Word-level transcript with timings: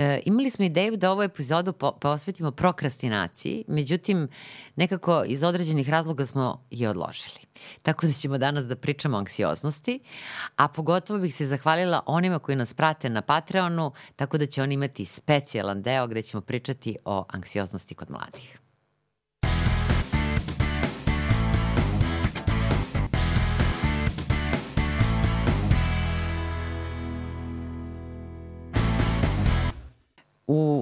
E, 0.00 0.22
imali 0.24 0.50
smo 0.50 0.64
ideju 0.64 0.96
da 0.96 1.10
ovu 1.12 1.22
epizodu 1.22 1.72
po, 1.72 1.92
posvetimo 1.92 2.50
prokrastinaciji, 2.50 3.64
međutim, 3.68 4.28
nekako 4.76 5.24
iz 5.26 5.42
određenih 5.42 5.90
razloga 5.90 6.26
smo 6.26 6.64
je 6.70 6.88
odložili. 6.88 7.40
Tako 7.82 8.06
da 8.06 8.12
ćemo 8.12 8.38
danas 8.38 8.64
da 8.64 8.76
pričamo 8.76 9.16
o 9.16 9.20
anksioznosti, 9.20 10.00
a 10.56 10.68
pogotovo 10.68 11.18
bih 11.18 11.34
se 11.34 11.46
zahvalila 11.46 12.02
onima 12.06 12.38
koji 12.38 12.56
nas 12.56 12.74
prate 12.74 13.10
na 13.10 13.22
Patreonu, 13.22 13.92
tako 14.16 14.38
da 14.38 14.46
će 14.46 14.62
oni 14.62 14.74
imati 14.74 15.04
specijalan 15.04 15.82
deo 15.82 16.06
gde 16.06 16.22
ćemo 16.22 16.40
pričati 16.40 16.96
o 17.04 17.24
anksioznosti 17.28 17.94
kod 17.94 18.10
mladih. 18.10 18.58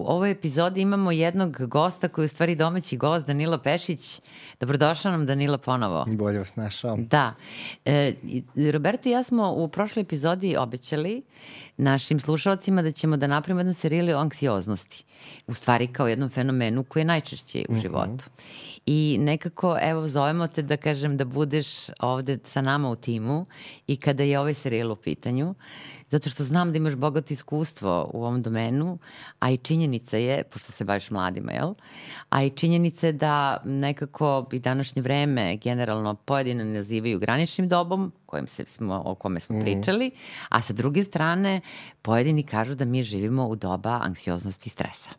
Ovoj 0.09 0.31
epizodi 0.31 0.81
imamo 0.81 1.13
jednog 1.13 1.67
gosta 1.67 2.09
koji 2.09 2.23
je 2.23 2.27
u 2.27 2.29
stvari 2.29 2.55
domaći 2.55 2.97
gost, 2.97 3.27
Danilo 3.27 3.59
Pešić. 3.59 4.21
Dobrodošao 4.61 5.13
nam 5.13 5.27
Danilo 5.27 5.59
ponovo. 5.59 6.05
Bolje 6.09 6.39
vas 6.39 6.57
našao. 6.57 6.97
Da. 6.97 7.35
E, 7.85 8.15
Roberto 8.73 9.09
i 9.09 9.13
ja 9.13 9.23
smo 9.23 9.53
u 9.53 9.69
prošloj 9.69 10.03
epizodi 10.03 10.57
obećali 10.57 11.23
našim 11.77 12.21
slušalcima 12.21 12.83
da 12.83 12.93
ćemo 12.93 13.17
da 13.17 13.27
napravimo 13.27 13.61
jedan 13.61 13.75
serijal 13.75 14.09
o 14.09 14.21
anksioznosti. 14.21 15.05
U 15.47 15.55
stvari 15.55 15.87
kao 15.87 16.09
jednom 16.09 16.29
fenomenu 16.29 16.85
koji 16.85 17.01
je 17.01 17.05
najčešće 17.05 17.65
u 17.69 17.73
mhm. 17.73 17.81
životu. 17.81 18.25
Mm 18.27 18.31
-hmm. 18.31 18.79
I 18.87 19.19
nekako, 19.21 19.79
evo, 19.83 20.07
zovemo 20.07 20.47
te 20.47 20.63
da 20.63 20.77
kažem 20.77 21.17
da 21.17 21.25
budeš 21.25 21.67
ovde 22.01 22.39
sa 22.45 22.61
nama 22.61 22.91
u 22.91 22.97
timu 22.97 23.47
i 23.87 23.97
kada 23.97 24.23
je 24.23 24.39
ovaj 24.41 24.55
serijal 24.55 24.93
u 24.93 24.97
pitanju 24.97 25.55
zato 26.11 26.31
što 26.31 26.45
znam 26.45 26.73
da 26.73 26.77
imaš 26.77 26.95
bogato 26.95 27.33
iskustvo 27.33 28.11
u 28.15 28.25
ovom 28.25 28.43
domenu, 28.43 28.99
a 29.39 29.51
i 29.51 29.57
činjenica 29.57 30.17
je, 30.17 30.43
pošto 30.45 30.73
se 30.73 30.85
baviš 30.85 31.11
mladima, 31.11 31.53
jel? 31.53 31.75
A 32.31 32.43
i 32.43 32.51
činjenica 32.51 33.07
je 33.07 33.13
da 33.13 33.63
nekako 33.65 34.49
i 34.53 34.59
današnje 34.59 35.03
vreme 35.03 35.57
generalno 35.57 36.15
pojedine 36.15 36.65
nazivaju 36.65 37.19
graničnim 37.19 37.69
dobom, 37.69 38.13
kojim 38.27 38.47
se 38.47 38.65
smo, 38.67 39.03
o 39.05 39.15
kome 39.15 39.41
smo 39.41 39.57
mm. 39.57 39.61
pričali, 39.61 40.11
a 40.49 40.63
sa 40.63 40.73
druge 40.73 41.05
strane 41.05 41.61
pojedini 42.03 42.43
kažu 42.43 42.75
da 42.75 42.85
mi 42.85 43.03
živimo 43.03 43.47
u 43.47 43.57
doba 43.57 44.01
anksioznosti 44.03 44.69
i 44.69 44.71
stresa. 44.71 45.11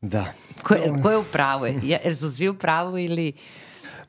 Da. 0.00 0.32
Ko, 0.62 0.74
ko 1.02 1.10
je 1.10 1.18
u 1.18 1.24
pravu? 1.32 1.66
Jer 1.82 2.16
su 2.16 2.30
svi 2.30 2.48
u 2.48 2.54
pravu 2.54 2.98
ili 2.98 3.32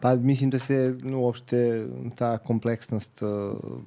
Pa 0.04 0.16
mislim 0.16 0.50
da 0.50 0.60
se 0.60 0.96
uopšte 1.16 1.86
ta 2.16 2.38
kompleksnost 2.38 3.22
uh, 3.22 3.30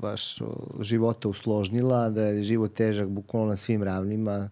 baš 0.01 0.41
uh, 0.41 0.49
života 0.81 1.29
usložnila, 1.29 2.11
da 2.11 2.23
je 2.23 2.43
život 2.43 2.75
težak 2.75 3.09
bukvalno 3.09 3.49
na 3.49 3.57
svim 3.57 3.83
ravnima, 3.83 4.49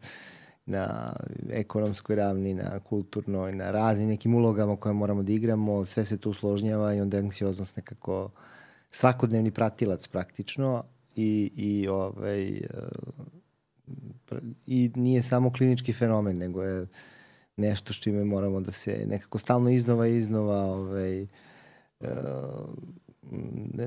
na 0.66 1.12
ekonomskoj 1.50 2.16
ravni, 2.16 2.54
na 2.54 2.80
kulturnoj, 2.80 3.52
na 3.52 3.70
raznim 3.70 4.08
nekim 4.08 4.34
ulogama 4.34 4.76
koje 4.76 4.92
moramo 4.92 5.22
da 5.22 5.32
igramo, 5.32 5.84
sve 5.84 6.04
se 6.04 6.18
to 6.18 6.30
usložnjava 6.30 6.94
i 6.94 7.00
onda 7.00 7.16
je 7.16 7.22
anksioznost 7.22 7.76
nekako 7.76 8.30
svakodnevni 8.90 9.50
pratilac 9.50 10.06
praktično 10.08 10.84
i, 11.16 11.50
i, 11.56 11.88
ovaj, 11.88 12.60
uh, 14.30 14.38
i 14.66 14.90
nije 14.94 15.22
samo 15.22 15.52
klinički 15.52 15.92
fenomen, 15.92 16.38
nego 16.38 16.62
je 16.62 16.86
nešto 17.56 17.92
s 17.92 17.96
čime 17.96 18.24
moramo 18.24 18.60
da 18.60 18.72
se 18.72 19.04
nekako 19.06 19.38
stalno 19.38 19.70
iznova 19.70 20.06
iznova 20.06 20.64
ovaj, 20.64 21.26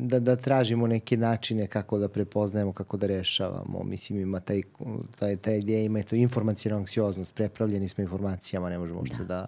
da, 0.01 0.19
da 0.19 0.35
tražimo 0.35 0.87
neke 0.87 1.17
načine 1.17 1.67
kako 1.67 1.99
da 1.99 2.09
prepoznajemo, 2.09 2.73
kako 2.73 2.97
da 2.97 3.07
rešavamo. 3.07 3.83
Mislim, 3.83 4.19
ima 4.19 4.39
taj, 4.39 4.61
taj, 5.19 5.37
taj 5.37 5.57
ideja, 5.57 5.83
ima 5.83 6.03
to 6.03 6.15
informacijna 6.15 6.77
anksioznost, 6.77 7.33
prepravljeni 7.33 7.87
smo 7.87 8.01
informacijama, 8.01 8.69
ne 8.69 8.77
možemo 8.77 9.05
što 9.05 9.17
da. 9.17 9.23
da 9.23 9.47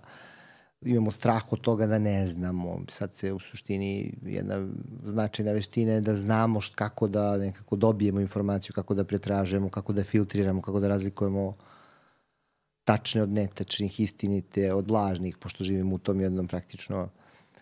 imamo 0.81 1.11
strah 1.11 1.53
od 1.53 1.61
toga 1.61 1.87
da 1.87 1.99
ne 1.99 2.27
znamo. 2.27 2.81
Sad 2.89 3.15
se 3.15 3.33
u 3.33 3.39
suštini 3.39 4.13
jedna 4.25 4.67
značajna 5.05 5.51
veština 5.51 5.91
je 5.91 6.01
da 6.01 6.15
znamo 6.15 6.61
št, 6.61 6.75
kako 6.75 7.07
da 7.07 7.37
nekako 7.37 7.75
dobijemo 7.75 8.19
informaciju, 8.19 8.73
kako 8.73 8.93
da 8.93 9.03
pretražujemo, 9.03 9.69
kako 9.69 9.93
da 9.93 10.03
filtriramo, 10.03 10.61
kako 10.61 10.79
da 10.79 10.87
razlikujemo 10.87 11.55
tačne 12.83 13.21
od 13.21 13.29
netačnih, 13.29 13.99
istinite 13.99 14.73
od 14.73 14.91
lažnih, 14.91 15.37
pošto 15.37 15.63
živimo 15.63 15.95
u 15.95 15.99
tom 15.99 16.21
jednom 16.21 16.47
praktično 16.47 17.09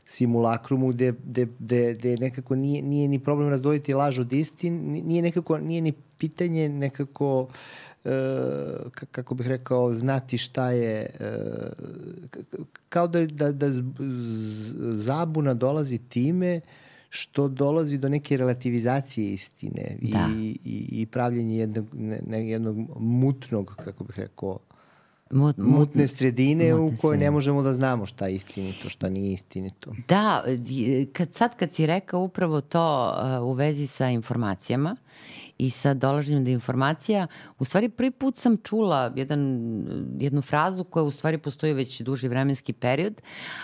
simulakrumu 0.07 0.87
gde, 0.87 1.13
gde, 1.23 1.47
gde, 1.59 1.93
gde 1.93 2.17
nekako 2.17 2.55
nije, 2.55 2.81
nije 2.81 3.07
ni 3.07 3.19
problem 3.19 3.49
razdvojiti 3.49 3.93
laž 3.93 4.19
od 4.19 4.33
istin, 4.33 4.91
nije 4.91 5.21
nekako, 5.21 5.57
nije 5.57 5.81
ni 5.81 5.93
pitanje 6.17 6.69
nekako 6.69 7.47
e, 8.05 8.09
kako 9.11 9.35
bih 9.35 9.47
rekao, 9.47 9.93
znati 9.93 10.37
šta 10.37 10.71
je 10.71 11.09
e, 11.19 11.37
kao 12.89 13.07
da, 13.07 13.25
da, 13.25 13.51
da 13.51 13.67
zabuna 14.91 15.53
dolazi 15.53 15.97
time 15.97 16.61
što 17.09 17.47
dolazi 17.47 17.97
do 17.97 18.09
neke 18.09 18.37
relativizacije 18.37 19.33
istine 19.33 19.97
da. 20.01 20.29
i, 20.37 20.57
i, 20.65 21.01
i 21.01 21.05
pravljenje 21.05 21.57
jednog, 21.57 21.87
ne, 22.27 22.49
jednog 22.49 22.77
mutnog, 22.99 23.75
kako 23.85 24.03
bih 24.03 24.19
rekao, 24.19 24.59
Mut, 25.31 25.57
mutne 25.57 26.07
sredine 26.07 26.73
mutne 26.73 26.85
u 26.85 27.01
kojoj 27.01 27.17
ne 27.17 27.31
možemo 27.31 27.61
da 27.61 27.73
znamo 27.73 28.05
šta 28.05 28.27
je 28.27 28.35
istinito, 28.35 28.89
šta 28.89 29.09
nije 29.09 29.33
istinito. 29.33 29.91
Da, 30.07 30.43
kad, 31.13 31.33
sad 31.33 31.55
kad 31.55 31.71
si 31.71 31.85
rekao 31.85 32.21
upravo 32.21 32.61
to 32.61 33.13
uh, 33.41 33.47
u 33.47 33.53
vezi 33.53 33.87
sa 33.87 34.09
informacijama 34.09 34.95
i 35.57 35.69
sa 35.69 35.93
dolaženjem 35.93 36.45
do 36.45 36.51
informacija, 36.51 37.27
u 37.59 37.65
stvari 37.65 37.89
prvi 37.89 38.11
put 38.11 38.35
sam 38.35 38.57
čula 38.57 39.13
jedan, 39.15 39.39
jednu 40.19 40.41
frazu 40.41 40.83
koja 40.83 41.03
u 41.03 41.11
stvari 41.11 41.37
postoji 41.37 41.73
već 41.73 42.01
duži 42.01 42.27
vremenski 42.27 42.73
period, 42.73 43.21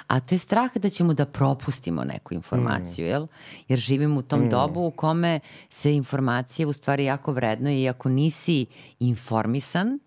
a 0.07 0.19
to 0.19 0.35
je 0.35 0.39
strah 0.39 0.77
da 0.77 0.89
ćemo 0.89 1.13
da 1.13 1.25
propustimo 1.25 2.03
neku 2.03 2.33
informaciju, 2.33 3.05
mm. 3.05 3.09
jel? 3.09 3.27
Jer 3.67 3.79
živimo 3.79 4.19
u 4.19 4.21
tom 4.21 4.41
mm. 4.41 4.49
dobu 4.49 4.85
u 4.85 4.91
kome 4.91 5.39
se 5.69 5.95
informacije 5.95 6.65
u 6.65 6.73
stvari 6.73 7.05
jako 7.05 7.31
vredno 7.31 7.71
i 7.71 7.89
ako 7.89 8.09
nisi 8.09 8.65
informisan, 8.99 9.99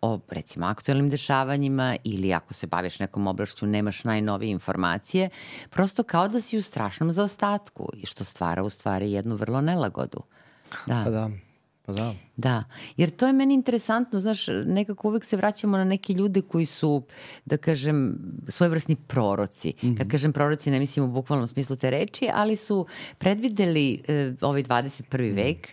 o 0.00 0.20
recimo 0.28 0.66
aktualnim 0.66 1.10
dešavanjima 1.10 1.96
ili 2.04 2.32
ako 2.32 2.54
se 2.54 2.66
baviš 2.66 2.98
nekom 2.98 3.26
oblašću 3.26 3.66
nemaš 3.66 4.04
najnovije 4.04 4.50
informacije, 4.50 5.30
prosto 5.70 6.02
kao 6.02 6.28
da 6.28 6.40
si 6.40 6.58
u 6.58 6.62
strašnom 6.62 7.12
zaostatku 7.12 7.88
i 7.96 8.06
što 8.06 8.24
stvara 8.24 8.62
u 8.62 8.70
stvari 8.70 9.12
jednu 9.12 9.36
vrlo 9.36 9.60
nelagodu. 9.60 10.22
Da. 10.86 11.02
Pa 11.04 11.10
da. 11.10 11.30
Pa 11.86 11.92
da. 11.92 12.14
Da, 12.36 12.64
jer 12.96 13.10
to 13.10 13.26
je 13.26 13.32
meni 13.32 13.54
interesantno, 13.54 14.20
znaš, 14.20 14.46
nekako 14.66 15.08
uvek 15.08 15.24
se 15.24 15.36
vraćamo 15.36 15.76
na 15.76 15.84
neke 15.84 16.12
ljude 16.12 16.42
koji 16.42 16.66
su, 16.66 17.02
da 17.44 17.56
kažem, 17.56 18.18
svojevrsni 18.48 18.96
proroci. 18.96 19.74
Mm 19.82 19.86
-hmm. 19.86 19.98
Kad 19.98 20.10
kažem 20.10 20.32
proroci, 20.32 20.70
ne 20.70 20.78
mislim 20.78 21.04
u 21.04 21.08
bukvalnom 21.08 21.48
smislu 21.48 21.76
te 21.76 21.90
reči, 21.90 22.28
ali 22.34 22.56
su 22.56 22.86
predvideli 23.18 24.02
e, 24.08 24.32
ovaj 24.40 24.62
21. 24.62 25.32
Mm. 25.32 25.34
vek 25.34 25.68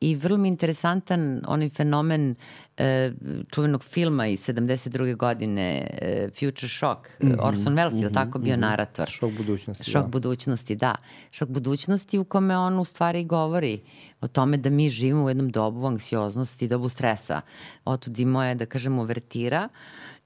i 0.00 0.14
vrlo 0.14 0.36
mi 0.36 0.48
interesantan 0.48 1.42
onaj 1.46 1.68
fenomen 1.68 2.34
e, 2.76 3.12
čuvenog 3.50 3.84
filma 3.84 4.26
iz 4.26 4.40
72. 4.48 5.16
godine 5.16 5.86
e, 6.00 6.28
Future 6.30 6.68
Shock, 6.68 7.08
mm 7.22 7.26
-hmm. 7.26 7.38
Orson 7.40 7.74
Welles 7.74 7.92
mm 7.92 7.98
-hmm. 7.98 8.02
je 8.02 8.12
tako 8.12 8.38
bio 8.38 8.56
mm 8.56 8.58
-hmm. 8.58 8.60
narator. 8.60 9.08
Šok 9.08 9.32
budućnosti. 9.32 9.90
Šok 9.90 10.02
da. 10.02 10.08
budućnosti, 10.08 10.76
da. 10.76 10.94
Šok 11.30 11.48
budućnosti 11.48 12.18
u 12.18 12.24
kome 12.24 12.56
on 12.56 12.78
u 12.78 12.84
stvari 12.84 13.24
govori 13.24 13.80
o 14.20 14.26
tome 14.28 14.56
da 14.56 14.70
mi 14.70 14.90
živimo 14.90 15.24
u 15.24 15.28
jednom 15.28 15.50
dobu 15.50 15.86
anksioznosti, 15.86 16.68
dobu 16.68 16.88
stresa. 16.88 17.40
Otud 17.84 18.18
i 18.18 18.24
moja, 18.24 18.54
da 18.54 18.66
kažemo, 18.66 19.04
vertira. 19.04 19.68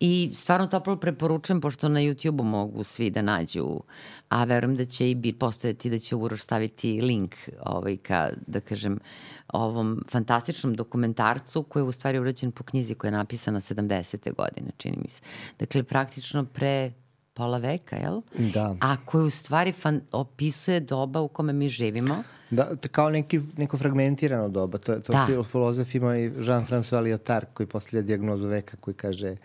I 0.00 0.30
stvarno 0.34 0.66
toplo 0.66 0.96
preporučujem, 0.96 1.60
pošto 1.60 1.88
na 1.88 2.00
YouTube-u 2.00 2.44
mogu 2.44 2.84
svi 2.84 3.10
da 3.10 3.22
nađu, 3.22 3.80
a 4.28 4.44
verujem 4.44 4.76
da 4.76 4.84
će 4.84 5.10
i 5.10 5.14
bi 5.14 5.32
postojati 5.32 5.90
da 5.90 5.98
će 5.98 6.16
Uroš 6.16 6.42
staviti 6.42 7.00
link 7.00 7.34
ovaj, 7.60 7.96
ka, 7.96 8.30
da 8.46 8.60
kažem, 8.60 8.98
ovom 9.48 10.04
fantastičnom 10.10 10.74
dokumentarcu 10.74 11.62
koji 11.62 11.82
je 11.82 11.88
u 11.88 11.92
stvari 11.92 12.18
urađen 12.18 12.52
po 12.52 12.64
knjizi 12.64 12.94
koja 12.94 13.08
je 13.08 13.12
napisana 13.12 13.60
70. 13.60 14.34
godine, 14.34 14.70
čini 14.76 14.97
mi 15.02 15.08
se. 15.08 15.20
Dakle, 15.58 15.82
praktično 15.82 16.44
pre 16.44 16.92
pola 17.41 17.59
veka, 17.59 17.97
jel? 17.97 18.21
Da. 18.53 18.77
A 18.81 18.97
koji 19.04 19.27
u 19.27 19.31
stvari 19.31 19.72
fan, 19.72 20.01
opisuje 20.13 20.81
doba 20.81 21.21
u 21.21 21.28
kome 21.28 21.53
mi 21.53 21.69
živimo. 21.69 22.22
Da, 22.51 22.69
kao 22.91 23.10
neki, 23.10 23.41
neko 23.57 23.78
fragmentirano 23.78 24.48
doba. 24.48 24.78
To, 24.78 24.98
to 25.01 25.13
da. 25.13 25.45
filozof 25.45 25.95
ima 25.95 26.16
i 26.19 26.31
Jean-François 26.31 27.03
Lyotard 27.03 27.45
koji 27.54 27.66
postavlja 27.66 28.03
diagnozu 28.03 28.47
veka 28.47 28.77
koji 28.77 28.95
kaže 28.95 29.37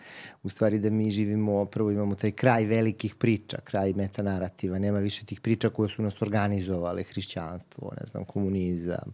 u 0.42 0.48
stvari 0.48 0.78
da 0.78 0.90
mi 0.90 1.10
živimo, 1.10 1.64
prvo 1.64 1.90
imamo 1.90 2.14
taj 2.14 2.30
kraj 2.30 2.64
velikih 2.64 3.14
priča, 3.14 3.58
kraj 3.64 3.92
metanarativa, 3.92 4.78
nema 4.78 4.98
više 4.98 5.24
tih 5.24 5.40
priča 5.40 5.70
koje 5.70 5.88
su 5.88 6.02
nas 6.02 6.22
organizovale, 6.22 7.02
hrišćanstvo, 7.02 7.92
ne 8.00 8.06
znam, 8.06 8.24
komunizam, 8.24 9.12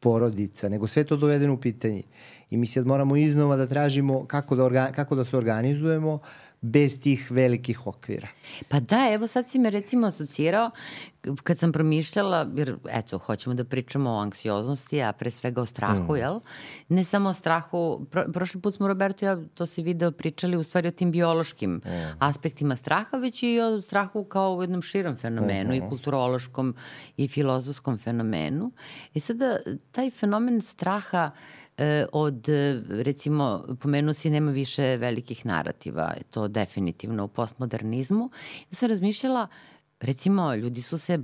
porodica, 0.00 0.68
nego 0.68 0.86
sve 0.86 1.04
to 1.04 1.16
dovedeno 1.16 1.54
u 1.54 1.60
pitanje. 1.60 2.02
I 2.50 2.56
mi 2.56 2.66
sad 2.66 2.86
moramo 2.86 3.16
iznova 3.16 3.56
da 3.56 3.66
tražimo 3.66 4.26
kako 4.26 4.56
da, 4.56 4.64
orga, 4.64 4.90
kako 4.94 5.14
da 5.14 5.24
se 5.24 5.36
organizujemo 5.36 6.18
bez 6.64 7.00
tih 7.00 7.30
velikih 7.30 7.86
okvira. 7.86 8.28
Pa 8.68 8.80
da, 8.80 9.08
evo 9.12 9.26
sad 9.26 9.48
si 9.48 9.58
me 9.58 9.70
recimo 9.70 10.06
asocirao 10.06 10.70
kad 11.42 11.58
sam 11.58 11.72
promišljala, 11.72 12.46
jer 12.56 12.76
eto, 12.90 13.18
hoćemo 13.18 13.54
da 13.54 13.64
pričamo 13.64 14.10
o 14.10 14.18
anksioznosti, 14.20 15.02
a 15.02 15.12
pre 15.12 15.30
svega 15.30 15.60
o 15.62 15.66
strahu, 15.66 16.12
mm. 16.12 16.16
jel? 16.16 16.40
Ne 16.88 17.04
samo 17.04 17.28
o 17.28 17.34
strahu, 17.34 18.06
pro, 18.10 18.24
prošli 18.32 18.60
put 18.60 18.74
smo 18.74 18.88
Roberto 18.88 19.24
i 19.24 19.28
ja, 19.28 19.38
to 19.54 19.66
si 19.66 19.82
video, 19.82 20.12
pričali 20.12 20.56
u 20.56 20.62
stvari 20.62 20.88
o 20.88 20.90
tim 20.90 21.12
biološkim 21.12 21.70
mm. 21.70 21.80
aspektima 22.18 22.76
straha, 22.76 23.16
već 23.16 23.42
i 23.42 23.60
o 23.60 23.80
strahu 23.80 24.24
kao 24.24 24.54
u 24.54 24.62
jednom 24.62 24.82
širom 24.82 25.16
fenomenu 25.16 25.70
mm 25.70 25.72
-hmm. 25.72 25.86
i 25.86 25.88
kulturološkom 25.88 26.74
i 27.16 27.28
filozofskom 27.28 27.98
fenomenu. 27.98 28.72
I 29.14 29.20
sada, 29.20 29.58
taj 29.92 30.10
fenomen 30.10 30.60
straha 30.60 31.30
e, 31.30 31.63
od, 32.12 32.46
recimo, 32.88 33.64
pomenuo 33.80 34.14
si 34.14 34.30
nema 34.30 34.50
više 34.50 34.96
velikih 34.96 35.46
narativa, 35.46 36.14
to 36.30 36.48
definitivno 36.48 37.24
u 37.24 37.28
postmodernizmu. 37.28 38.30
Ja 38.70 38.74
sam 38.74 38.88
razmišljala, 38.88 39.46
recimo, 40.00 40.54
ljudi 40.54 40.82
su 40.82 40.98
se 40.98 41.18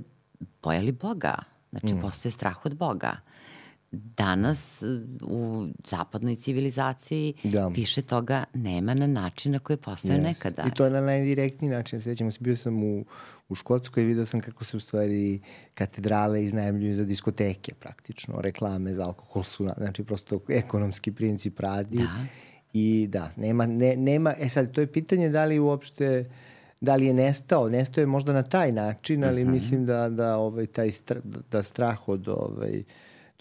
bojali 0.63 0.91
Boga, 0.91 1.35
znači 1.71 1.93
mm. 1.93 2.01
postoje 2.01 2.31
strah 2.31 2.65
od 2.65 2.75
Boga. 2.75 3.17
Danas 3.91 4.83
u 5.21 5.67
zapadnoj 5.87 6.35
civilizaciji 6.35 7.33
da. 7.43 7.67
više 7.67 8.01
toga 8.01 8.43
nema 8.53 8.93
na 8.93 9.07
način 9.07 9.51
na 9.51 9.59
koji 9.59 9.75
je 9.75 9.81
postao 9.81 10.11
yes. 10.11 10.23
nekada. 10.23 10.63
I 10.67 10.75
to 10.75 10.85
je 10.85 10.91
na 10.91 11.01
najdirektniji 11.01 11.71
način. 11.71 12.01
Sećamo 12.01 12.31
se, 12.31 12.37
bio 12.41 12.55
sam 12.55 12.83
u, 12.83 13.05
u 13.49 13.55
Škotskoj 13.55 14.03
i 14.03 14.05
video 14.05 14.25
sam 14.25 14.41
kako 14.41 14.63
se 14.63 14.77
u 14.77 14.79
stvari 14.79 15.39
katedrale 15.73 16.43
iznajemljuju 16.43 16.95
za 16.95 17.05
diskoteke 17.05 17.73
praktično. 17.73 18.41
Reklame 18.41 18.93
za 18.93 19.03
alkohol 19.03 19.43
su, 19.43 19.69
znači 19.77 20.03
prosto 20.03 20.39
ekonomski 20.49 21.11
princip 21.11 21.59
radi. 21.59 21.97
Da. 21.97 22.25
I 22.73 23.07
da, 23.07 23.31
nema, 23.37 23.65
ne, 23.65 23.95
nema, 23.95 24.33
e 24.39 24.49
sad, 24.49 24.71
to 24.71 24.81
je 24.81 24.91
pitanje 24.91 25.29
da 25.29 25.45
li 25.45 25.59
uopšte 25.59 26.29
da 26.81 26.95
li 26.95 27.05
je 27.05 27.13
nestao, 27.13 27.69
nestao 27.69 28.01
je 28.01 28.05
možda 28.05 28.33
na 28.33 28.43
taj 28.43 28.71
način, 28.71 29.23
ali 29.23 29.41
uh 29.41 29.47
mhm. 29.47 29.53
mislim 29.53 29.85
da, 29.85 30.09
da, 30.09 30.37
ovaj, 30.37 30.65
taj 30.65 30.91
stra, 30.91 31.21
da 31.51 31.63
strah 31.63 32.09
od 32.09 32.27
ovaj, 32.27 32.83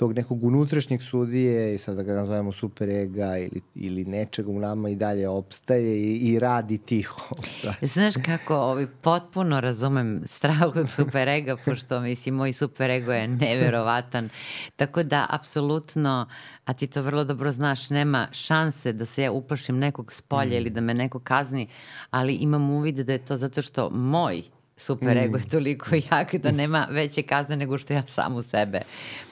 tog 0.01 0.17
nekog 0.17 0.45
unutrašnjeg 0.45 1.03
sudije 1.03 1.75
i 1.75 1.79
sad 1.79 1.97
da 1.97 2.03
ga 2.03 2.15
nazovemo 2.15 2.53
super 2.53 2.89
ega 2.89 3.39
ili, 3.39 3.61
ili 3.75 4.05
nečega 4.05 4.51
u 4.51 4.59
nama 4.59 4.89
i 4.89 4.97
dalje 4.97 5.29
opstaje 5.29 5.99
i, 5.99 6.17
i 6.17 6.39
radi 6.39 6.79
tiho. 6.79 7.35
Znaš 7.95 8.15
kako 8.25 8.57
ovaj, 8.57 8.87
potpuno 8.87 9.61
razumem 9.61 10.23
strah 10.27 10.63
od 10.63 10.91
super 10.91 11.29
ega, 11.29 11.57
pošto 11.65 12.01
mislim 12.01 12.35
moj 12.35 12.53
super 12.53 12.91
ego 12.91 13.13
je 13.13 13.29
neverovatan. 13.29 14.29
Tako 14.77 15.03
da 15.03 15.27
apsolutno, 15.31 16.27
a 16.65 16.73
ti 16.73 16.87
to 16.87 17.03
vrlo 17.03 17.25
dobro 17.25 17.53
znaš, 17.53 17.91
nema 17.91 18.29
šanse 18.33 18.93
da 18.93 19.07
se 19.07 19.23
ja 19.23 19.33
uplašim 19.33 19.79
nekog 19.79 20.13
spolja 20.13 20.51
mm. 20.51 20.61
ili 20.61 20.71
da 20.71 20.81
me 20.81 20.95
neko 20.95 21.19
kazni, 21.19 21.69
ali 22.11 22.35
imam 22.35 22.71
uvid 22.71 22.97
da 22.97 23.13
je 23.13 23.25
to 23.25 23.37
zato 23.37 23.63
što 23.63 23.91
moj 23.91 24.43
super 24.81 25.17
ego 25.17 25.37
je 25.37 25.43
mm. 25.47 25.51
toliko 25.51 25.87
jak 26.11 26.35
da 26.35 26.51
nema 26.51 26.87
veće 26.91 27.23
kazne 27.23 27.57
nego 27.57 27.79
što 27.79 27.93
ja 27.93 28.03
samu 28.07 28.43
sebe 28.43 28.81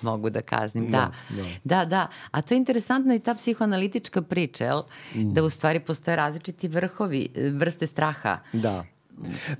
mogu 0.02 0.30
da 0.30 0.42
kaznim. 0.42 0.90
Da, 0.90 1.10
da, 1.28 1.36
da. 1.36 1.44
da, 1.64 1.84
da. 1.84 2.06
A 2.30 2.42
to 2.42 2.54
je 2.54 2.58
interesantna 2.58 3.14
i 3.14 3.18
ta 3.18 3.34
psihoanalitička 3.34 4.22
priča, 4.22 4.64
jel? 4.64 4.82
Mm. 5.14 5.32
Da 5.32 5.42
u 5.42 5.50
stvari 5.50 5.80
postoje 5.80 6.16
različiti 6.16 6.68
vrhovi, 6.68 7.28
vrste 7.54 7.86
straha. 7.86 8.38
Da. 8.52 8.84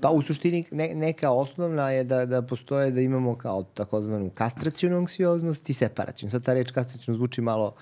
Pa 0.01 0.09
u 0.09 0.21
suštini 0.21 0.65
ne, 0.71 0.95
neka 0.95 1.31
osnovna 1.31 1.91
je 1.91 2.03
da, 2.03 2.25
da 2.25 2.41
postoje 2.41 2.91
da 2.91 3.01
imamo 3.01 3.35
kao 3.35 3.63
takozvanu 3.63 4.29
kastracijonu 4.29 4.97
anksioznost 4.97 5.69
i 5.69 5.73
separacijonu. 5.73 6.31
Sad 6.31 6.43
ta 6.43 6.53
reč 6.53 6.71
kastracijonu 6.71 7.17
zvuči 7.17 7.41
malo 7.41 7.73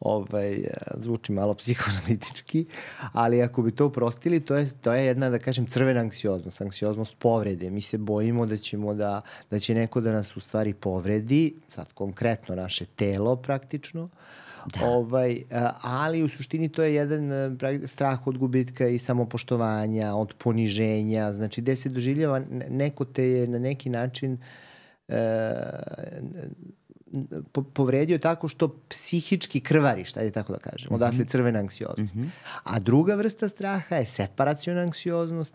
ovaj, 0.00 0.64
zvuči 1.00 1.32
malo 1.32 1.54
psihoanalitički, 1.54 2.66
ali 3.12 3.42
ako 3.42 3.62
bi 3.62 3.72
to 3.72 3.86
uprostili, 3.86 4.40
to 4.40 4.56
je, 4.56 4.70
to 4.80 4.92
je 4.92 5.06
jedna, 5.06 5.30
da 5.30 5.38
kažem, 5.38 5.66
crvena 5.66 6.00
anksioznost, 6.00 6.60
anksioznost 6.60 7.14
povrede. 7.18 7.70
Mi 7.70 7.80
se 7.80 7.98
bojimo 7.98 8.46
da 8.46 8.56
ćemo 8.56 8.94
da, 8.94 9.20
da 9.50 9.58
će 9.58 9.74
neko 9.74 10.00
da 10.00 10.12
nas 10.12 10.36
u 10.36 10.40
stvari 10.40 10.74
povredi, 10.74 11.54
sad 11.70 11.92
konkretno 11.94 12.54
naše 12.54 12.86
telo 12.86 13.36
praktično, 13.36 14.08
Da. 14.66 14.86
Ovaj, 14.86 15.42
ali 15.82 16.22
u 16.22 16.28
suštini 16.28 16.68
to 16.68 16.82
je 16.82 16.94
jedan 16.94 17.30
strah 17.86 18.26
od 18.26 18.38
gubitka 18.38 18.88
i 18.88 18.98
samopoštovanja, 18.98 20.14
od 20.14 20.34
poniženja, 20.38 21.32
znači 21.32 21.60
gde 21.60 21.76
se 21.76 21.88
doživljava 21.88 22.42
neko 22.70 23.04
te 23.04 23.24
je 23.24 23.46
na 23.46 23.58
neki 23.58 23.90
način 23.90 24.38
e, 25.08 25.14
povredio 27.74 28.18
tako 28.18 28.48
što 28.48 28.68
psihički 28.88 29.60
krvariš, 29.60 30.16
ajde 30.16 30.30
tako 30.30 30.52
da 30.52 30.58
kažem, 30.58 30.86
mhm. 30.86 30.94
odatle 30.94 31.24
crvena 31.24 31.58
anksioznost. 31.58 32.14
Mm 32.14 32.20
-hmm. 32.20 32.28
A 32.64 32.78
druga 32.78 33.14
vrsta 33.14 33.48
straha 33.48 33.96
je 33.96 34.06
separaciona 34.06 34.80
anksioznost, 34.80 35.54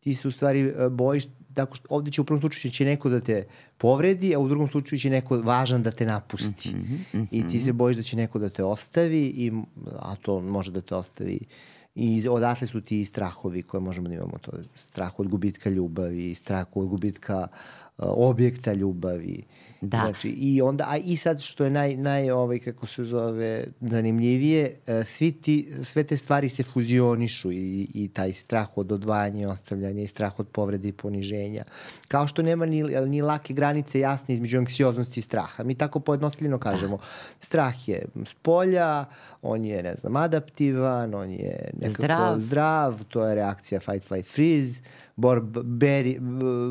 ti 0.00 0.14
se 0.14 0.28
u 0.28 0.30
stvari 0.30 0.72
bojiš 0.90 1.24
tako 1.54 1.74
što 1.74 1.86
ovde 1.90 2.10
će 2.10 2.20
u 2.20 2.24
prvom 2.24 2.40
slučaju 2.40 2.72
će 2.72 2.84
neko 2.84 3.08
da 3.08 3.20
te 3.20 3.46
povredi, 3.78 4.34
a 4.34 4.38
u 4.38 4.48
drugom 4.48 4.68
slučaju 4.68 5.00
će 5.00 5.10
neko 5.10 5.38
važan 5.38 5.82
da 5.82 5.90
te 5.90 6.06
napusti. 6.06 6.68
Mm 6.68 6.72
-hmm, 6.72 7.18
mm 7.18 7.20
-hmm. 7.20 7.26
I 7.30 7.48
ti 7.48 7.60
se 7.60 7.72
bojiš 7.72 7.96
da 7.96 8.02
će 8.02 8.16
neko 8.16 8.38
da 8.38 8.48
te 8.48 8.64
ostavi, 8.64 9.22
i, 9.26 9.52
a 9.98 10.14
to 10.16 10.40
može 10.40 10.72
da 10.72 10.80
te 10.80 10.94
ostavi 10.94 11.38
I 11.94 12.28
odatle 12.28 12.66
su 12.66 12.80
ti 12.80 13.04
strahovi 13.04 13.62
koje 13.62 13.80
možemo 13.80 14.08
da 14.08 14.14
imamo. 14.14 14.38
To 14.40 14.52
strah 14.74 15.20
od 15.20 15.28
gubitka 15.28 15.70
ljubavi, 15.70 16.34
strah 16.34 16.66
od 16.74 16.88
gubitka 16.88 17.46
uh, 17.48 18.04
objekta 18.08 18.72
ljubavi. 18.72 19.42
Da. 19.88 19.98
Znači, 19.98 20.28
i 20.28 20.62
onda, 20.62 20.84
a 20.88 20.96
i 20.96 21.16
sad 21.16 21.40
što 21.40 21.64
je 21.64 21.70
naj, 21.70 21.96
naj 21.96 22.30
ovaj, 22.30 22.58
kako 22.58 22.86
se 22.86 23.04
zove, 23.04 23.64
zanimljivije, 23.80 24.76
uh, 24.86 25.06
svi 25.06 25.32
ti, 25.32 25.72
sve 25.82 26.04
te 26.04 26.16
stvari 26.16 26.48
se 26.48 26.62
fuzionišu 26.62 27.52
i, 27.52 27.88
i 27.94 28.08
taj 28.08 28.32
strah 28.32 28.78
od 28.78 28.92
odvajanja 28.92 29.42
i 29.42 29.46
ostavljanja 29.46 30.02
i 30.02 30.06
strah 30.06 30.40
od 30.40 30.48
povrede 30.48 30.88
i 30.88 30.92
poniženja. 30.92 31.64
Kao 32.08 32.26
što 32.26 32.42
nema 32.42 32.66
ni, 32.66 32.82
ni 32.82 33.22
lake 33.22 33.54
granice 33.54 34.00
jasne 34.00 34.34
između 34.34 34.58
anksioznosti 34.58 35.20
i 35.20 35.22
straha. 35.22 35.64
Mi 35.64 35.74
tako 35.74 36.00
pojednostavljeno 36.00 36.58
kažemo, 36.58 36.96
da. 36.96 37.02
strah 37.38 37.88
je 37.88 38.04
s 38.26 38.34
polja, 38.34 39.04
on 39.42 39.64
je, 39.64 39.82
ne 39.82 39.94
znam, 39.94 40.16
adaptivan, 40.16 41.14
on 41.14 41.30
je 41.30 41.70
nekako 41.80 42.02
zdrav, 42.02 42.40
zdrav 42.40 43.04
to 43.08 43.26
je 43.26 43.34
reakcija 43.34 43.80
fight, 43.80 44.08
flight, 44.08 44.30
freeze, 44.30 44.82
bor, 45.16 45.40
beri, 45.64 46.18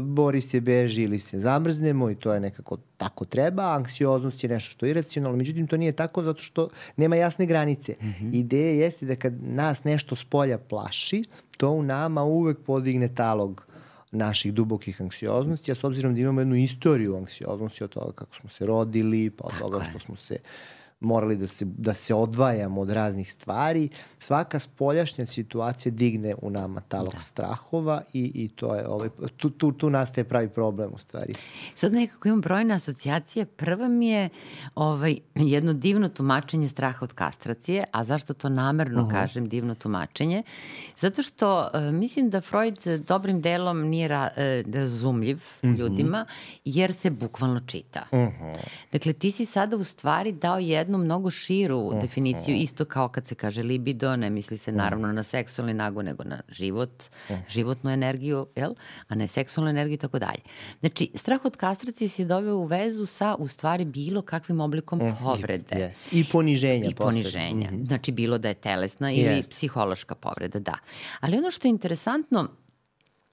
bori 0.03 0.41
se, 0.41 0.61
beži 0.61 1.03
ili 1.03 1.19
se 1.19 1.39
zamrznemo 1.39 2.09
i 2.09 2.15
to 2.15 2.33
je 2.33 2.39
nekako 2.39 2.77
tako 2.97 3.25
treba, 3.25 3.75
anksioznost 3.75 4.43
je 4.43 4.49
nešto 4.49 4.69
što 4.71 4.85
je 4.85 4.89
iracionalno, 4.89 5.37
međutim 5.37 5.67
to 5.67 5.77
nije 5.77 5.91
tako 5.91 6.23
zato 6.23 6.41
što 6.41 6.69
nema 6.97 7.15
jasne 7.15 7.45
granice. 7.45 7.95
Mm 8.01 8.05
-hmm. 8.05 8.35
Ideja 8.35 8.85
jeste 8.85 9.05
da 9.05 9.15
kad 9.15 9.33
nas 9.43 9.83
nešto 9.83 10.15
s 10.15 10.23
polja 10.23 10.57
plaši, 10.57 11.23
to 11.57 11.69
u 11.69 11.83
nama 11.83 12.23
uvek 12.23 12.57
podigne 12.65 13.15
talog 13.15 13.65
naših 14.11 14.53
dubokih 14.53 15.01
anksioznosti, 15.01 15.71
a 15.71 15.75
s 15.75 15.83
obzirom 15.83 16.15
da 16.15 16.21
imamo 16.21 16.41
jednu 16.41 16.55
istoriju 16.55 17.17
anksioznosti 17.17 17.83
od 17.83 17.89
toga 17.89 18.11
kako 18.11 18.35
smo 18.35 18.49
se 18.49 18.65
rodili, 18.65 19.29
pa 19.29 19.43
od 19.43 19.53
toga 19.59 19.83
što 19.89 19.99
smo 19.99 20.15
se 20.15 20.37
uh, 20.41 20.82
morali 21.03 21.35
da 21.35 21.47
se, 21.47 21.65
da 21.65 21.93
se 21.93 22.13
odvajamo 22.13 22.81
od 22.81 22.89
raznih 22.89 23.31
stvari. 23.31 23.89
Svaka 24.17 24.59
spoljašnja 24.59 25.25
situacija 25.25 25.91
digne 25.91 26.35
u 26.41 26.49
nama 26.49 26.81
talog 26.81 27.13
da. 27.13 27.19
strahova 27.19 28.01
i, 28.13 28.31
i 28.35 28.47
to 28.47 28.75
je, 28.75 28.87
ovaj, 28.87 29.09
tu, 29.37 29.49
tu, 29.49 29.71
tu 29.71 29.89
nastaje 29.89 30.25
pravi 30.25 30.49
problem 30.49 30.91
u 30.93 30.97
stvari. 30.97 31.33
Sad 31.75 31.93
nekako 31.93 32.27
imam 32.27 32.41
brojne 32.41 32.73
asocijacije. 32.73 33.45
Prva 33.45 33.87
mi 33.87 34.07
je 34.07 34.29
ovaj, 34.75 35.15
jedno 35.35 35.73
divno 35.73 36.09
tumačenje 36.09 36.69
straha 36.69 36.99
od 37.01 37.13
kastracije, 37.13 37.83
a 37.91 38.03
zašto 38.03 38.33
to 38.33 38.49
namerno 38.49 39.01
uh 39.01 39.07
-huh. 39.07 39.11
kažem 39.11 39.49
divno 39.49 39.75
tumačenje? 39.75 40.43
Zato 40.97 41.23
što 41.23 41.69
uh, 41.73 41.81
mislim 41.81 42.29
da 42.29 42.41
Freud 42.41 42.79
dobrim 43.07 43.41
delom 43.41 43.81
nije 43.81 44.07
ra, 44.07 44.29
uh, 44.37 44.73
razumljiv 44.73 45.35
uh 45.35 45.69
mhm. 45.69 45.75
-huh. 45.75 45.79
ljudima, 45.79 46.25
jer 46.65 46.93
se 46.93 47.11
bukvalno 47.11 47.59
čita. 47.65 48.03
Uh 48.11 48.19
-huh. 48.19 48.55
Dakle, 48.91 49.13
ti 49.13 49.31
si 49.31 49.45
sada 49.45 49.77
u 49.77 49.83
stvari 49.83 50.31
dao 50.31 50.59
jednu 50.59 50.92
jednu 50.93 51.05
mnogo 51.05 51.31
širu 51.31 51.91
definiciju, 52.01 52.55
isto 52.55 52.85
kao 52.85 53.09
kad 53.09 53.25
se 53.25 53.35
kaže 53.35 53.63
libido, 53.63 54.15
ne 54.15 54.29
misli 54.29 54.57
se 54.57 54.71
naravno 54.71 55.13
na 55.13 55.23
seksualni 55.23 55.73
nagon, 55.73 56.05
nego 56.05 56.23
na 56.23 56.41
život, 56.49 57.03
životnu 57.49 57.91
energiju, 57.91 58.47
jel? 58.55 58.73
a 59.07 59.15
ne 59.15 59.27
seksualnu 59.27 59.69
energiju 59.69 59.93
i 59.93 59.97
tako 59.97 60.19
dalje. 60.19 60.41
Znači, 60.79 61.11
strah 61.15 61.45
od 61.45 61.55
kastracije 61.57 62.09
se 62.09 62.25
doveo 62.25 62.55
u 62.55 62.65
vezu 62.65 63.05
sa, 63.05 63.35
u 63.39 63.47
stvari, 63.47 63.85
bilo 63.85 64.21
kakvim 64.21 64.61
oblikom 64.61 65.01
povrede. 65.21 65.75
Yes. 65.75 66.01
I 66.11 66.25
poniženja. 66.31 66.89
I 66.89 66.93
poniženja. 66.95 67.71
Mm 67.71 67.75
-hmm. 67.75 67.87
Znači, 67.87 68.11
bilo 68.11 68.37
da 68.37 68.47
je 68.47 68.53
telesna 68.53 69.11
ili 69.11 69.41
yes. 69.41 69.49
psihološka 69.49 70.15
povreda, 70.15 70.59
da. 70.59 70.77
Ali 71.19 71.37
ono 71.37 71.51
što 71.51 71.67
je 71.67 71.69
interesantno, 71.69 72.47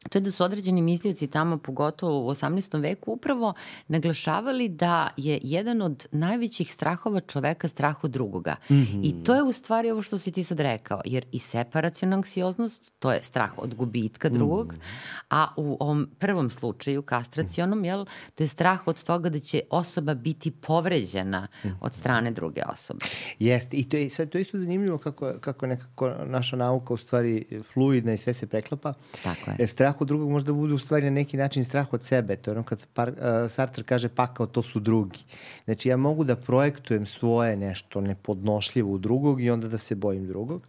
to 0.08 0.18
je 0.18 0.22
da 0.22 0.30
su 0.30 0.44
određeni 0.44 0.82
mislioci 0.82 1.26
tamo, 1.26 1.58
pogotovo 1.58 2.26
u 2.26 2.30
18. 2.30 2.82
veku, 2.82 3.12
upravo 3.12 3.54
naglašavali 3.88 4.68
da 4.68 5.08
je 5.16 5.38
jedan 5.42 5.82
od 5.82 6.06
najvećih 6.12 6.72
strahova 6.72 7.20
čoveka 7.20 7.68
strah 7.68 8.04
od 8.04 8.10
drugoga. 8.10 8.56
Mm 8.70 8.74
-hmm. 8.74 9.00
I 9.04 9.24
to 9.24 9.34
je 9.34 9.42
u 9.42 9.52
stvari 9.52 9.90
ovo 9.90 10.02
što 10.02 10.18
si 10.18 10.32
ti 10.32 10.44
sad 10.44 10.60
rekao, 10.60 11.00
jer 11.04 11.24
i 11.32 11.38
separacijona 11.38 12.16
anksioznost, 12.16 12.94
to 12.98 13.12
je 13.12 13.20
strah 13.22 13.50
od 13.56 13.74
gubitka 13.74 14.28
drugog, 14.28 14.72
mm 14.72 14.76
-hmm. 14.76 15.24
a 15.30 15.48
u 15.56 15.76
ovom 15.80 16.10
prvom 16.18 16.50
slučaju, 16.50 17.02
kastracionom, 17.02 17.84
jel, 17.84 18.06
to 18.34 18.42
je 18.42 18.48
strah 18.48 18.86
od 18.86 19.04
toga 19.04 19.28
da 19.28 19.40
će 19.40 19.60
osoba 19.70 20.14
biti 20.14 20.50
povređena 20.50 21.40
mm 21.40 21.68
-hmm. 21.68 21.74
od 21.80 21.94
strane 21.94 22.30
druge 22.30 22.62
osobe. 22.72 23.04
Jeste, 23.38 23.76
i 23.76 23.88
to 23.88 23.96
je, 23.96 24.10
sad, 24.10 24.28
to 24.28 24.38
je 24.38 24.42
isto 24.42 24.58
zanimljivo 24.58 24.98
kako, 24.98 25.32
kako 25.40 25.66
nekako 25.66 26.10
naša 26.26 26.56
nauka 26.56 26.94
u 26.94 26.96
stvari 26.96 27.62
fluidna 27.72 28.12
i 28.12 28.18
sve 28.18 28.32
se 28.32 28.46
preklapa. 28.46 28.94
Tako 29.22 29.50
je. 29.58 29.66
Strah 29.66 29.89
strah 29.90 30.00
od 30.00 30.08
drugog 30.08 30.30
možda 30.30 30.52
bude 30.52 30.74
u 30.74 30.78
stvari 30.78 31.04
na 31.04 31.10
neki 31.10 31.36
način 31.36 31.64
strah 31.64 31.92
od 31.92 32.04
sebe. 32.04 32.36
To 32.36 32.50
je 32.50 32.54
ono 32.54 32.62
kad 32.64 32.86
par, 32.94 33.08
uh, 33.10 33.50
Sartre 33.50 33.84
kaže 33.84 34.08
pakao, 34.08 34.46
to 34.46 34.62
su 34.62 34.80
drugi. 34.80 35.24
Znači 35.64 35.88
ja 35.88 35.96
mogu 35.96 36.24
da 36.24 36.36
projektujem 36.36 37.06
svoje 37.06 37.56
nešto 37.56 38.00
nepodnošljivo 38.00 38.92
u 38.92 38.98
drugog 38.98 39.42
i 39.42 39.50
onda 39.50 39.68
da 39.68 39.78
se 39.78 39.94
bojim 39.94 40.26
drugog. 40.26 40.66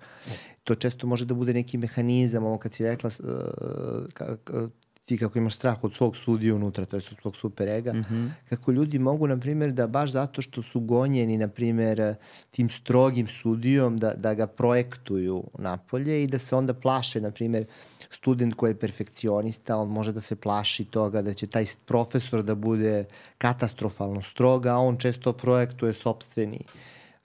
To 0.63 0.75
često 0.75 1.07
može 1.07 1.25
da 1.25 1.33
bude 1.33 1.53
neki 1.53 1.77
mehanizam, 1.77 2.45
ovo 2.45 2.57
kad 2.57 2.73
si 2.73 2.83
rekla, 2.83 3.09
uh, 3.19 4.13
ka, 4.13 4.37
ka, 4.43 4.67
ti 5.05 5.17
kako 5.17 5.39
imaš 5.39 5.55
strah 5.55 5.83
od 5.83 5.93
svog 5.93 6.17
sudija 6.17 6.55
unutra, 6.55 6.85
to 6.85 6.95
je 6.95 7.01
od 7.11 7.17
svog 7.21 7.35
super 7.35 7.67
ega, 7.67 7.93
mm 7.93 8.05
-hmm. 8.09 8.29
kako 8.49 8.71
ljudi 8.71 8.99
mogu, 8.99 9.27
na 9.27 9.37
primjer, 9.39 9.71
da 9.71 9.87
baš 9.87 10.11
zato 10.11 10.41
što 10.41 10.61
su 10.61 10.79
gonjeni, 10.79 11.37
na 11.37 11.47
primjer, 11.47 12.15
tim 12.51 12.69
strogim 12.69 13.27
sudijom, 13.27 13.97
da, 13.97 14.13
da 14.13 14.33
ga 14.33 14.47
projektuju 14.47 15.43
napolje 15.59 16.23
i 16.23 16.27
da 16.27 16.39
se 16.39 16.55
onda 16.55 16.73
plaše, 16.73 17.21
na 17.21 17.31
primjer, 17.31 17.65
student 18.11 18.55
koji 18.55 18.71
je 18.71 18.79
perfekcionista, 18.79 19.77
on 19.77 19.89
može 19.89 20.11
da 20.11 20.21
se 20.21 20.35
plaši 20.35 20.85
toga 20.85 21.21
da 21.21 21.33
će 21.33 21.47
taj 21.47 21.65
profesor 21.85 22.43
da 22.43 22.55
bude 22.55 23.05
katastrofalno 23.37 24.21
stroga, 24.21 24.71
a 24.71 24.77
on 24.77 24.97
često 24.97 25.33
projektuje 25.33 25.93
sobstveni 25.93 26.59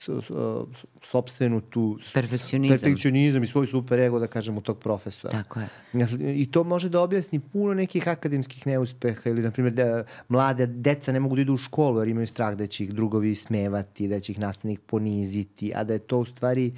uh, 0.09 0.69
sobstvenu 1.03 1.61
tu 1.61 1.99
perfekcionizam. 2.15 2.79
perfekcionizam 2.79 3.43
i 3.43 3.47
svoj 3.47 3.67
super 3.67 3.99
ego, 3.99 4.19
da 4.19 4.27
kažemo, 4.27 4.61
tog 4.61 4.79
profesora. 4.79 5.33
Tako 5.43 5.61
je. 5.61 5.69
I 6.37 6.51
to 6.51 6.65
može 6.65 6.89
da 6.89 7.01
objasni 7.01 7.41
puno 7.41 7.75
nekih 7.75 8.09
akademskih 8.09 8.67
neuspeha 8.67 9.31
ili, 9.31 9.43
na 9.43 9.51
primjer, 9.51 9.75
da 9.75 10.05
mlade 10.29 10.67
deca 10.67 11.13
ne 11.13 11.21
mogu 11.21 11.37
da 11.37 11.43
idu 11.43 11.55
u 11.55 11.57
školu 11.57 12.01
jer 12.01 12.09
imaju 12.09 12.27
strah 12.27 12.55
da 12.55 12.67
će 12.67 12.85
ih 12.85 12.95
drugovi 12.95 13.35
smevati, 13.35 14.09
da 14.09 14.21
će 14.21 14.33
ih 14.33 14.39
nastavnik 14.39 14.81
poniziti, 14.87 15.73
a 15.75 15.85
da 15.85 15.93
je 15.93 15.99
to 15.99 16.19
u 16.19 16.25
stvari 16.25 16.67
e, 16.67 16.73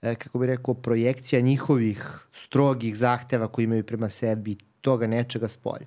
kako 0.00 0.38
bi 0.38 0.46
rekao, 0.46 0.74
projekcija 0.74 1.40
njihovih 1.40 2.18
strogih 2.32 2.96
zahteva 2.96 3.48
koji 3.48 3.64
imaju 3.64 3.84
prema 3.84 4.08
sebi, 4.08 4.56
toga 4.80 5.06
nečega 5.06 5.48
spolja. 5.48 5.86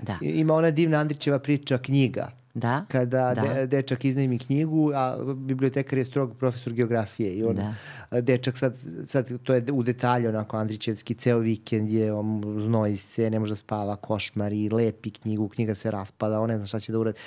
Da. 0.00 0.18
Ima 0.20 0.54
ona 0.54 0.70
divna 0.70 0.98
Andrićeva 0.98 1.38
priča, 1.38 1.78
knjiga, 1.78 2.30
Da. 2.54 2.84
Kada 2.88 3.34
da. 3.34 3.42
De, 3.42 3.66
dečak 3.66 4.04
iznajmi 4.04 4.38
knjigu, 4.38 4.92
a 4.94 5.16
bibliotekar 5.36 5.98
je 5.98 6.04
strog 6.04 6.36
profesor 6.36 6.72
geografije 6.72 7.34
i 7.34 7.44
on, 7.44 7.56
da. 7.56 8.20
dečak 8.20 8.58
sad, 8.58 8.76
sad, 9.06 9.42
to 9.42 9.54
je 9.54 9.64
u 9.72 9.82
detalju 9.82 10.28
onako 10.28 10.56
Andrićevski, 10.56 11.14
ceo 11.14 11.38
vikend 11.38 11.90
je, 11.90 12.12
on 12.12 12.42
znoji 12.58 12.96
se, 12.96 13.30
ne 13.30 13.38
može 13.38 13.52
da 13.52 13.56
spava, 13.56 13.96
košmari, 13.96 14.68
lepi 14.68 15.10
knjigu, 15.10 15.48
knjiga 15.48 15.74
se 15.74 15.90
raspada, 15.90 16.40
on 16.40 16.48
ne 16.48 16.56
zna 16.56 16.66
šta 16.66 16.80
će 16.80 16.92
da 16.92 16.98
uradi. 16.98 17.18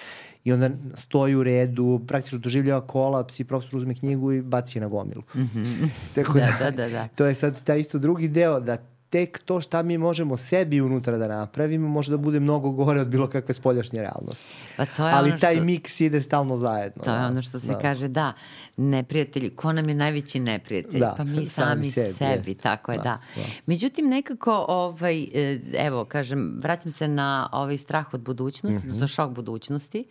I 0.44 0.54
onda 0.54 0.70
stoji 0.94 1.36
u 1.36 1.44
redu, 1.44 2.02
praktično 2.08 2.40
doživljava 2.40 2.88
kolaps 2.88 3.40
i 3.40 3.44
profesor 3.44 3.78
uzme 3.78 3.96
knjigu 3.96 4.32
i 4.32 4.42
baci 4.42 4.78
je 4.78 4.82
na 4.82 4.88
gomilu. 4.88 5.22
Mm 5.36 5.42
-hmm. 5.42 5.90
Tako 6.16 6.34
da, 6.34 6.56
da, 6.60 6.72
da, 6.72 6.90
da. 6.90 7.08
To 7.08 7.26
je 7.26 7.36
sad 7.36 7.64
taj 7.64 7.80
isto 7.80 8.00
drugi 8.00 8.28
deo, 8.28 8.60
da 8.60 8.78
tek 9.14 9.40
to 9.46 9.62
šta 9.62 9.84
mi 9.84 9.98
možemo 9.98 10.38
sebi 10.38 10.82
unutra 10.82 11.18
da 11.18 11.28
napravimo 11.28 11.88
može 11.88 12.12
da 12.12 12.18
bude 12.18 12.40
mnogo 12.40 12.72
gore 12.72 13.02
od 13.02 13.08
bilo 13.08 13.28
kakve 13.28 13.54
spoljašnje 13.54 14.02
realnosti. 14.02 14.56
Pa 14.78 14.86
to 14.86 15.08
je 15.08 15.14
Ali 15.14 15.30
ono 15.30 15.40
taj 15.40 15.56
što, 15.56 15.66
miks 15.66 16.02
ide 16.02 16.22
stalno 16.22 16.58
zajedno. 16.58 17.04
To 17.04 17.12
je 17.12 17.20
da. 17.20 17.28
ono 17.28 17.42
što 17.42 17.60
se 17.60 17.68
da. 17.68 17.80
kaže, 17.80 18.08
da, 18.08 18.34
neprijatelji, 18.78 19.50
ko 19.50 19.74
nam 19.74 19.90
je 19.90 19.96
najveći 19.96 20.40
neprijatelj? 20.40 21.00
Da, 21.00 21.14
pa 21.18 21.24
mi 21.24 21.46
sami, 21.46 21.48
sami 21.48 21.92
sebi, 21.92 22.14
sebi 22.14 22.52
jest. 22.52 22.62
tako 22.62 22.92
je, 22.92 22.98
da, 22.98 23.04
da. 23.04 23.20
da. 23.36 23.42
Međutim, 23.66 24.10
nekako, 24.10 24.66
ovaj, 24.68 25.24
e, 25.24 25.60
evo, 25.78 26.06
kažem, 26.06 26.58
vraćam 26.62 26.92
se 26.92 27.08
na 27.08 27.50
ovaj 27.52 27.78
strah 27.78 28.14
od 28.14 28.22
budućnosti, 28.22 28.88
mm 28.88 28.90
-hmm. 28.90 29.00
za 29.00 29.08
šok 29.08 29.32
budućnosti, 29.32 30.06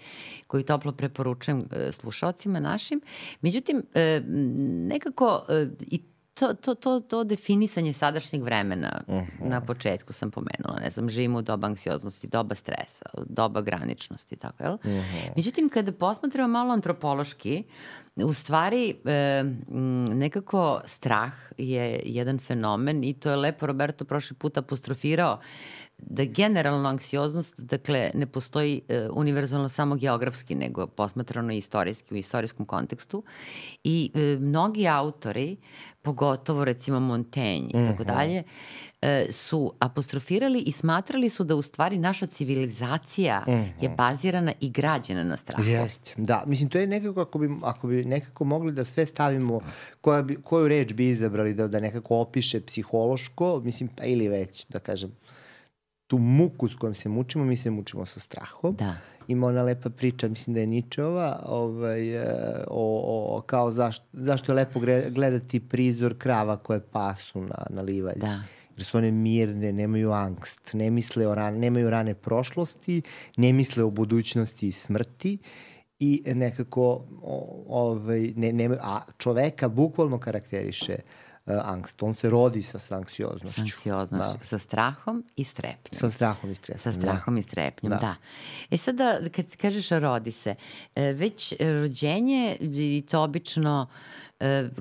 koji 0.47 0.63
toplo 0.63 0.93
preporučujem 0.93 1.65
e, 1.71 1.93
slušalcima 1.93 2.61
našim. 2.61 3.01
Međutim, 3.41 3.83
e, 3.95 4.23
nekako 4.89 5.45
i 5.81 6.12
to, 6.35 6.55
to, 6.55 6.75
to, 6.75 7.01
to 7.01 7.25
definisanje 7.25 7.93
sadašnjeg 7.93 8.43
vremena 8.43 9.03
uh 9.07 9.15
mhm. 9.15 9.25
-huh. 9.41 9.49
na 9.49 9.61
početku 9.61 10.13
sam 10.13 10.31
pomenula, 10.31 10.81
ne 10.85 10.91
znam, 10.91 11.11
živimo 11.11 11.39
u 11.39 11.43
doba 11.43 11.67
anksioznosti, 11.67 12.29
doba 12.29 12.55
stresa, 12.55 13.05
doba 13.27 13.61
graničnosti, 13.61 14.37
tako, 14.37 14.65
jel? 14.65 14.75
Uh 14.75 14.85
mhm. 14.85 14.99
-huh. 14.99 15.31
Međutim, 15.37 15.69
kada 15.69 15.93
posmatramo 15.93 16.53
malo 16.53 16.73
antropološki, 16.73 17.65
u 18.17 18.33
stvari 18.33 18.95
e, 19.05 19.45
nekako 20.15 20.81
strah 20.85 21.33
je 21.59 22.03
jedan 22.05 22.39
fenomen 22.39 23.05
i 23.05 23.13
to 23.13 23.31
je 23.31 23.37
lepo 23.37 23.67
Roberto 23.67 24.05
prošli 24.05 24.37
put 24.37 24.59
apostrofirao 24.59 25.41
da 25.99 26.25
generalno 26.25 26.89
anksioznost, 26.89 27.61
dakle, 27.61 28.11
ne 28.15 28.27
postoji 28.27 28.81
e, 28.89 29.09
univerzalno 29.13 29.69
samo 29.69 29.97
geografski, 29.97 30.55
nego 30.55 30.87
posmatrano 30.87 31.53
istorijski, 31.53 32.15
u 32.15 32.17
istorijskom 32.17 32.67
kontekstu. 32.67 33.23
I 33.85 34.11
e, 34.15 34.21
mnogi 34.41 34.89
autori, 34.89 35.57
pogotovo 36.03 36.65
recimo 36.65 37.01
Montaigne 37.01 37.69
i 37.69 37.73
tako 37.73 38.03
mhm. 38.03 38.13
dalje, 38.13 38.43
e, 39.03 39.27
su 39.31 39.73
apostrofirali 39.79 40.61
i 40.61 40.73
smatrali 40.73 41.29
su 41.29 41.45
da 41.45 41.57
u 41.57 41.63
stvari 41.63 41.99
naša 41.99 42.27
civilizacija 42.27 43.45
mm 43.47 43.51
-hmm. 43.51 43.73
je 43.81 43.89
mhm. 43.89 43.97
bazirana 43.97 44.53
i 44.61 44.71
građena 44.71 45.25
na 45.25 45.37
strahu. 45.37 45.63
Jeste, 45.63 46.15
da. 46.17 46.45
Mislim, 46.47 46.69
to 46.69 46.79
je 46.79 46.87
nekako, 46.87 47.21
ako 47.21 47.39
bi, 47.39 47.49
ako 47.63 47.87
bi 47.87 48.05
nekako 48.05 48.45
mogli 48.45 48.73
da 48.73 48.85
sve 48.85 49.07
stavimo, 49.07 49.61
koja 50.01 50.23
bi, 50.23 50.37
koju 50.45 50.69
reč 50.69 50.93
bi 50.93 51.09
izabrali 51.09 51.55
da, 51.55 51.69
da 51.69 51.81
nekako 51.81 52.17
opiše 52.17 52.61
psihološko, 52.61 53.61
mislim, 53.65 53.89
pa 53.97 54.05
ili 54.05 54.29
već, 54.29 54.67
da 54.69 54.79
kažem, 54.79 55.13
tu 56.13 56.19
muku 56.19 56.69
s 56.69 56.77
kojom 56.77 56.95
se 56.95 57.09
mučimo, 57.09 57.45
mi 57.45 57.57
se 57.57 57.71
mučimo 57.71 58.05
sa 58.07 58.21
strahom. 58.21 58.77
Da. 58.77 58.97
Ima 59.29 59.47
ona 59.47 59.63
lepa 59.63 59.91
priča, 59.91 60.29
mislim 60.29 60.55
da 60.55 60.61
je 60.61 60.67
Ničeva, 60.67 61.43
ovaj, 61.47 62.17
e, 62.17 62.65
o, 62.69 63.37
o, 63.37 63.41
kao 63.41 63.71
zašto, 63.71 64.05
zašto 64.13 64.53
je 64.53 64.57
lepo 64.57 64.81
gledati 65.11 65.61
prizor 65.61 66.19
krava 66.19 66.57
koje 66.57 66.81
pasu 66.81 67.41
na, 67.41 67.67
na 67.71 67.83
livalji. 67.83 68.21
Da 68.21 68.43
jer 68.77 68.85
su 68.85 68.99
one 68.99 69.11
mirne, 69.11 69.73
nemaju 69.73 70.13
angst, 70.13 70.71
ne 70.73 70.91
misle 70.91 71.27
o 71.27 71.35
ran, 71.35 71.59
nemaju 71.59 71.91
rane 71.91 72.15
prošlosti, 72.15 73.03
ne 73.37 73.53
misle 73.53 73.85
o 73.85 73.91
budućnosti 73.91 74.69
i 74.69 74.73
smrti 74.73 75.39
i 75.99 76.23
nekako 76.27 77.05
ovaj, 77.69 78.33
ne, 78.37 78.53
ne, 78.53 78.71
a 78.81 79.01
čoveka 79.19 79.69
bukvalno 79.69 80.19
karakteriše 80.19 80.97
uh, 80.99 81.32
angst. 81.47 82.03
On 82.03 82.15
se 82.15 82.31
rodi 82.31 82.63
sa, 82.63 82.79
sa 82.79 82.97
anksioznošću. 82.97 83.55
Sa 83.55 83.63
anksioznošću, 83.63 84.39
da. 84.39 84.45
sa 84.45 84.59
strahom 84.59 85.25
i 85.37 85.45
strepnjom. 85.45 85.99
Sa 85.99 86.11
strahom 86.11 86.51
i 86.51 86.55
strepnjom. 86.55 86.83
Sa 86.83 86.91
da. 86.91 87.01
strahom 87.01 87.35
da. 87.35 87.41
i 87.41 87.43
strepnjom, 87.43 87.91
da. 87.91 87.99
da. 87.99 88.15
E 88.71 88.77
sada, 88.77 89.19
kad 89.33 89.57
kažeš 89.57 89.89
rodi 89.89 90.33
se, 90.33 90.55
e, 90.95 91.13
već 91.13 91.55
rođenje 91.61 92.57
i 92.61 93.05
to 93.11 93.23
obično 93.23 93.87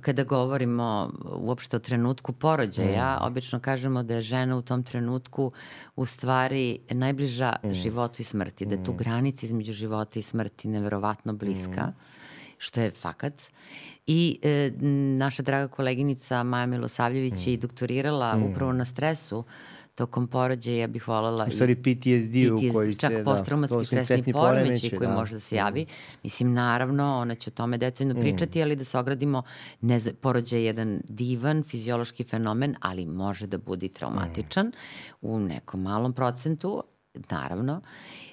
kada 0.01 0.23
govorimo 0.23 1.11
uopšte 1.25 1.75
o 1.75 1.79
trenutku 1.79 2.33
porođaja, 2.33 3.17
mm. 3.21 3.25
obično 3.25 3.59
kažemo 3.59 4.03
da 4.03 4.15
je 4.15 4.21
žena 4.21 4.57
u 4.57 4.61
tom 4.61 4.83
trenutku 4.83 5.51
u 5.95 6.05
stvari 6.05 6.79
najbliža 6.89 7.55
mm. 7.63 7.73
životu 7.73 8.21
i 8.21 8.25
smrti, 8.25 8.65
da 8.65 8.75
je 8.75 8.83
tu 8.83 8.93
mm. 8.93 8.97
granica 8.97 9.45
između 9.45 9.73
života 9.73 10.19
i 10.19 10.23
smrti 10.23 10.67
neverovatno 10.67 11.33
bliska. 11.33 11.85
Mm 11.85 12.21
što 12.61 12.81
je 12.81 12.91
fakat. 12.91 13.33
I 14.13 14.39
e, 14.41 14.71
naša 15.17 15.43
draga 15.43 15.67
koleginica 15.67 16.43
Maja 16.43 16.65
Milosavljević 16.65 17.45
mm. 17.45 17.49
je 17.49 17.57
doktorirala 17.57 18.37
mm. 18.37 18.43
upravo 18.43 18.73
na 18.73 18.85
stresu 18.85 19.43
tokom 19.95 20.27
porođaja, 20.27 20.77
ja 20.77 20.87
bih 20.87 21.07
voljela... 21.07 21.45
U 21.47 21.51
stvari 21.51 21.75
PTSD, 21.75 22.31
PTSD 22.31 22.69
u 22.69 22.73
koji 22.73 22.93
se... 22.93 22.99
Čak 22.99 23.13
da, 23.23 23.43
stresni 23.85 24.33
poremeći 24.33 24.89
koji 24.89 25.07
da. 25.07 25.15
može 25.15 25.33
da 25.33 25.39
se 25.39 25.55
javi. 25.55 25.85
Mislim, 26.23 26.53
naravno, 26.53 27.17
ona 27.17 27.35
će 27.35 27.49
o 27.49 27.53
tome 27.53 27.77
detaljno 27.77 28.13
mm. 28.13 28.19
pričati, 28.19 28.63
ali 28.63 28.75
da 28.75 28.83
se 28.83 28.97
ogradimo, 28.99 29.43
ne, 29.81 29.99
porođaj 30.21 30.59
je 30.59 30.65
jedan 30.65 31.01
divan 31.07 31.63
fiziološki 31.63 32.23
fenomen, 32.23 32.75
ali 32.79 33.05
može 33.05 33.47
da 33.47 33.57
bude 33.57 33.87
traumatičan 33.87 34.67
mm. 34.67 34.71
u 35.21 35.39
nekom 35.39 35.81
malom 35.81 36.13
procentu, 36.13 36.83
naravno. 37.29 37.81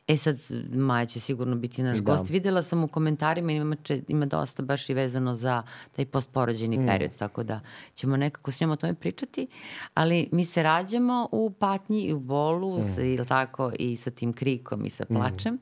E 0.08 0.16
sad, 0.16 0.36
Maja 0.72 1.06
će 1.06 1.20
sigurno 1.20 1.56
biti 1.56 1.82
naš 1.82 1.98
da. 1.98 2.02
gost. 2.02 2.30
Videla 2.30 2.62
sam 2.62 2.84
u 2.84 2.88
komentarima, 2.88 3.52
ima, 3.52 3.76
če, 3.76 4.02
ima 4.08 4.26
dosta 4.26 4.62
baš 4.62 4.88
i 4.88 4.94
vezano 4.94 5.34
za 5.34 5.62
taj 5.96 6.06
postporođeni 6.06 6.78
mm. 6.78 6.86
period, 6.86 7.10
tako 7.18 7.42
da 7.42 7.60
ćemo 7.94 8.16
nekako 8.16 8.52
s 8.52 8.60
njom 8.60 8.70
o 8.70 8.76
tome 8.76 8.94
pričati. 8.94 9.46
Ali 9.94 10.28
mi 10.32 10.44
se 10.44 10.62
rađamo 10.62 11.28
u 11.32 11.50
patnji 11.50 12.02
i 12.02 12.12
u 12.12 12.20
bolu, 12.20 12.78
mm. 12.78 12.82
sa, 12.82 13.02
ili 13.02 13.26
tako, 13.26 13.72
i 13.78 13.96
sa 13.96 14.10
tim 14.10 14.32
krikom 14.32 14.84
i 14.84 14.90
sa 14.90 15.04
mm. 15.04 15.14
plačem. 15.14 15.54
Mm. 15.54 15.58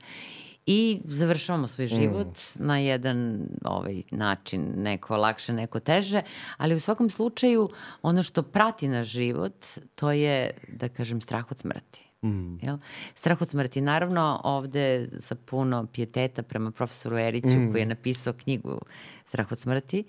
I 0.66 1.00
završavamo 1.04 1.68
svoj 1.68 1.86
život 1.86 2.36
mm. 2.36 2.66
na 2.66 2.78
jedan 2.78 3.48
ovaj, 3.64 4.02
način, 4.10 4.72
neko 4.76 5.16
lakše, 5.16 5.52
neko 5.52 5.80
teže, 5.80 6.22
ali 6.56 6.74
u 6.74 6.80
svakom 6.80 7.10
slučaju 7.10 7.68
ono 8.02 8.22
što 8.22 8.42
prati 8.42 8.88
naš 8.88 9.08
život, 9.08 9.66
to 9.94 10.10
je, 10.12 10.50
da 10.68 10.88
kažem, 10.88 11.20
strah 11.20 11.50
od 11.50 11.58
smrti. 11.58 12.05
Mm. 12.22 12.56
Jel? 12.62 12.78
Strah 13.14 13.42
od 13.42 13.48
smrti. 13.48 13.80
Naravno, 13.80 14.40
ovde 14.44 15.08
sa 15.20 15.34
puno 15.34 15.86
pijeteta 15.92 16.42
prema 16.42 16.70
profesoru 16.70 17.18
Eriću, 17.18 17.48
mm. 17.48 17.70
koji 17.72 17.80
je 17.82 17.86
napisao 17.86 18.32
knjigu 18.32 18.80
Strah 19.28 19.52
od 19.52 19.58
smrti 19.58 20.04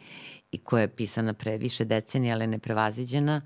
i 0.52 0.58
koja 0.58 0.82
je 0.82 0.88
pisana 0.88 1.34
pre 1.34 1.58
više 1.58 1.86
decenija, 1.86 2.36
ali 2.36 2.48
neprevaziđena. 2.48 3.42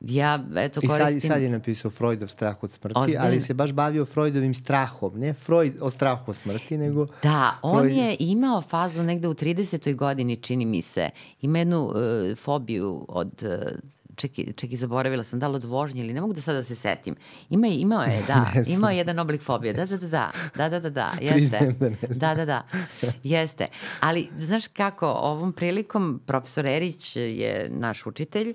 Ja, 0.00 0.44
eto, 0.56 0.80
koristim... 0.80 1.16
I 1.16 1.20
sad, 1.20 1.30
sad 1.30 1.42
je 1.42 1.50
napisao 1.50 1.90
Freudov 1.90 2.28
strah 2.28 2.62
od 2.62 2.70
smrti, 2.70 2.98
Ozbiljno. 2.98 3.24
ali 3.24 3.40
se 3.40 3.54
baš 3.54 3.72
bavio 3.72 4.04
Freudovim 4.04 4.54
strahom. 4.54 5.18
Ne 5.18 5.32
Freud 5.32 5.72
o 5.80 5.90
strahu 5.90 6.30
od 6.30 6.36
smrti, 6.36 6.78
nego... 6.78 7.06
Da, 7.22 7.58
on 7.62 7.80
Freud... 7.80 7.96
je 7.96 8.16
imao 8.18 8.62
fazu 8.62 9.02
negde 9.02 9.28
u 9.28 9.34
30. 9.34 9.94
godini, 9.94 10.36
čini 10.36 10.64
mi 10.64 10.82
se. 10.82 11.10
Ima 11.40 11.58
jednu 11.58 11.84
uh, 11.84 11.92
fobiju 12.38 13.06
od 13.08 13.42
uh, 13.42 13.78
čekaj, 14.16 14.52
čekaj, 14.52 14.78
zaboravila 14.78 15.24
sam, 15.24 15.38
da 15.38 15.48
li 15.48 15.56
od 15.56 15.64
vožnje 15.64 16.00
ili 16.00 16.12
ne 16.12 16.20
mogu 16.20 16.32
da 16.32 16.40
sada 16.40 16.64
se 16.64 16.74
setim. 16.74 17.16
Ima, 17.50 17.66
imao 17.66 18.02
je, 18.02 18.22
da, 18.26 18.52
imao 18.74 18.90
je 18.90 18.96
jedan 18.96 19.18
oblik 19.18 19.42
fobije, 19.42 19.72
da, 19.72 19.86
da, 19.86 19.96
da, 19.96 20.08
da, 20.08 20.30
da, 20.56 20.68
da, 20.68 20.80
da, 20.80 20.90
da, 20.90 21.12
jeste. 21.28 21.74
Da, 22.10 22.34
da, 22.34 22.44
da, 22.44 22.62
jeste. 23.22 23.66
Ali, 24.00 24.28
znaš 24.38 24.68
kako, 24.68 25.06
ovom 25.06 25.52
prilikom 25.52 26.20
profesor 26.26 26.66
Erić 26.66 27.16
je 27.16 27.68
naš 27.72 28.06
učitelj, 28.06 28.54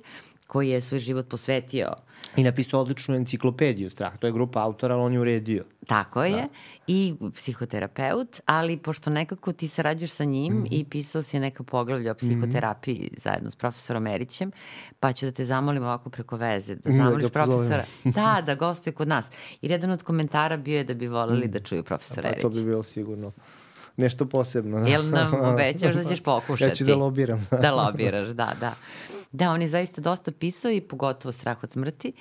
koji 0.51 0.69
je 0.69 0.81
svoj 0.81 0.99
život 0.99 1.27
posvetio. 1.29 1.87
I 2.35 2.43
napisao 2.43 2.81
odličnu 2.81 3.15
enciklopediju 3.15 3.89
strah. 3.89 4.17
To 4.17 4.27
je 4.27 4.33
grupa 4.33 4.63
autora, 4.63 4.95
ali 4.95 5.03
on 5.03 5.13
je 5.13 5.19
uredio. 5.19 5.63
Tako 5.87 6.23
je. 6.23 6.31
Da. 6.31 6.47
I 6.87 7.15
psihoterapeut, 7.35 8.41
ali 8.45 8.77
pošto 8.77 9.09
nekako 9.09 9.53
ti 9.53 9.67
sarađuješ 9.67 10.11
sa 10.11 10.23
njim 10.23 10.53
mm 10.53 10.63
-hmm. 10.63 10.67
i 10.71 10.85
pisao 10.85 11.21
si 11.21 11.39
neka 11.39 11.63
poglavlja 11.63 12.11
o 12.11 12.15
psihoterapiji 12.15 12.95
mm 12.95 13.15
-hmm. 13.15 13.19
zajedno 13.23 13.51
s 13.51 13.55
profesorom 13.55 14.07
Erićem, 14.07 14.51
pa 14.99 15.13
ću 15.13 15.25
da 15.25 15.31
te 15.31 15.45
zamolim 15.45 15.83
ovako 15.83 16.09
preko 16.09 16.37
veze, 16.37 16.75
da, 16.75 16.89
da 16.89 16.97
zamoliš 16.97 17.23
da 17.23 17.29
profesora. 17.29 17.85
da, 18.17 18.43
da 18.45 18.55
gostuje 18.55 18.93
kod 18.93 19.07
nas. 19.07 19.29
I 19.61 19.69
jedan 19.69 19.91
od 19.91 20.03
komentara 20.03 20.57
bio 20.57 20.77
je 20.77 20.83
da 20.83 20.93
bi 20.93 21.07
voleli 21.07 21.47
mm. 21.47 21.51
da 21.51 21.59
čuju 21.59 21.83
profesora 21.83 22.29
Erića. 22.29 22.47
Pa 22.47 22.53
to 22.53 22.59
bi 22.59 22.65
bilo 22.65 22.83
sigurno 22.83 23.31
nešto 23.97 24.25
posebno. 24.25 24.79
Da. 24.79 24.87
Jel 24.87 25.09
nam 25.09 25.33
obećaš 25.53 25.95
da 25.95 26.03
ćeš 26.03 26.19
pokušati? 26.19 26.71
Ja 26.71 26.75
ću 26.75 26.83
da 26.83 26.95
lobiram. 26.95 27.47
da 27.61 27.71
lobiraš, 27.71 28.29
da, 28.29 28.53
da. 28.59 28.75
Da, 29.31 29.51
on 29.51 29.61
je 29.61 29.67
zaista 29.67 30.01
dosta 30.01 30.31
pisao 30.31 30.71
i 30.71 30.81
pogotovo 30.81 31.31
strah 31.31 31.63
od 31.63 31.71
smrti 31.71 32.13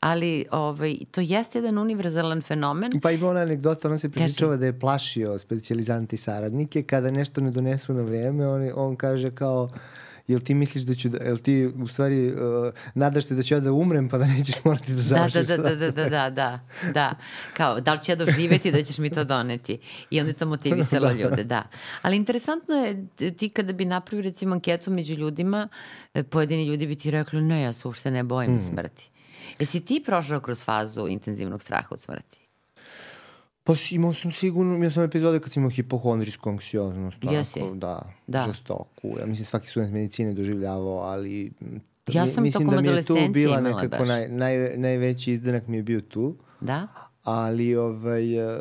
ali 0.00 0.46
ovaj, 0.50 0.96
to 1.10 1.20
jeste 1.20 1.58
jedan 1.58 1.78
univerzalan 1.78 2.42
fenomen. 2.42 2.92
Pa 3.02 3.10
ima 3.10 3.28
ona 3.28 3.40
anegdota, 3.40 3.90
on 3.90 3.98
se 3.98 4.10
pričava 4.10 4.56
da 4.56 4.66
je 4.66 4.78
plašio 4.78 5.38
specializanti 5.38 6.16
saradnike, 6.16 6.82
kada 6.82 7.10
nešto 7.10 7.40
ne 7.40 7.50
donesu 7.50 7.94
na 7.94 8.02
vreme, 8.02 8.48
on, 8.48 8.70
on 8.74 8.96
kaže 8.96 9.30
kao 9.30 9.68
jel 10.28 10.40
ti 10.40 10.54
misliš 10.54 10.84
da 10.84 10.94
ću, 10.94 11.08
da, 11.08 11.18
jel 11.24 11.38
ti 11.38 11.66
u 11.66 11.88
stvari 11.88 12.32
uh, 12.32 12.38
nadaš 12.94 13.24
se 13.26 13.34
da 13.34 13.42
ću 13.42 13.54
ja 13.54 13.60
da 13.60 13.72
umrem 13.72 14.08
pa 14.08 14.18
da 14.18 14.26
nećeš 14.26 14.54
morati 14.64 14.92
da, 14.92 14.94
da, 14.94 14.96
da 14.96 15.02
završiš. 15.02 15.46
Da, 15.46 15.56
da, 15.56 15.62
da, 15.62 15.76
da, 15.76 15.90
da, 15.90 16.08
da, 16.08 16.30
da, 16.30 16.60
da. 16.92 17.14
Kao, 17.56 17.80
da 17.80 17.92
li 17.92 18.00
ću 18.04 18.12
ja 18.12 18.16
doživeti 18.16 18.72
da 18.72 18.82
ćeš 18.82 18.98
mi 18.98 19.10
to 19.10 19.24
doneti? 19.24 19.78
I 20.10 20.20
onda 20.20 20.30
je 20.30 20.34
to 20.34 20.46
motivisalo 20.46 21.08
da. 21.12 21.14
ljude, 21.14 21.44
da. 21.44 21.62
Ali 22.02 22.16
interesantno 22.16 22.74
je, 22.74 23.06
ti 23.36 23.48
kada 23.48 23.72
bi 23.72 23.84
napravio 23.84 24.22
recimo 24.22 24.54
anketu 24.54 24.90
među 24.90 25.14
ljudima, 25.14 25.68
e, 26.14 26.22
pojedini 26.22 26.64
ljudi 26.64 26.86
bi 26.86 26.96
ti 26.96 27.10
rekli, 27.10 27.42
ne, 27.42 27.62
ja 27.62 27.72
se 27.72 27.88
uopšte 27.88 28.10
ne 28.10 28.22
bojim 28.22 28.54
mm. 28.54 28.60
smrti. 28.60 29.10
Jesi 29.58 29.80
ti 29.80 30.02
prošao 30.06 30.40
kroz 30.40 30.64
fazu 30.64 31.06
intenzivnog 31.08 31.62
straha 31.62 31.88
od 31.90 32.00
smrti? 32.00 32.45
Pa 33.66 33.74
imao 33.90 34.14
sam 34.14 34.32
sigurno, 34.32 34.74
imao 34.76 34.90
sam 34.90 35.04
epizode 35.04 35.40
kad 35.40 35.52
sam 35.52 35.60
imao 35.60 35.70
hipohondrijsku 35.70 36.50
anksioznost. 36.50 37.18
Jesi? 37.22 37.60
Da, 37.74 38.12
da, 38.26 38.44
žestoku. 38.48 39.16
Ja 39.20 39.26
mislim 39.26 39.46
svaki 39.46 39.68
student 39.68 39.92
medicine 39.92 40.34
doživljavao, 40.34 40.98
ali 40.98 41.52
Ja 42.12 42.26
sam 42.26 42.42
mislim 42.42 42.68
tokom 42.68 42.84
da 42.84 42.90
mi 42.90 42.96
je 42.96 43.04
tu 43.04 43.16
bila 43.30 43.60
nekako 43.60 44.04
naj, 44.04 44.28
naj, 44.28 44.76
najveći 44.76 45.32
izdanak 45.32 45.66
mi 45.66 45.76
je 45.76 45.82
bio 45.82 46.00
tu. 46.00 46.36
Da? 46.60 46.86
ali 47.26 47.76
ovaj, 47.76 48.38
e, 48.38 48.60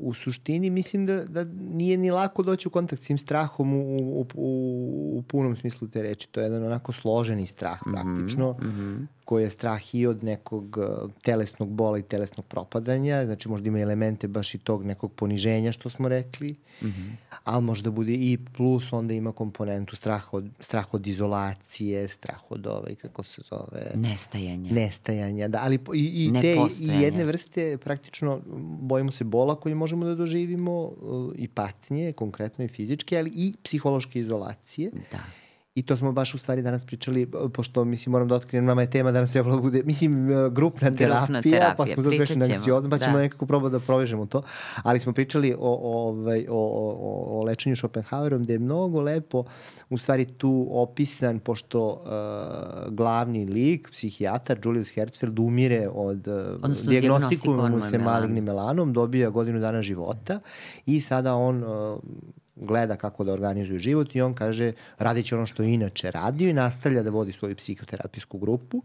u 0.00 0.14
suštini 0.14 0.70
mislim 0.70 1.06
da, 1.06 1.24
da 1.24 1.44
nije 1.72 1.96
ni 1.96 2.10
lako 2.10 2.42
doći 2.42 2.68
u 2.68 2.70
kontakt 2.70 3.02
s 3.02 3.06
tim 3.06 3.18
strahom 3.18 3.74
u, 3.74 3.98
u, 3.98 4.26
u, 4.34 5.18
u 5.18 5.22
punom 5.22 5.56
smislu 5.56 5.88
te 5.88 6.02
reči. 6.02 6.28
To 6.28 6.40
je 6.40 6.44
jedan 6.44 6.64
onako 6.64 6.92
složeni 6.92 7.46
strah 7.46 7.80
praktično. 7.92 8.52
Mm 8.52 8.66
-hmm 8.66 9.17
koji 9.28 9.42
je 9.42 9.50
strah 9.50 9.94
i 9.94 10.06
od 10.06 10.24
nekog 10.24 10.76
uh, 10.76 11.10
telesnog 11.22 11.68
bola 11.68 11.98
i 11.98 12.02
telesnog 12.02 12.46
propadanja, 12.46 13.24
znači 13.26 13.48
možda 13.48 13.68
ima 13.68 13.80
elemente 13.80 14.28
baš 14.28 14.54
i 14.54 14.58
tog 14.58 14.84
nekog 14.84 15.12
poniženja 15.12 15.72
što 15.72 15.90
smo 15.90 16.08
rekli, 16.08 16.54
mm 16.82 16.86
-hmm. 16.86 17.12
ali 17.44 17.64
možda 17.64 17.90
bude 17.90 18.12
i 18.12 18.38
plus, 18.56 18.92
onda 18.92 19.14
ima 19.14 19.32
komponentu 19.32 19.96
strah 19.96 20.34
od, 20.34 20.48
strah 20.60 20.94
od 20.94 21.06
izolacije, 21.06 22.08
strah 22.08 22.50
od 22.50 22.66
ovaj, 22.66 22.94
kako 22.94 23.22
se 23.22 23.42
zove... 23.50 23.90
Nestajanja. 23.94 24.72
Nestajanja, 24.72 25.48
da, 25.48 25.58
ali 25.62 25.78
i, 25.94 26.30
i 26.34 26.40
te 26.40 26.56
i 26.80 26.86
jedne 26.86 27.24
vrste 27.24 27.78
praktično 27.78 28.40
bojimo 28.80 29.10
se 29.10 29.24
bola 29.24 29.60
koje 29.60 29.74
možemo 29.74 30.06
da 30.06 30.14
doživimo 30.14 30.82
uh, 30.82 31.32
i 31.36 31.48
patnje, 31.48 32.12
konkretno 32.12 32.64
i 32.64 32.68
fizičke, 32.68 33.18
ali 33.18 33.32
i 33.34 33.54
psihološke 33.62 34.20
izolacije. 34.20 34.90
Da 35.10 35.47
I 35.74 35.82
to 35.82 35.96
smo 35.96 36.12
baš 36.12 36.34
u 36.34 36.38
stvari 36.38 36.62
danas 36.62 36.84
pričali, 36.84 37.30
pošto 37.54 37.84
mislim 37.84 38.10
moram 38.12 38.28
da 38.28 38.34
otkrijem, 38.34 38.64
nama 38.64 38.80
je 38.80 38.90
tema 38.90 39.12
danas 39.12 39.32
trebalo 39.32 39.60
bude, 39.60 39.82
mislim, 39.84 40.30
e, 40.30 40.50
grupna 40.50 40.90
terapija, 40.90 41.18
grupna 41.18 41.42
terapija 41.42 41.74
pa 41.76 41.86
smo 41.86 42.02
zaprešli 42.02 42.36
na 42.36 42.46
anksiozno, 42.46 42.90
pa 42.90 42.98
ćemo 42.98 43.16
da. 43.16 43.22
nekako 43.22 43.46
probati 43.46 43.72
da 43.72 43.80
provežemo 43.80 44.26
to. 44.26 44.42
Ali 44.82 45.00
smo 45.00 45.12
pričali 45.12 45.54
o, 45.54 45.58
o, 45.60 46.08
ovaj, 46.08 46.46
o, 46.48 46.58
o, 46.58 47.38
o 47.38 47.44
lečenju 47.44 47.76
Schopenhauerom, 47.76 48.42
gde 48.42 48.52
je 48.52 48.58
mnogo 48.58 49.00
lepo 49.00 49.44
u 49.90 49.98
stvari 49.98 50.24
tu 50.24 50.68
opisan, 50.70 51.38
pošto 51.38 51.86
uh, 51.86 52.94
glavni 52.94 53.46
lik, 53.46 53.90
psihijatar 53.90 54.58
Julius 54.64 54.94
Herzfeld, 54.94 55.38
umire 55.38 55.88
od 55.92 56.28
uh, 56.28 56.88
diagnostiku 56.88 57.52
mu 57.52 57.80
se 57.90 57.98
malignim 57.98 58.44
melanom, 58.44 58.92
dobija 58.92 59.30
godinu 59.30 59.60
dana 59.60 59.82
života 59.82 60.40
i 60.86 61.00
sada 61.00 61.34
on 61.34 61.64
uh, 61.64 61.98
gleda 62.60 62.96
kako 62.96 63.24
da 63.24 63.32
organizuje 63.32 63.78
život 63.78 64.14
i 64.14 64.20
on 64.20 64.34
kaže 64.34 64.72
radit 64.98 65.26
će 65.26 65.36
ono 65.36 65.46
što 65.46 65.62
je 65.62 65.74
inače 65.74 66.10
radio 66.10 66.48
i 66.50 66.52
nastavlja 66.52 67.02
da 67.02 67.10
vodi 67.10 67.32
svoju 67.32 67.56
psihoterapijsku 67.56 68.38
grupu 68.38 68.82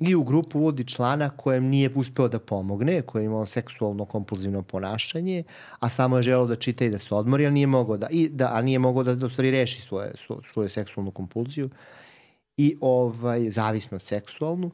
i 0.00 0.14
u 0.14 0.24
grupu 0.24 0.60
vodi 0.60 0.84
člana 0.84 1.30
kojem 1.30 1.64
nije 1.64 1.90
uspeo 1.94 2.28
da 2.28 2.38
pomogne, 2.38 3.02
koji 3.02 3.22
je 3.22 3.26
imao 3.26 3.46
seksualno 3.46 4.04
kompulzivno 4.04 4.62
ponašanje, 4.62 5.42
a 5.80 5.88
samo 5.88 6.16
je 6.16 6.22
želeo 6.22 6.46
da 6.46 6.56
čita 6.56 6.84
i 6.84 6.90
da 6.90 6.98
se 6.98 7.14
odmori, 7.14 7.46
ali 7.46 7.54
nije 7.54 7.66
mogao 7.66 7.96
da, 7.96 8.08
i 8.10 8.28
da, 8.28 8.50
a 8.52 8.62
nije 8.62 8.78
mogao 8.78 9.02
da, 9.02 9.14
da 9.14 9.28
stvari 9.28 9.50
reši 9.50 9.80
svoje, 9.80 10.12
svoju 10.52 10.68
seksualnu 10.68 11.10
kompulziju 11.10 11.70
i 12.56 12.76
ovaj, 12.80 13.50
zavisno 13.50 13.98
seksualnu 13.98 14.70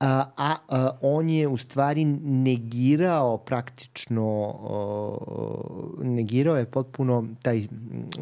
a, 0.00 0.24
a, 0.36 0.56
a 0.68 0.90
on 1.00 1.28
je 1.28 1.48
u 1.48 1.56
stvari 1.56 2.04
negirao 2.24 3.38
praktično 3.38 4.46
uh, 4.48 6.04
negirao 6.04 6.56
je 6.56 6.64
potpuno 6.64 7.26
taj 7.42 7.66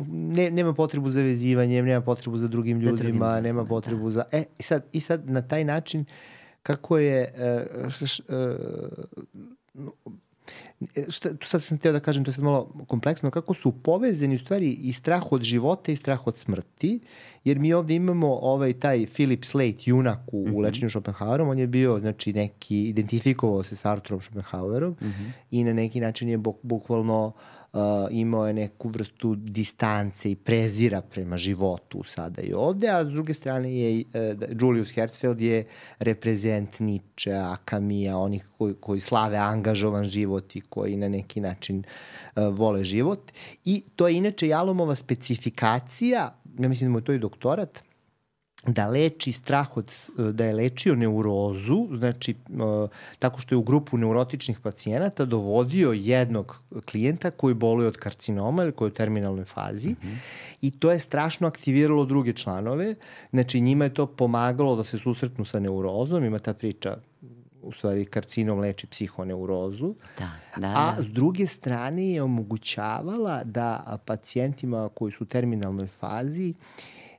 ne, 0.08 0.50
nema 0.50 0.74
potrebu 0.74 1.10
za 1.10 1.22
vezivanjem, 1.22 1.84
nema 1.84 2.00
potrebu 2.00 2.36
za 2.36 2.48
drugim 2.48 2.80
ljudima, 2.80 3.28
drugim, 3.28 3.42
nema 3.42 3.62
da. 3.62 3.68
potrebu 3.68 4.04
da. 4.04 4.10
za 4.10 4.24
e 4.32 4.44
i 4.58 4.62
sad 4.62 4.84
i 4.92 5.00
sad 5.00 5.30
na 5.30 5.42
taj 5.42 5.64
način 5.64 6.04
kako 6.62 6.98
je 6.98 7.32
uh, 7.84 7.90
š, 7.90 8.06
š, 8.06 8.22
uh, 9.74 10.12
šta, 11.08 11.28
sad 11.44 11.62
sam 11.62 11.78
teo 11.78 11.92
da 11.92 12.00
kažem, 12.00 12.24
to 12.24 12.28
je 12.28 12.32
sad 12.32 12.44
malo 12.44 12.72
kompleksno, 12.86 13.30
kako 13.30 13.54
su 13.54 13.72
povezani 13.72 14.34
u 14.34 14.38
stvari 14.38 14.72
i 14.72 14.92
strah 14.92 15.32
od 15.32 15.42
života 15.42 15.92
i 15.92 15.96
strah 15.96 16.26
od 16.26 16.38
smrti, 16.38 17.00
jer 17.44 17.58
mi 17.58 17.72
ovde 17.72 17.94
imamo 17.94 18.38
ovaj 18.42 18.72
taj 18.72 19.06
Philip 19.06 19.44
Slate, 19.44 19.76
junak 19.84 20.20
u, 20.32 20.40
mm 20.40 20.50
-hmm. 20.50 20.56
u 20.56 20.58
lečenju 20.58 20.90
Schopenhauerom, 20.90 21.48
on 21.48 21.58
je 21.58 21.66
bio, 21.66 21.98
znači, 21.98 22.32
neki, 22.32 22.88
identifikovao 22.88 23.64
se 23.64 23.76
s 23.76 23.84
Arturom 23.84 24.20
Schopenhauerom 24.20 24.90
mm 24.90 25.06
-hmm. 25.06 25.30
i 25.50 25.64
na 25.64 25.72
neki 25.72 26.00
način 26.00 26.28
je 26.28 26.38
bukvalno 26.62 27.26
uh, 27.26 27.32
imao 28.10 28.46
je 28.46 28.52
neku 28.52 28.88
vrstu 28.88 29.34
distance 29.34 30.30
i 30.30 30.36
prezira 30.36 31.00
prema 31.00 31.36
životu 31.36 32.02
sada 32.02 32.42
i 32.42 32.52
ovde, 32.52 32.88
a 32.88 33.04
s 33.04 33.08
druge 33.08 33.34
strane 33.34 33.76
je 33.76 34.04
uh, 34.04 34.60
Julius 34.60 34.94
Herzfeld 34.94 35.40
je 35.40 35.64
reprezent 35.98 36.80
Nietzsche, 36.80 37.32
Kamija, 37.64 38.18
onih 38.18 38.44
koji, 38.58 38.74
koji 38.80 39.00
slave 39.00 39.36
angažovan 39.36 40.04
život 40.04 40.56
i 40.56 40.60
koji 40.60 40.96
na 40.96 41.08
neki 41.08 41.40
način 41.40 41.82
uh, 42.36 42.42
vole 42.58 42.84
život. 42.84 43.32
I 43.64 43.82
to 43.96 44.08
je 44.08 44.16
inače 44.16 44.48
Jalomova 44.48 44.94
specifikacija, 44.94 46.34
ja 46.58 46.68
mislim 46.68 46.90
da 46.90 46.92
mu 46.92 46.98
je 46.98 47.04
to 47.04 47.12
i 47.12 47.18
doktorat, 47.18 47.85
da 48.66 48.86
leči 48.86 49.32
strah 49.32 49.76
od, 49.76 49.94
da 50.32 50.44
je 50.44 50.54
lečio 50.54 50.94
neurozu, 50.94 51.88
znači 51.96 52.34
tako 53.18 53.40
što 53.40 53.54
je 53.54 53.58
u 53.58 53.62
grupu 53.62 53.98
neurotičnih 53.98 54.60
pacijenata 54.60 55.24
dovodio 55.24 55.92
jednog 55.92 56.62
klijenta 56.90 57.30
koji 57.30 57.54
boluje 57.54 57.88
od 57.88 57.96
karcinoma 57.96 58.62
ili 58.62 58.72
koji 58.72 58.88
je 58.88 58.92
u 58.92 58.94
terminalnoj 58.94 59.44
fazi 59.44 59.88
mm 59.88 59.96
-hmm. 60.02 60.16
i 60.62 60.70
to 60.70 60.92
je 60.92 60.98
strašno 60.98 61.48
aktiviralo 61.48 62.04
druge 62.04 62.32
članove, 62.32 62.94
znači 63.30 63.60
njima 63.60 63.84
je 63.84 63.94
to 63.94 64.06
pomagalo 64.06 64.76
da 64.76 64.84
se 64.84 64.98
susretnu 64.98 65.44
sa 65.44 65.60
neurozom, 65.60 66.24
ima 66.24 66.38
ta 66.38 66.54
priča 66.54 66.96
u 67.62 67.72
stvari 67.72 68.04
karcinom 68.04 68.58
leči 68.58 68.86
psihoneurozu, 68.86 69.94
da, 70.18 70.30
da, 70.56 70.66
a 70.66 70.94
da. 70.96 71.02
s 71.02 71.06
druge 71.06 71.46
strane 71.46 72.10
je 72.10 72.22
omogućavala 72.22 73.44
da 73.44 73.98
pacijentima 74.04 74.88
koji 74.94 75.12
su 75.12 75.24
u 75.24 75.26
terminalnoj 75.26 75.86
fazi 75.86 76.54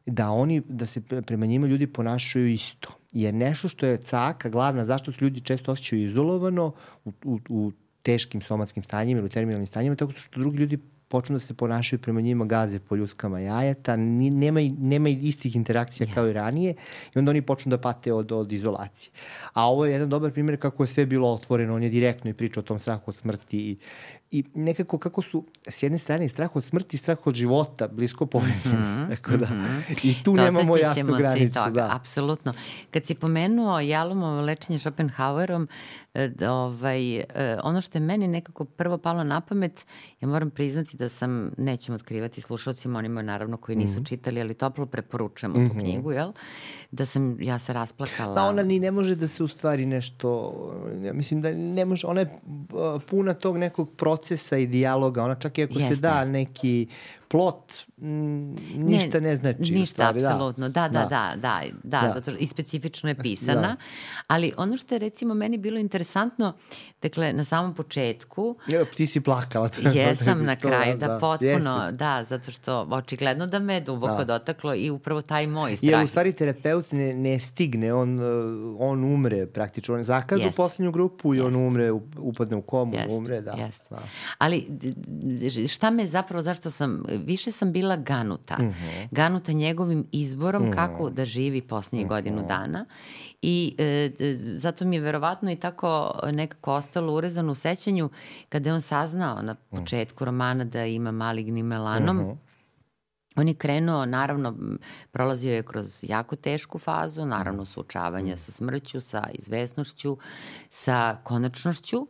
da 0.08 0.30
oni, 0.32 0.62
da 0.70 0.86
se 0.86 1.02
prema 1.02 1.46
njima 1.46 1.68
ljudi 1.68 1.88
ponašaju 1.88 2.48
isto. 2.48 2.90
Jer 3.14 3.34
nešto 3.34 3.68
što 3.68 3.86
je 3.86 3.98
caka, 3.98 4.50
glavna, 4.50 4.86
zašto 4.86 5.12
se 5.12 5.26
ljudi 5.26 5.42
često 5.42 5.72
osjećaju 5.72 6.06
izolovano 6.06 6.74
u, 7.06 7.14
u, 7.24 7.40
u 7.50 7.72
teškim 8.04 8.42
somatskim 8.42 8.84
stanjima 8.84 9.20
ili 9.20 9.26
u 9.26 9.30
terminalnim 9.30 9.66
stanjima, 9.66 9.96
tako 9.96 10.12
što 10.12 10.40
drugi 10.40 10.58
ljudi 10.58 10.78
počnu 11.08 11.36
da 11.36 11.40
se 11.40 11.54
ponašaju 11.54 12.00
prema 12.00 12.22
njima 12.22 12.46
gaze 12.46 12.80
po 12.80 12.96
ljuskama 12.96 13.40
jajeta, 13.40 13.96
ni, 13.96 14.30
nema, 14.30 14.60
nema 14.80 15.10
istih 15.10 15.56
interakcija 15.56 16.08
yes. 16.08 16.14
kao 16.14 16.28
i 16.28 16.34
ranije 16.34 16.76
i 17.16 17.20
onda 17.20 17.30
oni 17.30 17.42
počnu 17.42 17.70
da 17.70 17.78
pate 17.78 18.14
od, 18.14 18.32
od 18.32 18.52
izolacije. 18.52 19.12
A 19.54 19.70
ovo 19.70 19.86
je 19.86 19.92
jedan 19.92 20.10
dobar 20.10 20.32
primjer 20.32 20.60
kako 20.60 20.84
je 20.84 20.88
sve 20.88 21.06
bilo 21.06 21.34
otvoreno, 21.34 21.76
on 21.76 21.84
je 21.84 21.90
direktno 21.90 22.30
i 22.30 22.34
pričao 22.34 22.62
o 22.62 22.66
tom 22.66 22.80
strahu 22.80 23.04
od 23.06 23.16
smrti 23.16 23.58
i 23.58 23.78
i 24.32 24.44
nekako 24.54 24.98
kako 24.98 25.22
su 25.22 25.44
s 25.68 25.84
jedne 25.84 25.98
strane 25.98 26.30
strah 26.30 26.56
od 26.56 26.66
smrti 26.66 26.96
i 26.96 27.00
strah 27.00 27.28
od 27.28 27.36
života 27.36 27.88
blisko 27.88 28.26
povezani. 28.26 28.78
Mm 28.78 28.84
-hmm, 28.84 29.10
tako 29.16 29.38
da, 29.38 29.46
mm 29.46 29.84
-hmm. 29.90 30.00
I 30.04 30.24
tu 30.24 30.32
Dotaći 30.32 30.52
nemamo 30.52 30.78
jasnu 30.78 31.16
granicu. 31.18 31.54
Toga, 31.54 31.70
da. 31.72 31.96
Apsolutno. 31.96 32.54
Kad 32.92 33.06
si 33.06 33.16
pomenuo 33.16 33.80
Jalomovo 33.80 34.42
lečenje 34.42 34.80
Schopenhauerom, 34.80 35.68
E, 36.18 36.48
ovaj, 36.48 37.18
e, 37.18 37.26
ono 37.64 37.82
što 37.82 37.98
je 37.98 38.02
meni 38.02 38.28
nekako 38.28 38.66
prvo 38.66 38.98
palo 38.98 39.24
na 39.24 39.42
pamet, 39.42 39.86
ja 40.22 40.28
moram 40.28 40.50
priznati 40.50 40.98
da 40.98 41.10
sam, 41.10 41.52
nećemo 41.58 41.96
otkrivati 41.96 42.42
slušalcima, 42.42 43.00
onima 43.00 43.22
naravno 43.22 43.58
koji 43.58 43.76
nisu 43.76 44.00
mm 44.00 44.04
-hmm. 44.04 44.10
čitali, 44.10 44.42
ali 44.42 44.54
toplo 44.54 44.86
preporučujem 44.86 45.52
mm 45.52 45.56
-hmm. 45.56 45.68
tu 45.68 45.74
mhm. 45.74 45.80
knjigu, 45.80 46.12
jel? 46.12 46.32
Da 46.92 47.06
sam, 47.06 47.42
ja 47.42 47.60
se 47.60 47.74
rasplakala. 47.74 48.36
Pa 48.36 48.44
ona 48.44 48.64
ni 48.64 48.80
ne 48.80 48.92
može 48.92 49.16
da 49.16 49.28
se 49.28 49.44
u 49.44 49.48
stvari 49.48 49.86
nešto, 49.86 50.54
ja 51.04 51.14
mislim 51.14 51.42
da 51.42 51.52
ne 51.52 51.86
može, 51.86 52.08
ona 52.08 52.20
je 52.22 52.30
puna 53.10 53.34
tog 53.34 53.58
nekog 53.58 53.90
procesa 53.92 54.17
i 54.58 54.68
dijaloga, 54.68 55.24
ona 55.24 55.36
čak 55.36 55.58
i 55.58 55.64
ako 55.64 55.80
Jeste. 55.80 55.96
se 55.96 56.02
da 56.02 56.26
neki 56.26 56.88
plot 57.28 57.74
m, 58.02 58.56
ništa 58.76 59.20
ne, 59.20 59.30
ne 59.30 59.36
znači. 59.36 59.74
Ništa, 59.74 59.94
stvari, 59.94 60.22
da. 60.22 60.28
apsolutno. 60.28 60.70
Da, 60.70 60.88
da, 60.88 61.00
da, 61.00 61.08
da, 61.10 61.36
da, 61.36 61.62
da, 61.84 62.02
da. 62.02 62.14
zato 62.14 62.32
što 62.32 62.40
i 62.40 62.48
specifično 62.48 63.10
je 63.10 63.16
pisana. 63.16 63.62
Da. 63.62 63.76
Ali 64.28 64.54
ono 64.58 64.78
što 64.78 64.96
je 64.96 65.00
recimo 65.00 65.34
meni 65.34 65.58
bilo 65.58 65.80
interesantno, 65.80 66.54
dakle, 67.02 67.34
na 67.34 67.44
samom 67.44 67.74
početku... 67.74 68.56
Ja, 68.68 68.86
ti 68.86 69.08
si 69.08 69.22
plakala. 69.22 69.70
jesam 69.94 70.44
na 70.52 70.56
kraju, 70.56 70.98
da, 70.98 71.08
da 71.08 71.18
potpuno, 71.18 71.84
jeste. 71.84 71.92
da, 71.92 72.24
zato 72.30 72.52
što 72.52 72.88
očigledno 72.92 73.48
da 73.48 73.60
me 73.60 73.74
je 73.74 73.82
duboko 73.82 74.18
da. 74.18 74.40
dotaklo 74.40 74.76
i 74.76 74.90
upravo 74.90 75.22
taj 75.22 75.48
moj 75.48 75.78
strah. 75.78 75.92
Jer 75.92 76.06
u 76.06 76.08
stvari 76.08 76.34
terapeut 76.34 76.92
ne, 76.92 77.14
ne 77.14 77.40
stigne, 77.40 77.94
on, 77.94 78.20
on 78.80 79.04
umre 79.04 79.46
praktično, 79.46 79.96
on 79.96 80.04
zakaže 80.04 80.48
u 80.48 80.52
poslednju 80.58 80.92
grupu 80.92 81.34
i 81.34 81.38
Jest. 81.38 81.48
on 81.48 81.56
umre, 81.56 81.92
upadne 82.18 82.58
u 82.58 82.62
komu, 82.62 82.94
Jest. 82.94 83.10
umre, 83.10 83.42
da. 83.42 83.52
Jest. 83.52 83.84
da. 83.90 84.00
Ali 84.38 84.68
šta 85.68 85.90
me 85.90 86.06
zapravo, 86.06 86.42
zašto 86.42 86.72
sam 86.72 87.04
više 87.26 87.52
sam 87.52 87.72
bila 87.72 87.96
ganuta. 87.96 88.58
Mm 88.60 88.66
-hmm. 88.66 89.08
Ganuta 89.12 89.52
njegovim 89.52 90.08
izborom 90.12 90.64
mm 90.64 90.66
-hmm. 90.66 90.76
kako 90.76 91.10
da 91.10 91.26
živi 91.26 91.62
posljednje 91.62 92.06
mm 92.06 92.08
-hmm. 92.08 92.10
godinu 92.10 92.44
dana. 92.48 92.86
I 93.42 93.76
e, 93.78 94.12
zato 94.56 94.86
mi 94.86 94.96
je 94.96 95.02
verovatno 95.02 95.52
i 95.52 95.56
tako 95.56 96.20
nekako 96.32 96.74
ostalo 96.74 97.14
urezano 97.14 97.52
u 97.52 97.56
sećanju 97.56 98.10
kada 98.50 98.70
je 98.70 98.74
on 98.74 98.82
saznao 98.82 99.42
na 99.42 99.54
mhm. 99.54 99.80
početku 99.80 100.26
romana 100.26 100.64
da 100.64 100.86
ima 100.86 101.12
maligni 101.12 101.64
melanom. 101.64 102.18
Mm 102.18 102.22
-hmm. 102.22 102.36
On 103.36 103.48
je 103.48 103.54
krenuo, 103.54 104.06
naravno, 104.06 104.56
prolazio 105.12 105.54
je 105.54 105.64
kroz 105.64 106.04
jako 106.04 106.36
tešku 106.36 106.80
fazu, 106.80 107.26
naravno 107.26 107.66
suočavanja 107.66 108.34
mhm. 108.34 108.38
sa 108.38 108.52
smrću, 108.52 109.02
sa 109.02 109.24
izvesnošću, 109.34 110.18
sa 110.70 111.18
konačnošću. 111.24 111.98
Uh, 111.98 112.08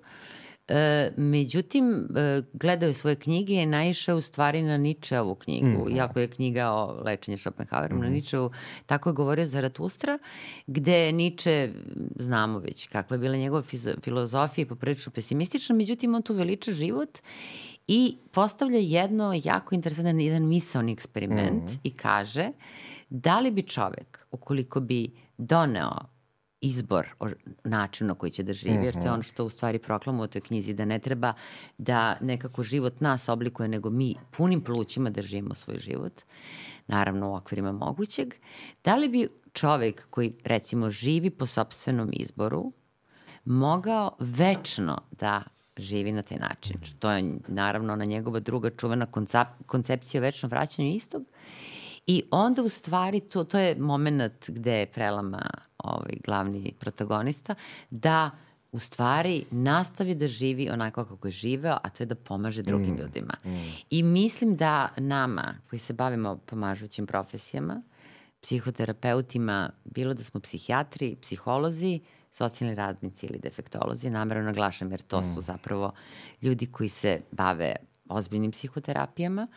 E, 0.67 1.11
međutim, 1.17 2.07
e, 2.15 2.41
gledao 2.53 2.87
je 2.87 2.93
svoje 2.93 3.15
knjige 3.15 3.53
i 3.53 3.65
naišao 3.65 4.17
u 4.17 4.21
stvari 4.21 4.61
na 4.61 4.77
Ničeovu 4.77 5.35
knjigu, 5.35 5.85
mm. 5.85 5.95
iako 5.95 6.19
je 6.19 6.27
knjiga 6.27 6.71
o 6.71 7.01
lečenju 7.05 7.37
Schopenhauerom 7.37 7.97
mm. 7.97 8.01
na 8.01 8.09
Ničevu, 8.09 8.51
tako 8.85 9.09
je 9.09 9.13
govorio 9.13 9.45
Zaratustra, 9.45 10.17
gde 10.67 11.11
Niče, 11.11 11.71
znamo 12.15 12.59
već 12.59 12.87
kakva 12.87 13.15
je 13.15 13.19
bila 13.19 13.37
njegova 13.37 13.63
filozofija 14.01 14.63
i 14.63 14.67
poprilično 14.67 15.11
pesimistična, 15.11 15.75
međutim 15.75 16.15
on 16.15 16.21
tu 16.21 16.33
veliča 16.33 16.71
život 16.71 17.19
i 17.87 18.17
postavlja 18.31 18.79
jedno 18.79 19.33
jako 19.43 19.75
interesantan, 19.75 20.19
jedan 20.19 20.47
misalni 20.47 20.91
eksperiment 20.91 21.63
mm. 21.63 21.79
i 21.83 21.91
kaže 21.91 22.49
da 23.09 23.39
li 23.39 23.51
bi 23.51 23.61
čovek, 23.61 24.25
ukoliko 24.31 24.79
bi 24.79 25.11
doneo 25.37 26.16
izbor 26.61 27.07
o 27.19 27.29
načinu 27.63 28.07
na 28.07 28.13
koji 28.13 28.31
će 28.31 28.43
da 28.43 28.53
živi, 28.53 28.85
jer 28.85 28.93
to 28.93 28.99
je 28.99 29.05
mhm. 29.05 29.13
ono 29.13 29.23
što 29.23 29.45
u 29.45 29.49
stvari 29.49 29.79
proklamu 29.79 30.23
u 30.23 30.27
toj 30.27 30.41
knjizi, 30.41 30.73
da 30.73 30.85
ne 30.85 30.99
treba 30.99 31.33
da 31.77 32.17
nekako 32.21 32.63
život 32.63 33.01
nas 33.01 33.29
oblikuje, 33.29 33.67
nego 33.67 33.89
mi 33.89 34.15
punim 34.37 34.61
plućima 34.61 35.09
da 35.09 35.21
živimo 35.21 35.55
svoj 35.55 35.79
život, 35.79 36.21
naravno 36.87 37.31
u 37.31 37.35
okvirima 37.35 37.71
mogućeg. 37.71 38.33
Da 38.83 38.95
li 38.95 39.09
bi 39.09 39.27
čovek 39.53 40.07
koji 40.09 40.33
recimo 40.43 40.89
živi 40.89 41.29
po 41.29 41.45
sobstvenom 41.45 42.09
izboru 42.13 42.71
mogao 43.45 44.15
večno 44.19 44.97
da 45.11 45.43
živi 45.77 46.11
na 46.11 46.21
taj 46.21 46.37
način, 46.37 46.75
što 46.83 47.11
je 47.11 47.39
naravno 47.47 47.95
na 47.95 48.05
njegova 48.05 48.39
druga 48.39 48.69
čuvena 48.69 49.07
koncepcija 49.65 50.21
o 50.21 50.21
večnom 50.21 50.49
vraćanju 50.49 50.87
istog, 50.87 51.23
I 52.07 52.23
onda 52.31 52.63
u 52.63 52.69
stvari 52.69 53.19
to, 53.19 53.43
to 53.43 53.59
je 53.59 53.75
moment 53.75 54.49
gde 54.49 54.79
je 54.79 54.85
prelama 54.85 55.49
ovaj, 55.77 56.13
glavni 56.25 56.73
protagonista, 56.79 57.55
da 57.89 58.31
u 58.71 58.79
stvari 58.79 59.45
nastavi 59.51 60.15
da 60.15 60.27
živi 60.27 60.69
onako 60.69 61.05
kako 61.05 61.27
je 61.27 61.31
živeo, 61.31 61.77
a 61.83 61.89
to 61.89 62.03
je 62.03 62.07
da 62.07 62.15
pomaže 62.15 62.63
drugim 62.63 62.93
mm, 62.93 62.97
ljudima. 62.97 63.33
Mm. 63.45 63.49
I 63.89 64.03
mislim 64.03 64.55
da 64.55 64.89
nama, 64.97 65.55
koji 65.69 65.79
se 65.79 65.93
bavimo 65.93 66.37
pomažućim 66.45 67.07
profesijama, 67.07 67.81
psihoterapeutima, 68.41 69.69
bilo 69.85 70.13
da 70.13 70.23
smo 70.23 70.39
psihijatri, 70.39 71.15
psiholozi, 71.21 71.99
socijalni 72.31 72.75
radnici 72.75 73.25
ili 73.25 73.39
defektolozi, 73.39 74.09
namerno 74.09 74.43
naglašam 74.43 74.91
jer 74.91 75.01
to 75.01 75.21
mm. 75.21 75.33
su 75.33 75.41
zapravo 75.41 75.91
ljudi 76.41 76.65
koji 76.65 76.89
se 76.89 77.21
bave 77.31 77.75
ozbiljnim 78.09 78.51
psihoterapijama, 78.51 79.47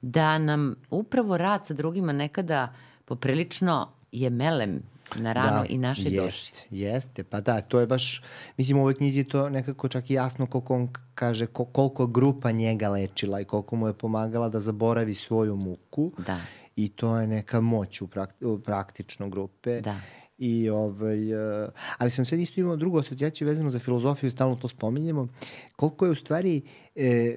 da 0.00 0.38
nam 0.38 0.74
upravo 0.90 1.36
rad 1.36 1.66
sa 1.66 1.74
drugima 1.74 2.12
nekada 2.12 2.74
poprilično 3.04 3.88
je 4.12 4.30
melem 4.30 4.82
na 5.16 5.32
rano 5.32 5.60
da, 5.60 5.66
i 5.68 5.78
naše 5.78 6.02
jest, 6.02 6.50
duši. 6.50 6.66
Jeste, 6.70 7.24
pa 7.24 7.40
da, 7.40 7.60
to 7.60 7.80
je 7.80 7.86
baš, 7.86 8.22
mislim 8.56 8.78
u 8.78 8.80
ovoj 8.80 8.94
knjizi 8.94 9.24
to 9.24 9.48
nekako 9.48 9.88
čak 9.88 10.10
i 10.10 10.14
jasno 10.14 10.46
koliko 10.46 10.74
on 10.74 10.88
kaže 11.14 11.46
koliko 11.46 12.06
grupa 12.06 12.50
njega 12.50 12.88
lečila 12.88 13.40
i 13.40 13.44
koliko 13.44 13.76
mu 13.76 13.86
je 13.86 13.92
pomagala 13.92 14.48
da 14.48 14.60
zaboravi 14.60 15.14
svoju 15.14 15.56
muku. 15.56 16.12
Da. 16.26 16.40
I 16.76 16.88
to 16.88 17.18
je 17.18 17.26
neka 17.26 17.60
moć 17.60 18.00
u, 18.00 18.06
prakti, 18.06 18.44
u 18.44 18.58
praktično 18.58 19.28
grupe. 19.28 19.80
Da. 19.80 19.96
I 20.38 20.68
ovaj, 20.68 21.34
uh, 21.34 21.68
ali 21.98 22.10
sam 22.10 22.24
sad 22.24 22.38
isto 22.38 22.60
imao 22.60 22.76
drugu 22.76 22.98
asocijaciju 22.98 23.48
vezanu 23.48 23.70
za 23.70 23.78
filozofiju, 23.78 24.30
stalno 24.30 24.56
to 24.56 24.68
spominjemo. 24.68 25.28
Koliko 25.76 26.04
je 26.04 26.10
u 26.10 26.14
stvari, 26.14 26.62
e, 26.94 27.36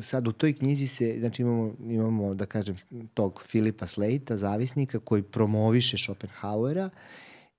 sad 0.00 0.28
u 0.28 0.32
toj 0.32 0.52
knjizi 0.52 0.86
se, 0.86 1.16
znači 1.18 1.42
imamo, 1.42 1.72
imamo 1.80 2.34
da 2.34 2.46
kažem, 2.46 2.76
tog 3.14 3.42
Filipa 3.46 3.86
Slejta, 3.86 4.36
zavisnika, 4.36 4.98
koji 4.98 5.22
promoviše 5.22 5.98
Schopenhauera 5.98 6.90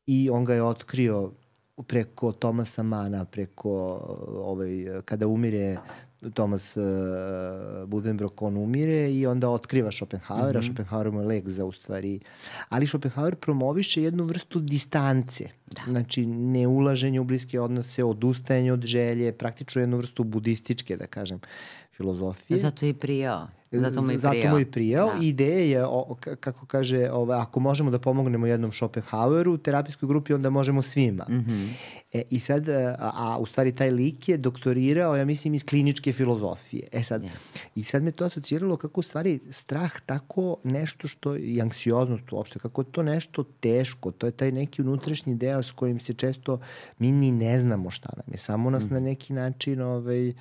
i 0.06 0.30
on 0.30 0.46
ga 0.46 0.54
je 0.54 0.64
otkrio 0.64 1.32
preko 1.88 2.32
Tomasa 2.32 2.84
Mana, 2.84 3.26
preko 3.26 3.72
ovaj, 4.28 5.02
kada 5.06 5.28
umire 5.28 5.78
Thomas 6.34 6.78
uh, 6.78 6.84
Buddenbrock, 7.88 8.42
on 8.42 8.58
umire 8.58 9.12
i 9.12 9.28
onda 9.28 9.50
otkriva 9.50 9.92
Schopenhauera, 9.92 10.60
mm 10.60 10.62
-hmm. 10.62 10.66
Schopenhauer 10.66 11.12
mu 11.12 11.20
je 11.20 11.26
lek 11.26 11.50
za 11.50 11.66
u 11.66 11.72
stvari, 11.72 12.20
ali 12.70 12.88
Schopenhauer 12.88 13.36
promoviše 13.36 14.04
jednu 14.04 14.24
vrstu 14.24 14.60
distance, 14.60 15.44
da. 15.68 15.92
znači 15.92 16.26
ne 16.26 16.68
ulaženje 16.68 17.20
u 17.20 17.24
bliske 17.24 17.60
odnose, 17.60 18.04
odustajanje 18.04 18.74
od 18.74 18.86
želje, 18.86 19.32
praktično 19.32 19.82
jednu 19.82 19.98
vrstu 19.98 20.24
budističke, 20.24 20.98
da 20.98 21.08
kažem, 21.08 21.40
filozofije. 22.02 22.60
Zato 22.60 22.86
je 22.86 22.90
i 22.90 22.94
prijao. 22.94 23.48
Zato 23.72 24.02
mu 24.02 24.12
je 24.12 24.18
Zato 24.18 24.50
mu 24.50 24.60
je 24.60 24.72
prijao. 24.72 25.08
Da. 25.08 25.20
Ideja 25.22 25.80
je, 25.80 25.86
o, 25.86 26.16
kako 26.40 26.66
kaže, 26.66 27.10
ovaj, 27.12 27.40
ako 27.40 27.60
možemo 27.60 27.92
da 27.92 28.00
pomognemo 28.00 28.48
jednom 28.48 28.72
Schopenhaueru 28.72 29.54
u 29.54 29.58
terapijskoj 29.58 30.08
grupi, 30.08 30.34
onda 30.34 30.50
možemo 30.50 30.82
svima. 30.82 31.26
Mm 31.30 31.34
-hmm. 31.34 31.70
e, 32.14 32.24
I 32.30 32.40
sad, 32.40 32.70
a, 32.70 32.96
a 33.00 33.38
u 33.40 33.46
stvari 33.46 33.76
taj 33.76 33.92
lik 33.92 34.30
je 34.30 34.38
doktorirao, 34.38 35.16
ja 35.16 35.26
mislim, 35.26 35.54
iz 35.54 35.66
kliničke 35.66 36.14
filozofije. 36.14 36.88
E 36.92 37.04
sad, 37.04 37.24
yes. 37.24 37.60
i 37.76 37.84
sad 37.84 38.04
me 38.04 38.12
to 38.12 38.26
asociralo 38.26 38.78
kako 38.78 39.00
u 39.00 39.04
stvari 39.04 39.40
strah 39.50 40.00
tako 40.06 40.58
nešto 40.64 41.08
što, 41.08 41.38
i 41.38 41.62
anksioznost 41.62 42.32
uopšte, 42.32 42.60
kako 42.60 42.84
to 42.84 43.04
nešto 43.04 43.44
teško, 43.44 44.12
to 44.12 44.26
je 44.26 44.32
taj 44.32 44.52
neki 44.52 44.82
unutrašnji 44.82 45.36
deo 45.36 45.64
s 45.64 45.72
kojim 45.72 46.00
se 46.00 46.14
često 46.14 46.60
mi 47.00 47.12
ni 47.12 47.32
ne 47.32 47.60
znamo 47.60 47.90
šta 47.90 48.10
nam 48.18 48.26
je. 48.32 48.38
Samo 48.38 48.70
nas 48.70 48.90
mm. 48.90 48.94
na 48.94 49.00
neki 49.00 49.34
način 49.34 49.82
ovaj, 49.82 50.34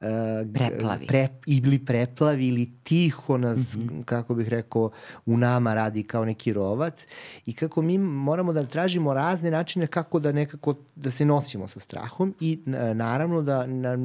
Uh, 0.00 0.52
preplavi. 0.54 1.06
Pre, 1.06 1.28
ili 1.46 1.78
preplavi 1.78 2.46
ili 2.46 2.70
tiho 2.82 3.38
nas, 3.38 3.76
mm 3.76 3.80
-hmm. 3.80 4.04
kako 4.04 4.34
bih 4.34 4.48
rekao, 4.48 4.90
u 5.26 5.36
nama 5.36 5.74
radi 5.74 6.02
kao 6.02 6.24
neki 6.24 6.52
rovac 6.52 7.06
i 7.46 7.52
kako 7.52 7.82
mi 7.82 7.98
moramo 7.98 8.52
da 8.52 8.64
tražimo 8.64 9.14
razne 9.14 9.50
načine 9.50 9.86
kako 9.86 10.18
da 10.18 10.32
nekako 10.32 10.74
da 10.96 11.10
se 11.10 11.24
nosimo 11.24 11.66
sa 11.66 11.80
strahom 11.80 12.34
i 12.40 12.58
naravno 12.94 13.42
da 13.42 13.66
na, 13.66 13.98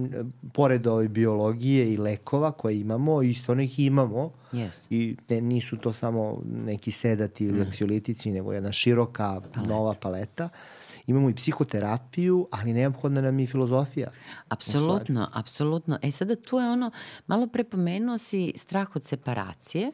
pored 0.54 0.88
ove 0.88 1.08
biologije 1.08 1.94
i 1.94 1.98
lekova 1.98 2.52
koje 2.52 2.80
imamo, 2.80 3.22
isto 3.22 3.54
ih 3.54 3.80
imamo 3.80 4.32
yes. 4.54 4.80
i 4.90 5.16
ne, 5.30 5.42
nisu 5.42 5.78
to 5.78 5.94
samo 5.94 6.42
neki 6.66 6.92
sedati 6.92 7.44
ili 7.44 7.60
mm. 7.60 7.68
aksiolitici, 7.68 8.32
nego 8.32 8.54
jedna 8.54 8.72
široka 8.72 9.42
paleta. 9.42 9.74
nova 9.74 9.94
paleta. 9.94 10.50
Uh, 10.54 10.81
imamo 11.08 11.30
i 11.30 11.36
psihoterapiju, 11.36 12.48
ali 12.52 12.74
neophodna 12.74 13.22
nam 13.22 13.40
i 13.40 13.48
filozofija. 13.48 14.10
Apsolutno, 14.48 15.30
apsolutno. 15.34 16.00
E 16.02 16.12
sada 16.12 16.36
tu 16.36 16.58
je 16.58 16.70
ono, 16.70 16.92
malo 17.28 17.48
prepomenuo 17.48 18.18
si 18.18 18.54
strah 18.58 18.96
od 18.96 19.04
separacije, 19.04 19.92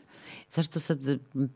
zašto 0.49 0.79
sad 0.79 0.99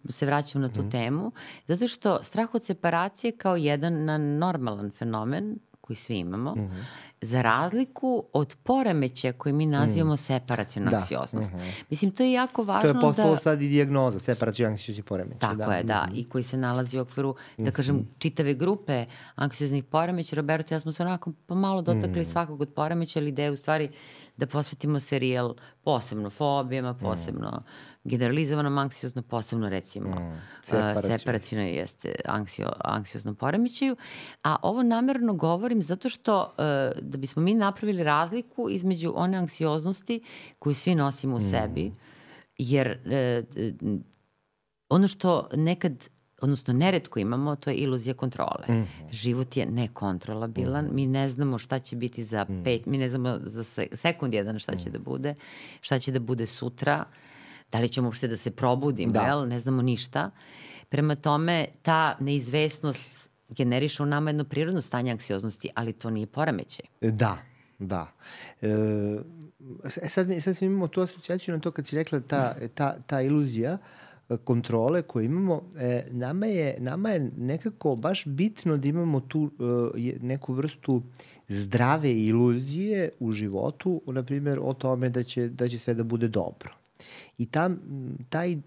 se 0.09 0.25
vraćam 0.25 0.61
na 0.61 0.69
tu 0.69 0.83
mm. 0.83 0.91
temu? 0.91 1.31
Zato 1.67 1.87
što 1.87 2.23
strah 2.23 2.55
od 2.55 2.63
separacije 2.63 3.31
kao 3.31 3.55
jedan 3.55 4.05
na 4.05 4.17
normalan 4.17 4.91
fenomen 4.91 5.59
koji 5.81 5.97
svi 5.97 6.17
imamo, 6.17 6.55
mm 6.55 6.59
-hmm. 6.59 6.83
Za 7.21 7.41
razliku 7.41 8.25
od 8.33 8.55
poremeća 8.63 9.31
koje 9.31 9.53
mi 9.53 9.65
nazivamo 9.65 10.13
mm. 10.13 10.17
separacijona 10.17 10.91
da. 10.91 10.97
anksioznost. 10.97 11.53
Mm 11.53 11.57
-hmm. 11.57 11.83
Mislim, 11.89 12.11
to 12.11 12.23
je 12.23 12.31
jako 12.31 12.63
važno 12.63 12.93
da... 12.93 12.99
To 12.99 13.05
je 13.05 13.09
postalo 13.09 13.31
da... 13.31 13.37
sad 13.37 13.61
i 13.61 13.69
diagnoza, 13.69 14.19
separacijona 14.19 14.71
anksioznosti 14.71 15.03
poremeća. 15.03 15.39
Tako 15.39 15.55
da. 15.55 15.73
je, 15.73 15.83
da. 15.83 16.05
Mm 16.09 16.13
-hmm. 16.13 16.19
I 16.19 16.29
koji 16.29 16.43
se 16.43 16.57
nalazi 16.57 16.97
u 16.97 17.01
okviru, 17.01 17.35
da 17.57 17.63
mhm. 17.63 17.71
kažem, 17.71 18.07
čitave 18.17 18.53
grupe 18.53 19.05
anksioznih 19.35 19.83
poremeća. 19.83 20.35
Roberto, 20.35 20.73
ja 20.73 20.79
smo 20.79 20.91
se 20.91 21.03
onako 21.03 21.31
pomalo 21.45 21.81
dotakli 21.81 22.21
mm. 22.21 22.25
svakog 22.25 22.61
od 22.61 22.69
poremeća, 22.69 23.19
ali 23.19 23.29
ideja 23.29 23.51
u 23.51 23.55
stvari 23.57 23.89
da 24.37 24.47
posvetimo 24.47 24.99
serijal 24.99 25.55
posebno 25.83 26.29
fobijama, 26.29 26.93
posebno 26.93 27.49
mm. 27.49 27.63
Generalizovanom 28.03 28.77
anksiozno, 28.77 29.21
posebno 29.21 29.69
recimo 29.69 30.09
mm. 30.09 30.41
separacijno. 30.61 31.17
separacijno 31.17 31.63
jeste 31.63 32.15
anksio, 32.25 32.71
anksiozno 32.83 33.35
poremećaju. 33.35 33.95
A 34.43 34.55
ovo 34.61 34.83
namerno 34.83 35.33
govorim 35.33 35.83
zato 35.83 36.09
što 36.09 36.41
uh, 36.41 37.01
da 37.01 37.17
bismo 37.17 37.41
mi 37.41 37.53
napravili 37.53 38.03
razliku 38.03 38.69
između 38.69 39.13
one 39.15 39.37
anksioznosti 39.37 40.21
koju 40.59 40.75
svi 40.75 40.95
nosimo 40.95 41.35
u 41.35 41.39
mm. 41.39 41.49
sebi, 41.49 41.91
jer 42.57 42.99
uh, 43.05 43.89
ono 44.89 45.07
što 45.07 45.49
nekad 45.53 46.09
odnosno 46.41 46.73
neretko 46.73 47.19
imamo, 47.19 47.55
to 47.55 47.69
je 47.69 47.75
iluzija 47.75 48.13
kontrole. 48.13 48.65
Mm 48.69 48.73
-hmm. 48.73 49.11
Život 49.11 49.57
je 49.57 49.65
nekontrolabilan, 49.65 50.85
mm 50.85 50.89
-hmm. 50.89 50.93
mi 50.93 51.07
ne 51.07 51.29
znamo 51.29 51.57
šta 51.57 51.79
će 51.79 51.95
biti 51.95 52.23
za 52.23 52.45
mm 52.49 52.53
-hmm. 52.53 52.63
pet, 52.63 52.85
mi 52.85 52.97
ne 52.97 53.09
znamo 53.09 53.37
za 53.43 53.63
sekund 53.93 54.33
jedan 54.33 54.59
šta 54.59 54.75
će 54.75 54.89
mm 54.89 54.91
-hmm. 54.91 54.97
da 54.97 54.99
bude, 54.99 55.35
šta 55.81 55.99
će 55.99 56.11
da 56.11 56.19
bude 56.19 56.45
sutra, 56.45 57.05
da 57.71 57.79
li 57.79 57.89
ćemo 57.89 58.07
uopšte 58.07 58.27
da 58.27 58.37
se 58.37 58.51
probudimo, 58.51 59.11
da. 59.11 59.21
jel? 59.21 59.47
ne 59.47 59.59
znamo 59.59 59.81
ništa. 59.81 60.31
Prema 60.89 61.15
tome, 61.15 61.65
ta 61.81 62.17
neizvesnost 62.19 63.29
generiše 63.49 64.03
u 64.03 64.05
nama 64.05 64.29
jedno 64.29 64.43
prirodno 64.43 64.81
stanje 64.81 65.11
anksioznosti, 65.11 65.69
ali 65.75 65.93
to 65.93 66.09
nije 66.09 66.27
poremećaj. 66.27 66.85
Da, 67.01 67.37
da. 67.79 68.07
E, 68.61 68.67
sad, 69.85 70.27
sad 70.41 70.61
imamo 70.61 70.87
tu 70.87 71.01
asocijaciju 71.01 71.55
na 71.55 71.61
to 71.61 71.71
kad 71.71 71.87
si 71.87 71.95
rekla 71.95 72.19
ta, 72.19 72.55
ta, 72.73 72.95
ta 73.07 73.21
iluzija, 73.21 73.73
uh, 73.73 74.11
kontrole 74.37 75.01
koje 75.01 75.25
imamo, 75.25 75.61
e, 75.79 76.05
nama, 76.11 76.45
je, 76.45 76.75
nama 76.79 77.09
je 77.09 77.31
nekako 77.37 77.95
baš 77.95 78.25
bitno 78.25 78.77
da 78.77 78.87
imamo 78.87 79.19
tu 79.19 79.51
e, 79.97 80.17
neku 80.21 80.53
vrstu 80.53 81.03
zdrave 81.47 82.13
iluzije 82.13 83.09
u 83.19 83.31
životu, 83.31 84.01
na 84.07 84.23
primjer 84.23 84.59
o 84.61 84.73
tome 84.73 85.09
da 85.09 85.23
će, 85.23 85.49
da 85.49 85.67
će 85.67 85.77
sve 85.77 85.93
da 85.93 86.03
bude 86.03 86.27
dobro. 86.27 86.80
I 87.37 87.45
tam, 87.45 87.79
taj, 88.29 88.57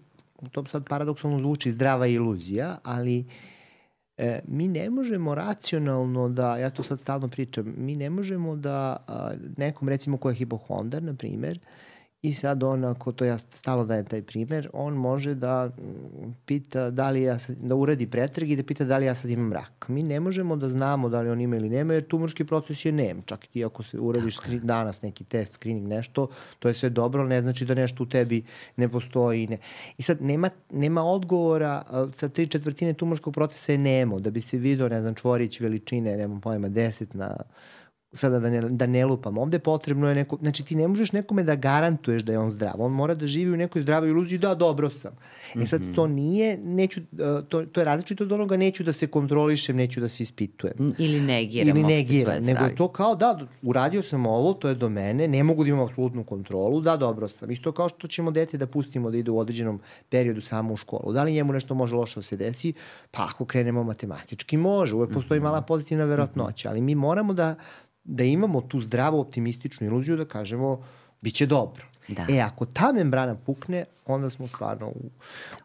to 0.51 0.65
sad 0.65 0.89
paradoksalno 0.89 1.39
zvuči 1.39 1.71
zdrava 1.71 2.07
iluzija, 2.07 2.77
ali 2.83 3.25
e, 4.17 4.39
mi 4.47 4.67
ne 4.67 4.89
možemo 4.89 5.35
racionalno 5.35 6.29
da, 6.29 6.57
ja 6.57 6.69
to 6.69 6.83
sad 6.83 7.01
stalno 7.01 7.27
pričam, 7.27 7.73
mi 7.77 7.95
ne 7.95 8.09
možemo 8.09 8.55
da 8.55 9.03
a, 9.07 9.31
nekom 9.57 9.89
recimo 9.89 10.17
ko 10.17 10.29
je 10.29 10.35
hipohondar, 10.35 11.03
na 11.03 11.13
primjer, 11.13 11.59
I 12.25 12.33
sad 12.33 12.63
on, 12.63 12.83
ako 12.85 13.11
to 13.11 13.25
ja 13.25 13.37
stalo 13.37 13.85
dajem 13.85 14.05
taj 14.05 14.21
primer, 14.21 14.69
on 14.73 14.93
može 14.93 15.35
da 15.35 15.69
mm, 15.77 16.31
pita 16.45 16.89
da 16.89 17.09
li 17.09 17.21
ja 17.21 17.39
sad, 17.39 17.55
da 17.57 17.75
uradi 17.75 18.07
pretrag 18.07 18.49
i 18.49 18.55
da 18.55 18.63
pita 18.63 18.85
da 18.85 18.97
li 18.97 19.05
ja 19.05 19.15
sad 19.15 19.31
imam 19.31 19.53
rak. 19.53 19.85
Mi 19.87 20.03
ne 20.03 20.19
možemo 20.19 20.55
da 20.55 20.69
znamo 20.69 21.09
da 21.09 21.21
li 21.21 21.29
on 21.29 21.41
ima 21.41 21.55
ili 21.55 21.69
nema, 21.69 21.93
jer 21.93 22.07
tumorski 22.07 22.45
proces 22.45 22.85
je 22.85 22.91
nem. 22.91 23.21
Čak 23.25 23.45
i 23.45 23.47
ti 23.47 23.65
ako 23.65 23.83
se 23.83 23.99
uradiš 23.99 24.37
skri, 24.37 24.59
danas 24.59 25.01
neki 25.01 25.23
test, 25.23 25.53
screening, 25.53 25.87
nešto, 25.87 26.27
to 26.59 26.67
je 26.67 26.73
sve 26.73 26.89
dobro, 26.89 27.27
ne 27.27 27.41
znači 27.41 27.65
da 27.65 27.73
nešto 27.73 28.03
u 28.03 28.05
tebi 28.05 28.43
ne 28.75 28.89
postoji. 28.89 29.47
Ne. 29.47 29.57
I 29.97 30.03
sad 30.03 30.21
nema, 30.21 30.49
nema 30.71 31.03
odgovora, 31.03 31.81
sa 32.17 32.29
tri 32.29 32.47
četvrtine 32.47 32.93
tumorskog 32.93 33.33
procesa 33.33 33.71
je 33.71 33.77
nemo, 33.77 34.19
da 34.19 34.31
bi 34.31 34.41
se 34.41 34.57
vidio, 34.57 34.89
ne 34.89 35.01
znam, 35.01 35.15
čvorić 35.15 35.59
veličine, 35.59 36.17
nemam 36.17 36.41
pojma, 36.41 36.69
10 36.69 37.15
na 37.15 37.37
sada 38.13 38.39
da 38.39 38.49
ne, 38.49 38.61
da 38.61 38.87
ne 38.87 39.05
lupam, 39.05 39.37
ovde 39.37 39.59
potrebno 39.59 40.09
je 40.09 40.15
neko, 40.15 40.37
znači 40.41 40.65
ti 40.65 40.75
ne 40.75 40.87
možeš 40.87 41.11
nekome 41.11 41.43
da 41.43 41.55
garantuješ 41.55 42.23
da 42.23 42.31
je 42.31 42.39
on 42.39 42.51
zdrav, 42.51 42.73
on 42.77 42.91
mora 42.91 43.15
da 43.15 43.27
živi 43.27 43.51
u 43.51 43.57
nekoj 43.57 43.81
zdravoj 43.81 44.09
iluziji, 44.09 44.39
da, 44.39 44.55
dobro 44.55 44.89
sam. 44.89 45.11
Mm 45.13 45.59
-hmm. 45.59 45.63
E 45.63 45.67
sad, 45.67 45.81
mhm. 45.81 45.93
to 45.93 46.07
nije, 46.07 46.57
neću, 46.57 46.99
e, 46.99 47.03
to, 47.49 47.65
to 47.65 47.81
je 47.81 47.85
različito 47.85 48.23
od 48.23 48.31
onoga, 48.31 48.57
neću 48.57 48.83
da 48.83 48.93
se 48.93 49.07
kontrolišem, 49.07 49.75
neću 49.75 49.99
da 50.01 50.09
se 50.09 50.23
ispitujem. 50.23 50.75
Ili 50.97 51.21
negiram. 51.21 51.69
Ili 51.69 51.83
negiram, 51.83 52.43
nego 52.43 52.63
je 52.63 52.75
to 52.75 52.87
kao, 52.87 53.15
da, 53.15 53.47
uradio 53.61 54.03
sam 54.03 54.25
ovo, 54.25 54.53
to 54.53 54.69
je 54.69 54.75
do 54.75 54.89
mene, 54.89 55.27
ne 55.27 55.43
mogu 55.43 55.63
da 55.63 55.69
imam 55.69 55.85
apsolutnu 55.85 56.23
kontrolu, 56.23 56.81
da, 56.81 56.97
dobro 56.97 57.27
sam. 57.27 57.51
Isto 57.51 57.71
kao 57.71 57.89
što 57.89 58.07
ćemo 58.07 58.31
dete 58.31 58.57
da 58.57 58.67
pustimo 58.67 59.11
da 59.11 59.17
ide 59.17 59.31
u 59.31 59.39
određenom 59.39 59.79
periodu 60.09 60.41
samo 60.41 60.73
u 60.73 60.77
školu. 60.77 61.13
Da 61.13 61.23
li 61.23 61.31
njemu 61.31 61.53
nešto 61.53 61.75
može 61.75 61.95
loše 61.95 62.19
da 62.19 62.23
se 62.23 62.37
desi? 62.37 62.73
Pa 63.11 63.23
ako 63.23 63.45
krenemo 63.45 63.83
matematički, 63.83 64.57
može. 64.57 64.95
Uvek 64.95 65.13
postoji 65.13 65.39
mhm. 65.39 65.45
mala 65.47 65.61
pozitivna 65.61 66.05
verotnoća, 66.05 66.69
ali 66.69 66.81
mi 66.81 66.95
moramo 66.95 67.33
da 67.33 67.55
da 68.05 68.23
imamo 68.23 68.61
tu 68.61 68.79
zdravu 68.79 69.19
optimističnu 69.19 69.87
iluziju 69.87 70.17
da 70.17 70.25
kažemo 70.25 70.83
biće 71.21 71.45
dobro. 71.45 71.85
Da. 72.07 72.25
E, 72.29 72.39
ako 72.39 72.65
ta 72.65 72.91
membrana 72.91 73.35
pukne, 73.35 73.85
onda 74.05 74.29
smo 74.29 74.47
stvarno 74.47 74.87
u, 74.87 75.09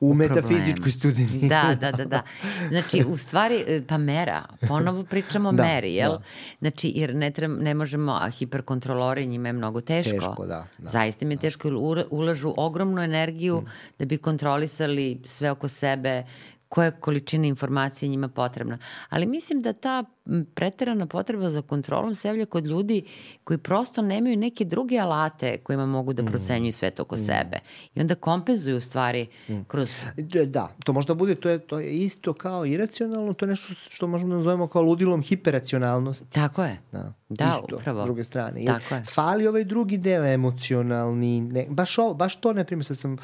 u, 0.00 0.10
u 0.10 0.14
metafizičkoj 0.14 0.90
studiji. 0.90 1.26
Da, 1.48 1.76
da, 1.80 1.92
da, 1.92 2.04
da. 2.14 2.22
Znači, 2.70 3.04
u 3.08 3.16
stvari, 3.16 3.64
e, 3.68 3.82
pa 3.88 3.98
mera, 3.98 4.44
ponovo 4.68 5.04
pričamo 5.04 5.48
o 5.48 5.52
da, 5.52 5.62
meri, 5.62 5.94
jel? 5.94 6.10
Da. 6.10 6.22
Znači, 6.60 6.92
jer 6.94 7.14
ne, 7.14 7.30
treba, 7.30 7.54
ne 7.54 7.74
možemo, 7.74 8.12
a 8.12 8.30
hiperkontrolori 8.30 9.26
njima 9.26 9.48
je 9.48 9.52
mnogo 9.52 9.80
teško. 9.80 10.10
Teško, 10.10 10.46
da. 10.46 10.66
da 10.78 10.90
Zaista 10.90 11.26
mi 11.26 11.32
je 11.34 11.36
da. 11.36 11.40
teško, 11.40 11.68
jer 11.68 12.04
ulažu 12.10 12.54
ogromnu 12.56 13.02
energiju 13.02 13.60
mm. 13.60 13.66
da 13.98 14.04
bi 14.04 14.18
kontrolisali 14.18 15.22
sve 15.24 15.50
oko 15.50 15.68
sebe, 15.68 16.24
koja 16.70 16.90
količina 16.90 17.46
informacije 17.46 18.08
njima 18.08 18.28
potrebna. 18.28 18.78
Ali 19.08 19.26
mislim 19.26 19.62
da 19.62 19.72
ta 19.72 20.04
preterana 20.54 21.06
potreba 21.06 21.50
za 21.50 21.62
kontrolom 21.62 22.14
se 22.14 22.28
javlja 22.28 22.46
kod 22.46 22.66
ljudi 22.66 23.04
koji 23.44 23.58
prosto 23.58 24.02
nemaju 24.02 24.36
neke 24.36 24.64
druge 24.64 24.98
alate 24.98 25.58
kojima 25.58 25.86
mogu 25.86 26.12
da 26.12 26.22
mm. 26.22 26.26
procenjuju 26.26 26.72
svet 26.72 27.00
oko 27.00 27.16
mm. 27.16 27.18
sebe. 27.18 27.58
I 27.94 28.00
onda 28.00 28.14
kompenzuju 28.14 28.76
u 28.76 28.80
stvari 28.80 29.26
mm. 29.48 29.60
kroz... 29.68 30.02
Da, 30.46 30.68
to 30.84 30.92
možda 30.92 31.14
bude, 31.14 31.34
to 31.34 31.48
je, 31.48 31.58
to 31.58 31.80
je 31.80 31.90
isto 31.90 32.32
kao 32.32 32.66
iracionalno, 32.66 33.32
to 33.32 33.44
je 33.44 33.48
nešto 33.48 33.74
što 33.74 34.06
možemo 34.06 34.30
da 34.30 34.36
nazovemo 34.36 34.66
kao 34.66 34.82
ludilom 34.82 35.22
hiperacionalnosti. 35.22 36.30
Tako 36.30 36.64
je. 36.64 36.78
Da, 36.92 37.12
da 37.28 37.60
isto, 37.62 37.76
upravo. 37.76 38.02
s 38.02 38.04
druge 38.04 38.24
strane. 38.24 38.64
Tako 38.64 38.94
je. 38.94 39.04
Fali 39.04 39.46
ovaj 39.46 39.64
drugi 39.64 39.98
deo 39.98 40.24
emocionalni, 40.24 41.40
ne, 41.40 41.66
baš, 41.70 41.98
ovo, 41.98 42.14
baš 42.14 42.36
to, 42.36 42.52
ne 42.52 42.64
primjer, 42.64 42.84
sad 42.84 42.98
sam, 42.98 43.16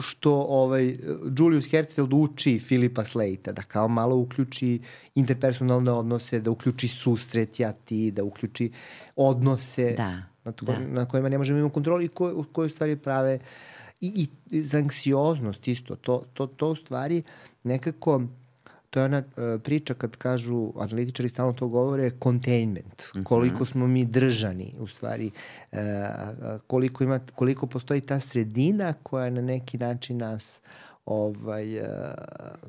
što 0.00 0.32
ovaj, 0.48 0.96
Julius 1.38 1.70
Hertzfeld 1.70 2.12
uči 2.12 2.58
Filipa 2.58 3.04
Slejta, 3.04 3.52
da 3.52 3.62
kao 3.62 3.88
malo 3.88 4.16
uključi 4.16 4.80
interpersonalne 5.20 5.92
odnose, 5.92 6.40
da 6.40 6.50
uključi 6.50 6.88
susret 6.88 7.60
ja 7.60 7.72
ti, 7.72 8.10
da 8.10 8.24
uključi 8.24 8.70
odnose 9.16 9.94
da, 9.96 10.22
na, 10.44 10.52
to, 10.52 10.66
da. 10.66 10.78
na 10.78 11.04
kojima 11.04 11.28
ne 11.28 11.38
možemo 11.38 11.58
imati 11.58 11.74
kontroli 11.74 12.04
i 12.04 12.08
koje, 12.08 12.34
koje 12.52 12.68
stvari 12.68 12.96
prave 12.96 13.38
i, 14.00 14.28
i 14.50 14.62
za 14.62 14.78
anksioznost 14.78 15.68
isto. 15.68 15.96
To, 15.96 16.22
to, 16.32 16.46
to 16.46 16.70
u 16.70 16.76
stvari 16.76 17.22
nekako 17.62 18.22
to 18.90 19.00
je 19.00 19.04
ona 19.04 19.18
uh, 19.18 19.60
priča 19.62 19.94
kad 19.94 20.16
kažu, 20.16 20.72
analitičari 20.76 21.28
stalno 21.28 21.52
to 21.52 21.68
govore, 21.68 22.10
containment, 22.22 23.02
mm 23.14 23.18
-hmm. 23.18 23.24
koliko 23.24 23.66
smo 23.66 23.86
mi 23.86 24.04
držani, 24.04 24.74
u 24.78 24.86
stvari, 24.86 25.30
uh, 25.72 25.78
koliko, 26.66 27.04
ima, 27.04 27.20
koliko 27.34 27.66
postoji 27.66 28.00
ta 28.00 28.20
sredina 28.20 28.92
koja 29.02 29.30
na 29.30 29.40
neki 29.40 29.78
način 29.78 30.16
nas 30.16 30.60
uh, 30.64 30.89
ovaj, 31.04 31.78
uh, 31.78 31.84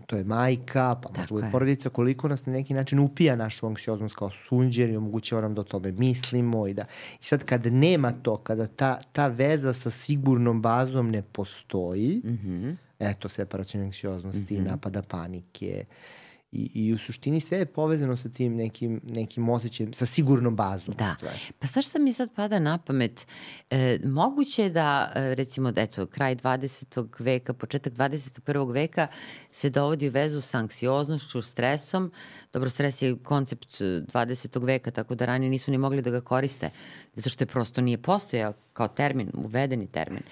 to 0.05 0.17
je 0.17 0.23
majka, 0.23 0.95
pa 1.03 1.09
možda 1.17 1.35
bude 1.35 1.47
porodica, 1.51 1.89
koliko 1.89 2.27
nas 2.27 2.45
na 2.45 2.53
neki 2.53 2.73
način 2.73 2.99
upija 2.99 3.35
našu 3.35 3.67
anksioznost 3.67 4.15
kao 4.15 4.31
sunđer 4.31 4.89
i 4.89 4.97
omogućava 4.97 5.41
nam 5.41 5.55
da 5.55 5.61
o 5.61 5.63
tome 5.63 5.91
mislimo 5.91 6.67
i 6.67 6.73
da 6.73 6.85
i 7.21 7.23
sad 7.23 7.45
kad 7.45 7.65
nema 7.65 8.11
to, 8.11 8.37
kada 8.37 8.67
ta, 8.67 9.01
ta 9.11 9.27
veza 9.27 9.73
sa 9.73 9.89
sigurnom 9.89 10.61
bazom 10.61 11.11
ne 11.11 11.21
postoji, 11.21 12.21
mm 12.25 12.39
-hmm. 12.43 12.75
eto, 12.99 13.29
separacijne 13.29 13.83
anksioznosti, 13.85 14.53
mm 14.53 14.57
-hmm. 14.57 14.69
napada 14.69 15.01
panike, 15.01 15.85
uh, 15.87 16.20
I, 16.51 16.71
I 16.73 16.93
u 16.93 16.97
suštini 16.97 17.39
sve 17.39 17.57
je 17.57 17.65
povezano 17.65 18.15
sa 18.15 18.29
tim 18.29 18.55
nekim, 18.55 19.01
nekim 19.03 19.49
osjećajem, 19.49 19.93
sa 19.93 20.05
sigurnom 20.05 20.55
bazom. 20.55 20.95
Da. 20.97 21.15
Pa 21.59 21.67
sa 21.67 21.81
što 21.81 21.99
mi 21.99 22.13
sad 22.13 22.33
pada 22.35 22.59
na 22.59 22.77
pamet? 22.77 23.27
E, 23.69 23.99
moguće 24.03 24.63
je 24.63 24.69
da, 24.69 25.11
e, 25.15 25.35
recimo, 25.35 25.71
da 25.71 25.81
eto, 25.81 26.05
kraj 26.05 26.35
20. 26.35 27.07
veka, 27.19 27.53
početak 27.53 27.93
21. 27.93 28.73
veka 28.73 29.07
se 29.51 29.69
dovodi 29.69 30.07
u 30.07 30.11
vezu 30.11 30.41
sa 30.41 30.57
anksioznošću, 30.57 31.41
stresom. 31.41 32.11
Dobro, 32.53 32.69
stres 32.69 33.01
je 33.01 33.17
koncept 33.23 33.81
20. 33.81 34.65
veka, 34.65 34.91
tako 34.91 35.15
da 35.15 35.25
ranije 35.25 35.49
nisu 35.49 35.71
ni 35.71 35.77
mogli 35.77 36.01
da 36.01 36.09
ga 36.09 36.21
koriste, 36.21 36.69
zato 37.15 37.29
što 37.29 37.43
je 37.43 37.47
prosto 37.47 37.81
nije 37.81 38.01
postojao 38.01 38.53
kao 38.73 38.87
termin, 38.87 39.31
uvedeni 39.33 39.87
termin. 39.87 40.23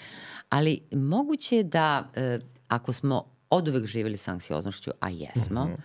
Ali 0.50 0.80
moguće 0.92 1.58
je 1.58 1.64
da, 1.64 2.12
e, 2.16 2.40
ako 2.68 2.94
smo 2.94 3.39
od 3.50 3.68
uvek 3.68 3.86
živjeli 3.86 4.18
sa 4.18 4.32
anksioznošću, 4.32 4.92
a 5.00 5.10
jesmo, 5.10 5.66
mm 5.66 5.70
-hmm. 5.70 5.82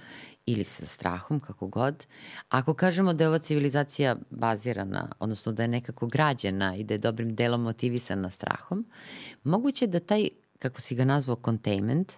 ili 0.47 0.65
sa 0.65 0.87
strahom, 0.87 1.41
kako 1.41 1.67
god. 1.69 2.07
Ako 2.49 2.75
kažemo 2.75 3.13
da 3.13 3.25
je 3.25 3.29
ova 3.29 3.39
civilizacija 3.39 4.17
bazirana, 4.31 5.09
odnosno 5.19 5.53
da 5.53 5.63
je 5.63 5.69
nekako 5.69 6.07
građena 6.07 6.77
i 6.77 6.85
da 6.85 6.95
je 6.95 6.99
dobrim 6.99 7.35
delom 7.35 7.63
motivisana 7.63 8.31
strahom, 8.31 8.87
moguće 9.45 9.87
da 9.87 10.01
taj 10.01 10.29
kako 10.59 10.81
si 10.81 10.95
ga 10.95 11.05
nazvao, 11.05 11.37
containment 11.45 12.13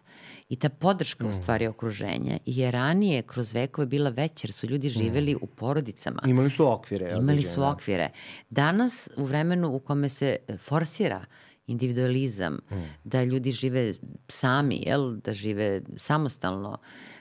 i 0.49 0.57
ta 0.57 0.69
podrška 0.69 1.25
mm. 1.25 1.29
u 1.29 1.33
stvari 1.33 1.67
okruženja 1.67 2.39
je 2.47 2.71
ranije 2.71 3.23
kroz 3.23 3.53
vekove 3.53 3.87
bila 3.87 4.11
veća 4.11 4.47
jer 4.47 4.53
su 4.53 4.67
ljudi 4.67 4.89
živeli 4.89 5.35
mm. 5.35 5.39
u 5.43 5.47
porodicama. 5.47 6.23
Imali 6.27 6.51
su 6.51 6.73
okvire. 6.73 7.15
Imali 7.19 7.43
su 7.43 7.61
da. 7.61 7.71
okvire. 7.71 8.11
Danas, 8.51 9.09
u 9.17 9.25
vremenu 9.25 9.75
u 9.75 9.79
kome 9.79 10.09
se 10.09 10.37
forsira 10.59 11.25
individualizam, 11.67 12.55
mm. 12.55 12.75
da 13.05 13.25
ljudi 13.25 13.53
žive 13.53 13.95
sami, 14.29 14.83
jel? 14.87 15.17
da 15.17 15.35
žive 15.35 15.83
samostalno, 15.97 16.79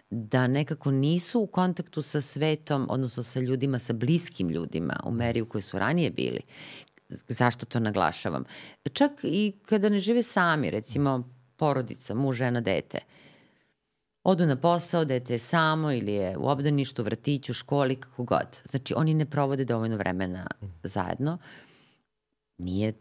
da 0.10 0.48
nekako 0.48 0.92
nisu 0.92 1.40
u 1.40 1.48
kontaktu 1.48 2.02
sa 2.02 2.22
svetom, 2.22 2.88
odnosno 2.90 3.24
sa 3.24 3.40
ljudima, 3.40 3.80
sa 3.80 3.94
bliskim 3.94 4.50
ljudima 4.50 5.00
u 5.06 5.12
meri 5.12 5.42
u 5.42 5.46
kojoj 5.46 5.62
su 5.62 5.80
ranije 5.80 6.10
bili. 6.10 6.42
Zašto 7.28 7.66
to 7.66 7.80
naglašavam? 7.80 8.44
Čak 8.94 9.12
i 9.24 9.54
kada 9.66 9.90
ne 9.90 10.00
žive 10.00 10.24
sami, 10.24 10.70
recimo 10.70 11.30
porodica, 11.56 12.16
muž, 12.16 12.38
žena, 12.38 12.62
dete, 12.62 13.00
odu 14.24 14.46
na 14.46 14.56
posao, 14.56 15.06
dete 15.06 15.34
je 15.34 15.40
samo 15.40 15.92
ili 15.92 16.14
je 16.14 16.38
u 16.38 16.48
obdaništu, 16.48 17.04
vrtiću, 17.04 17.54
školi, 17.54 17.96
kako 17.96 18.24
god. 18.24 18.48
Znači, 18.70 18.94
oni 18.98 19.14
ne 19.14 19.26
provode 19.26 19.66
dovoljno 19.66 19.98
vremena 19.98 20.48
zajedno. 20.84 21.38
Nije 22.58 22.94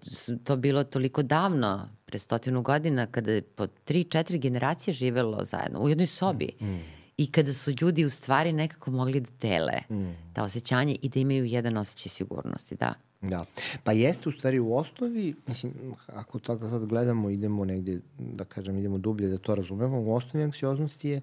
to 0.45 0.57
bilo 0.57 0.85
toliko 0.85 1.23
davno, 1.23 1.89
pre 2.05 2.19
stotinu 2.19 2.63
godina, 2.63 3.07
kada 3.07 3.33
je 3.33 3.43
po 3.43 3.67
tri, 3.67 4.05
četiri 4.05 4.39
generacije 4.39 4.95
živelo 4.95 5.45
zajedno 5.45 5.81
u 5.81 5.89
jednoj 5.89 6.07
sobi. 6.07 6.49
Mm. 6.61 6.79
I 7.17 7.33
kada 7.33 7.53
su 7.53 7.73
ljudi 7.81 8.05
u 8.05 8.11
stvari 8.11 8.53
nekako 8.53 8.91
mogli 8.91 9.21
da 9.21 9.31
dele 9.41 9.81
mm. 9.91 10.33
ta 10.33 10.43
osjećanje 10.43 10.97
i 11.03 11.09
da 11.09 11.21
imaju 11.21 11.45
jedan 11.45 11.77
osjećaj 11.77 12.11
sigurnosti, 12.11 12.77
da. 12.77 12.95
Da. 13.21 13.45
Pa 13.85 13.93
jeste 13.93 14.29
u 14.29 14.33
stvari 14.33 14.59
u 14.59 14.77
osnovi, 14.77 15.35
mislim, 15.47 15.73
ako 16.07 16.39
to 16.39 16.59
sad 16.59 16.87
gledamo, 16.87 17.31
idemo 17.31 17.65
negde, 17.65 18.01
da 18.19 18.45
kažem, 18.45 18.79
idemo 18.79 18.99
dublje 18.99 19.29
da 19.29 19.39
to 19.39 19.55
razumemo, 19.55 20.01
u 20.01 20.15
osnovi 20.15 20.45
anksioznosti 20.45 21.09
je 21.09 21.21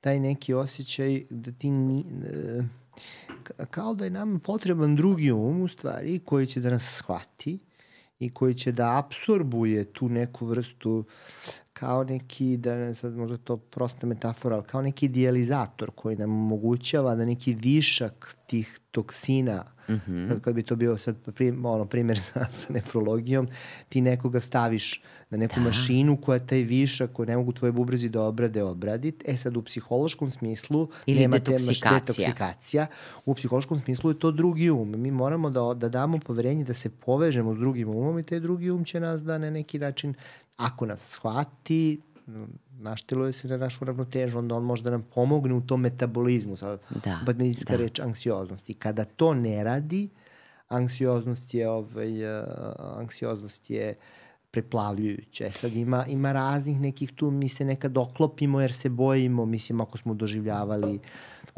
taj 0.00 0.20
neki 0.20 0.54
osjećaj 0.54 1.22
da 1.30 1.52
ti 1.52 1.70
ni, 1.70 2.00
e, 2.00 2.62
kao 3.70 3.94
da 3.94 4.04
je 4.04 4.10
nam 4.10 4.40
potreban 4.40 4.96
drugi 4.96 5.32
um 5.32 5.62
u 5.62 5.68
stvari 5.68 6.18
koji 6.18 6.46
će 6.46 6.60
da 6.60 6.70
nas 6.70 6.94
shvati 6.96 7.58
i 8.18 8.30
koji 8.30 8.54
će 8.54 8.72
da 8.72 8.98
absorbuje 8.98 9.84
tu 9.84 10.08
neku 10.08 10.46
vrstu 10.46 11.04
kao 11.72 12.04
neki, 12.04 12.56
da 12.56 12.76
ne 12.76 12.94
sad 12.94 13.16
možda 13.16 13.36
to 13.36 13.56
prosta 13.56 14.06
metafora, 14.06 14.56
ali 14.56 14.64
kao 14.64 14.82
neki 14.82 15.06
idealizator 15.06 15.90
koji 15.94 16.16
nam 16.16 16.30
omogućava 16.30 17.14
da 17.14 17.24
neki 17.24 17.54
višak 17.54 18.36
tih 18.46 18.80
toksina 18.90 19.64
Mm 19.88 20.00
-hmm. 20.06 20.28
Sad 20.28 20.40
kad 20.40 20.54
bi 20.54 20.62
to 20.62 20.76
bio 20.76 20.96
sad 20.96 21.16
prim, 21.34 21.64
ono, 21.66 21.84
primjer 21.84 22.18
sa, 22.32 22.46
sa 22.52 22.72
nefrologijom, 22.72 23.48
ti 23.88 24.00
nekoga 24.00 24.40
staviš 24.40 25.02
na 25.30 25.38
neku 25.38 25.54
da. 25.54 25.60
mašinu 25.60 26.16
koja 26.16 26.46
taj 26.46 26.62
višak 26.62 27.12
koji 27.12 27.26
ne 27.26 27.36
mogu 27.36 27.52
tvoje 27.52 27.72
bubrezi 27.72 28.08
da 28.08 28.22
obrade, 28.22 28.62
obradit. 28.62 29.24
E 29.26 29.36
sad 29.36 29.56
u 29.56 29.62
psihološkom 29.62 30.30
smislu 30.30 30.88
Ili 31.06 31.20
nema 31.20 31.38
detoksikacija. 31.38 32.00
detoksikacija. 32.00 32.86
U 33.24 33.34
psihološkom 33.34 33.80
smislu 33.80 34.10
je 34.10 34.18
to 34.18 34.30
drugi 34.30 34.70
um. 34.70 34.94
Mi 34.96 35.10
moramo 35.10 35.50
da, 35.50 35.74
da 35.74 35.88
damo 35.88 36.18
poverenje 36.18 36.64
da 36.64 36.74
se 36.74 36.90
povežemo 36.90 37.54
s 37.54 37.58
drugim 37.58 37.88
umom 37.88 38.18
i 38.18 38.22
taj 38.22 38.40
drugi 38.40 38.70
um 38.70 38.84
će 38.84 39.00
nas 39.00 39.22
da 39.22 39.38
na 39.38 39.50
neki 39.50 39.78
način, 39.78 40.14
ako 40.56 40.86
nas 40.86 41.00
shvati, 41.00 42.00
našteluje 42.78 43.32
se 43.32 43.48
na 43.48 43.56
našu 43.56 43.84
ravnotežu, 43.84 44.38
onda 44.38 44.54
on 44.54 44.64
može 44.64 44.82
da 44.82 44.90
nam 44.90 45.06
pomogne 45.14 45.54
u 45.54 45.60
tom 45.60 45.80
metabolizmu, 45.80 46.56
sad, 46.56 46.80
da, 47.04 47.20
medicinska 47.26 47.76
da. 47.76 47.82
reč 47.82 48.00
anksioznost. 48.00 48.70
I 48.70 48.74
kada 48.74 49.04
to 49.04 49.34
ne 49.34 49.64
radi, 49.64 50.08
anksioznost 50.68 51.54
je, 51.54 51.68
ovaj, 51.68 52.40
uh, 52.40 52.44
anksioznost 52.96 53.70
je 53.70 53.94
preplavljujuća. 54.50 55.46
E 55.46 55.50
sad 55.50 55.72
ima, 55.76 56.04
ima 56.06 56.32
raznih 56.32 56.80
nekih 56.80 57.12
tu, 57.12 57.30
mi 57.30 57.48
se 57.48 57.64
nekad 57.64 57.98
oklopimo 57.98 58.60
jer 58.60 58.72
se 58.72 58.88
bojimo, 58.88 59.46
mislim, 59.46 59.80
ako 59.80 59.98
smo 59.98 60.14
doživljavali 60.14 60.94
uh, 60.96 61.02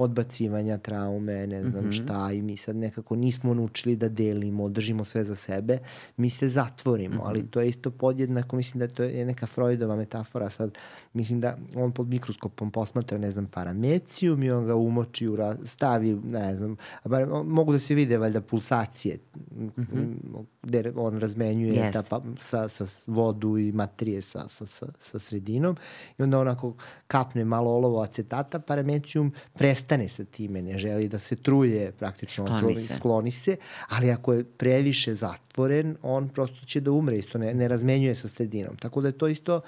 odbacivanja, 0.03 0.79
traume, 0.79 1.47
ne 1.47 1.65
znam 1.65 1.85
mm 1.85 1.91
-hmm. 1.91 2.05
šta 2.05 2.33
i 2.33 2.43
mi 2.43 2.57
sad 2.57 2.77
nekako 2.77 3.17
nismo 3.17 3.55
naučili 3.55 3.97
da 3.97 4.09
delimo, 4.09 4.69
držimo 4.69 5.05
sve 5.05 5.25
za 5.25 5.35
sebe, 5.35 5.79
mi 6.17 6.31
se 6.31 6.49
zatvorimo, 6.49 7.15
mm 7.15 7.19
-hmm. 7.19 7.29
ali 7.29 7.47
to 7.47 7.61
je 7.61 7.69
isto 7.69 7.91
podjednako, 7.91 8.57
mislim 8.57 8.79
da 8.79 8.89
to 8.89 9.03
je 9.03 9.25
neka 9.25 9.47
Freudova 9.47 9.97
metafora 9.97 10.51
sad, 10.51 10.79
mislim 11.13 11.41
da 11.41 11.57
on 11.75 11.93
pod 11.93 12.09
mikroskopom 12.09 12.71
posmatra, 12.71 13.19
ne 13.19 13.31
znam, 13.31 13.47
paramecijum 13.47 14.43
i 14.43 14.51
on 14.51 14.67
ga 14.67 14.75
umoči, 14.75 15.29
u 15.29 15.37
stavi, 15.65 16.15
ne 16.15 16.57
znam, 16.57 16.77
bar, 17.05 17.27
mogu 17.45 17.73
da 17.73 17.79
se 17.79 17.95
vide 17.95 18.19
valjda 18.19 18.41
pulsacije, 18.41 19.19
mm 19.57 19.69
-hmm. 19.77 20.45
gde 20.63 20.93
on 20.97 21.19
razmenjuje 21.19 21.73
yes. 21.73 21.93
ta, 21.93 22.03
pa, 22.03 22.23
sa, 22.39 22.69
sa 22.69 22.87
vodu 23.07 23.59
i 23.59 23.73
matrije 23.73 24.23
sa, 24.23 24.49
sa, 24.49 24.67
sa, 24.67 24.87
sa 24.99 25.19
sredinom 25.19 25.77
i 26.19 26.23
onda 26.23 26.39
onako 26.39 26.75
kapne 27.07 27.45
malo 27.45 27.71
olovo 27.71 28.03
acetata, 28.03 28.59
paramecijum 28.59 29.33
prestaje 29.53 29.89
prestane 29.90 30.09
sa 30.09 30.24
time, 30.24 30.62
ne 30.62 30.79
želi 30.79 31.09
da 31.09 31.18
se 31.18 31.37
truje 31.37 31.92
praktično, 31.92 32.46
skloni 32.46 32.76
se. 32.76 32.94
skloni 32.94 33.31
se, 33.31 33.57
ali 33.88 34.11
ako 34.11 34.33
je 34.33 34.44
previše 34.44 35.14
zatvoren, 35.14 35.96
on 36.03 36.29
prosto 36.29 36.66
će 36.66 36.81
da 36.81 36.92
umre, 36.92 37.18
isto 37.18 37.38
ne, 37.38 37.55
ne 37.55 37.68
razmenjuje 37.68 38.14
sa 38.14 38.29
sredinom. 38.29 38.76
Tako 38.76 39.00
da 39.00 39.09
je 39.09 39.18
to 39.18 39.29
isto 39.29 39.61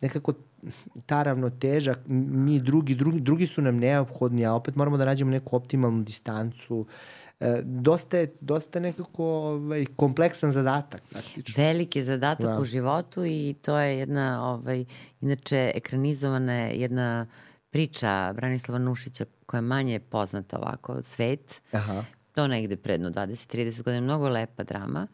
nekako 0.00 0.32
ta 1.06 1.22
ravnoteža, 1.22 1.94
mi 2.08 2.58
drugi, 2.60 2.94
drugi, 2.94 3.20
drugi 3.20 3.46
su 3.46 3.62
nam 3.62 3.76
neophodni, 3.78 4.46
a 4.46 4.54
opet 4.54 4.76
moramo 4.76 4.96
da 4.96 5.04
nađemo 5.04 5.30
neku 5.30 5.56
optimalnu 5.56 6.02
distancu, 6.02 6.86
E, 7.40 7.62
dosta 7.62 8.18
je, 8.18 8.32
dosta 8.40 8.80
nekako 8.80 9.24
ovaj, 9.24 9.84
kompleksan 9.96 10.52
zadatak. 10.52 11.02
Praktično. 11.10 11.62
Veliki 11.62 12.02
zadatak 12.02 12.46
da. 12.46 12.58
u 12.60 12.64
životu 12.64 13.24
i 13.24 13.54
to 13.62 13.78
je 13.78 13.98
jedna, 13.98 14.42
ovaj, 14.50 14.84
inače, 15.20 15.70
ekranizovana 15.74 16.52
je 16.52 16.80
jedna 16.80 17.26
priča 17.70 18.32
Branislava 18.32 18.78
Nušića 18.78 19.24
koja 19.48 19.58
je 19.58 19.62
manje 19.62 20.00
poznata 20.00 20.58
ovako, 20.58 21.02
Svet. 21.02 21.62
Aha. 21.72 22.04
To 22.34 22.46
negde 22.46 22.76
predno 22.76 23.10
20-30 23.10 23.82
godina, 23.82 24.00
mnogo 24.00 24.28
lepa 24.28 24.64
drama. 24.64 25.06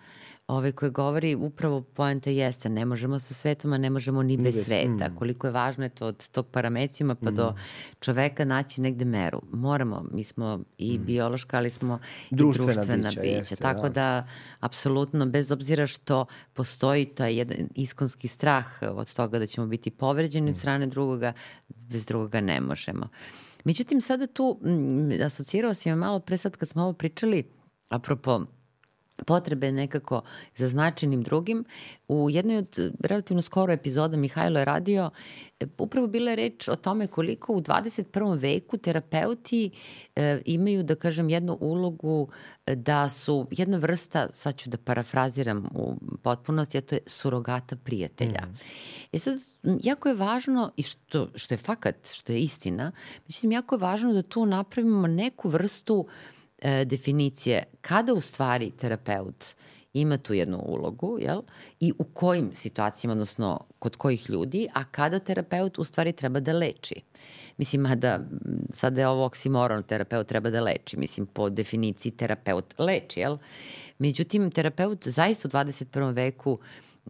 Ove 0.46 0.72
koje 0.72 0.90
govori 0.90 1.34
upravo 1.34 1.82
poenta 1.82 2.30
jeste, 2.30 2.68
ne 2.68 2.84
možemo 2.84 3.18
sa 3.18 3.34
svetom, 3.34 3.72
a 3.72 3.78
ne 3.78 3.90
možemo 3.90 4.22
ni 4.22 4.36
bez, 4.36 4.54
bez 4.54 4.64
sveta. 4.64 5.08
Mm. 5.08 5.16
Koliko 5.16 5.46
je 5.46 5.52
važno 5.52 5.84
je 5.84 5.88
to 5.88 6.06
od 6.06 6.28
tog 6.28 6.46
paramecijuma 6.46 7.14
pa 7.14 7.30
mm. 7.30 7.34
do 7.34 7.54
čoveka 8.00 8.44
naći 8.44 8.80
negde 8.80 9.04
meru. 9.04 9.42
Moramo, 9.52 10.04
mi 10.12 10.24
smo 10.24 10.60
i 10.78 10.98
mm. 10.98 11.04
biološka, 11.04 11.56
ali 11.56 11.70
smo 11.70 11.98
društvena 12.30 12.72
i 12.72 12.74
društvena 12.74 13.08
bića. 13.08 13.20
bića. 13.20 13.34
Jeste, 13.34 13.56
Tako 13.56 13.82
da, 13.82 13.88
da 13.88 14.26
apsolutno, 14.60 15.26
bez 15.26 15.52
obzira 15.52 15.86
što 15.86 16.26
postoji 16.52 17.04
taj 17.06 17.34
jedan 17.34 17.68
iskonski 17.74 18.28
strah 18.28 18.66
od 18.82 19.14
toga 19.14 19.38
da 19.38 19.46
ćemo 19.46 19.66
biti 19.66 19.90
povređeni 19.90 20.46
mm. 20.46 20.50
od 20.50 20.56
strane 20.56 20.86
drugoga, 20.86 21.32
bez 21.68 22.06
drugoga 22.06 22.40
ne 22.40 22.60
možemo. 22.60 23.08
Međutim, 23.64 24.00
sada 24.00 24.26
tu 24.26 24.60
asocirao 25.26 25.74
si 25.74 25.88
me 25.88 25.96
malo 25.96 26.20
pre 26.20 26.36
sad 26.36 26.56
kad 26.56 26.68
smo 26.68 26.82
ovo 26.82 26.92
pričali, 26.92 27.50
apropo 27.88 28.40
potrebe 29.26 29.72
nekako 29.72 30.22
za 30.54 30.68
značajnim 30.68 31.22
drugim. 31.22 31.64
U 32.08 32.30
jednoj 32.30 32.56
od 32.56 32.92
relativno 33.00 33.42
skoro 33.42 33.72
epizoda 33.72 34.16
Mihajlo 34.16 34.58
je 34.58 34.64
radio, 34.64 35.10
e, 35.60 35.66
upravo 35.78 36.06
bila 36.06 36.30
je 36.30 36.36
reč 36.36 36.68
o 36.68 36.76
tome 36.76 37.06
koliko 37.06 37.52
u 37.52 37.60
21. 37.60 38.38
veku 38.38 38.76
terapeuti 38.76 39.70
e, 40.16 40.40
imaju, 40.44 40.82
da 40.82 40.94
kažem, 40.94 41.30
jednu 41.30 41.58
ulogu 41.60 42.28
da 42.66 43.10
su 43.10 43.46
jedna 43.50 43.76
vrsta, 43.76 44.28
sad 44.32 44.56
ću 44.56 44.70
da 44.70 44.76
parafraziram 44.76 45.70
u 45.74 45.96
potpunosti, 46.22 46.78
a 46.78 46.80
to 46.80 46.94
je 46.94 47.00
surogata 47.06 47.76
prijatelja. 47.76 48.46
Mm. 48.46 48.56
E 49.12 49.18
sad, 49.18 49.38
jako 49.82 50.08
je 50.08 50.14
važno, 50.14 50.72
i 50.76 50.82
što, 50.82 51.28
što 51.34 51.54
je 51.54 51.58
fakat, 51.58 51.96
što 52.12 52.32
je 52.32 52.40
istina, 52.40 52.92
mislim, 53.26 53.52
jako 53.52 53.74
je 53.74 53.78
važno 53.78 54.12
da 54.12 54.22
tu 54.22 54.46
napravimo 54.46 55.06
neku 55.06 55.48
vrstu 55.48 55.94
uh, 55.94 56.33
e, 56.62 56.84
definicije 56.84 57.62
kada 57.80 58.14
u 58.14 58.20
stvari 58.20 58.70
terapeut 58.70 59.44
ima 59.92 60.18
tu 60.18 60.34
jednu 60.34 60.58
ulogu, 60.58 61.18
jel? 61.20 61.42
I 61.80 61.92
u 61.98 62.04
kojim 62.04 62.50
situacijama, 62.54 63.12
odnosno 63.12 63.60
kod 63.78 63.96
kojih 63.96 64.30
ljudi, 64.30 64.68
a 64.74 64.84
kada 64.84 65.18
terapeut 65.18 65.78
u 65.78 65.84
stvari 65.84 66.12
treba 66.12 66.40
da 66.40 66.52
leči. 66.52 66.94
Mislim, 67.56 67.82
mada 67.82 68.20
sada 68.72 69.00
je 69.00 69.08
ovo 69.08 69.24
oksimoron, 69.24 69.82
terapeut 69.82 70.26
treba 70.26 70.50
da 70.50 70.60
leči. 70.60 70.96
Mislim, 70.96 71.26
po 71.26 71.50
definiciji 71.50 72.12
terapeut 72.12 72.74
leči, 72.78 73.20
jel? 73.20 73.38
Međutim, 73.98 74.50
terapeut 74.50 75.08
zaista 75.08 75.48
u 75.48 75.50
21. 75.50 76.14
veku 76.14 76.52
uh, 76.52 76.60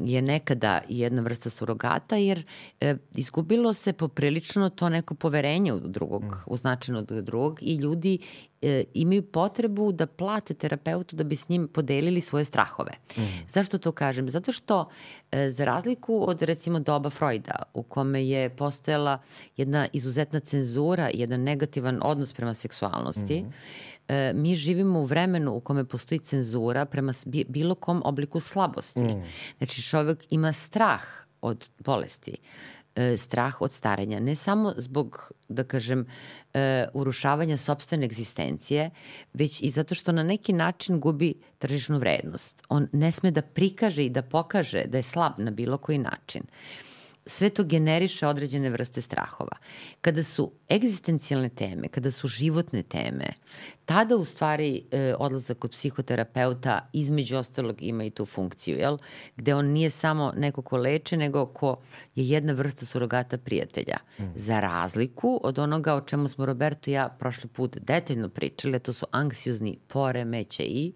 je 0.01 0.23
nekada 0.23 0.81
jedna 0.89 1.23
vrsta 1.23 1.51
surogata, 1.51 2.17
jer 2.17 2.45
e, 2.81 2.97
izgubilo 3.17 3.73
se 3.73 3.93
poprilično 3.93 4.69
to 4.69 4.89
neko 4.89 5.15
poverenje 5.15 5.73
u 5.73 5.81
drugog, 5.81 6.25
mm. 6.25 6.43
u 6.47 6.57
značajno 6.57 6.99
od 6.99 7.25
drugog 7.25 7.59
i 7.63 7.77
ljudi 7.77 8.19
e, 8.63 8.85
imaju 8.95 9.23
potrebu 9.23 9.93
da 9.93 10.07
plate 10.07 10.55
terapeutu 10.55 11.17
da 11.17 11.25
bi 11.25 11.37
s 11.37 11.49
njim 11.49 11.69
podelili 11.69 12.21
svoje 12.21 12.45
strahove. 12.45 12.93
Mm. 13.17 13.23
Zašto 13.49 13.79
to 13.79 13.93
kažem? 13.93 14.31
Zato 14.31 14.53
što 14.53 14.89
e, 15.33 15.51
za 15.51 15.65
razliku 15.65 16.25
od 16.29 16.43
recimo 16.43 16.81
doba 16.81 17.11
Freuda 17.11 17.63
u 17.75 17.83
kome 17.83 18.27
je 18.27 18.57
postojala 18.57 19.19
jedna 19.57 19.87
izuzetna 19.93 20.41
cenzura, 20.41 21.11
jedan 21.15 21.41
negativan 21.41 22.01
odnos 22.03 22.33
prema 22.33 22.55
seksualnosti, 22.55 23.43
mm 23.43 23.53
e, 24.09 24.33
mi 24.35 24.57
živimo 24.57 25.01
u 25.01 25.05
vremenu 25.05 25.55
u 25.55 25.61
kome 25.61 25.85
postoji 25.85 26.19
cenzura 26.19 26.85
prema 26.85 27.13
bilo 27.49 27.75
kom 27.75 28.03
obliku 28.05 28.41
slabosti. 28.41 29.01
Mm. 29.01 29.23
Znači 29.59 29.83
čovek 29.83 30.27
ima 30.31 30.53
strah 30.53 31.03
od 31.41 31.71
bolesti, 31.79 32.37
e, 32.97 33.17
strah 33.17 33.61
od 33.61 33.73
starenja, 33.73 34.21
ne 34.21 34.35
samo 34.35 34.75
zbog, 34.77 35.33
da 35.49 35.65
kažem, 35.65 36.07
e, 36.55 36.87
urušavanja 36.95 37.57
sobstvene 37.57 38.07
egzistencije, 38.07 38.91
već 39.33 39.63
i 39.63 39.71
zato 39.71 39.95
što 39.95 40.13
na 40.13 40.23
neki 40.23 40.53
način 40.53 41.01
gubi 41.01 41.35
tržišnu 41.59 41.99
vrednost. 41.99 42.63
On 42.69 42.89
ne 42.93 43.13
sme 43.13 43.31
da 43.31 43.43
prikaže 43.43 44.05
i 44.05 44.11
da 44.11 44.23
pokaže 44.23 44.85
da 44.87 44.99
je 44.99 45.03
slab 45.03 45.33
na 45.39 45.51
bilo 45.51 45.79
koji 45.79 45.99
način 45.99 46.43
sve 47.27 47.51
to 47.51 47.65
generiše 47.65 48.27
određene 48.27 48.71
vrste 48.71 49.01
strahova. 49.01 49.57
Kada 50.01 50.23
su 50.23 50.53
egzistencijalne 50.71 51.49
teme, 51.49 51.89
kada 51.89 52.11
su 52.11 52.29
životne 52.29 52.83
teme, 52.83 53.27
tada 53.85 54.17
u 54.17 54.25
stvari 54.25 54.85
e, 54.91 55.15
odlazak 55.19 55.59
kod 55.59 55.71
psihoterapeuta 55.71 56.89
između 56.93 57.37
ostalog 57.37 57.83
ima 57.83 58.05
i 58.05 58.11
tu 58.11 58.27
funkciju, 58.27 58.79
jel? 58.79 58.99
gde 59.37 59.55
on 59.55 59.67
nije 59.67 59.91
samo 59.91 60.33
neko 60.37 60.63
ko 60.63 60.77
leče, 60.77 61.17
nego 61.17 61.47
ko 61.47 61.77
je 62.15 62.29
jedna 62.29 62.53
vrsta 62.53 62.87
surogata 62.87 63.39
prijatelja. 63.39 63.97
Mm. 64.19 64.23
Za 64.35 64.61
razliku 64.61 65.41
od 65.43 65.59
onoga 65.59 65.95
o 65.95 66.01
čemu 66.01 66.29
smo 66.29 66.47
Roberto 66.47 66.91
i 66.91 66.95
ja 66.95 67.09
prošli 67.09 67.49
put 67.49 67.77
detaljno 67.81 68.29
pričali, 68.29 68.79
to 68.79 68.93
su 68.93 69.07
anksiozni 69.11 69.79
poremeće 69.89 70.63
i 70.63 70.93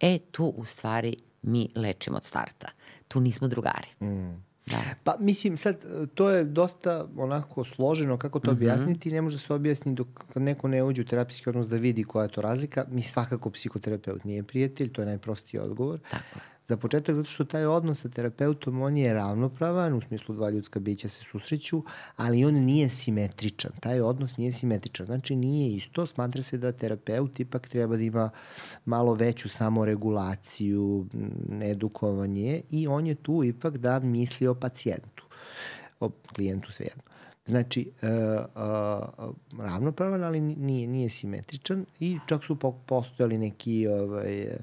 e, 0.00 0.18
tu 0.18 0.54
u 0.56 0.64
stvari 0.64 1.16
mi 1.42 1.68
lečimo 1.74 2.16
od 2.16 2.24
starta. 2.24 2.68
Tu 3.08 3.20
nismo 3.20 3.48
drugari. 3.48 3.88
Mm. 4.00 4.46
Da. 4.66 4.78
Pa 5.04 5.16
mislim 5.20 5.56
sad 5.56 5.84
to 6.14 6.30
je 6.30 6.44
dosta 6.44 7.06
onako 7.16 7.64
složeno 7.64 8.18
kako 8.18 8.40
to 8.40 8.50
mm 8.50 8.54
-hmm. 8.54 8.56
objasniti, 8.56 9.12
ne 9.12 9.22
može 9.22 9.38
se 9.38 9.54
objasniti 9.54 9.96
dok 9.96 10.08
neko 10.34 10.68
ne 10.68 10.82
uđe 10.82 11.02
u 11.02 11.04
terapijski 11.04 11.48
odnos 11.48 11.68
da 11.68 11.76
vidi 11.76 12.04
koja 12.04 12.22
je 12.22 12.28
to 12.28 12.40
razlika. 12.40 12.84
Mi 12.90 13.02
svakako 13.02 13.50
psihoterapeut 13.50 14.24
nije 14.24 14.42
prijatelj, 14.42 14.92
to 14.92 15.02
je 15.02 15.06
najprostiji 15.06 15.60
odgovor. 15.60 16.00
Tako. 16.10 16.40
Za 16.68 16.76
početak 16.76 17.14
zato 17.14 17.30
što 17.30 17.44
taj 17.44 17.66
odnos 17.66 18.00
sa 18.00 18.08
terapeutom 18.08 18.82
on 18.82 18.96
je 18.96 19.14
ravnopravan, 19.14 19.94
u 19.94 20.00
smislu 20.00 20.34
dva 20.34 20.50
ljudska 20.50 20.80
bića 20.80 21.08
se 21.08 21.22
susreću, 21.30 21.82
ali 22.16 22.44
on 22.44 22.54
nije 22.54 22.88
simetričan. 22.88 23.70
Taj 23.80 24.00
odnos 24.00 24.36
nije 24.36 24.52
simetričan. 24.52 25.06
Znači 25.06 25.36
nije 25.36 25.76
isto, 25.76 26.06
smatra 26.06 26.42
se 26.42 26.58
da 26.58 26.72
terapeut 26.72 27.40
ipak 27.40 27.68
treba 27.68 27.96
da 27.96 28.02
ima 28.02 28.30
malo 28.84 29.14
veću 29.14 29.48
samoregulaciju, 29.48 31.06
edukovanje 31.62 32.62
i 32.70 32.86
on 32.86 33.06
je 33.06 33.14
tu 33.14 33.44
ipak 33.44 33.78
da 33.78 34.00
misli 34.00 34.46
o 34.46 34.54
pacijentu, 34.54 35.24
o 36.00 36.10
klijentu 36.34 36.72
svejedno. 36.72 37.02
Znači, 37.44 37.90
uh, 38.02 38.08
uh, 38.54 39.34
ravnopravan, 39.58 40.24
ali 40.24 40.40
nije, 40.40 40.88
nije 40.88 41.08
simetričan 41.08 41.86
i 42.00 42.18
čak 42.26 42.44
su 42.44 42.56
postojali 42.86 43.38
neki 43.38 43.86
ovaj, 43.88 44.42
uh, 44.42 44.56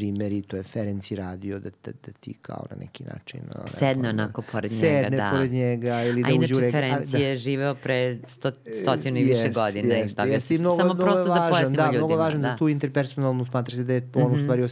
primeri, 0.00 0.42
to 0.42 0.56
je 0.56 0.62
Ferenci 0.62 1.16
radio 1.16 1.58
da, 1.58 1.70
da, 1.84 1.92
da 2.06 2.12
ti 2.20 2.34
kao 2.42 2.66
na 2.70 2.76
neki 2.76 3.04
način... 3.04 3.40
Sedne 3.66 4.08
onako 4.08 4.42
pored 4.42 4.72
njega, 4.72 4.84
da. 4.84 5.04
Sedne 5.04 5.30
pored 5.30 5.52
njega 5.52 6.04
ili 6.04 6.22
da. 6.22 6.28
A 6.28 6.32
inače 6.32 6.70
Ferenci 6.70 7.12
da. 7.12 7.18
je 7.18 7.36
živeo 7.36 7.74
pre 7.74 8.18
sto, 8.26 8.50
stotinu 8.82 9.18
i 9.18 9.24
više 9.24 9.40
jest, 9.40 9.54
godina. 9.54 9.94
Jest, 9.94 10.18
jest. 10.26 10.50
I 10.50 10.58
mnogo, 10.58 10.76
Samo 10.76 10.94
mnogo 10.94 11.04
prosto 11.04 11.24
da 11.24 11.30
važan, 11.30 11.44
da 11.44 11.50
pojasnimo 11.50 11.76
da, 11.76 11.86
ljudima. 11.86 12.06
Mnogo 12.06 12.16
važan 12.16 12.42
da. 12.42 12.48
za 12.48 12.56
tu 12.56 12.68
interpersonalnu 12.68 13.44
smatra 13.44 13.76
se 13.76 13.84
da 13.84 13.92
je 13.92 14.08
on 14.14 14.32
mm 14.32 14.34
-hmm. 14.34 14.42
stvari 14.42 14.68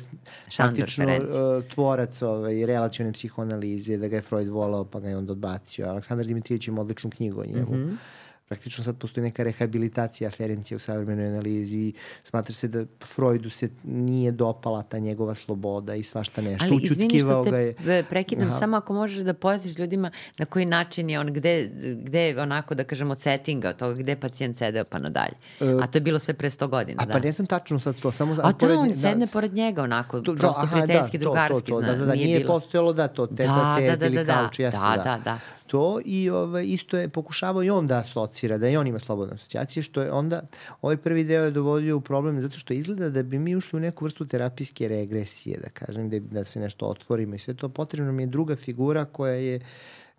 faktično 0.56 1.06
uh, 1.06 1.64
tvorac 1.74 2.22
ovaj, 2.22 2.66
relacione 2.66 3.12
psihoanalize, 3.12 3.96
da 3.96 4.08
ga 4.08 4.16
je 4.16 4.22
Freud 4.22 4.48
volao 4.48 4.84
pa 4.84 5.00
ga 5.00 5.08
je 5.08 5.16
onda 5.16 5.32
odbacio. 5.32 5.88
Aleksandar 5.88 6.26
Dimitrijević 6.26 6.68
ima 6.68 6.80
odličnu 6.80 7.10
knjigu 7.10 7.40
o 7.40 7.44
njemu. 7.44 7.72
Mm 7.72 7.88
-hmm 7.88 8.17
praktično 8.48 8.84
sad 8.84 8.96
postoji 8.96 9.24
neka 9.24 9.42
rehabilitacija 9.42 10.30
Ferencija 10.30 10.76
u 10.76 10.78
savremenoj 10.78 11.26
analizi. 11.26 11.92
Smatra 12.22 12.54
se 12.54 12.68
da 12.68 12.84
Freudu 13.14 13.50
se 13.50 13.68
nije 13.84 14.32
dopala 14.32 14.82
ta 14.82 14.98
njegova 14.98 15.34
sloboda 15.34 15.94
i 15.94 16.02
svašta 16.02 16.42
nešto. 16.42 16.66
Ali 16.66 16.80
izvini 16.82 17.20
što 17.20 17.44
te 17.44 17.74
je... 17.84 18.02
prekidam, 18.02 18.48
Aha. 18.48 18.58
samo 18.58 18.76
ako 18.76 18.92
možeš 18.92 19.18
da 19.18 19.34
pojasniš 19.34 19.78
ljudima 19.78 20.10
na 20.38 20.44
koji 20.44 20.64
način 20.64 21.10
je 21.10 21.20
on, 21.20 21.32
gde, 21.32 21.70
gde 22.02 22.20
je 22.20 22.42
onako 22.42 22.74
da 22.74 22.84
kažemo 22.84 23.14
settinga, 23.14 23.68
od 23.68 23.76
toga 23.76 23.94
gde 23.94 24.12
je 24.12 24.20
pacijent 24.20 24.56
sedeo 24.56 24.84
pa 24.84 24.98
nadalje. 24.98 25.34
Uh, 25.60 25.82
a 25.82 25.86
to 25.86 25.98
je 25.98 26.02
bilo 26.02 26.18
sve 26.18 26.34
pre 26.34 26.50
100 26.50 26.68
godina. 26.68 27.02
A 27.02 27.06
da. 27.06 27.12
pa 27.12 27.18
ne 27.18 27.32
znam 27.32 27.46
tačno 27.46 27.80
sad 27.80 27.94
to. 28.00 28.12
Samo, 28.12 28.36
a 28.42 28.52
to 28.52 28.78
on 28.78 28.88
da, 28.88 28.96
sedne 28.96 29.26
pored 29.26 29.54
njega 29.54 29.82
onako, 29.82 30.20
to, 30.20 30.34
prosto 30.34 30.60
aha, 30.60 30.70
prijateljski, 30.70 31.18
da, 31.18 31.22
drugarski. 31.22 31.70
To, 31.70 31.80
to, 31.80 31.86
to, 31.86 31.86
da, 31.86 31.96
da, 31.96 32.06
da, 32.06 32.12
nije, 32.12 32.26
nije 32.26 32.38
bilo. 32.38 32.60
postojalo 32.60 32.92
da 32.92 33.08
to, 33.08 33.26
teta, 33.26 33.42
da, 33.42 33.76
teta 33.78 33.96
da, 33.96 33.96
da, 33.96 34.06
ili 34.06 34.24
da, 34.24 34.34
kauč, 34.34 34.58
da, 34.58 34.70
da, 34.70 35.02
da, 35.04 35.20
da 35.24 35.38
to 35.68 36.00
i 36.04 36.30
ovaj, 36.30 36.64
isto 36.66 36.98
je 36.98 37.08
pokušavao 37.08 37.62
i 37.62 37.70
on 37.70 37.86
da 37.86 37.98
asocira, 37.98 38.58
da 38.58 38.68
i 38.68 38.76
on 38.76 38.86
ima 38.86 38.98
slobodne 38.98 39.34
asocijacije, 39.34 39.82
što 39.82 40.02
je 40.02 40.12
onda 40.12 40.42
ovaj 40.82 40.96
prvi 40.96 41.24
deo 41.24 41.44
je 41.44 41.50
dovodio 41.50 41.96
u 41.96 42.00
problem 42.00 42.40
zato 42.40 42.58
što 42.58 42.74
izgleda 42.74 43.10
da 43.10 43.22
bi 43.22 43.38
mi 43.38 43.56
ušli 43.56 43.76
u 43.76 43.80
neku 43.80 44.04
vrstu 44.04 44.26
terapijske 44.26 44.88
regresije, 44.88 45.58
da 45.62 45.70
kažem, 45.70 46.10
da, 46.10 46.18
da 46.18 46.44
se 46.44 46.60
nešto 46.60 46.86
otvorimo 46.86 47.34
i 47.34 47.38
sve 47.38 47.54
to. 47.54 47.68
Potrebno 47.68 48.12
mi 48.12 48.22
je 48.22 48.26
druga 48.26 48.56
figura 48.56 49.04
koja 49.04 49.34
je 49.34 49.56
uh, 49.56 49.62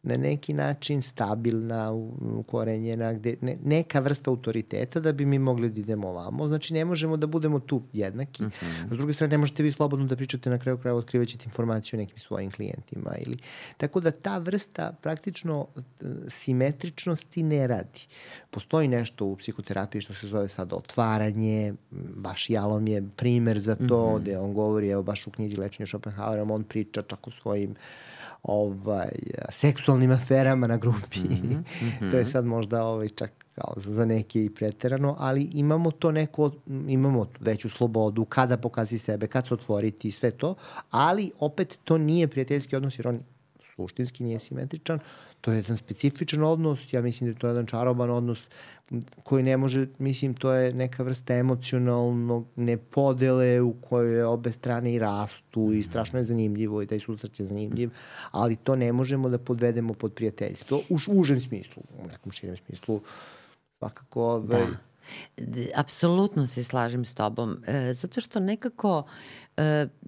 na 0.04 0.18
neki 0.18 0.54
način 0.54 1.02
stabilna, 1.02 1.92
ukorenjena, 2.22 3.14
gde, 3.14 3.36
ne, 3.42 3.58
neka 3.64 4.00
vrsta 4.00 4.32
autoriteta 4.32 5.00
da 5.00 5.12
bi 5.12 5.26
mi 5.26 5.40
mogli 5.40 5.70
da 5.70 5.80
idemo 5.80 6.10
ovamo. 6.10 6.48
Znači, 6.48 6.74
ne 6.74 6.86
možemo 6.86 7.18
da 7.18 7.28
budemo 7.28 7.60
tu 7.60 7.82
jednaki. 7.94 8.44
Mhm. 8.44 8.52
-huh. 8.66 8.94
S 8.94 8.98
druge 8.98 9.14
strane, 9.14 9.32
ne 9.32 9.38
možete 9.38 9.64
vi 9.64 9.72
slobodno 9.72 10.06
da 10.06 10.16
pričate 10.16 10.50
na 10.50 10.58
kraju 10.58 10.78
kraja, 10.78 10.96
otkrivaćete 10.96 11.46
informaciju 11.46 11.98
o 11.98 12.02
nekim 12.02 12.18
svojim 12.18 12.52
klijentima. 12.52 13.12
Ili... 13.26 13.38
Tako 13.78 14.00
da 14.00 14.12
ta 14.12 14.38
vrsta 14.38 14.94
praktično 15.02 15.68
e, 15.78 15.82
simetričnosti 16.28 17.44
ne 17.44 17.68
radi. 17.68 18.08
Postoji 18.50 18.88
nešto 18.88 19.26
u 19.26 19.36
psihoterapiji 19.36 20.02
što 20.02 20.14
se 20.14 20.28
zove 20.28 20.50
sada 20.50 20.76
otvaranje, 20.76 21.74
baš 22.16 22.50
Jalom 22.50 22.88
je 22.88 23.04
primer 23.16 23.60
za 23.60 23.76
to, 23.76 23.84
mhm. 23.84 24.16
-huh. 24.16 24.22
gde 24.22 24.38
on 24.38 24.54
govori, 24.54 24.90
evo 24.90 25.04
baš 25.04 25.28
u 25.28 25.32
knjizi 25.32 25.58
Lečenja 25.58 25.88
Schopenhauerom, 25.88 26.52
on 26.52 26.64
priča 26.64 27.02
čak 27.02 27.28
o 27.28 27.32
svojim 27.32 27.72
uh, 27.72 27.78
ovaj, 28.44 29.10
seksualnim 29.52 30.12
aferama 30.12 30.68
na 30.68 30.78
grupi. 30.78 31.20
Mm 31.20 31.64
-hmm. 32.00 32.10
to 32.12 32.18
je 32.18 32.26
sad 32.26 32.46
možda 32.46 32.84
ovaj, 32.84 33.10
čak 33.10 33.32
kao 33.56 33.74
za 33.78 34.06
neke 34.06 34.46
i 34.46 34.50
preterano, 34.50 35.16
ali 35.20 35.50
imamo 35.54 35.92
to 35.92 36.12
neko, 36.12 36.52
imamo 36.88 37.28
veću 37.40 37.70
slobodu, 37.70 38.26
kada 38.26 38.58
pokazi 38.58 39.00
sebe, 39.00 39.28
kad 39.28 39.48
se 39.48 39.54
otvoriti 39.54 40.08
i 40.08 40.12
sve 40.12 40.32
to, 40.32 40.56
ali 40.92 41.32
opet 41.40 41.80
to 41.84 41.98
nije 41.98 42.28
prijateljski 42.28 42.76
odnos 42.76 43.00
jer 43.00 43.08
on 43.08 43.20
suštinski 43.76 44.24
nije 44.24 44.40
simetričan, 44.40 45.00
to 45.42 45.52
je 45.52 45.58
jedan 45.58 45.78
specifičan 45.78 46.44
odnos, 46.44 46.94
ja 46.94 47.02
mislim 47.02 47.28
da 47.28 47.38
je 47.38 47.40
to 47.40 47.48
jedan 47.48 47.66
čaroban 47.66 48.10
odnos 48.10 48.48
koji 49.24 49.44
ne 49.44 49.58
može, 49.58 49.88
mislim, 49.98 50.34
to 50.34 50.54
je 50.54 50.74
neka 50.74 51.04
vrsta 51.04 51.36
emocionalnog 51.36 52.48
nepodele 52.56 53.62
u 53.62 53.74
kojoj 53.74 54.24
obe 54.24 54.52
strane 54.52 54.94
i 54.94 55.00
rastu 55.00 55.74
i 55.74 55.84
strašno 55.84 56.20
je 56.20 56.26
zanimljivo 56.26 56.82
i 56.82 56.88
taj 56.88 57.00
susret 57.00 57.40
je 57.40 57.46
zanimljiv, 57.46 57.90
ali 58.32 58.56
to 58.56 58.76
ne 58.76 58.92
možemo 58.94 59.30
da 59.30 59.38
podvedemo 59.38 59.94
pod 59.94 60.14
prijateljstvo 60.14 60.82
u 60.90 60.98
užem 61.10 61.42
smislu, 61.42 61.84
u 62.04 62.08
nekom 62.08 62.32
širem 62.32 62.58
smislu 62.58 63.02
svakako... 63.78 64.24
Ovaj, 64.24 64.48
da. 64.48 65.62
Apsolutno 65.76 66.48
se 66.48 66.64
slažem 66.64 67.06
s 67.06 67.14
tobom, 67.14 67.58
e, 67.68 67.94
zato 67.94 68.22
što 68.22 68.40
nekako 68.40 69.04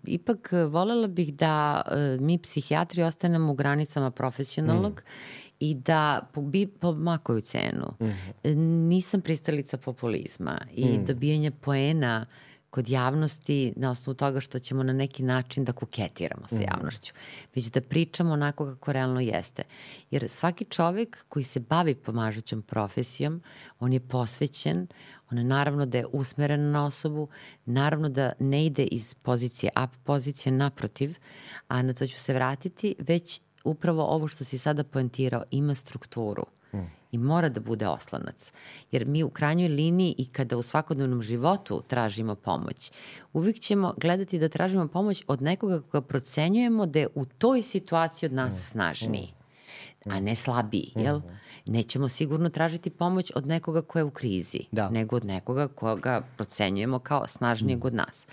ipak 0.06 0.52
volela 0.70 1.08
bih 1.08 1.34
da 1.34 1.82
e, 1.92 2.18
mi 2.20 2.38
psihijatri 2.38 3.04
ostanemo 3.04 3.52
u 3.52 3.56
granicama 3.56 4.12
profesionalnog 4.12 4.94
mm. 4.94 5.12
i 5.60 5.74
da 5.74 6.30
po, 6.34 6.42
bi, 6.42 6.68
po 6.68 6.94
makoju 6.94 7.42
cenu. 7.42 7.94
Mm. 8.00 8.88
Nisam 8.88 9.22
pristalica 9.22 9.78
populizma 9.78 10.58
i 10.74 10.86
mm. 10.86 11.06
dobijanja 11.06 11.52
poena 11.52 12.26
uh, 12.28 12.51
kod 12.72 12.90
javnosti 12.90 13.74
na 13.76 13.92
osnovu 13.92 14.16
toga 14.16 14.40
što 14.40 14.60
ćemo 14.60 14.84
na 14.84 14.94
neki 14.94 15.24
način 15.24 15.66
da 15.66 15.72
kuketiramo 15.72 16.48
sa 16.48 16.56
mhm. 16.56 16.64
javnošću, 16.64 17.14
već 17.56 17.66
da 17.66 17.82
pričamo 17.82 18.34
onako 18.34 18.66
kako 18.66 18.94
realno 18.94 19.20
jeste. 19.20 19.64
Jer 20.12 20.30
svaki 20.30 20.66
čovek 20.66 21.26
koji 21.30 21.44
se 21.44 21.60
bavi 21.60 21.96
pomažućom 21.96 22.62
profesijom, 22.62 23.42
on 23.80 23.94
je 23.94 24.00
posvećen, 24.00 24.88
on 25.32 25.38
je 25.38 25.44
naravno 25.44 25.86
da 25.86 25.98
je 25.98 26.06
usmeren 26.12 26.72
na 26.72 26.86
osobu, 26.86 27.28
naravno 27.66 28.10
da 28.10 28.32
ne 28.40 28.66
ide 28.66 28.84
iz 28.84 29.14
pozicije 29.14 29.72
up 29.84 29.92
pozicije 30.04 30.54
naprotiv, 30.54 31.16
a 31.68 31.82
na 31.82 31.94
to 31.94 32.08
ću 32.08 32.20
se 32.20 32.34
vratiti, 32.34 32.96
već 33.00 33.42
upravo 33.64 34.04
ovo 34.04 34.28
što 34.28 34.44
si 34.44 34.58
sada 34.58 34.84
poentirao 34.84 35.44
ima 35.52 35.76
strukturu. 35.76 36.46
Mm 37.12 37.12
i 37.12 37.18
mora 37.18 37.50
da 37.50 37.60
bude 37.60 37.88
oslonac. 37.88 38.52
Jer 38.92 39.08
mi 39.08 39.24
u 39.24 39.30
krajnjoj 39.30 39.68
liniji 39.70 40.16
i 40.18 40.26
kada 40.26 40.58
u 40.58 40.62
svakodnevnom 40.62 41.22
životu 41.22 41.82
tražimo 41.88 42.36
pomoć, 42.36 42.92
uvijek 43.34 43.60
ćemo 43.60 43.94
gledati 43.98 44.40
da 44.40 44.50
tražimo 44.50 44.88
pomoć 44.88 45.24
od 45.28 45.42
nekoga 45.42 45.82
koga 45.82 46.02
procenjujemo 46.02 46.86
da 46.86 47.00
je 47.00 47.08
u 47.16 47.26
toj 47.26 47.62
situaciji 47.62 48.28
od 48.28 48.34
nas 48.34 48.54
mm. 48.54 48.62
snažniji. 48.72 49.34
A 50.06 50.20
ne 50.20 50.36
slabiji, 50.36 50.92
jel? 50.96 51.18
Mm 51.18 51.22
-hmm. 51.22 51.38
Nećemo 51.66 52.10
sigurno 52.10 52.50
tražiti 52.50 52.90
pomoć 52.90 53.32
od 53.36 53.48
nekoga 53.48 53.82
ko 53.82 54.00
je 54.00 54.04
u 54.04 54.12
krizi, 54.12 54.60
da. 54.72 54.90
nego 54.90 55.16
od 55.16 55.26
nekoga 55.26 55.68
koga 55.68 56.22
procenjujemo 56.38 57.00
kao 57.00 57.28
snažnijeg 57.28 57.80
mm. 57.80 57.88
od 57.88 57.94
nas. 57.94 58.28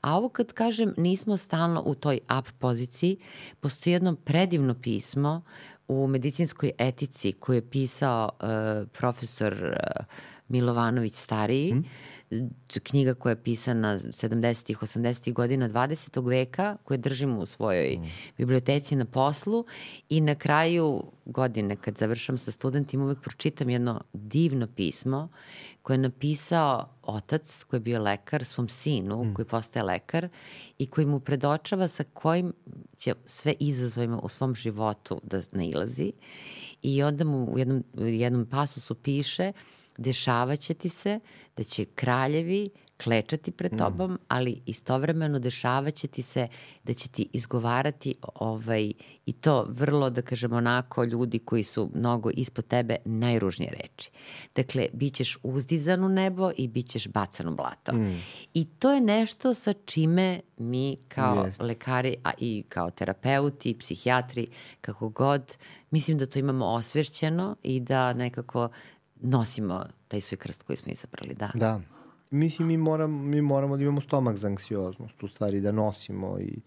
A 0.00 0.16
ovo 0.16 0.28
kad 0.28 0.52
kažem 0.52 0.94
nismo 0.96 1.36
stalno 1.36 1.82
u 1.86 1.94
toj 1.94 2.20
up 2.38 2.48
poziciji, 2.58 3.16
postoji 3.60 3.92
jedno 3.92 4.14
predivno 4.14 4.74
pismo 4.74 5.42
u 5.88 6.06
medicinskoj 6.06 6.70
etici 6.78 7.32
koju 7.32 7.56
je 7.56 7.70
pisao 7.70 8.30
uh, 8.32 8.88
profesor 8.98 9.52
uh, 9.52 10.04
Milovanović 10.48 11.14
stariji, 11.14 11.74
mm 11.74 11.84
knjiga 12.82 13.14
koja 13.14 13.30
je 13.30 13.42
pisana 13.42 13.98
70-ih, 13.98 14.78
80-ih 14.82 15.34
godina 15.34 15.68
20. 15.68 16.28
veka, 16.28 16.76
koje 16.84 16.98
držimo 16.98 17.40
u 17.40 17.46
svojoj 17.46 17.96
mm. 17.98 18.06
biblioteci 18.38 18.96
na 18.96 19.04
poslu 19.04 19.64
i 20.08 20.20
na 20.20 20.34
kraju 20.34 21.02
godine 21.24 21.76
kad 21.76 21.96
završam 21.96 22.38
sa 22.38 22.50
studentima 22.50 23.04
uvek 23.04 23.20
pročitam 23.20 23.70
jedno 23.70 24.00
divno 24.12 24.66
pismo 24.76 25.28
koje 25.82 25.94
je 25.94 25.98
napisao 25.98 26.88
otac 27.02 27.64
koji 27.64 27.78
je 27.78 27.82
bio 27.82 28.02
lekar 28.02 28.44
svom 28.44 28.68
sinu 28.68 29.24
mm. 29.24 29.34
koji 29.34 29.46
postaje 29.46 29.82
lekar 29.82 30.28
i 30.78 30.86
koji 30.86 31.06
mu 31.06 31.20
predočava 31.20 31.88
sa 31.88 32.04
kojim 32.12 32.52
će 32.96 33.14
sve 33.24 33.54
izazovima 33.60 34.20
u 34.22 34.28
svom 34.28 34.54
životu 34.54 35.20
da 35.22 35.42
nailazi 35.52 36.12
i 36.82 37.02
onda 37.02 37.24
mu 37.24 37.44
u 37.44 37.58
jednom, 37.58 37.84
u 37.94 38.04
jednom 38.04 38.46
pasusu 38.46 38.94
piše 38.94 39.52
uh, 39.54 39.85
dešavaće 39.98 40.74
ti 40.74 40.88
se 40.88 41.20
da 41.56 41.64
će 41.64 41.84
kraljevi 41.84 42.70
klečati 43.04 43.50
pred 43.50 43.72
mm. 43.72 43.78
tobom, 43.78 44.12
mm. 44.12 44.18
ali 44.28 44.60
istovremeno 44.66 45.38
dešavaće 45.38 46.08
ti 46.08 46.22
se 46.22 46.48
da 46.84 46.94
će 46.94 47.08
ti 47.08 47.28
izgovarati 47.32 48.14
ovaj, 48.34 48.92
i 49.26 49.32
to 49.32 49.66
vrlo, 49.68 50.10
da 50.10 50.22
kažem 50.22 50.52
onako, 50.52 51.04
ljudi 51.04 51.38
koji 51.38 51.64
su 51.64 51.90
mnogo 51.94 52.30
ispod 52.34 52.66
tebe, 52.66 52.96
najružnije 53.04 53.70
reči. 53.70 54.10
Dakle, 54.54 54.86
bit 54.92 55.14
ćeš 55.14 55.38
uzdizan 55.42 56.04
u 56.04 56.08
nebo 56.08 56.50
i 56.56 56.68
bit 56.68 56.88
ćeš 56.88 57.08
bacan 57.08 57.48
u 57.48 57.54
blato. 57.54 57.92
Mm. 57.92 58.22
I 58.54 58.64
to 58.64 58.92
je 58.92 59.00
nešto 59.00 59.54
sa 59.54 59.72
čime 59.72 60.40
mi 60.56 60.96
kao 61.08 61.44
Jest. 61.44 61.60
lekari, 61.60 62.16
a 62.24 62.30
i 62.38 62.64
kao 62.68 62.90
terapeuti, 62.90 63.78
psihijatri, 63.78 64.46
kako 64.80 65.08
god, 65.08 65.56
mislim 65.90 66.18
da 66.18 66.26
to 66.26 66.38
imamo 66.38 66.66
osvešćeno 66.66 67.56
i 67.62 67.80
da 67.80 68.12
nekako 68.12 68.68
nosimo 69.20 69.84
taj 70.08 70.20
svoj 70.20 70.38
krst 70.38 70.62
koji 70.62 70.76
smo 70.76 70.92
izabrali, 70.92 71.34
da. 71.34 71.50
Da. 71.54 71.80
Mislim, 72.30 72.68
mi, 72.68 72.76
moram, 72.76 73.10
mi 73.12 73.42
moramo 73.42 73.76
da 73.76 73.82
imamo 73.82 74.00
stomak 74.00 74.36
za 74.36 74.46
anksioznost, 74.46 75.22
u 75.22 75.28
stvari 75.28 75.60
da 75.60 75.72
nosimo 75.72 76.38
i 76.38 76.60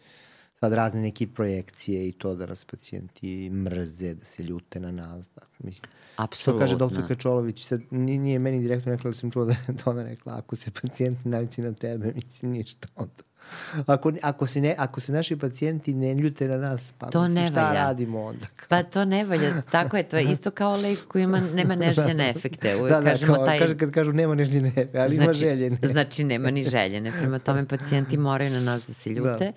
sad 0.60 0.74
razne 0.74 1.02
neke 1.02 1.28
projekcije 1.28 2.08
i 2.08 2.12
to 2.12 2.36
da 2.36 2.46
nas 2.46 2.66
pacijenti 2.66 3.50
mrze, 3.50 4.14
da 4.14 4.26
se 4.26 4.44
ljute 4.44 4.80
na 4.80 4.92
nas. 4.92 5.30
Da, 5.36 5.42
mislim, 5.60 5.92
Apsolutno. 6.16 6.68
Što 6.68 6.76
kaže 6.76 6.78
doktor 6.78 7.08
Kačolović, 7.08 7.66
sad 7.66 7.82
nije 7.92 8.40
meni 8.40 8.60
direktno 8.60 8.92
rekla, 8.92 9.08
ali 9.08 9.16
sam 9.16 9.32
čuo 9.32 9.46
da 9.46 9.52
je 9.52 9.78
to 9.84 9.90
ona 9.90 10.04
rekla, 10.04 10.38
ako 10.38 10.56
se 10.56 10.72
pacijent 10.82 11.26
naći 11.26 11.62
na 11.62 11.74
tebe, 11.74 12.14
mislim 12.14 12.52
ništa 12.52 12.88
onda. 12.96 13.24
Ako, 13.86 14.12
ako, 14.22 14.48
se 14.48 14.62
ne, 14.62 14.76
ako 14.78 15.02
se 15.02 15.12
naši 15.12 15.36
pacijenti 15.36 15.94
ne 15.94 16.14
ljute 16.14 16.48
na 16.48 16.58
nas, 16.58 16.94
pa 16.98 17.10
to 17.10 17.24
mislim, 17.24 17.44
ne 17.44 17.48
šta 17.48 17.68
valja. 17.68 17.84
radimo 17.84 18.24
onda? 18.24 18.46
Pa 18.68 18.84
to 18.84 19.06
ne 19.06 19.26
valja, 19.26 19.62
tako 19.72 19.98
je, 19.98 20.04
to 20.04 20.18
je 20.18 20.24
isto 20.24 20.52
kao 20.52 20.76
lek 20.76 21.08
koji 21.08 21.24
ima, 21.24 21.40
nema 21.40 21.76
neželjene 21.76 22.30
efekte. 22.36 22.76
Uvijek 22.76 22.96
da, 22.96 23.02
da, 23.02 23.10
kažemo 23.10 23.34
kao, 23.34 23.46
taj... 23.46 23.60
kaže, 23.60 23.78
kad 23.78 23.92
kažu 23.92 24.12
nema 24.14 24.36
neželjene 24.36 24.68
efekte, 24.68 25.00
ali 25.00 25.10
znači, 25.10 25.24
ima 25.24 25.34
željene. 25.34 25.78
Znači 25.84 26.24
nema 26.24 26.52
ni 26.52 26.64
željene, 26.64 27.12
prema 27.12 27.40
tome 27.40 27.68
pacijenti 27.68 28.18
moraju 28.18 28.52
na 28.52 28.60
nas 28.60 28.84
da 28.88 28.94
se 28.94 29.10
ljute. 29.10 29.46
Da. 29.46 29.52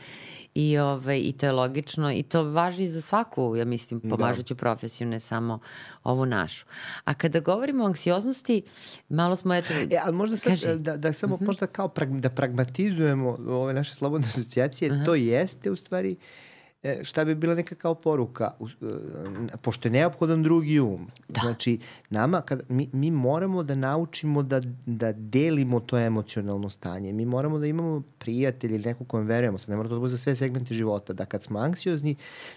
I, 0.54 0.78
ovaj, 0.78 1.18
I 1.18 1.32
to 1.32 1.46
je 1.46 1.52
logično 1.52 2.12
i 2.12 2.22
to 2.22 2.44
važi 2.44 2.88
za 2.88 3.00
svaku, 3.00 3.56
ja 3.56 3.64
mislim, 3.64 4.00
da. 4.00 4.08
pomažuću 4.08 4.54
da. 4.54 4.58
profesiju, 4.58 5.06
ne 5.06 5.20
samo 5.20 5.58
ovu 6.04 6.26
našu. 6.26 6.66
A 7.04 7.14
kada 7.14 7.40
govorimo 7.40 7.84
o 7.84 7.86
anksioznosti, 7.86 8.62
malo 9.08 9.36
smo 9.36 9.54
eto... 9.54 9.72
E, 9.72 9.98
ali 10.04 10.16
možda 10.16 10.36
sad, 10.36 10.50
kaži. 10.50 10.78
da, 10.78 10.96
da 10.96 11.12
samo 11.12 11.34
uh. 11.34 11.40
-huh. 11.40 11.46
možda 11.46 11.66
kao 11.66 11.88
prag, 11.88 12.20
da 12.20 12.30
pragmatizujemo 12.30 13.36
ove 13.48 13.72
naše 13.72 13.94
slobodne 13.94 14.26
asocijacije, 14.26 14.90
uh 14.90 14.96
-huh. 14.96 15.04
to 15.04 15.14
jeste 15.14 15.70
u 15.70 15.76
stvari 15.76 16.12
uh, 16.12 16.51
šta 17.02 17.24
bi 17.24 17.34
bila 17.34 17.54
neka 17.54 17.74
kao 17.74 17.94
poruka, 17.94 18.50
e, 18.60 19.56
pošto 19.62 19.88
je 19.88 19.92
neophodan 19.92 20.42
drugi 20.42 20.80
um. 20.80 21.10
Da. 21.28 21.40
Znači, 21.40 21.78
nama, 22.10 22.40
kad, 22.40 22.62
mi, 22.68 22.88
mi 22.92 23.10
moramo 23.10 23.62
da 23.62 23.74
naučimo 23.74 24.42
da, 24.42 24.60
da 24.86 25.12
delimo 25.12 25.80
to 25.80 25.98
emocionalno 25.98 26.68
stanje. 26.68 27.12
Mi 27.12 27.26
moramo 27.26 27.58
da 27.58 27.66
imamo 27.66 28.02
prijatelj 28.18 28.74
ili 28.74 28.84
neko 28.84 29.04
kojem 29.04 29.26
verujemo. 29.26 29.58
Sad 29.58 29.70
ne 29.70 29.76
mora 29.76 29.88
to 29.88 29.94
da 29.94 30.00
bude 30.00 30.10
za 30.10 30.18
sve 30.18 30.34
segmente 30.34 30.74
života. 30.74 31.12
Da 31.12 31.24
kad 31.24 31.42
smo 31.42 31.58
anksiozni, 31.58 32.16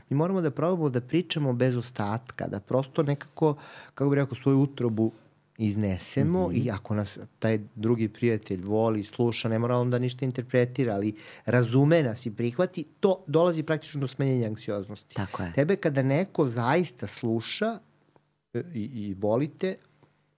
mi 0.09 0.17
moramo 0.17 0.41
da 0.41 0.51
probamo 0.51 0.89
da 0.89 1.01
pričamo 1.01 1.53
bez 1.53 1.75
ostatka, 1.75 2.47
da 2.47 2.59
prosto 2.59 3.03
nekako, 3.03 3.55
kako 3.93 4.09
bih 4.09 4.17
rekao, 4.17 4.35
svoju 4.35 4.59
utrobu 4.59 5.11
iznesemo 5.57 6.47
mm 6.47 6.51
-hmm. 6.51 6.65
i 6.65 6.71
ako 6.71 6.95
nas 6.95 7.19
taj 7.39 7.59
drugi 7.75 8.09
prijatelj 8.09 8.61
voli, 8.63 9.03
sluša, 9.03 9.49
ne 9.49 9.59
mora 9.59 9.77
onda 9.77 9.99
ništa 9.99 10.25
interpretira, 10.25 10.93
ali 10.93 11.15
razume 11.45 12.03
nas 12.03 12.25
i 12.25 12.31
prihvati, 12.31 12.85
to 12.99 13.23
dolazi 13.27 13.63
praktično 13.63 14.01
do 14.01 14.07
smenjenja 14.07 14.47
anksioznosti. 14.47 15.15
Tako 15.15 15.43
je. 15.43 15.53
Tebe 15.53 15.75
kada 15.75 16.03
neko 16.03 16.47
zaista 16.47 17.07
sluša 17.07 17.79
e, 18.53 18.63
i, 18.73 18.81
i 18.83 19.15
volite, 19.19 19.75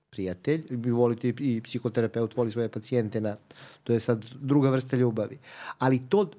prijatelj, 0.10 0.64
volite 0.92 1.34
i 1.40 1.62
psihoterapeut 1.62 2.38
voli 2.38 2.52
svoje 2.52 2.70
pacijente, 2.70 3.22
na, 3.22 3.36
to 3.84 3.94
je 3.94 4.00
sad 4.00 4.26
druga 4.42 4.70
vrsta 4.70 4.98
ljubavi. 4.98 5.38
Ali 5.80 6.00
to, 6.10 6.32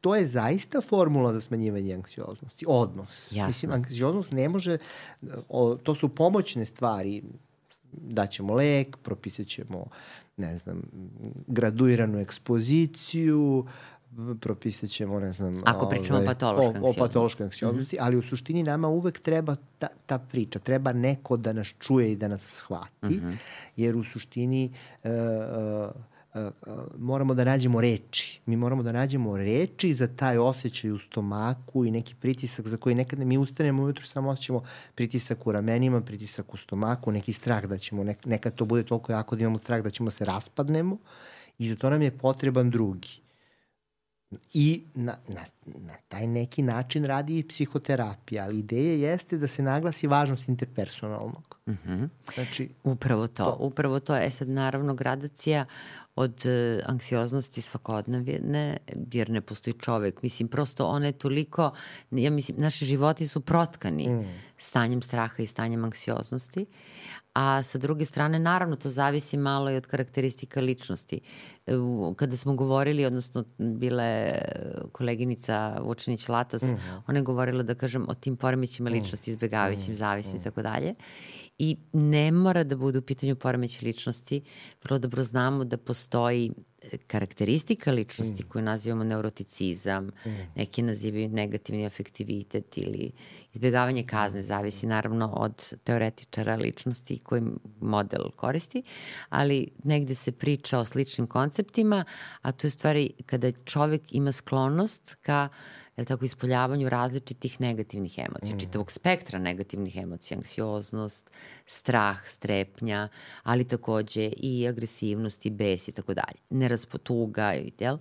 to 0.00 0.16
je 0.16 0.26
zaista 0.26 0.80
formula 0.80 1.32
za 1.32 1.40
smanjivanje 1.40 1.94
anksioznosti, 1.94 2.64
odnos. 2.68 3.32
Jasno. 3.32 3.46
Mislim, 3.46 3.72
anksioznost 3.72 4.32
ne 4.32 4.48
može, 4.48 4.78
o, 5.48 5.74
to 5.74 5.94
su 5.94 6.08
pomoćne 6.08 6.64
stvari, 6.64 7.22
daćemo 8.00 8.54
lek, 8.54 8.96
propisat 8.96 9.46
ćemo, 9.46 9.86
ne 10.36 10.58
znam, 10.58 10.82
graduiranu 11.46 12.18
ekspoziciju, 12.18 13.66
propisat 14.40 14.90
ćemo, 14.90 15.20
ne 15.20 15.32
znam... 15.32 15.62
Ako 15.64 15.88
pričamo 15.88 16.18
ovaj, 16.18 16.26
o 16.26 16.34
patološkoj 16.34 16.66
anksioznosti. 16.66 17.00
O 17.00 17.04
patološkoj 17.06 17.44
anksioznosti, 17.44 17.96
mm 17.96 17.98
-hmm. 17.98 18.06
ali 18.06 18.16
u 18.16 18.22
suštini 18.22 18.62
nama 18.62 18.88
uvek 18.88 19.20
treba 19.20 19.56
ta, 19.78 19.86
ta 20.06 20.18
priča, 20.18 20.58
treba 20.58 20.92
neko 20.92 21.36
da 21.36 21.52
nas 21.52 21.74
čuje 21.78 22.12
i 22.12 22.16
da 22.16 22.28
nas 22.28 22.42
shvati, 22.42 23.06
mm 23.06 23.20
-hmm. 23.20 23.36
jer 23.76 23.96
u 23.96 24.04
suštini 24.04 24.72
uh, 25.04 25.10
uh, 25.10 26.13
moramo 26.98 27.34
da 27.34 27.44
nađemo 27.44 27.80
reči. 27.80 28.40
Mi 28.46 28.56
moramo 28.56 28.82
da 28.82 28.92
nađemo 28.92 29.36
reči 29.36 29.92
za 29.92 30.06
taj 30.06 30.38
osjećaj 30.38 30.90
u 30.90 30.98
stomaku 30.98 31.84
i 31.84 31.90
neki 31.90 32.14
pritisak 32.14 32.66
za 32.66 32.76
koji 32.76 32.94
nekad 32.94 33.18
mi 33.18 33.38
ustanemo 33.38 33.82
ujutru 33.82 34.06
samo 34.06 34.30
osjećamo 34.30 34.62
pritisak 34.94 35.46
u 35.46 35.52
ramenima, 35.52 36.00
pritisak 36.00 36.54
u 36.54 36.56
stomaku, 36.56 37.12
neki 37.12 37.32
strah 37.32 37.64
da 37.64 37.78
ćemo, 37.78 38.04
nekad 38.24 38.54
to 38.54 38.64
bude 38.64 38.82
toliko 38.82 39.12
jako 39.12 39.36
da 39.36 39.42
imamo 39.42 39.58
strah 39.58 39.82
da 39.82 39.90
ćemo 39.90 40.10
se 40.10 40.24
raspadnemo 40.24 40.96
i 41.58 41.68
za 41.68 41.76
to 41.76 41.90
nam 41.90 42.02
je 42.02 42.18
potreban 42.18 42.70
drugi. 42.70 43.24
I 44.52 44.82
na, 44.94 45.16
na, 45.28 45.40
na 45.66 45.94
taj 46.08 46.26
neki 46.26 46.62
način 46.62 47.04
radi 47.04 47.38
i 47.38 47.48
psihoterapija, 47.48 48.44
ali 48.44 48.58
ideja 48.58 49.10
jeste 49.10 49.38
da 49.38 49.48
se 49.48 49.62
naglasi 49.62 50.06
važnost 50.06 50.48
interpersonalnog. 50.48 51.58
Mm 51.66 51.72
-hmm. 51.72 52.08
Znači, 52.34 52.68
upravo 52.84 53.26
to, 53.26 53.44
to, 53.44 53.56
upravo 53.60 54.00
to. 54.00 54.16
E 54.16 54.30
sad, 54.30 54.48
naravno, 54.48 54.94
gradacija 54.94 55.64
od 56.16 56.46
uh, 56.46 56.82
anksioznosti 56.86 57.60
svakodnevne, 57.60 58.76
jer 59.12 59.30
ne 59.30 59.40
postoji 59.40 59.74
čovek. 59.74 60.22
Mislim, 60.22 60.48
prosto 60.48 60.86
ona 60.86 61.06
je 61.06 61.12
toliko, 61.12 61.72
ja 62.10 62.30
mislim, 62.30 62.56
naši 62.60 62.84
životi 62.84 63.28
su 63.28 63.40
protkani 63.40 64.08
mm. 64.08 64.24
stanjem 64.58 65.02
straha 65.02 65.42
i 65.42 65.46
stanjem 65.46 65.84
anksioznosti, 65.84 66.66
a 67.34 67.62
sa 67.62 67.78
druge 67.78 68.04
strane, 68.04 68.38
naravno, 68.38 68.76
to 68.76 68.88
zavisi 68.90 69.36
malo 69.36 69.70
i 69.70 69.76
od 69.76 69.86
karakteristika 69.86 70.60
ličnosti. 70.60 71.20
Kada 72.16 72.36
smo 72.36 72.54
govorili, 72.54 73.04
odnosno 73.04 73.44
bile 73.58 74.32
koleginica 74.92 75.78
Vučenić 75.82 76.28
Latas, 76.28 76.62
mm 76.62 76.66
-hmm. 76.66 77.00
ona 77.06 77.18
je 77.18 77.22
govorila, 77.22 77.62
da 77.62 77.74
kažem, 77.74 78.06
o 78.08 78.14
tim 78.14 78.36
poremećima 78.36 78.90
mm. 78.90 78.92
ličnosti, 78.92 79.30
izbjegavajućim, 79.30 79.92
mm. 79.92 79.94
zavisim 79.94 80.36
i 80.36 80.38
mm. 80.38 80.42
tako 80.42 80.62
dalje. 80.62 80.94
I 81.58 81.76
ne 81.92 82.32
mora 82.32 82.64
da 82.64 82.76
bude 82.76 82.98
u 82.98 83.02
pitanju 83.02 83.36
poremeće 83.36 83.86
ličnosti, 83.86 84.42
vrlo 84.84 84.98
dobro 84.98 85.22
znamo 85.22 85.64
da 85.64 85.76
postoji 85.76 86.52
e, 86.82 86.96
karakteristika 87.06 87.92
ličnosti 87.92 88.42
mm. 88.42 88.48
koju 88.48 88.62
nazivamo 88.62 89.04
neuroticizam, 89.04 90.04
mm. 90.04 90.30
neki 90.56 90.82
nazivaju 90.82 91.28
negativni 91.28 91.86
afektivitet 91.86 92.78
ili 92.78 93.12
izbjegavanje 93.52 94.02
kazne, 94.02 94.42
zavisi 94.42 94.86
naravno 94.86 95.28
od 95.36 95.74
teoretičara 95.84 96.56
ličnosti 96.56 97.18
koji 97.18 97.42
model 97.80 98.30
koristi, 98.36 98.82
ali 99.28 99.68
negde 99.84 100.14
se 100.14 100.32
priča 100.32 100.78
o 100.78 100.84
sličnim 100.84 101.26
konceptima, 101.26 102.04
a 102.42 102.52
to 102.52 102.66
je 102.66 102.70
stvari 102.70 103.10
kada 103.26 103.52
čovek 103.52 104.12
ima 104.12 104.32
sklonost 104.32 105.16
ka 105.22 105.48
uh, 105.50 105.83
jel 105.96 106.06
tako, 106.06 106.24
ispoljavanju 106.24 106.88
različitih 106.88 107.60
negativnih 107.60 108.18
emocija, 108.18 108.56
mm. 108.56 108.58
čitavog 108.58 108.92
spektra 108.92 109.38
negativnih 109.38 109.96
emocija, 109.96 110.38
anksioznost, 110.38 111.30
strah, 111.66 112.28
strepnja, 112.28 113.08
ali 113.42 113.64
takođe 113.64 114.30
i 114.36 114.68
agresivnost 114.68 115.46
i 115.46 115.50
bes 115.50 115.88
i 115.88 115.92
tako 115.92 116.14
dalje. 116.14 116.38
Neraspotuga, 116.50 117.54
jel? 117.78 117.98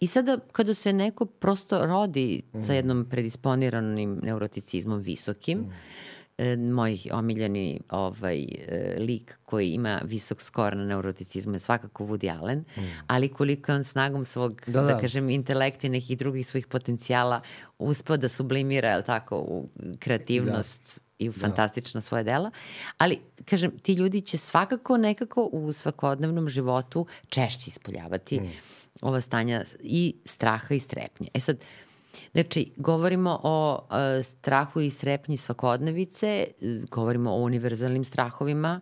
I 0.00 0.06
sada 0.06 0.38
kada 0.52 0.74
se 0.74 0.92
neko 0.92 1.24
prosto 1.26 1.86
rodi 1.86 2.42
mm. 2.52 2.60
sa 2.60 2.72
jednom 2.72 3.06
predisponiranim 3.10 4.20
neuroticizmom 4.22 5.00
visokim, 5.00 5.58
mm 5.58 6.19
moj 6.56 6.98
omiljeni 7.12 7.80
ovaj, 7.90 8.42
e, 8.42 8.96
lik 8.98 9.38
koji 9.44 9.68
ima 9.68 10.00
visok 10.04 10.40
skor 10.40 10.76
na 10.76 10.84
neuroticizmu 10.84 11.54
je 11.54 11.58
svakako 11.58 12.04
Woody 12.04 12.38
Allen, 12.38 12.58
mm. 12.58 12.80
ali 13.06 13.28
koliko 13.28 13.72
je 13.72 13.76
on 13.76 13.84
snagom 13.84 14.24
svog, 14.24 14.62
da, 14.66 14.80
da. 14.80 14.86
da 14.86 14.98
kažem, 14.98 15.30
intelekta 15.30 15.86
i 15.86 15.90
nekih 15.90 16.18
drugih 16.18 16.46
svojih 16.46 16.66
potencijala 16.66 17.40
uspeo 17.78 18.16
da 18.16 18.28
sublimira, 18.28 18.90
jel 18.90 19.02
tako, 19.02 19.36
u 19.38 19.68
kreativnost 19.98 20.96
da 20.96 21.10
i 21.20 21.28
u 21.28 21.32
da. 21.32 21.40
fantastična 21.40 22.00
svoje 22.00 22.24
dela, 22.24 22.50
ali, 22.98 23.18
kažem, 23.44 23.78
ti 23.82 23.92
ljudi 23.92 24.20
će 24.20 24.38
svakako 24.38 24.96
nekako 24.96 25.48
u 25.52 25.72
svakodnevnom 25.72 26.48
životu 26.48 27.06
češće 27.28 27.68
ispoljavati 27.68 28.40
mm. 28.40 28.52
ova 29.00 29.20
stanja 29.20 29.64
i 29.80 30.14
straha 30.24 30.74
i 30.74 30.80
strepnje. 30.80 31.28
E 31.34 31.40
sad, 31.40 31.56
Znači, 32.32 32.72
govorimo 32.76 33.40
o 33.42 33.78
uh, 33.82 34.24
strahu 34.24 34.80
i 34.80 34.90
strepnji 34.90 35.36
svakodnevice, 35.36 36.46
govorimo 36.90 37.30
o 37.32 37.42
univerzalnim 37.42 38.04
strahovima, 38.04 38.80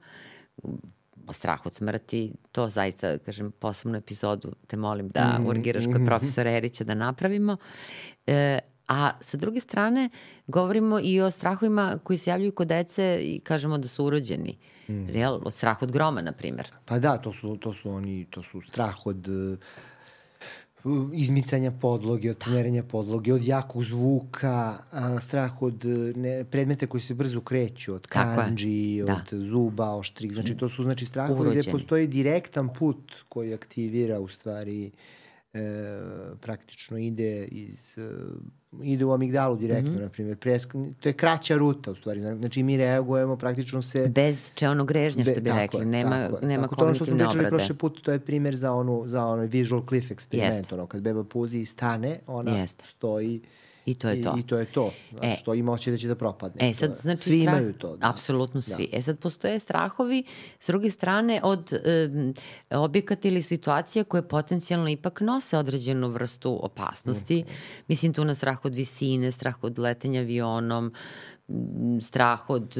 o 1.26 1.32
strahu 1.32 1.62
od 1.66 1.74
smrti, 1.74 2.32
to 2.52 2.68
zaista, 2.68 3.18
kažem, 3.18 3.50
posebnu 3.50 3.98
epizodu 3.98 4.52
te 4.66 4.76
molim 4.76 5.08
da 5.08 5.38
mm 5.38 5.46
urgiraš 5.46 5.84
kod 5.84 6.04
profesora 6.04 6.50
Erića 6.50 6.84
da 6.84 6.94
napravimo. 6.94 7.56
E, 8.26 8.58
A 8.88 9.10
sa 9.20 9.36
druge 9.36 9.60
strane, 9.60 10.08
govorimo 10.46 10.98
i 11.02 11.20
o 11.20 11.30
strahovima 11.30 11.98
koji 12.04 12.18
se 12.18 12.30
javljaju 12.30 12.52
kod 12.52 12.68
dece 12.68 13.18
i 13.22 13.40
kažemo 13.40 13.78
da 13.78 13.88
su 13.88 14.04
urođeni. 14.04 14.58
Mm. 14.88 15.06
Real, 15.08 15.40
o 15.44 15.50
strahu 15.50 15.84
od 15.84 15.92
groma, 15.92 16.22
na 16.22 16.32
primjer. 16.32 16.72
Pa 16.84 16.98
da, 16.98 17.18
to 17.18 17.32
su, 17.32 17.56
to 17.56 17.74
su 17.74 17.90
oni, 17.90 18.24
to 18.30 18.42
su 18.42 18.60
strah 18.60 19.06
od 19.06 19.28
uh, 19.28 19.58
izmicanja 21.12 21.70
podloge, 21.70 22.30
od 22.30 22.36
pomerenja 22.44 22.82
podloge, 22.82 23.34
od 23.34 23.44
jakog 23.44 23.84
zvuka, 23.84 24.78
uh, 24.92 25.20
strah 25.20 25.62
od 25.62 25.84
ne, 26.16 26.44
predmete 26.44 26.86
koji 26.86 27.00
se 27.00 27.14
brzo 27.14 27.40
kreću, 27.40 27.94
od 27.94 28.06
kanđi, 28.06 29.02
da. 29.06 29.12
od 29.12 29.38
zuba, 29.48 29.94
oštrih. 29.94 30.32
Znači, 30.32 30.56
to 30.56 30.68
su 30.68 30.82
znači 30.82 31.06
strahovi 31.06 31.50
gde 31.50 31.70
postoji 31.70 32.06
direktan 32.06 32.68
put 32.78 33.14
koji 33.28 33.54
aktivira 33.54 34.20
u 34.20 34.28
stvari 34.28 34.86
e, 34.86 34.90
praktično 36.40 36.98
ide 36.98 37.44
iz 37.44 37.98
ide 38.82 39.04
u 39.04 39.12
amigdalu 39.12 39.56
direktno, 39.56 39.90
mm 39.90 39.96
-hmm. 39.96 40.02
na 40.02 40.08
primjer. 40.08 40.36
Presk, 40.36 40.72
to 41.00 41.08
je 41.08 41.12
kraća 41.12 41.56
ruta, 41.56 41.90
u 41.90 41.94
stvari. 41.94 42.20
Znači, 42.20 42.62
mi 42.62 42.76
reagujemo 42.76 43.36
praktično 43.36 43.82
se... 43.82 44.08
Bez 44.08 44.52
čeonog 44.54 44.88
grežnja, 44.88 45.24
što 45.24 45.40
bi 45.40 45.50
rekli. 45.50 45.80
Je, 45.80 45.86
nema, 45.86 46.28
tako, 46.28 46.46
nema 46.46 46.62
tako, 46.62 46.76
to 46.76 46.84
ono 46.84 46.94
što 46.94 47.06
smo 47.06 47.16
pričali 47.16 47.48
prošle 47.48 47.74
put, 47.74 48.02
to 48.02 48.12
je 48.12 48.18
primjer 48.18 48.56
za 48.56 48.72
onu, 48.72 49.02
za 49.06 49.26
onaj 49.26 49.46
visual 49.46 49.82
cliff 49.88 50.10
eksperiment. 50.10 50.72
Ono, 50.72 50.86
kad 50.86 51.02
beba 51.02 51.24
puzi 51.24 51.58
i 51.58 51.64
stane, 51.64 52.18
ona 52.26 52.58
Jest. 52.58 52.82
stoji 52.86 53.40
I 53.88 53.94
to 53.94 54.08
je 54.08 54.22
to. 54.22 54.34
I, 54.36 54.40
i 54.40 54.42
to 54.42 54.58
je 54.58 54.64
to. 54.64 54.92
Znači, 55.10 55.26
e, 55.26 55.36
što 55.40 55.54
ima 55.54 55.72
oće 55.72 55.90
da 55.90 55.96
će 55.96 56.08
da 56.08 56.14
propadne. 56.14 56.70
E, 56.70 56.74
sad, 56.74 56.96
znači, 56.96 57.22
svi 57.22 57.40
strah, 57.40 57.56
imaju 57.56 57.72
to. 57.72 57.96
Da. 57.96 58.10
Apsolutno 58.10 58.62
svi. 58.62 58.88
Da. 58.92 58.98
E 58.98 59.02
sad, 59.02 59.18
postoje 59.18 59.58
strahovi, 59.58 60.24
s 60.60 60.66
druge 60.66 60.90
strane, 60.90 61.40
od 61.42 61.72
e, 61.72 62.08
objekata 62.70 63.28
ili 63.28 63.42
situacija 63.42 64.04
koje 64.04 64.28
potencijalno 64.28 64.88
ipak 64.88 65.20
nose 65.20 65.58
određenu 65.58 66.08
vrstu 66.08 66.58
opasnosti. 66.62 67.42
Mm. 67.42 67.52
Mislim 67.88 68.12
tu 68.12 68.24
na 68.24 68.34
strah 68.34 68.64
od 68.64 68.74
visine, 68.74 69.32
strah 69.32 69.64
od 69.64 69.78
letenja 69.78 70.20
avionom, 70.20 70.92
strah 72.00 72.50
od, 72.50 72.74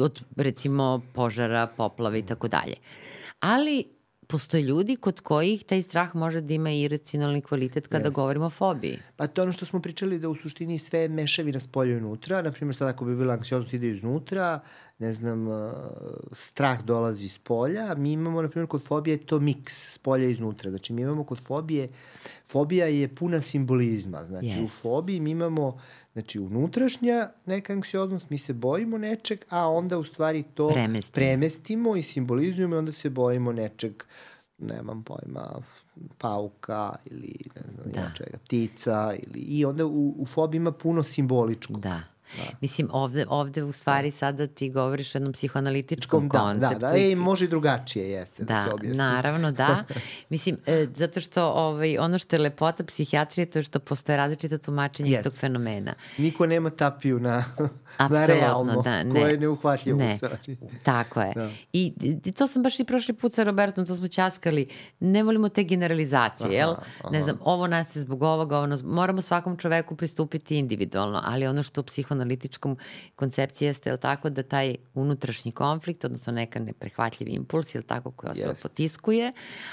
od 0.00 0.24
recimo 0.36 1.02
požara, 1.14 1.66
poplave 1.66 2.18
i 2.18 2.26
tako 2.26 2.48
dalje. 2.48 2.74
Ali 3.40 3.93
postoje 4.26 4.62
ljudi 4.62 4.96
kod 4.96 5.20
kojih 5.20 5.64
taj 5.64 5.82
strah 5.82 6.14
može 6.16 6.40
da 6.40 6.54
ima 6.54 6.70
iracionalni 6.70 7.40
kvalitet 7.40 7.86
kada 7.86 8.04
Jest. 8.04 8.14
govorimo 8.14 8.46
o 8.46 8.50
fobiji. 8.50 8.98
Pa 9.16 9.26
to 9.26 9.40
je 9.40 9.42
ono 9.42 9.52
što 9.52 9.66
smo 9.66 9.80
pričali 9.80 10.18
da 10.18 10.28
u 10.28 10.34
suštini 10.34 10.78
sve 10.78 11.08
mešavina 11.08 11.60
spolja 11.60 11.96
unutra. 11.96 12.42
Naprimjer, 12.42 12.76
sad 12.76 12.88
ako 12.88 13.04
bi 13.04 13.16
bila 13.16 13.34
anksioznost 13.34 13.74
ide 13.74 13.88
iznutra, 13.88 14.60
ne 14.98 15.12
znam, 15.12 15.48
uh, 15.48 15.72
strah 16.32 16.84
dolazi 16.84 17.26
iz 17.26 17.38
polja. 17.38 17.94
Mi 17.94 18.12
imamo, 18.12 18.42
na 18.42 18.48
primjer, 18.48 18.68
kod 18.68 18.82
fobije 18.82 19.16
to 19.16 19.40
miks 19.40 19.92
s 19.94 19.98
polja 19.98 20.28
iznutra. 20.28 20.70
Znači, 20.70 20.92
mi 20.92 21.02
imamo 21.02 21.24
kod 21.24 21.38
fobije, 21.46 21.88
fobija 22.46 22.86
je 22.86 23.14
puna 23.14 23.40
simbolizma. 23.40 24.24
Znači, 24.24 24.46
yes. 24.46 24.64
u 24.64 24.68
fobiji 24.68 25.20
mi 25.20 25.30
imamo 25.30 25.78
Znači, 26.14 26.38
unutrašnja 26.38 27.28
neka 27.46 27.72
anksioznost, 27.72 28.30
mi 28.30 28.38
se 28.38 28.52
bojimo 28.52 28.98
nečeg, 28.98 29.44
a 29.48 29.70
onda 29.70 29.98
u 29.98 30.04
stvari 30.04 30.42
to 30.54 30.68
premestimo, 30.68 31.14
premestimo 31.14 31.96
i 31.96 32.02
simbolizujemo 32.02 32.74
i 32.74 32.78
onda 32.78 32.92
se 32.92 33.10
bojimo 33.10 33.52
nečeg, 33.52 34.02
nemam 34.58 35.02
pojma, 35.02 35.60
pauka 36.18 36.96
ili 37.04 37.34
ne 37.56 37.72
znam 37.72 37.92
da. 37.92 38.12
čega, 38.16 38.38
ptica 38.44 39.14
ili, 39.26 39.40
i 39.40 39.64
onda 39.64 39.86
u, 39.86 40.14
u 40.18 40.26
fobiji 40.26 40.58
ima 40.58 40.72
puno 40.72 41.02
simboličkog. 41.02 41.80
Da. 41.80 42.00
Da. 42.36 42.56
Mislim, 42.60 42.88
ovde, 42.92 43.26
ovde 43.28 43.62
u 43.62 43.72
stvari 43.72 44.10
da. 44.10 44.16
sada 44.16 44.46
ti 44.46 44.70
govoriš 44.70 45.14
o 45.14 45.18
jednom 45.18 45.32
psihoanalitičkom 45.32 46.28
da, 46.28 46.38
konceptu. 46.38 46.78
Da, 46.78 46.88
da, 46.88 46.98
e, 46.98 47.16
može 47.16 47.44
i 47.44 47.48
drugačije, 47.48 48.10
jeste, 48.10 48.44
da, 48.44 48.54
da 48.54 48.64
se 48.64 48.74
objasni. 48.74 48.96
Naravno, 48.96 49.52
da. 49.52 49.84
Mislim, 50.30 50.56
e, 50.66 50.86
zato 50.94 51.20
što 51.20 51.44
ovaj, 51.46 51.98
ono 51.98 52.18
što 52.18 52.36
je 52.36 52.40
lepota 52.40 52.84
psihijatrije, 52.84 53.46
to 53.46 53.58
je 53.58 53.62
što 53.62 53.78
postoje 53.78 54.16
različite 54.16 54.58
tumačenje 54.58 55.10
yes. 55.10 55.18
istog 55.18 55.34
fenomena. 55.34 55.94
Niko 56.18 56.46
nema 56.46 56.70
tapiju 56.70 57.20
na, 57.20 57.44
na 58.10 58.26
realno, 58.26 58.82
da, 58.82 59.02
ne. 59.02 59.20
koje 59.20 59.30
je 59.30 59.38
neuhvatljivo 59.38 59.98
ne. 59.98 60.12
u 60.12 60.16
stvari. 60.16 60.56
Tako 60.82 61.20
je. 61.20 61.32
Da. 61.34 61.50
I, 61.72 61.92
I 62.24 62.32
to 62.32 62.46
sam 62.46 62.62
baš 62.62 62.80
i 62.80 62.84
prošli 62.84 63.14
put 63.14 63.32
sa 63.32 63.42
Robertom, 63.42 63.86
to 63.86 63.96
smo 63.96 64.08
ćaskali, 64.08 64.66
ne 65.00 65.22
volimo 65.22 65.48
te 65.48 65.64
generalizacije, 65.64 66.46
aha, 66.46 66.54
jel? 66.54 66.70
Aha. 66.70 67.10
Ne 67.10 67.22
znam, 67.22 67.36
ovo 67.40 67.66
nastaje 67.66 68.02
zbog 68.02 68.22
ovoga, 68.22 68.58
ono, 68.58 68.78
moramo 68.84 69.22
svakom 69.22 69.56
čoveku 69.56 69.96
pristupiti 69.96 70.58
individualno, 70.58 71.20
ali 71.24 71.46
ono 71.46 71.62
što 71.62 71.82
psihoanalitički 71.82 72.23
analitičkom 72.24 72.76
koncepciji 73.16 73.66
jeste, 73.66 73.90
je 73.90 73.96
tako, 73.96 74.30
da 74.30 74.42
taj 74.42 74.74
unutrašnji 74.94 75.52
konflikt, 75.52 76.04
odnosno 76.04 76.32
neka 76.32 76.58
neprehvatljiv 76.58 77.28
impuls, 77.28 77.74
je 77.74 77.82
tako, 77.82 78.10
koji 78.10 78.30
osoba 78.30 78.54
yes. 78.54 78.62
potiskuje, 78.62 79.32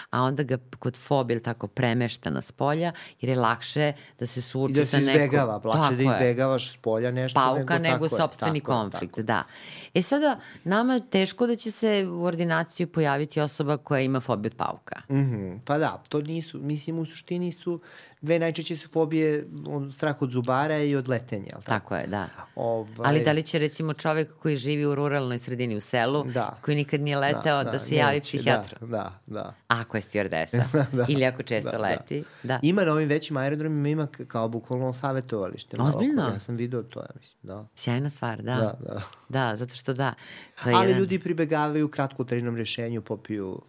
a 0.09 0.21
onda 0.21 0.43
ga 0.43 0.57
kod 0.79 0.97
fobije, 0.97 1.37
je 1.37 1.43
tako, 1.43 1.67
premešta 1.67 2.29
na 2.29 2.41
spolja, 2.41 2.91
jer 3.21 3.29
je 3.29 3.35
lakše 3.35 3.93
da 4.19 4.25
se 4.25 4.41
suoči 4.41 4.73
da 4.73 4.85
sa 4.85 4.97
nekom... 4.97 5.09
I 5.09 5.15
da 5.15 5.19
se 5.19 5.23
izbegava, 5.23 5.59
plaće 5.59 5.95
da 5.95 6.03
izbegavaš 6.03 6.71
s 6.73 6.77
polja 6.77 7.11
nešto 7.11 7.39
Pauka 7.39 7.79
nego, 7.79 7.93
nego 7.93 8.09
sobstveni 8.09 8.59
tako 8.59 8.71
konflikt, 8.71 9.15
tako. 9.15 9.23
da. 9.23 9.43
E 9.93 10.01
sada, 10.01 10.39
nama 10.63 10.93
je 10.93 11.09
teško 11.09 11.47
da 11.47 11.55
će 11.55 11.71
se 11.71 12.07
u 12.07 12.23
ordinaciju 12.23 12.87
pojaviti 12.87 13.41
osoba 13.41 13.77
koja 13.77 14.01
ima 14.01 14.19
fobiju 14.19 14.51
od 14.51 14.57
pauka. 14.57 15.01
Mm 15.09 15.15
-hmm. 15.15 15.59
Pa 15.65 15.77
da, 15.77 16.03
to 16.09 16.21
nisu, 16.21 16.59
mislim, 16.59 16.99
u 16.99 17.05
suštini 17.05 17.51
su 17.51 17.81
dve 18.21 18.39
najčešće 18.39 18.77
su 18.77 18.87
fobije 18.87 19.47
od 19.67 19.93
strah 19.93 20.21
od 20.21 20.31
zubara 20.31 20.77
i 20.77 20.95
od 20.95 21.09
letenja. 21.09 21.51
Tako? 21.51 21.63
tako 21.63 21.95
je, 21.95 22.07
da. 22.07 22.27
Ovaj... 22.55 23.09
Ali 23.09 23.23
da 23.23 23.31
li 23.31 23.43
će 23.43 23.59
recimo 23.59 23.93
čovek 23.93 24.37
koji 24.37 24.55
živi 24.55 24.85
u 24.85 24.95
ruralnoj 24.95 25.39
sredini 25.39 25.75
u 25.75 25.81
selu, 25.81 26.23
da. 26.23 26.57
koji 26.61 26.77
nikad 26.77 27.01
nije 27.01 27.17
leteo, 27.17 27.57
da, 27.57 27.63
da, 27.63 27.71
da 27.71 27.79
se 27.79 27.95
javi 27.95 28.21
psihijatru? 28.21 28.87
Da, 28.87 28.87
da, 28.87 29.21
da. 29.25 29.53
Ako 29.67 29.97
je 29.97 30.01
stewardesa. 30.01 30.63
da. 30.97 31.05
Ili 31.09 31.25
ako 31.25 31.43
često 31.43 31.71
da, 31.71 31.77
da. 31.77 31.83
leti. 31.83 32.23
Da. 32.43 32.47
da. 32.47 32.59
Ima 32.63 32.83
na 32.83 32.91
ovim 32.91 33.09
većim 33.09 33.37
aerodromima, 33.37 33.89
ima 33.89 34.07
kao 34.27 34.47
bukvalno 34.47 34.93
savjetovalište. 34.93 35.77
Ozbiljno? 35.79 36.21
Ja 36.21 36.39
sam 36.39 36.55
video 36.55 36.83
to, 36.83 36.99
ja 36.99 37.09
mislim. 37.15 37.37
Da. 37.43 37.67
Sjajna 37.75 38.09
stvar, 38.09 38.41
da. 38.41 38.55
Da, 38.55 38.73
da. 38.79 39.01
Da, 39.29 39.57
zato 39.57 39.75
što 39.75 39.93
da. 39.93 40.13
To 40.63 40.69
je 40.69 40.75
Ali 40.75 40.87
jedan... 40.87 40.99
ljudi 40.99 41.19
pribegavaju 41.19 41.87
kratkotrajnom 41.87 42.55
rešenju, 42.55 43.01
popiju 43.01 43.61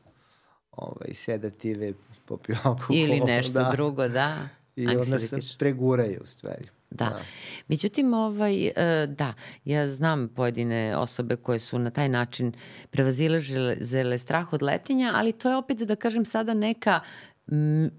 ovaj, 0.72 1.14
sedative, 1.14 1.92
popiju 2.24 2.56
alkohol. 2.62 2.96
Ili 2.96 3.20
nešto 3.26 3.52
da. 3.52 3.70
drugo, 3.72 4.08
da. 4.08 4.48
I 4.76 4.86
onda 4.86 5.20
se 5.20 5.38
preguraju 5.58 6.20
u 6.24 6.26
stvari. 6.26 6.68
Da. 6.90 7.04
da. 7.04 7.20
Međutim, 7.68 8.14
ovaj, 8.14 8.66
e, 8.66 9.06
da, 9.06 9.34
ja 9.64 9.88
znam 9.88 10.28
pojedine 10.28 10.96
osobe 10.96 11.36
koje 11.36 11.58
su 11.58 11.78
na 11.78 11.90
taj 11.90 12.08
način 12.08 12.52
prevazilažile 12.90 14.18
strah 14.18 14.52
od 14.52 14.62
letenja, 14.62 15.12
ali 15.14 15.32
to 15.32 15.50
je 15.50 15.56
opet, 15.56 15.78
da 15.78 15.96
kažem, 15.96 16.24
sada 16.24 16.54
neka 16.54 17.00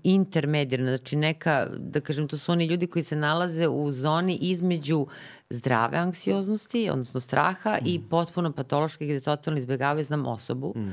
intermedijarna, 0.03 0.97
znači 0.97 1.15
neka, 1.15 1.67
da 1.77 1.99
kažem, 1.99 2.27
to 2.27 2.37
su 2.37 2.51
oni 2.51 2.65
ljudi 2.65 2.87
koji 2.87 3.03
se 3.03 3.15
nalaze 3.15 3.67
u 3.67 3.91
zoni 3.91 4.37
između 4.41 5.07
zdrave 5.49 5.97
anksioznosti, 5.97 6.89
odnosno 6.89 7.19
straha 7.19 7.77
mm. 7.81 7.85
i 7.85 8.01
potpuno 8.09 8.51
patološke 8.51 9.05
gde 9.05 9.19
totalno 9.19 9.59
izbjegavaju, 9.59 10.05
znam 10.05 10.27
osobu 10.27 10.73
mm. 10.75 10.91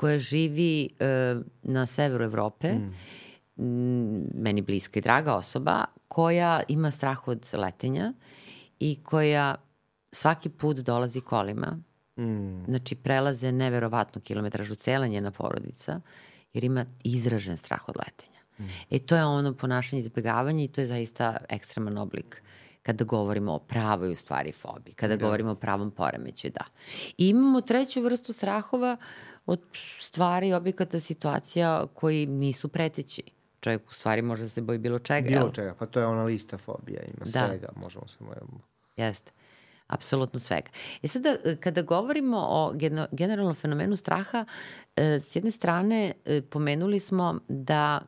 Koja 0.00 0.18
živi 0.18 0.88
uh, 0.90 1.42
na 1.62 1.86
severu 1.86 2.24
Evrope, 2.24 2.72
mm 2.72 2.94
meni 4.34 4.62
bliska 4.62 4.98
i 4.98 5.02
draga 5.02 5.34
osoba, 5.34 5.84
koja 6.08 6.62
ima 6.68 6.90
strah 6.90 7.28
od 7.28 7.46
letenja 7.52 8.12
i 8.80 8.98
koja 9.02 9.54
svaki 10.12 10.48
put 10.48 10.76
dolazi 10.76 11.20
kolima. 11.20 11.78
Mm. 12.18 12.64
Znači, 12.64 12.94
prelaze 12.94 13.52
neverovatno 13.52 14.20
kilometražu 14.20 14.74
cela 14.74 15.06
njena 15.06 15.30
porodica, 15.30 16.00
jer 16.52 16.64
ima 16.64 16.84
izražen 17.04 17.56
strah 17.56 17.88
od 17.88 17.96
letenja. 17.96 18.40
Mm. 18.58 18.64
E, 18.90 18.98
to 18.98 19.16
je 19.16 19.24
ono 19.24 19.54
ponašanje 19.54 20.00
izbjegavanja 20.00 20.64
i 20.64 20.68
to 20.68 20.80
je 20.80 20.86
zaista 20.86 21.36
ekstreman 21.48 21.98
oblik 21.98 22.42
kada 22.82 23.04
govorimo 23.04 23.52
o 23.52 23.58
pravoj 23.58 24.12
u 24.12 24.16
stvari 24.16 24.52
fobiji, 24.52 24.94
kada 24.94 25.16
da. 25.16 25.24
govorimo 25.24 25.50
o 25.50 25.54
pravom 25.54 25.90
poremeću, 25.90 26.48
da. 26.48 26.64
I 27.18 27.28
imamo 27.28 27.60
treću 27.60 28.02
vrstu 28.02 28.32
strahova 28.32 28.96
od 29.46 29.60
stvari, 30.00 30.52
objekata, 30.52 31.00
situacija 31.00 31.86
koji 31.94 32.26
nisu 32.26 32.68
preteći 32.68 33.22
čovjek 33.60 33.90
u 33.90 33.94
stvari 33.94 34.22
može 34.22 34.42
da 34.42 34.48
se 34.48 34.62
boji 34.62 34.78
bilo 34.78 34.98
čega. 34.98 35.28
Bilo 35.28 35.40
jel? 35.40 35.52
čega, 35.52 35.74
pa 35.78 35.86
to 35.86 36.00
je 36.00 36.06
ona 36.06 36.24
lista 36.24 36.58
fobija, 36.58 37.02
ima 37.02 37.24
da. 37.24 37.46
svega, 37.46 37.68
možemo 37.76 38.06
se 38.08 38.16
mojemo. 38.20 38.60
Jeste. 38.96 39.32
apsolutno 39.86 40.40
svega. 40.40 40.70
E 41.02 41.08
sada, 41.08 41.36
kada 41.60 41.82
govorimo 41.82 42.38
o 42.38 42.74
generalnom 43.12 43.54
fenomenu 43.54 43.96
straha, 43.96 44.44
e, 44.96 45.20
s 45.20 45.36
jedne 45.36 45.50
strane 45.50 46.12
e, 46.24 46.42
pomenuli 46.42 47.00
smo 47.00 47.38
da 47.48 48.00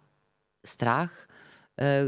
strah 0.65 1.11
e, 1.77 2.05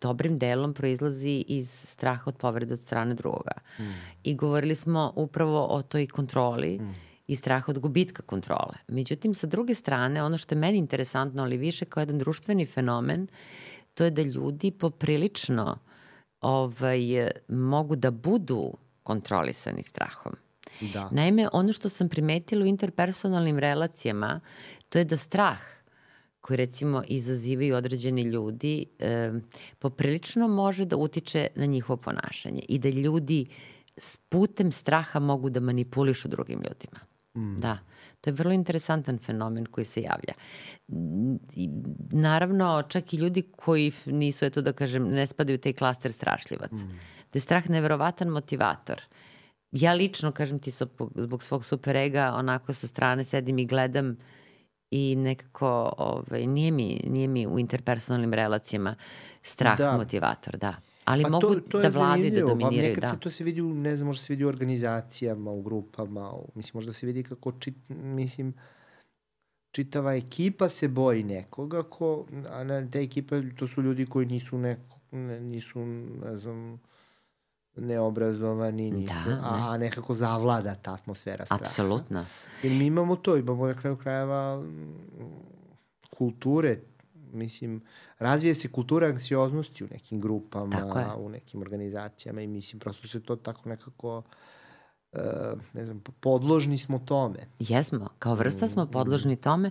dobrim 0.00 0.38
delom 0.38 0.74
proizlazi 0.74 1.44
iz 1.48 1.70
straha 1.70 2.22
od 2.26 2.36
povrede 2.36 2.74
od 2.74 2.80
strane 2.80 3.14
drugoga. 3.14 3.52
Mm. 3.78 3.82
I 4.24 4.34
govorili 4.34 4.74
smo 4.74 5.12
upravo 5.16 5.66
o 5.66 5.82
toj 5.82 6.06
kontroli 6.06 6.78
mm. 6.78 6.94
I 7.26 7.36
straha 7.36 7.72
od 7.72 7.78
gubitka 7.78 8.22
kontrole. 8.22 8.74
Međutim, 8.88 9.34
sa 9.34 9.46
druge 9.46 9.74
strane, 9.74 10.22
ono 10.22 10.38
što 10.38 10.54
je 10.54 10.58
meni 10.58 10.78
interesantno, 10.78 11.42
ali 11.42 11.56
više 11.56 11.84
kao 11.84 12.00
jedan 12.00 12.18
društveni 12.18 12.66
fenomen, 12.66 13.26
to 13.94 14.04
je 14.04 14.10
da 14.10 14.22
ljudi 14.22 14.70
poprilično 14.70 15.78
ovaj, 16.40 17.28
mogu 17.48 17.96
da 17.96 18.10
budu 18.10 18.72
kontrolisani 19.02 19.82
strahom. 19.82 20.32
Da. 20.80 21.08
Naime, 21.12 21.48
ono 21.52 21.72
što 21.72 21.88
sam 21.88 22.08
primetila 22.08 22.62
u 22.62 22.66
interpersonalnim 22.66 23.58
relacijama, 23.58 24.40
to 24.88 24.98
je 24.98 25.04
da 25.04 25.16
strah 25.16 25.58
koji 26.40 26.56
recimo 26.56 27.02
izazivaju 27.08 27.76
određeni 27.76 28.22
ljudi, 28.22 28.86
e, 28.98 29.32
poprilično 29.78 30.48
može 30.48 30.84
da 30.84 30.96
utiče 30.96 31.46
na 31.54 31.66
njihovo 31.66 31.96
ponašanje 31.96 32.62
i 32.68 32.78
da 32.78 32.88
ljudi 32.88 33.46
s 33.96 34.16
putem 34.16 34.72
straha 34.72 35.18
mogu 35.18 35.50
da 35.50 35.60
manipulišu 35.60 36.28
drugim 36.28 36.58
ljudima. 36.58 37.15
Mm. 37.36 37.58
Da. 37.58 37.78
To 38.20 38.30
je 38.30 38.34
vrlo 38.34 38.52
interesantan 38.52 39.18
fenomen 39.18 39.66
koji 39.66 39.84
se 39.84 40.00
javlja. 40.02 40.34
I, 41.54 41.68
naravno, 42.10 42.82
čak 42.88 43.14
i 43.14 43.16
ljudi 43.16 43.42
koji 43.56 43.92
nisu, 44.06 44.44
eto 44.44 44.62
da 44.62 44.72
kažem, 44.72 45.08
ne 45.08 45.26
spadaju 45.26 45.56
u 45.56 45.60
taj 45.60 45.72
klaster 45.72 46.12
strašljivac. 46.12 46.72
Mm. 46.72 46.88
Da 47.32 47.36
je 47.36 47.40
strah 47.40 47.70
neverovatan 47.70 48.28
motivator. 48.28 49.02
Ja 49.72 49.92
lično, 49.92 50.32
kažem 50.32 50.58
ti, 50.58 50.72
zbog 51.14 51.42
svog 51.42 51.64
superega, 51.64 52.32
onako 52.34 52.74
sa 52.74 52.86
strane 52.86 53.24
sedim 53.24 53.58
i 53.58 53.66
gledam 53.66 54.16
i 54.90 55.16
nekako 55.16 55.92
ovaj, 55.98 56.46
nije, 56.46 56.70
mi, 56.70 57.00
nije 57.06 57.28
mi 57.28 57.46
u 57.46 57.58
interpersonalnim 57.58 58.34
relacijama 58.34 58.94
strah 59.42 59.78
da. 59.78 59.96
motivator, 59.96 60.56
da. 60.56 60.74
Ali 61.06 61.22
pa 61.22 61.28
mogu 61.28 61.54
to, 61.54 61.60
to 61.60 61.80
da 61.80 61.88
vladaju, 61.88 62.30
da 62.30 62.40
dominiraju. 62.40 62.82
Pa 62.82 62.88
nekad 62.88 63.02
da. 63.02 63.08
se 63.08 63.20
to 63.20 63.30
se 63.30 63.44
vidi, 63.44 63.62
u, 63.62 63.74
ne 63.74 63.96
znam, 63.96 64.06
možda 64.06 64.24
se 64.24 64.32
vidi 64.32 64.44
u 64.44 64.48
organizacijama, 64.48 65.50
u 65.50 65.62
grupama, 65.62 66.32
u, 66.32 66.50
mislim, 66.54 66.72
možda 66.74 66.92
se 66.92 67.06
vidi 67.06 67.22
kako, 67.22 67.52
čit, 67.52 67.74
mislim, 67.88 68.54
čitava 69.70 70.14
ekipa 70.14 70.68
se 70.68 70.88
boji 70.88 71.22
nekoga, 71.22 71.82
ko, 71.82 72.26
a 72.50 72.64
na 72.64 72.90
te 72.90 73.00
ekipe, 73.00 73.42
to 73.58 73.66
su 73.66 73.82
ljudi 73.82 74.06
koji 74.06 74.26
nisu 74.26 74.58
neko, 74.58 74.98
ne, 75.10 75.40
nisu, 75.40 75.86
ne 76.24 76.36
znam, 76.36 76.80
neobrazovani, 77.76 78.90
nisu, 78.90 79.12
da, 79.26 79.34
ne. 79.34 79.40
a 79.42 79.78
nekako 79.78 80.14
zavlada 80.14 80.74
ta 80.74 80.94
atmosfera 80.94 81.44
straha. 81.44 81.62
Apsolutno. 81.62 82.24
Jer 82.62 82.72
mi 82.72 82.86
imamo 82.86 83.16
to, 83.16 83.36
imamo 83.36 83.66
na 83.66 83.74
kraju 83.74 83.96
krajeva 83.96 84.64
kulture, 86.18 86.80
mislim, 87.32 87.82
razvije 88.18 88.54
se 88.54 88.68
kultura 88.68 89.06
anksioznosti 89.06 89.84
u 89.84 89.88
nekim 89.90 90.20
grupama, 90.20 91.14
u 91.18 91.28
nekim 91.28 91.60
organizacijama 91.60 92.40
i 92.40 92.46
mislim, 92.46 92.80
prosto 92.80 93.08
se 93.08 93.22
to 93.22 93.36
tako 93.36 93.68
nekako 93.68 94.18
Uh, 94.18 94.24
ne 95.72 95.84
znam, 95.84 96.00
podložni 96.20 96.78
smo 96.78 96.98
tome. 96.98 97.38
Jesmo, 97.58 98.08
kao 98.18 98.34
vrsta 98.34 98.68
smo 98.68 98.84
mm, 98.84 98.90
podložni 98.90 99.32
mm. 99.34 99.36
tome. 99.36 99.70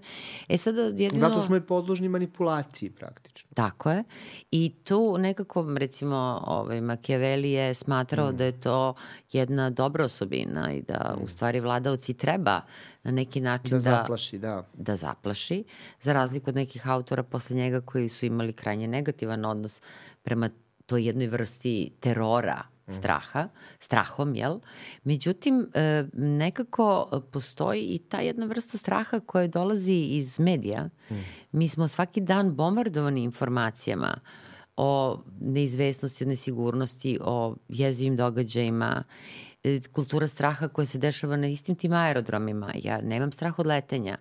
E 0.50 0.58
sada 0.58 0.82
jedino... 0.82 1.20
Zato 1.20 1.46
smo 1.46 1.56
i 1.56 1.62
podložni 1.62 2.10
manipulaciji 2.10 2.90
praktično. 2.90 3.52
Tako 3.54 3.92
je. 3.92 4.04
I 4.52 4.74
tu 4.84 5.18
nekako, 5.18 5.66
recimo, 5.78 6.44
ovaj, 6.48 6.82
Machiavelli 6.82 7.52
je 7.52 7.74
smatrao 7.74 8.32
mm. 8.32 8.38
da 8.38 8.46
je 8.46 8.62
to 8.62 8.94
jedna 9.32 9.70
dobra 9.70 10.06
osobina 10.06 10.74
i 10.74 10.82
da 10.82 11.16
mm. 11.18 11.24
u 11.24 11.28
stvari 11.28 11.60
vladavci 11.60 12.14
treba 12.14 12.62
na 13.04 13.12
neki 13.12 13.42
način 13.42 13.78
da, 13.78 13.84
da 13.84 13.98
zaplaši, 13.98 14.38
da. 14.38 14.68
Da 14.74 14.96
zaplaši, 14.96 15.64
za 16.02 16.14
razliku 16.14 16.50
od 16.50 16.56
nekih 16.56 16.88
autora 16.88 17.24
posle 17.24 17.56
njega 17.56 17.82
koji 17.82 18.10
su 18.10 18.26
imali 18.26 18.54
krajnje 18.54 18.88
negativan 18.88 19.46
odnos 19.46 19.82
prema 20.24 20.50
toj 20.86 21.06
jednoj 21.06 21.28
vrsti 21.28 21.92
terora 22.00 22.75
straha, 22.88 23.48
strahom, 23.80 24.36
jel? 24.36 24.60
Međutim, 25.04 25.68
e, 25.74 26.06
nekako 26.14 27.10
postoji 27.32 27.82
i 27.82 27.98
ta 27.98 28.20
jedna 28.20 28.46
vrsta 28.46 28.78
straha 28.78 29.20
koja 29.20 29.48
dolazi 29.48 30.08
iz 30.10 30.40
medija. 30.40 30.90
Mm. 31.10 31.16
Mi 31.52 31.70
smo 31.70 31.88
svaki 31.88 32.22
dan 32.22 32.56
bombardovani 32.56 33.24
informacijama 33.24 34.20
o 34.78 35.22
neizvesnosti, 35.40 36.24
o 36.24 36.28
nesigurnosti, 36.28 37.20
o 37.22 37.56
jezivim 37.70 38.16
događajima 38.16 39.04
kultura 39.92 40.28
straha 40.28 40.68
koja 40.68 40.86
se 40.86 40.98
dešava 40.98 41.38
na 41.38 41.48
istim 41.48 41.76
tim 41.76 41.94
aerodromima. 41.94 42.72
Ja 42.84 43.02
nemam 43.02 43.32
strah 43.32 43.60
od 43.60 43.68
letenja, 43.68 44.18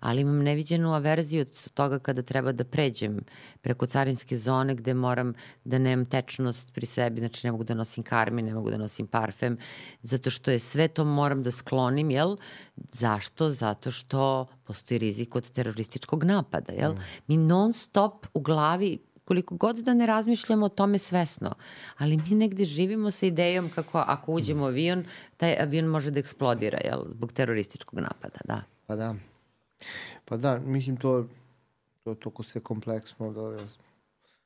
ali 0.00 0.20
imam 0.20 0.38
neviđenu 0.42 0.94
averziju 0.94 1.40
od 1.40 1.70
toga 1.74 1.98
kada 1.98 2.22
treba 2.22 2.52
da 2.52 2.64
pređem 2.64 3.20
preko 3.60 3.86
carinske 3.86 4.36
zone 4.36 4.74
gde 4.74 4.94
moram 4.94 5.34
da 5.64 5.78
nemam 5.78 6.06
tečnost 6.06 6.72
pri 6.74 6.86
sebi, 6.86 7.20
znači 7.20 7.46
ne 7.46 7.52
mogu 7.52 7.64
da 7.64 7.74
nosim 7.74 8.04
karmi, 8.04 8.42
ne 8.42 8.54
mogu 8.54 8.70
da 8.70 8.76
nosim 8.76 9.06
parfem, 9.06 9.56
zato 10.02 10.30
što 10.30 10.50
je 10.50 10.58
sve 10.58 10.88
to 10.88 11.04
moram 11.04 11.42
da 11.42 11.50
sklonim, 11.50 12.10
jel? 12.10 12.36
Zašto? 12.76 13.50
Zato 13.50 13.90
što 13.90 14.46
postoji 14.64 14.98
rizik 14.98 15.36
od 15.36 15.50
terorističkog 15.50 16.24
napada, 16.24 16.72
jel? 16.72 16.92
Mm. 16.92 16.98
Mi 17.26 17.36
non 17.36 17.72
stop 17.72 18.26
u 18.34 18.40
glavi 18.40 18.98
koliko 19.28 19.56
god 19.56 19.76
da 19.76 19.94
ne 19.94 20.06
razmišljamo 20.06 20.66
o 20.66 20.68
tome 20.68 20.98
svesno, 20.98 21.54
ali 21.98 22.16
mi 22.16 22.36
negde 22.36 22.64
živimo 22.64 23.10
sa 23.10 23.26
idejom 23.26 23.70
kako 23.74 23.98
ako 23.98 24.32
uđemo 24.32 24.64
u 24.64 24.66
avion, 24.66 25.04
taj 25.36 25.56
avion 25.60 25.84
može 25.84 26.10
da 26.10 26.20
eksplodira, 26.20 26.78
jel, 26.84 27.04
zbog 27.08 27.32
terorističkog 27.32 28.00
napada, 28.00 28.40
da. 28.44 28.62
Pa 28.86 28.96
da. 28.96 29.14
Pa 30.24 30.36
da, 30.36 30.58
mislim 30.58 30.96
to, 30.96 31.26
to 32.04 32.10
je 32.10 32.20
toliko 32.20 32.42
sve 32.42 32.60
kompleksno 32.60 33.32
da 33.32 33.66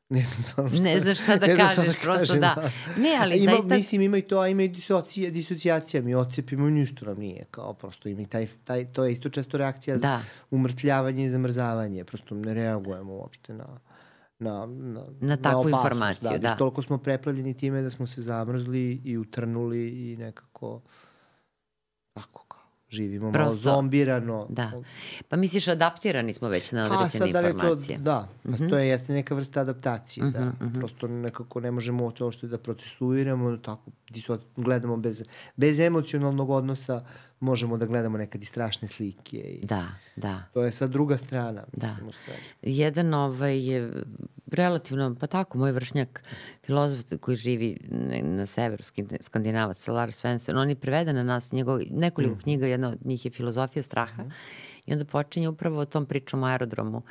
ne 0.08 0.22
znam 0.22 0.68
šta, 0.70 0.82
ne 0.82 1.00
znaš 1.00 1.22
šta 1.22 1.36
da 1.36 1.46
ne 1.46 1.56
kažeš, 1.56 1.72
šta 1.74 1.84
da 1.84 1.92
prosto 2.02 2.18
kažem, 2.18 2.40
da. 2.40 2.70
Ne, 2.96 3.16
ali 3.20 3.36
ima, 3.36 3.52
zaista... 3.52 3.76
Mislim, 3.76 4.02
ima 4.02 4.18
i 4.18 4.22
to, 4.22 4.38
a 4.38 4.48
ima 4.48 4.62
i 4.62 4.68
disocija, 4.68 5.30
disocijacija, 5.30 6.02
mi 6.02 6.14
ocepimo 6.14 6.70
ništa 6.70 7.06
nam 7.06 7.18
nije, 7.18 7.44
kao 7.50 7.74
prosto 7.74 8.08
ima 8.08 8.22
i 8.22 8.26
taj, 8.26 8.48
taj, 8.64 8.84
to 8.92 9.04
je 9.04 9.12
isto 9.12 9.28
često 9.28 9.58
reakcija 9.58 9.96
da. 9.96 10.00
za 10.00 10.20
umrtljavanje 10.50 11.24
i 11.24 11.30
zamrzavanje, 11.30 12.04
prosto 12.04 12.34
ne 12.34 12.54
reagujemo 12.54 13.12
uopšte 13.12 13.54
na 13.54 13.66
na, 14.38 14.66
na, 14.66 15.04
na 15.20 15.36
takvu 15.36 15.68
na 15.68 15.76
informaciju. 15.76 16.30
Da, 16.30 16.38
da. 16.38 16.56
Toliko 16.56 16.82
smo 16.82 16.98
preplavljeni 16.98 17.54
time 17.54 17.82
da 17.82 17.90
smo 17.90 18.06
se 18.06 18.22
zamrzli 18.22 19.00
i 19.04 19.18
utrnuli 19.18 19.88
i 19.88 20.16
nekako 20.16 20.80
tako 22.12 22.44
kao 22.48 22.62
živimo 22.92 23.32
Prosto, 23.32 23.68
malo 23.68 23.76
zombirano. 23.76 24.46
Da. 24.50 24.72
Pa 25.28 25.36
misliš 25.36 25.68
adaptirani 25.68 26.32
smo 26.32 26.48
već 26.48 26.72
na 26.72 26.84
određene 26.86 27.32
da 27.32 27.40
informacije. 27.40 27.96
To, 27.96 28.02
da, 28.02 28.28
mm 28.44 28.52
-hmm. 28.52 28.70
to 28.70 28.78
je 28.78 28.88
jeste 28.88 29.12
neka 29.12 29.34
vrsta 29.34 29.60
adaptacije. 29.60 30.24
Mm 30.24 30.28
-hmm, 30.28 30.32
da. 30.32 30.44
Mm 30.44 30.56
-hmm. 30.60 30.78
Prosto 30.78 31.08
nekako 31.08 31.60
ne 31.60 31.70
možemo 31.70 32.10
to 32.10 32.32
što 32.32 32.46
da 32.46 32.58
procesuiramo, 32.58 33.56
tako 33.56 33.90
gledamo 34.56 34.96
bez, 34.96 35.24
bez 35.56 35.78
emocionalnog 35.78 36.50
odnosa, 36.50 37.04
možemo 37.42 37.76
da 37.76 37.86
gledamo 37.86 38.18
nekad 38.18 38.42
i 38.42 38.46
strašne 38.46 38.88
slike. 38.88 39.36
I 39.36 39.66
da, 39.66 39.88
da. 40.16 40.42
To 40.54 40.64
je 40.64 40.70
sad 40.70 40.90
druga 40.90 41.16
strana. 41.16 41.64
Da. 41.72 41.96
Jedan 42.62 43.14
ovaj, 43.14 43.72
je 43.72 43.92
relativno, 44.52 45.16
pa 45.20 45.26
tako, 45.26 45.58
moj 45.58 45.72
vršnjak, 45.72 46.24
filozof 46.66 47.00
koji 47.20 47.36
živi 47.36 47.76
na 48.22 48.46
severu, 48.46 48.82
skandinavac, 49.20 49.88
Lars 49.88 50.16
Svensson, 50.16 50.58
on 50.58 50.68
je 50.68 50.74
preveden 50.74 51.16
na 51.16 51.22
nas, 51.22 51.52
njegov, 51.52 51.78
nekoliko 51.90 52.34
mm. 52.34 52.38
knjiga, 52.38 52.66
jedna 52.66 52.88
od 52.88 53.06
njih 53.06 53.24
je 53.24 53.30
Filozofija 53.30 53.82
straha, 53.82 54.22
mm. 54.22 54.30
i 54.86 54.92
onda 54.92 55.04
počinje 55.04 55.48
upravo 55.48 55.78
o 55.78 55.84
tom 55.84 56.06
pričom 56.06 56.42
o 56.42 56.46
aerodromu. 56.46 56.98
Uh, 56.98 57.04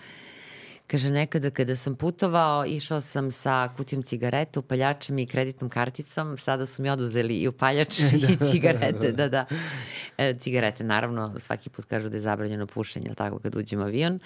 Kaže, 0.92 1.10
nekada 1.10 1.50
kada 1.50 1.76
sam 1.76 1.96
putovao, 1.96 2.66
išao 2.66 3.02
sam 3.02 3.32
sa 3.32 3.70
kutijom 3.78 4.04
cigareta, 4.04 4.60
upaljačem 4.60 5.20
i 5.20 5.26
kreditnom 5.26 5.70
karticom, 5.70 6.38
sada 6.38 6.66
su 6.66 6.82
mi 6.82 6.90
oduzeli 6.90 7.38
i 7.38 7.48
upaljač 7.48 8.00
i 8.30 8.36
da. 8.36 8.46
cigarete, 8.46 9.12
da, 9.12 9.28
da. 9.30 9.46
E, 10.18 10.34
cigarete, 10.40 10.84
naravno, 10.84 11.36
svaki 11.40 11.70
put 11.70 11.86
kažu 11.86 12.10
da 12.10 12.18
je 12.18 12.22
zabranjeno 12.22 12.68
pušenje, 12.68 13.06
ali 13.08 13.16
tako, 13.16 13.40
kad 13.40 13.56
uđemo 13.56 13.84
avion, 13.84 14.20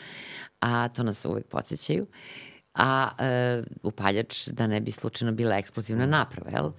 a 0.59 0.87
to 0.87 1.03
nas 1.03 1.25
uvek 1.25 1.45
podsjećaju. 1.45 2.05
A 2.73 3.09
e, 3.19 3.63
upaljač 3.83 4.47
da 4.47 4.67
ne 4.67 4.81
bi 4.81 4.91
slučajno 4.91 5.31
bila 5.33 5.57
eksplozivna 5.57 6.05
naprava, 6.05 6.51
jel? 6.51 6.71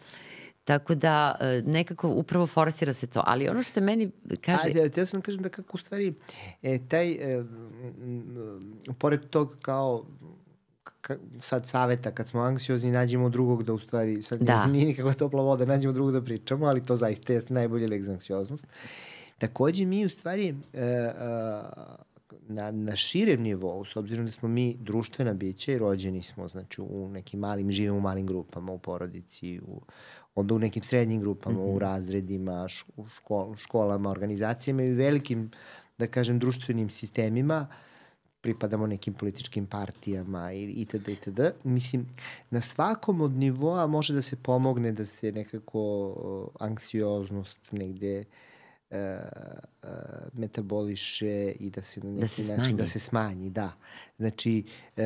Tako 0.67 0.95
da 0.95 1.37
e, 1.41 1.63
nekako 1.67 2.09
upravo 2.09 2.47
forsira 2.47 2.93
se 2.93 3.07
to. 3.07 3.23
Ali 3.27 3.49
ono 3.49 3.63
što 3.63 3.81
meni 3.81 4.11
kaže... 4.41 4.61
Ajde, 4.65 4.89
te 4.89 5.07
sam 5.07 5.21
da 5.21 5.25
kažem 5.25 5.43
da 5.43 5.49
kako 5.49 5.71
u 5.75 5.79
stvari 5.79 6.15
e, 6.63 6.79
taj, 6.89 7.11
e, 7.11 7.45
pored 8.99 9.21
tog 9.31 9.57
kao 9.63 10.05
ka, 11.01 11.17
sad 11.41 11.69
saveta 11.69 12.11
kad 12.11 12.29
smo 12.29 12.41
anksiozni 12.41 12.91
nađemo 12.91 13.29
drugog 13.29 13.63
da 13.63 13.73
u 13.73 13.79
stvari 13.79 14.23
sad 14.23 14.43
da. 14.43 14.67
nije 14.73 14.87
nikakva 14.87 15.13
topla 15.13 15.43
voda, 15.43 15.65
nađemo 15.65 15.93
drugog 15.93 16.13
da 16.13 16.23
pričamo, 16.23 16.67
ali 16.67 16.87
to 16.87 16.97
zaista 16.97 17.33
je 17.33 17.43
najbolji 17.49 17.87
lek 17.87 18.03
za 18.03 18.13
anksioznost. 18.13 18.67
Takođe 19.39 19.87
mi 19.87 20.05
u 20.05 20.09
stvari 20.09 20.55
e, 20.73 20.83
e, 20.83 21.13
na, 22.49 22.71
na 22.71 22.97
širem 22.97 23.43
nivou, 23.43 23.85
s 23.85 23.97
obzirom 23.97 24.27
da 24.27 24.33
smo 24.33 24.49
mi 24.49 24.77
društvena 24.81 25.35
bića 25.35 25.73
i 25.73 25.79
rođeni 25.79 26.23
smo, 26.23 26.49
znači 26.49 26.81
u 26.81 27.09
nekim 27.09 27.41
malim, 27.41 27.71
živimo 27.71 27.97
u 27.97 28.01
malim 28.01 28.27
grupama, 28.27 28.73
u 28.73 28.79
porodici, 28.79 29.61
u, 29.67 29.81
onda 30.37 30.55
u 30.55 30.59
nekim 30.59 30.83
srednjim 30.83 31.21
grupama, 31.21 31.59
mm 31.59 31.63
-hmm. 31.63 31.69
u 31.69 31.75
mhm. 31.75 31.79
razredima, 31.79 32.69
u 32.97 33.07
škol, 33.07 33.57
školama, 33.57 34.11
organizacijama 34.11 34.83
i 34.83 34.93
u 34.93 34.97
velikim, 34.97 35.51
da 35.99 36.07
kažem, 36.07 36.39
društvenim 36.39 36.91
sistemima, 36.91 37.67
pripadamo 38.41 38.87
nekim 38.87 39.15
političkim 39.15 39.67
partijama 39.67 40.53
i 40.53 40.65
itd. 40.65 41.09
itd. 41.09 41.41
Mislim, 41.65 42.07
na 42.51 42.61
svakom 42.61 43.21
od 43.21 43.33
nivoa 43.33 43.87
može 43.87 44.15
da 44.15 44.23
se 44.23 44.37
pomogne 44.37 44.93
da 44.93 45.07
se 45.07 45.33
nekako 45.33 46.53
anksioznost 46.61 47.73
negde 47.73 48.25
uh, 48.91 48.97
uh, 49.83 49.89
metaboliše 50.33 51.53
i 51.61 51.71
da 51.71 51.83
se 51.83 52.01
na 52.01 52.11
neki 52.11 52.21
da 52.21 52.29
se 52.29 52.43
način 52.43 52.65
smanji. 52.65 52.77
da 52.77 52.87
se 52.87 52.99
smanji, 52.99 53.51
da. 53.51 53.73
Znači, 54.19 54.65
uh, 54.97 55.03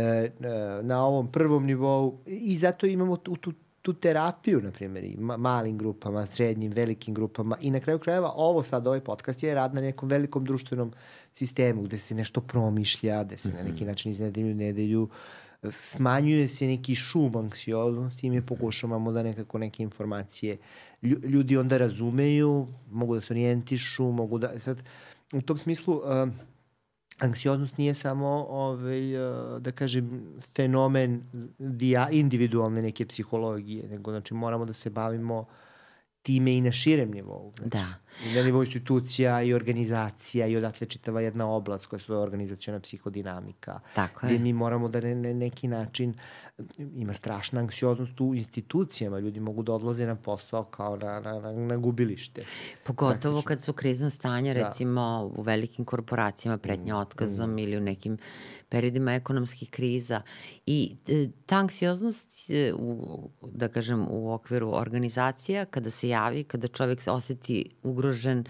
na 0.82 1.06
ovom 1.06 1.32
prvom 1.32 1.66
nivou 1.66 2.18
i 2.26 2.56
zato 2.56 2.86
imamo 2.86 3.16
tu, 3.16 3.36
tu, 3.36 3.52
tu 3.82 3.92
terapiju, 3.92 4.60
na 4.60 4.70
primjer, 4.70 5.04
i 5.04 5.16
ma, 5.16 5.36
malim 5.36 5.78
grupama, 5.78 6.26
srednjim, 6.26 6.72
velikim 6.72 7.14
grupama 7.14 7.56
i 7.60 7.70
na 7.70 7.80
kraju 7.80 7.98
krajeva 7.98 8.32
ovo 8.36 8.62
sad, 8.62 8.86
ovaj 8.86 9.00
podcast 9.00 9.42
je 9.42 9.54
rad 9.54 9.74
na 9.74 9.80
nekom 9.80 10.08
velikom 10.08 10.44
društvenom 10.44 10.92
sistemu 11.32 11.82
gde 11.82 11.98
se 11.98 12.14
nešto 12.14 12.40
promišlja, 12.40 13.24
gde 13.24 13.38
se 13.38 13.48
mm 13.48 13.52
-hmm. 13.52 13.56
na 13.56 13.62
neki 13.62 13.84
mhm. 13.84 13.86
način 13.86 14.12
iz 14.12 14.20
nedelju 14.20 14.54
nedelju 14.54 15.02
uh, 15.02 15.10
smanjuje 15.70 16.48
se 16.48 16.66
neki 16.66 16.94
šum 16.94 17.36
anksioznosti 17.36 18.26
i 18.26 18.30
mi 18.30 18.46
pokušavamo 18.46 19.12
da 19.12 19.22
nekako 19.22 19.58
neke 19.58 19.82
informacije 19.82 20.56
ljudi 21.02 21.56
onda 21.56 21.78
razumeju, 21.78 22.66
mogu 22.90 23.14
da 23.14 23.20
se 23.20 23.32
orijentišu, 23.32 24.04
mogu 24.04 24.38
da... 24.38 24.58
Sad, 24.58 24.82
u 25.32 25.40
tom 25.42 25.58
smislu, 25.58 25.94
uh, 25.94 26.28
anksioznost 27.20 27.78
nije 27.78 27.94
samo, 27.94 28.46
ovaj, 28.48 29.14
uh, 29.16 29.62
da 29.62 29.72
kažem, 29.72 30.22
fenomen 30.56 31.22
dia, 31.58 32.08
individualne 32.10 32.82
neke 32.82 33.06
psihologije, 33.06 33.88
nego 33.88 34.10
znači 34.10 34.34
moramo 34.34 34.64
da 34.64 34.72
se 34.72 34.90
bavimo 34.90 35.44
time 36.22 36.56
i 36.56 36.60
na 36.60 36.72
širem 36.72 37.10
nivou. 37.10 37.52
Znači, 37.56 37.70
da. 37.70 37.86
I 38.26 38.34
na 38.34 38.42
nivou 38.42 38.62
institucija 38.62 39.42
i 39.42 39.54
organizacija 39.54 40.46
i 40.46 40.56
odatle 40.56 40.86
čitava 40.86 41.20
jedna 41.20 41.48
oblast 41.48 41.86
koja 41.86 42.00
se 42.00 42.12
organizacijona 42.12 42.80
psihodinamika. 42.80 43.80
Tako 43.94 44.26
je. 44.26 44.30
Gde 44.30 44.42
mi 44.42 44.52
moramo 44.52 44.88
da 44.88 45.00
na 45.00 45.14
ne, 45.14 45.34
neki 45.34 45.68
način, 45.68 46.14
ima 46.78 47.12
strašna 47.12 47.60
anksioznost 47.60 48.20
u 48.20 48.34
institucijama, 48.34 49.18
ljudi 49.18 49.40
mogu 49.40 49.62
da 49.62 49.72
odlaze 49.72 50.06
na 50.06 50.14
posao 50.16 50.64
kao 50.64 50.96
na, 50.96 51.20
na, 51.20 51.38
na, 51.40 51.52
na 51.52 51.76
gubilište. 51.76 52.44
Pogotovo 52.84 53.34
Praktično. 53.34 53.42
kad 53.42 53.62
su 53.62 53.72
krizna 53.72 54.10
stanja, 54.10 54.54
da. 54.54 54.68
recimo 54.68 55.00
da. 55.00 55.40
u 55.40 55.42
velikim 55.42 55.84
korporacijama 55.84 56.58
pretnja 56.58 56.94
mm. 56.94 56.98
otkazom 56.98 57.50
mm. 57.50 57.58
ili 57.58 57.76
u 57.76 57.80
nekim 57.80 58.18
periodima 58.68 59.14
ekonomskih 59.14 59.70
kriza. 59.70 60.22
I 60.66 60.96
e, 61.08 61.28
ta 61.46 61.56
anksioznost, 61.56 62.50
e, 62.50 62.72
u, 62.78 63.30
da 63.52 63.68
kažem, 63.68 64.06
u 64.10 64.32
okviru 64.32 64.70
organizacija, 64.74 65.64
kada 65.64 65.90
se 65.90 66.09
javi, 66.10 66.44
kada 66.44 66.68
čovek 66.68 67.00
se 67.00 67.10
oseti 67.10 67.64
ugrožen 67.82 68.44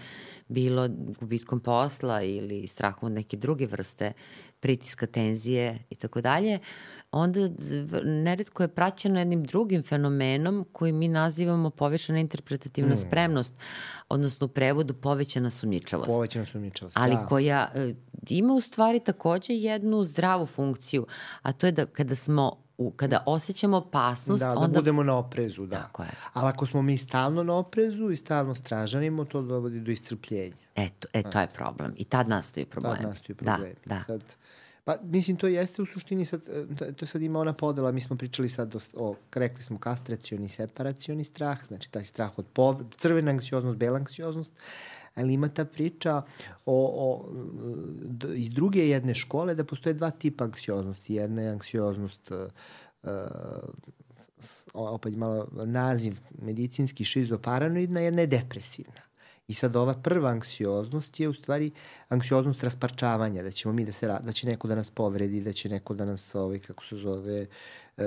bilo 0.47 0.89
gubitkom 1.19 1.59
posla 1.59 2.21
ili 2.23 2.67
strahom 2.67 3.07
od 3.07 3.11
neke 3.11 3.37
druge 3.37 3.67
vrste 3.67 4.13
pritiska, 4.59 5.05
tenzije 5.05 5.79
i 5.89 5.95
tako 5.95 6.21
dalje, 6.21 6.59
onda 7.11 7.49
neretko 8.03 8.63
je 8.63 8.67
praćeno 8.67 9.19
jednim 9.19 9.43
drugim 9.43 9.83
fenomenom 9.83 10.65
koji 10.71 10.91
mi 10.91 11.07
nazivamo 11.07 11.69
povećana 11.69 12.19
interpretativna 12.19 12.93
mm. 12.93 12.97
spremnost, 12.97 13.53
odnosno 14.09 14.45
u 14.45 14.49
prevodu 14.49 14.93
povećana 14.93 15.49
sumničavost. 15.49 16.07
Povećana 16.07 16.45
sumničavost, 16.45 16.97
Ali 16.97 17.15
da. 17.15 17.25
koja 17.25 17.71
e, 17.75 17.93
ima 18.29 18.53
u 18.53 18.61
stvari 18.61 18.99
takođe 18.99 19.53
jednu 19.53 20.03
zdravu 20.03 20.45
funkciju, 20.45 21.07
a 21.41 21.51
to 21.51 21.65
je 21.65 21.71
da 21.71 21.85
kada 21.85 22.15
smo 22.15 22.57
u, 22.81 22.91
kada 22.95 23.23
osjećamo 23.25 23.77
opasnost, 23.77 24.39
da, 24.39 24.45
da 24.45 24.55
onda... 24.55 24.67
Da, 24.67 24.79
budemo 24.79 25.03
na 25.03 25.17
oprezu, 25.17 25.65
da. 25.65 25.83
Tako 25.83 26.03
je. 26.03 26.09
Ali 26.33 26.49
ako 26.49 26.65
smo 26.65 26.81
mi 26.81 26.97
stalno 26.97 27.43
na 27.43 27.55
oprezu 27.55 28.09
i 28.09 28.15
stalno 28.15 28.55
stražanimo, 28.55 29.25
to 29.25 29.41
dovodi 29.41 29.79
do 29.79 29.91
iscrpljenja. 29.91 30.55
Eto, 30.75 31.07
e, 31.13 31.23
to 31.23 31.39
je 31.39 31.47
problem. 31.47 31.93
I 31.97 32.03
tad 32.03 32.29
nastaju 32.29 32.65
problemi. 32.65 32.97
Tad 32.97 33.07
nastaju 33.07 33.35
problemi. 33.35 33.75
Da, 33.85 33.95
da. 33.95 34.03
Sad, 34.03 34.23
Pa, 34.83 34.95
mislim, 35.03 35.37
to 35.37 35.47
jeste 35.47 35.81
u 35.81 35.85
suštini, 35.85 36.25
sad, 36.25 36.41
to 36.95 37.05
sad 37.05 37.21
ima 37.21 37.39
ona 37.39 37.53
podela, 37.53 37.91
mi 37.91 38.01
smo 38.01 38.17
pričali 38.17 38.49
sad 38.49 38.75
o, 38.75 38.79
o 38.93 39.15
rekli 39.33 39.63
smo 39.63 39.77
kastracioni, 39.77 40.49
separacioni 40.49 41.23
strah, 41.23 41.65
znači 41.67 41.91
taj 41.91 42.05
strah 42.05 42.39
od 42.39 42.45
pov... 42.53 42.81
crvena 42.97 43.31
anksioznost, 43.31 43.77
bela 43.77 43.97
anksioznost, 43.97 44.51
ali 45.15 45.33
ima 45.33 45.49
ta 45.49 45.65
priča 45.65 46.21
o, 46.65 46.91
o, 46.95 47.29
iz 48.35 48.49
druge 48.49 48.87
jedne 48.87 49.13
škole 49.13 49.55
da 49.55 49.63
postoje 49.63 49.93
dva 49.93 50.11
tipa 50.11 50.43
anksioznosti. 50.43 51.13
Jedna 51.13 51.41
je 51.41 51.49
anksioznost 51.49 52.31
uh, 52.31 52.37
opet 54.73 55.15
malo 55.15 55.47
naziv 55.65 56.17
medicinski 56.41 57.03
šizoparanoidna, 57.03 57.99
jedna 57.99 58.21
je 58.21 58.27
depresivna. 58.27 59.01
I 59.47 59.53
sad 59.53 59.75
ova 59.75 59.93
prva 59.93 60.29
anksioznost 60.29 61.19
je 61.19 61.29
u 61.29 61.33
stvari 61.33 61.71
anksioznost 62.09 62.63
rasparčavanja, 62.63 63.43
da 63.43 63.51
ćemo 63.51 63.73
mi 63.73 63.85
da 63.85 63.91
se 63.91 64.07
da 64.07 64.31
će 64.31 64.47
neko 64.47 64.67
da 64.67 64.75
nas 64.75 64.89
povredi, 64.89 65.41
da 65.41 65.53
će 65.53 65.69
neko 65.69 65.93
da 65.93 66.05
nas 66.05 66.35
ovaj 66.35 66.59
kako 66.59 66.83
se 66.85 66.95
zove 66.95 67.47
uh, 67.97 68.03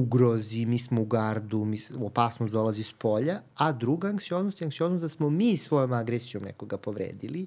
ugrozi, 0.00 0.66
mi 0.66 0.78
smo 0.78 1.02
u 1.02 1.04
gardu, 1.04 1.64
mi, 1.64 1.78
opasnost 2.00 2.52
dolazi 2.52 2.82
s 2.82 2.92
polja, 2.92 3.40
a 3.54 3.72
druga 3.72 4.08
anksioznost 4.08 4.60
je 4.60 4.64
anksioznost 4.64 5.02
da 5.02 5.08
smo 5.08 5.30
mi 5.30 5.56
svojom 5.56 5.92
agresijom 5.92 6.44
nekoga 6.44 6.76
povredili 6.76 7.46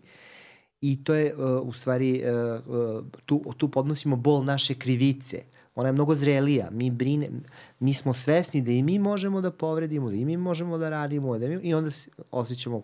i 0.81 1.03
to 1.03 1.13
je 1.13 1.35
uh, 1.35 1.67
u 1.67 1.73
stvari 1.73 2.23
uh, 2.23 3.05
tu, 3.25 3.43
tu 3.57 3.71
podnosimo 3.71 4.15
bol 4.15 4.43
naše 4.43 4.73
krivice 4.73 5.43
ona 5.75 5.89
je 5.89 5.93
mnogo 5.93 6.15
zrelija. 6.15 6.69
Mi 6.71 6.89
brine, 6.89 7.29
mi 7.79 7.93
smo 7.93 8.13
svesni 8.13 8.61
da 8.61 8.71
i 8.71 8.83
mi 8.83 8.99
možemo 8.99 9.41
da 9.41 9.51
povredimo, 9.51 10.09
da 10.09 10.15
i 10.15 10.25
mi 10.25 10.37
možemo 10.37 10.77
da 10.77 10.89
radimo, 10.89 11.39
da 11.39 11.47
mi, 11.47 11.55
i 11.55 11.73
onda 11.73 11.89
osjećamo 12.31 12.83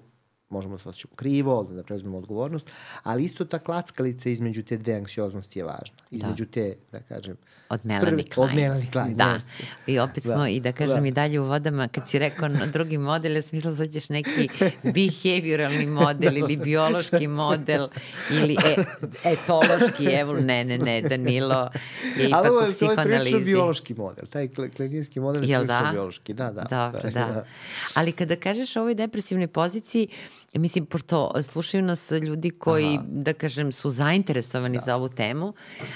možemo 0.50 0.76
da 0.76 0.82
se 0.82 0.90
osjećamo 0.90 1.16
krivo, 1.16 1.64
da 1.64 1.84
preuzmemo 1.84 2.18
odgovornost, 2.18 2.72
ali 3.04 3.24
isto 3.24 3.46
ta 3.46 3.60
klackalica 3.60 4.30
između 4.30 4.64
te 4.64 4.78
dve 4.78 4.94
anksioznosti 4.94 5.60
je 5.60 5.66
važna. 5.66 5.98
Da. 6.12 6.18
Između 6.18 6.46
da. 6.46 6.52
te, 6.52 6.76
da 6.92 7.00
kažem... 7.00 7.38
Od 7.70 7.80
Melanie 7.84 8.26
Klein. 8.26 8.50
Od 8.50 8.56
Melanie 8.56 8.92
Klein, 8.92 9.16
da. 9.16 9.34
Jeste. 9.34 9.92
I 9.92 10.00
opet 10.00 10.24
smo, 10.24 10.38
da. 10.38 10.48
i 10.48 10.60
da 10.60 10.72
kažem 10.72 11.02
da. 11.02 11.08
i 11.08 11.12
dalje 11.12 11.40
u 11.40 11.46
vodama, 11.46 11.88
kad 11.88 12.10
si 12.10 12.20
rekao 12.20 12.48
na 12.48 12.66
drugi 12.66 12.98
model, 12.98 13.36
ja 13.36 13.42
smisla 13.42 13.72
da 13.72 13.88
ćeš 13.88 14.10
neki 14.10 14.50
behavioralni 14.84 15.86
model 15.86 16.38
ili 16.42 16.58
biološki 16.58 17.28
model 17.28 17.88
ili 18.32 18.58
e, 18.66 18.84
etološki, 19.24 20.06
evo, 20.06 20.34
ne, 20.34 20.66
ne, 20.66 20.78
ne, 20.78 21.02
Danilo 21.02 21.70
je 22.18 22.28
ipak 22.28 22.46
u 22.46 22.72
psihoanalizi. 22.72 23.16
Ali 23.16 23.30
ovo 23.30 23.38
je 23.38 23.46
biološki 23.46 23.94
model, 23.94 24.26
taj 24.26 24.48
klinijski 24.76 25.20
model 25.20 25.44
je 25.44 25.58
prilično 25.58 25.84
da? 25.86 25.90
biološki, 25.92 26.34
da, 26.34 26.52
da. 26.52 26.64
Dobro, 26.70 27.10
da. 27.20 27.26
da. 27.26 27.46
Ali 27.94 28.12
kada 28.12 28.36
kažeš 28.36 28.76
o 28.76 28.82
ovoj 28.82 28.96
depresivnoj 28.96 29.48
poziciji, 29.48 30.08
mislim, 30.54 30.86
pošto 30.86 31.32
slušaju 31.44 31.84
nas 31.84 32.12
ljudi 32.12 32.50
koji, 32.50 32.96
Aha. 32.96 33.04
da 33.08 33.34
kažem, 33.34 33.72
su 33.72 33.90
zainteresovani 33.90 34.78
da. 34.78 34.84
za 34.86 34.96
ovu 34.96 35.10
temu, 35.10 35.54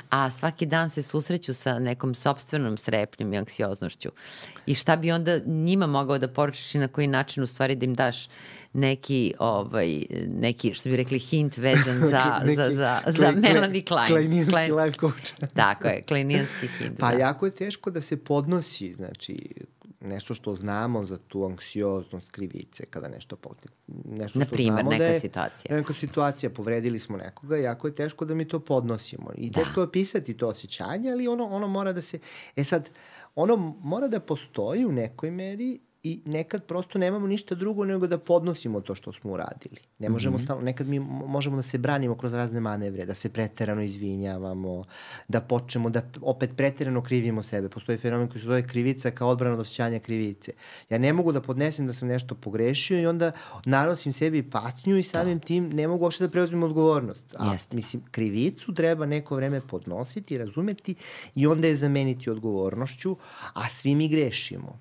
a 0.10 0.32
svaki 0.32 0.66
dan 0.66 0.90
se 0.90 1.04
susreću 1.04 1.54
sa 1.54 1.80
nekom 1.80 2.16
sobstvenom 2.16 2.78
srepnjom 2.78 3.34
i 3.34 3.38
anksioznošću. 3.38 4.10
I 4.66 4.76
šta 4.76 4.96
bi 4.96 5.12
onda 5.12 5.40
njima 5.46 5.88
mogao 5.88 6.18
da 6.18 6.28
poručiš 6.28 6.76
i 6.76 6.80
na 6.80 6.88
koji 6.88 7.08
način 7.08 7.44
u 7.44 7.48
stvari 7.48 7.76
da 7.76 7.86
im 7.86 7.94
daš 7.94 8.28
neki, 8.74 9.34
ovaj, 9.40 10.06
neki 10.28 10.74
što 10.74 10.90
bi 10.90 10.96
rekli, 10.96 11.20
hint 11.20 11.58
vezan 11.58 12.00
za, 12.12 12.42
neki, 12.46 12.56
za, 12.56 12.70
za, 12.70 13.02
za 13.08 13.32
kle, 13.32 13.42
Melanie 13.42 13.86
Klein. 13.86 14.08
Klinijanski 14.08 14.52
Klein, 14.52 14.76
life 14.76 14.98
coach. 15.00 15.34
Tako 15.54 15.88
je, 15.88 16.02
klinijanski 16.02 16.68
hint. 16.68 17.00
Pa 17.00 17.12
da. 17.12 17.18
jako 17.18 17.46
je 17.46 17.52
teško 17.52 17.92
da 17.92 18.02
se 18.02 18.18
podnosi, 18.18 18.94
znači, 18.94 19.54
nešto 20.02 20.34
što 20.34 20.54
znamo 20.54 21.04
za 21.04 21.18
tu 21.18 21.46
anksioznost 21.46 22.32
krivice 22.32 22.86
kada 22.86 23.08
nešto 23.08 23.36
potne. 23.36 23.72
Nešto 24.06 24.40
Na 24.40 24.46
primer, 24.46 24.86
neka 24.86 24.98
da 24.98 25.06
je, 25.06 25.20
situacija. 25.20 25.76
Neka 25.76 25.94
situacija, 25.94 26.50
povredili 26.50 27.00
smo 27.00 27.18
nekoga, 27.18 27.58
jako 27.58 27.88
je 27.88 27.96
teško 27.96 28.26
da 28.26 28.36
mi 28.36 28.48
to 28.48 28.60
podnosimo. 28.60 29.32
I 29.36 29.50
da. 29.50 29.60
teško 29.60 29.80
je 29.80 29.84
opisati 29.84 30.38
to 30.38 30.48
osjećanje, 30.48 31.12
ali 31.12 31.28
ono, 31.28 31.46
ono 31.46 31.68
mora 31.68 31.94
da 31.94 32.02
se... 32.02 32.20
E 32.56 32.64
sad, 32.64 32.90
ono 33.36 33.58
mora 33.84 34.08
da 34.08 34.20
postoji 34.20 34.86
u 34.86 34.92
nekoj 34.92 35.32
meri 35.32 35.80
i 36.04 36.22
nekad 36.26 36.66
prosto 36.66 37.00
nemamo 37.00 37.28
ništa 37.28 37.56
drugo 37.56 37.86
nego 37.86 38.08
da 38.08 38.18
podnosimo 38.18 38.82
to 38.82 38.96
što 38.96 39.14
smo 39.14 39.32
uradili. 39.32 39.78
Ne 40.00 40.10
možemo 40.10 40.36
mm 40.36 40.40
-hmm. 40.40 40.44
stalno, 40.44 40.64
nekad 40.64 40.88
mi 40.88 41.00
možemo 41.00 41.56
da 41.56 41.64
se 41.64 41.78
branimo 41.78 42.18
kroz 42.18 42.34
razne 42.34 42.60
manevre, 42.60 43.06
da 43.06 43.14
se 43.16 43.30
preterano 43.30 43.82
izvinjavamo, 43.82 44.84
da 45.28 45.42
počnemo 45.42 45.90
da 45.90 46.02
opet 46.22 46.50
preterano 46.58 47.04
krivimo 47.04 47.44
sebe. 47.44 47.70
Postoji 47.70 47.98
fenomen 47.98 48.28
koji 48.28 48.42
se 48.42 48.46
zove 48.46 48.68
krivica 48.68 49.12
kao 49.12 49.30
odbrana 49.30 49.54
od 49.54 49.60
osjećanja 49.60 50.00
krivice. 50.00 50.52
Ja 50.90 50.98
ne 50.98 51.14
mogu 51.14 51.32
da 51.32 51.42
podnesem 51.42 51.88
da 51.88 51.94
sam 51.94 52.08
nešto 52.08 52.36
pogrešio 52.36 53.00
i 53.00 53.06
onda 53.06 53.32
narosim 53.66 54.14
sebi 54.14 54.50
patnju 54.50 54.98
i 54.98 55.04
samim 55.04 55.40
da. 55.40 55.46
tim 55.46 55.70
ne 55.70 55.88
mogu 55.88 56.04
uopšte 56.04 56.24
da 56.24 56.32
preuzmem 56.32 56.64
odgovornost. 56.64 57.36
A, 57.38 57.54
Jeste. 57.54 57.76
mislim, 57.76 58.04
krivicu 58.12 58.74
treba 58.74 59.06
neko 59.06 59.36
vreme 59.36 59.62
podnositi, 59.62 60.38
razumeti 60.38 60.96
i 61.36 61.48
onda 61.48 61.68
je 61.68 61.76
zameniti 61.76 62.30
odgovornošću, 62.30 63.18
a 63.54 63.70
svi 63.70 63.96
mi 63.96 64.08
grešimo. 64.08 64.80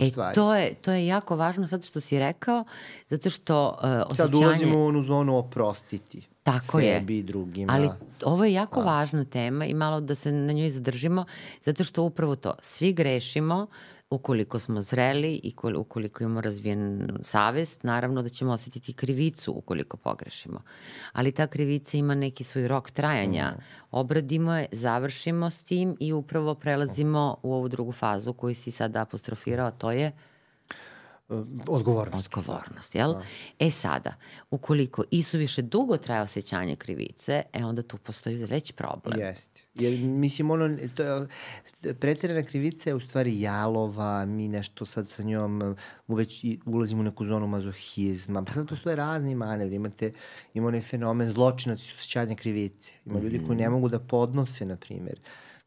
E, 0.00 0.10
to 0.34 0.54
je, 0.54 0.74
to 0.74 0.92
je 0.92 1.06
jako 1.06 1.36
važno 1.36 1.66
zato 1.66 1.86
što 1.86 2.00
si 2.00 2.18
rekao, 2.18 2.64
zato 3.08 3.30
što 3.30 3.68
uh, 3.68 3.74
osjećanje... 3.82 4.16
Sad 4.16 4.34
ulazimo 4.34 4.78
u 4.78 4.86
onu 4.86 5.02
zonu 5.02 5.36
oprostiti. 5.36 6.22
Tako 6.42 6.80
sebi 6.80 7.14
je. 7.14 7.18
i 7.18 7.22
drugima. 7.22 7.72
Ali 7.72 7.88
ovo 8.24 8.44
je 8.44 8.52
jako 8.52 8.80
da. 8.80 8.86
važna 8.86 9.24
tema 9.24 9.66
i 9.66 9.74
malo 9.74 10.00
da 10.00 10.14
se 10.14 10.32
na 10.32 10.52
njoj 10.52 10.70
zadržimo, 10.70 11.24
zato 11.64 11.84
što 11.84 12.02
upravo 12.02 12.36
to, 12.36 12.54
svi 12.62 12.92
grešimo, 12.92 13.66
ukoliko 14.14 14.58
smo 14.58 14.82
zreli 14.82 15.40
i 15.42 15.54
ukoliko 15.76 16.24
imamo 16.24 16.40
razvijen 16.40 17.10
savest, 17.22 17.82
naravno 17.82 18.22
da 18.22 18.28
ćemo 18.28 18.52
osetiti 18.52 18.92
krivicu 18.92 19.52
ukoliko 19.52 19.96
pogrešimo. 19.96 20.62
Ali 21.12 21.32
ta 21.32 21.46
krivica 21.46 21.96
ima 21.96 22.14
neki 22.14 22.44
svoj 22.44 22.68
rok 22.68 22.90
trajanja. 22.90 23.54
Mm. 23.56 23.62
Obradimo 23.90 24.54
je, 24.54 24.66
završimo 24.72 25.50
s 25.50 25.62
tim 25.62 25.96
i 26.00 26.12
upravo 26.12 26.54
prelazimo 26.54 27.36
u 27.42 27.54
ovu 27.54 27.68
drugu 27.68 27.92
fazu 27.92 28.32
koju 28.32 28.54
si 28.54 28.70
sad 28.70 28.96
apostrofirao, 28.96 29.70
to 29.70 29.92
je 29.92 30.12
Odgovornost. 31.68 32.26
Odgovornost, 32.26 32.94
jel? 32.94 33.12
Da. 33.12 33.22
E 33.58 33.70
sada, 33.70 34.14
ukoliko 34.50 35.04
više 35.32 35.62
dugo 35.62 35.96
traje 35.96 36.22
osjećanje 36.22 36.76
krivice, 36.76 37.42
e 37.52 37.64
onda 37.64 37.82
tu 37.82 37.98
postoji 37.98 38.36
već 38.36 38.72
problem. 38.72 39.20
Jeste. 39.20 39.62
Jer, 39.74 39.98
mislim, 39.98 40.50
ono, 40.50 40.76
to 40.94 41.02
je, 41.02 41.26
pretjerana 42.00 42.42
krivica 42.42 42.90
je 42.90 42.94
u 42.94 43.00
stvari 43.00 43.40
jalova, 43.40 44.26
mi 44.26 44.48
nešto 44.48 44.86
sad 44.86 45.08
sa 45.08 45.22
njom 45.22 45.76
uveć 46.06 46.44
ulazimo 46.66 47.00
u 47.00 47.04
neku 47.04 47.24
zonu 47.24 47.46
mazohizma. 47.46 48.44
Pa 48.44 48.52
sad 48.52 48.68
postoje 48.68 48.96
razni 48.96 49.34
manevri. 49.34 49.76
Imate, 49.76 50.12
ima 50.54 50.68
onaj 50.68 50.80
fenomen 50.80 51.30
zločinac 51.30 51.80
i 51.80 51.94
osjećanja 51.94 52.34
krivice. 52.34 52.92
Ima 53.06 53.18
ljudi 53.18 53.40
koji 53.46 53.58
ne 53.58 53.64
mhm. 53.64 53.72
mogu 53.72 53.88
da 53.88 53.98
podnose, 53.98 54.66
na 54.66 54.76
primjer 54.76 55.18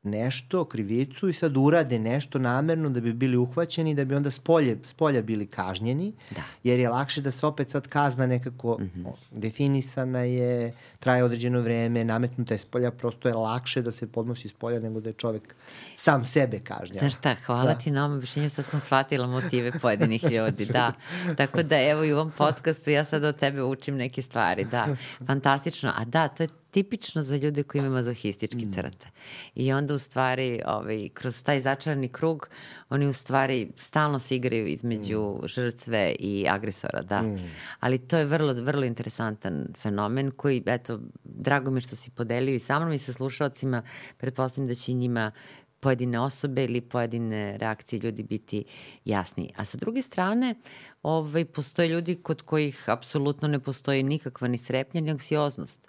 nešto, 0.07 0.65
krivicu 0.65 1.29
i 1.29 1.33
sad 1.33 1.57
urade 1.57 1.99
nešto 1.99 2.39
namerno 2.39 2.89
da 2.89 3.01
bi 3.01 3.13
bili 3.13 3.37
uhvaćeni, 3.37 3.95
da 3.95 4.05
bi 4.05 4.15
onda 4.15 4.31
spolje, 4.31 4.77
spolja 4.85 5.21
bili 5.21 5.47
kažnjeni, 5.47 6.13
da. 6.29 6.41
jer 6.63 6.79
je 6.79 6.89
lakše 6.89 7.21
da 7.21 7.31
se 7.31 7.45
opet 7.45 7.71
sad 7.71 7.87
kazna 7.87 8.27
nekako 8.27 8.77
mm 8.79 8.91
-hmm. 8.95 9.11
definisana 9.31 10.19
je, 10.19 10.73
traje 10.99 11.23
određeno 11.23 11.61
vreme, 11.61 12.03
nametnuta 12.03 12.53
je 12.53 12.59
spolja, 12.59 12.91
prosto 12.91 13.27
je 13.27 13.35
lakše 13.35 13.81
da 13.81 13.91
se 13.91 14.07
podnosi 14.07 14.49
spolja 14.49 14.79
nego 14.79 14.99
da 14.99 15.09
je 15.09 15.13
čovek 15.13 15.55
sam 15.95 16.25
sebe 16.25 16.59
kažnja. 16.59 16.99
Znaš 16.99 17.13
šta, 17.13 17.35
hvala 17.45 17.73
da. 17.73 17.79
ti 17.79 17.91
na 17.91 18.05
ovom 18.05 18.17
objašnjenju, 18.17 18.49
sad 18.49 18.65
sam 18.65 18.79
shvatila 18.79 19.27
motive 19.27 19.71
pojedinih 19.71 20.23
ljudi, 20.23 20.65
da. 20.65 20.93
Tako 21.37 21.63
da 21.63 21.81
evo 21.81 22.03
i 22.03 22.13
u 22.13 22.15
ovom 22.15 22.31
podcastu 22.31 22.89
ja 22.89 23.05
sad 23.05 23.23
od 23.23 23.35
tebe 23.35 23.63
učim 23.63 23.95
neke 23.95 24.21
stvari, 24.21 24.65
da. 24.65 24.87
Fantastično. 25.25 25.93
A 25.95 26.05
da, 26.05 26.27
to 26.27 26.43
je 26.43 26.49
tipično 26.77 27.23
za 27.23 27.37
ljude 27.37 27.63
koji 27.63 27.79
imaju 27.79 27.93
mazohistički 27.93 28.65
mm. 28.65 28.73
crte. 28.73 29.07
I 29.55 29.73
onda 29.73 29.93
u 29.93 29.99
stvari, 29.99 30.61
ovaj, 30.65 31.09
kroz 31.13 31.43
taj 31.43 31.61
začarani 31.61 32.07
krug, 32.07 32.49
oni 32.89 33.07
u 33.07 33.13
stvari 33.13 33.71
stalno 33.75 34.19
se 34.19 34.35
igraju 34.35 34.67
između 34.67 35.19
mm. 35.19 35.47
žrtve 35.47 36.15
i 36.19 36.45
agresora, 36.49 37.01
da. 37.01 37.21
Mm. 37.21 37.37
Ali 37.79 37.97
to 37.97 38.17
je 38.17 38.25
vrlo, 38.25 38.53
vrlo 38.53 38.85
interesantan 38.85 39.67
fenomen 39.77 40.31
koji, 40.31 40.63
eto, 40.65 40.99
drago 41.23 41.71
mi 41.71 41.81
što 41.81 41.95
si 41.95 42.11
podelio 42.11 42.55
i 42.55 42.59
sa 42.59 42.79
mnom 42.79 42.93
i 42.93 42.99
sa 42.99 43.13
slušalcima, 43.13 43.81
pretpostavljam 44.17 44.67
da 44.67 44.75
će 44.75 44.93
njima 44.93 45.31
pojedine 45.79 46.19
osobe 46.19 46.63
ili 46.63 46.81
pojedine 46.81 47.57
reakcije 47.57 47.99
ljudi 47.99 48.23
biti 48.23 48.63
jasni. 49.05 49.49
A 49.55 49.65
sa 49.65 49.77
druge 49.77 50.01
strane, 50.01 50.55
ovaj, 51.03 51.45
postoje 51.45 51.89
ljudi 51.89 52.15
kod 52.15 52.41
kojih 52.41 52.89
apsolutno 52.89 53.47
ne 53.47 53.59
postoji 53.59 54.03
nikakva 54.03 54.47
ni 54.47 54.57
strepnja 54.57 55.01
ni 55.01 55.11
anksioznost 55.11 55.87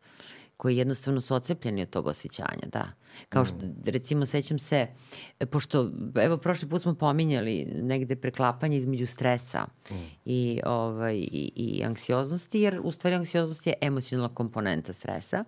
koji 0.58 0.76
jednostavno 0.76 1.20
su 1.20 1.34
ocepljeni 1.34 1.82
od 1.82 1.90
tog 1.90 2.06
osjećanja, 2.06 2.66
da. 2.72 2.92
Kao 3.28 3.44
što, 3.44 3.56
mm. 3.56 3.82
recimo, 3.84 4.26
sećam 4.26 4.58
se, 4.58 4.86
pošto, 5.50 5.90
evo, 6.22 6.36
prošli 6.36 6.68
put 6.68 6.82
smo 6.82 6.94
pominjali 6.94 7.64
negde 7.82 8.16
preklapanje 8.16 8.76
između 8.76 9.06
stresa 9.06 9.66
mm. 9.90 9.94
i, 10.24 10.60
ovaj, 10.66 11.16
i, 11.16 11.52
i 11.56 11.84
anksioznosti, 11.84 12.60
jer 12.60 12.80
u 12.82 12.92
stvari 12.92 13.16
anksioznost 13.16 13.66
je 13.66 13.74
emocionalna 13.80 14.34
komponenta 14.34 14.92
stresa. 14.92 15.44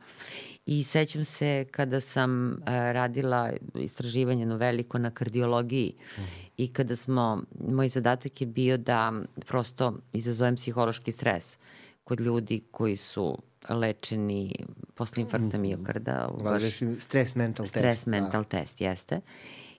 I 0.67 0.85
sećam 0.85 1.25
se 1.25 1.67
kada 1.71 2.01
sam 2.01 2.51
uh, 2.51 2.67
radila 2.67 3.53
istraživanje 3.75 4.47
no 4.47 4.57
veliko 4.57 4.99
na 4.99 5.11
kardiologiji 5.11 5.95
mm. 6.19 6.23
i 6.57 6.73
kada 6.73 6.97
smo, 6.97 7.43
moj 7.69 7.89
zadatak 7.89 8.41
je 8.41 8.47
bio 8.47 8.77
da 8.77 9.13
prosto 9.47 9.95
izazovem 10.13 10.57
psihološki 10.57 11.13
stres 11.13 11.59
kod 12.05 12.21
ljudi 12.21 12.63
koji 12.71 12.97
su 12.97 13.39
lečeni 13.69 14.55
posle 14.95 15.23
infarkta 15.23 15.59
mm. 15.59 15.61
miokarda. 15.61 16.31
Baš, 16.45 16.63
stres 16.99 17.35
mental 17.37 17.67
stres 17.67 17.83
test. 17.83 18.01
Stres 18.01 18.05
da. 18.05 18.11
mental 18.11 18.43
da. 18.43 18.49
test, 18.49 18.81
jeste. 18.81 19.21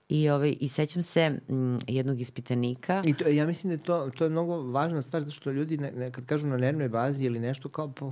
I, 0.08 0.30
ovaj, 0.30 0.56
I 0.60 0.68
sećam 0.68 1.02
se 1.02 1.40
m, 1.48 1.78
jednog 1.88 2.20
ispitanika. 2.20 3.02
I 3.06 3.14
to, 3.14 3.28
ja 3.28 3.46
mislim 3.46 3.68
da 3.68 3.74
je 3.74 3.82
to, 3.82 4.10
to 4.18 4.24
je 4.24 4.30
mnogo 4.30 4.62
važna 4.62 5.02
stvar, 5.02 5.22
zato 5.22 5.34
što 5.34 5.50
ljudi 5.50 5.78
ne, 5.78 5.92
ne, 5.96 6.10
kad 6.12 6.26
kažu 6.26 6.46
na 6.46 6.56
nervnoj 6.56 6.88
bazi 6.88 7.24
ili 7.24 7.38
nešto 7.38 7.68
kao, 7.68 7.92
pa, 7.92 8.10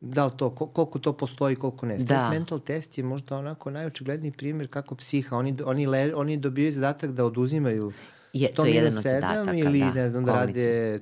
da 0.00 0.24
li 0.24 0.32
to, 0.36 0.54
koliko 0.54 0.98
to 0.98 1.16
postoji, 1.16 1.56
koliko 1.56 1.86
ne. 1.86 2.00
Stres 2.00 2.22
da. 2.22 2.30
mental 2.30 2.58
test 2.60 2.98
je 2.98 3.04
možda 3.04 3.36
onako 3.38 3.70
najočigledniji 3.70 4.32
primjer 4.32 4.68
kako 4.68 4.94
psiha, 4.94 5.36
oni, 5.36 5.56
oni, 5.64 5.86
le, 5.86 6.14
oni 6.14 6.36
dobijaju 6.36 6.72
zadatak 6.72 7.12
da 7.12 7.24
oduzimaju 7.24 7.92
je, 8.32 8.54
to 8.54 8.64
je 8.64 8.74
jedan 8.74 8.96
od 8.98 9.02
zadataka, 9.02 9.56
ili 9.56 9.80
da, 9.80 9.92
ne 9.92 10.10
znam 10.10 10.24
da 10.24 10.32
rade 10.32 11.00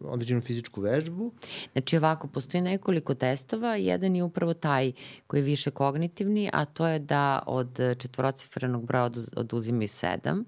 određenu 0.00 0.40
fizičku 0.40 0.80
vežbu. 0.80 1.32
Znači 1.72 1.96
ovako, 1.96 2.28
postoji 2.28 2.60
nekoliko 2.60 3.14
testova, 3.14 3.76
jedan 3.76 4.16
je 4.16 4.22
upravo 4.22 4.54
taj 4.54 4.92
koji 5.26 5.40
je 5.40 5.44
više 5.44 5.70
kognitivni, 5.70 6.50
a 6.52 6.64
to 6.64 6.86
je 6.86 6.98
da 6.98 7.42
od 7.46 7.78
četvorocifrenog 7.98 8.86
broja 8.86 9.10
oduzimaju 9.36 9.88
sedam, 9.88 10.44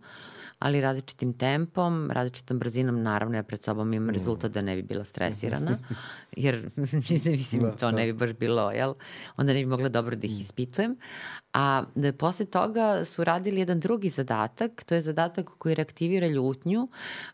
ali 0.63 0.81
različitim 0.81 1.33
tempom, 1.33 2.11
različitom 2.11 2.59
brzinom, 2.59 3.03
naravno 3.03 3.37
ja 3.37 3.43
pred 3.43 3.63
sobom 3.63 3.93
imam 3.93 4.09
mm. 4.09 4.13
rezultat 4.13 4.53
da 4.53 4.63
ne 4.63 4.77
bi 4.77 4.83
bila 4.83 5.05
stresirana, 5.05 5.79
jer 6.37 6.71
mislim, 7.27 7.63
da, 7.63 7.77
to 7.77 7.91
ne 7.91 8.07
bi 8.07 8.13
baš 8.13 8.33
bilo, 8.33 8.71
jel? 8.71 8.95
Onda 9.37 9.53
ne 9.53 9.59
bi 9.59 9.67
mogla 9.67 9.89
dobro 9.89 10.17
da 10.17 10.27
ih 10.27 10.33
mm. 10.33 10.41
ispitujem, 10.41 10.97
A 11.53 11.85
da 11.95 12.13
posle 12.13 12.47
toga 12.47 13.05
su 13.05 13.25
radili 13.25 13.61
jedan 13.61 13.81
drugi 13.81 14.09
zadatak, 14.09 14.85
to 14.85 14.95
je 14.95 15.03
zadatak 15.03 15.51
koji 15.59 15.75
reaktivira 15.75 16.27
ljutnju, 16.27 16.89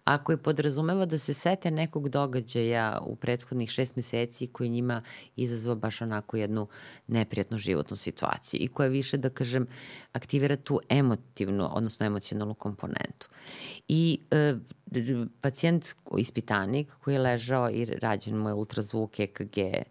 a 0.04 0.24
koji 0.24 0.38
podrazumeva 0.38 1.06
da 1.06 1.18
se 1.18 1.34
sete 1.34 1.70
nekog 1.70 2.08
događaja 2.08 2.98
u 3.06 3.16
prethodnih 3.16 3.70
šest 3.70 3.96
meseci 3.96 4.46
koji 4.46 4.68
njima 4.70 5.02
izazva 5.36 5.74
baš 5.74 6.02
onako 6.02 6.36
jednu 6.36 6.66
neprijatnu 7.06 7.58
životnu 7.58 7.96
situaciju 7.96 8.60
i 8.60 8.68
koja 8.68 8.88
više, 8.88 9.16
da 9.16 9.30
kažem, 9.30 9.66
aktivira 10.12 10.56
tu 10.56 10.80
emotivnu, 10.88 11.68
odnosno 11.72 12.06
emocionalnu 12.06 12.54
komponentu. 12.54 13.28
I 13.88 14.18
e, 14.30 14.54
pacijent, 15.40 15.94
ispitanik 16.18 16.88
koji 17.00 17.14
je 17.14 17.20
ležao 17.20 17.70
i 17.70 17.84
rađen 17.84 18.36
mu 18.36 18.48
je 18.48 18.54
ultrazvuk, 18.54 19.20
EKG, 19.20 19.58
e, 19.58 19.84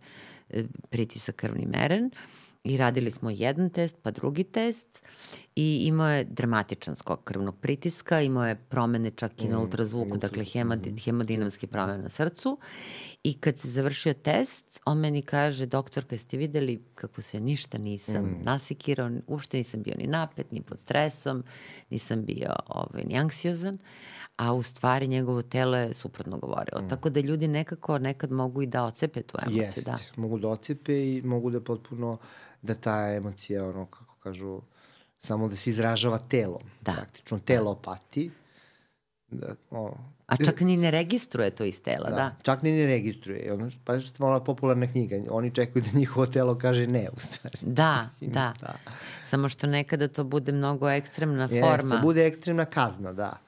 pritisak 0.89 1.35
krvni 1.35 1.65
meren, 1.65 2.05
uh, 2.05 2.46
I 2.63 2.77
radili 2.77 3.11
smo 3.11 3.29
jedan 3.29 3.69
test, 3.69 3.97
pa 4.03 4.11
drugi 4.11 4.43
test 4.43 5.05
i 5.55 5.83
imao 5.85 6.09
je 6.09 6.23
dramatičan 6.23 6.95
skok 6.95 7.23
krvnog 7.23 7.55
pritiska, 7.59 8.21
imao 8.21 8.47
je 8.47 8.55
promene 8.55 9.11
čak 9.11 9.43
i 9.43 9.47
na 9.47 9.57
mm, 9.57 9.61
ultrazvuku, 9.61 10.15
mm, 10.15 10.19
dakle 10.19 10.43
hemodi, 10.43 10.91
mm. 10.91 10.97
hemodinamski 10.97 11.67
promene 11.67 12.03
na 12.03 12.09
srcu. 12.09 12.57
I 13.23 13.33
kad 13.33 13.59
se 13.59 13.69
završio 13.69 14.13
test, 14.13 14.81
on 14.85 14.99
meni 14.99 15.21
kaže, 15.21 15.65
doktorka, 15.65 16.15
jeste 16.15 16.37
videli 16.37 16.83
kako 16.95 17.21
se 17.21 17.39
ništa 17.39 17.77
nisam 17.77 18.23
mm. 18.23 18.39
nasekirao, 18.43 19.09
uopšte 19.27 19.57
nisam 19.57 19.83
bio 19.83 19.93
ni 19.97 20.07
napet, 20.07 20.51
ni 20.51 20.61
pod 20.61 20.79
stresom, 20.79 21.43
nisam 21.89 22.25
bio 22.25 22.53
ovaj, 22.67 23.03
ni 23.03 23.17
anksiozan 23.17 23.77
a 24.37 24.53
u 24.53 24.63
stvari 24.63 25.07
njegovo 25.07 25.41
telo 25.41 25.77
je 25.77 25.93
suprotno 25.93 26.37
govorilo. 26.37 26.81
Mm. 26.81 26.89
Tako 26.89 27.09
da 27.09 27.19
ljudi 27.19 27.47
nekako 27.47 27.99
nekad 27.99 28.31
mogu 28.31 28.61
i 28.61 28.67
da 28.67 28.83
ocepe 28.83 29.21
tu 29.21 29.37
emociju. 29.41 29.61
Jest, 29.61 29.85
da. 29.85 29.97
mogu 30.15 30.39
da 30.39 30.47
ocepe 30.47 31.15
i 31.15 31.21
mogu 31.21 31.49
da 31.49 31.61
potpuno 31.61 32.17
da 32.61 32.73
ta 32.73 33.13
emocija, 33.13 33.65
ono, 33.67 33.85
kako 33.85 34.15
kažu, 34.19 34.61
samo 35.17 35.47
da 35.47 35.55
se 35.55 35.69
izražava 35.69 36.19
telom. 36.19 36.63
Da. 36.81 36.91
Praktično, 36.93 37.39
telo 37.39 37.73
da. 37.73 37.81
pati. 37.81 38.31
Da, 39.27 39.55
ono, 39.71 39.97
A 40.27 40.35
čak 40.45 40.61
ni 40.61 40.77
ne 40.77 40.91
registruje 40.91 41.49
to 41.49 41.63
iz 41.63 41.83
tela, 41.83 42.09
da. 42.09 42.15
da. 42.15 42.35
Čak 42.41 42.63
ni 42.63 42.71
ne 42.71 42.85
registruje. 42.85 43.53
Ono, 43.53 43.69
pa 43.83 43.93
je 43.93 44.01
ona 44.19 44.39
popularna 44.43 44.87
knjiga. 44.87 45.15
Oni 45.29 45.51
čekaju 45.55 45.85
da 45.91 45.99
njihovo 45.99 46.25
telo 46.25 46.57
kaže 46.57 46.87
ne, 46.87 47.09
u 47.17 47.19
stvari. 47.19 47.57
Da, 47.61 48.03
Mislim, 48.11 48.31
da. 48.31 48.53
da. 48.61 48.75
Samo 49.25 49.49
što 49.49 49.67
nekada 49.67 50.07
to 50.07 50.23
bude 50.23 50.51
mnogo 50.51 50.89
ekstremna 50.89 51.47
forma. 51.47 51.93
Jeste, 51.93 51.99
bude 52.01 52.27
ekstremna 52.27 52.65
kazna, 52.65 53.13
da 53.13 53.46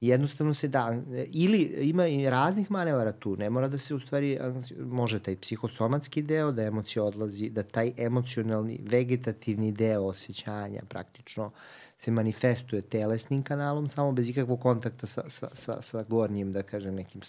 jednostavno 0.00 0.54
se 0.54 0.68
da, 0.68 1.02
ili 1.28 1.58
ima 1.80 2.06
i 2.06 2.30
raznih 2.30 2.70
manevara 2.70 3.12
tu, 3.12 3.36
ne 3.36 3.50
mora 3.50 3.68
da 3.68 3.78
se 3.78 3.94
u 3.94 4.00
stvari, 4.00 4.38
može 4.78 5.20
taj 5.20 5.36
psihosomatski 5.36 6.22
deo, 6.22 6.52
da 6.52 6.62
emocija 6.62 7.04
odlazi, 7.04 7.50
da 7.50 7.62
taj 7.62 7.92
emocionalni, 7.96 8.80
vegetativni 8.82 9.72
deo 9.72 10.02
osjećanja 10.02 10.82
praktično 10.88 11.50
se 11.96 12.10
manifestuje 12.10 12.82
telesnim 12.82 13.42
kanalom, 13.42 13.88
samo 13.88 14.12
bez 14.12 14.28
ikakvog 14.28 14.60
kontakta 14.60 15.06
sa, 15.06 15.22
sa, 15.28 15.48
sa, 15.52 15.82
sa 15.82 16.02
gornjim, 16.02 16.52
da 16.52 16.62
kažem, 16.62 16.94
nekim 16.94 17.20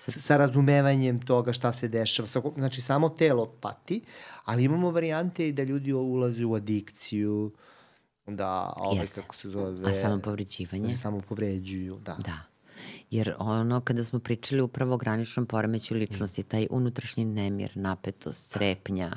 sa 0.00 0.36
razumevanjem 0.36 1.20
toga 1.20 1.52
šta 1.52 1.72
se 1.72 1.88
dešava. 1.88 2.28
Znači, 2.56 2.80
samo 2.80 3.08
telo 3.08 3.46
pati, 3.60 4.00
ali 4.44 4.64
imamo 4.64 4.90
varijante 4.90 5.48
i 5.48 5.52
da 5.52 5.62
ljudi 5.62 5.92
ulaze 5.92 6.44
u 6.44 6.54
adikciju, 6.54 7.50
da, 8.26 8.72
ovaj, 8.76 9.00
Jeste. 9.00 9.20
kako 9.20 9.36
se 9.36 9.48
zove... 9.48 9.90
A 9.90 9.94
samo 9.94 10.18
povređivanje? 10.18 10.94
Samo 10.94 11.20
povređuju, 11.20 11.98
da. 12.04 12.16
Da. 12.24 12.38
Jer 13.10 13.34
ono, 13.38 13.80
kada 13.80 14.04
smo 14.04 14.18
pričali 14.18 14.62
upravo 14.62 14.94
o 14.94 14.98
graničnom 14.98 15.46
poremeću 15.46 15.94
ličnosti, 15.94 16.42
taj 16.42 16.66
unutrašnji 16.70 17.24
nemir, 17.24 17.70
napetost, 17.74 18.46
strepnja, 18.46 19.16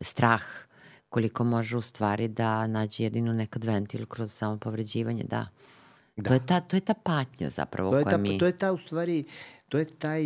strah, 0.00 0.42
koliko 1.08 1.44
može 1.44 1.76
u 1.76 1.82
stvari 1.82 2.28
da 2.28 2.66
nađe 2.66 3.04
jedino 3.04 3.32
nekad 3.32 3.64
ventil 3.64 4.06
kroz 4.06 4.32
samo 4.32 4.58
povređivanje, 4.58 5.24
da. 5.24 5.46
da. 6.16 6.28
To, 6.28 6.34
je 6.34 6.46
ta, 6.46 6.60
to 6.60 6.76
je 6.76 6.80
ta 6.80 6.94
patnja 6.94 7.50
zapravo 7.50 7.90
to 7.90 7.98
je 7.98 8.04
koja 8.04 8.16
ta, 8.16 8.18
mi... 8.18 8.38
To 8.38 8.46
je 8.46 8.58
ta 8.58 8.72
u 8.72 8.78
stvari, 8.78 9.24
to 9.68 9.78
je 9.78 9.84
taj, 9.84 10.22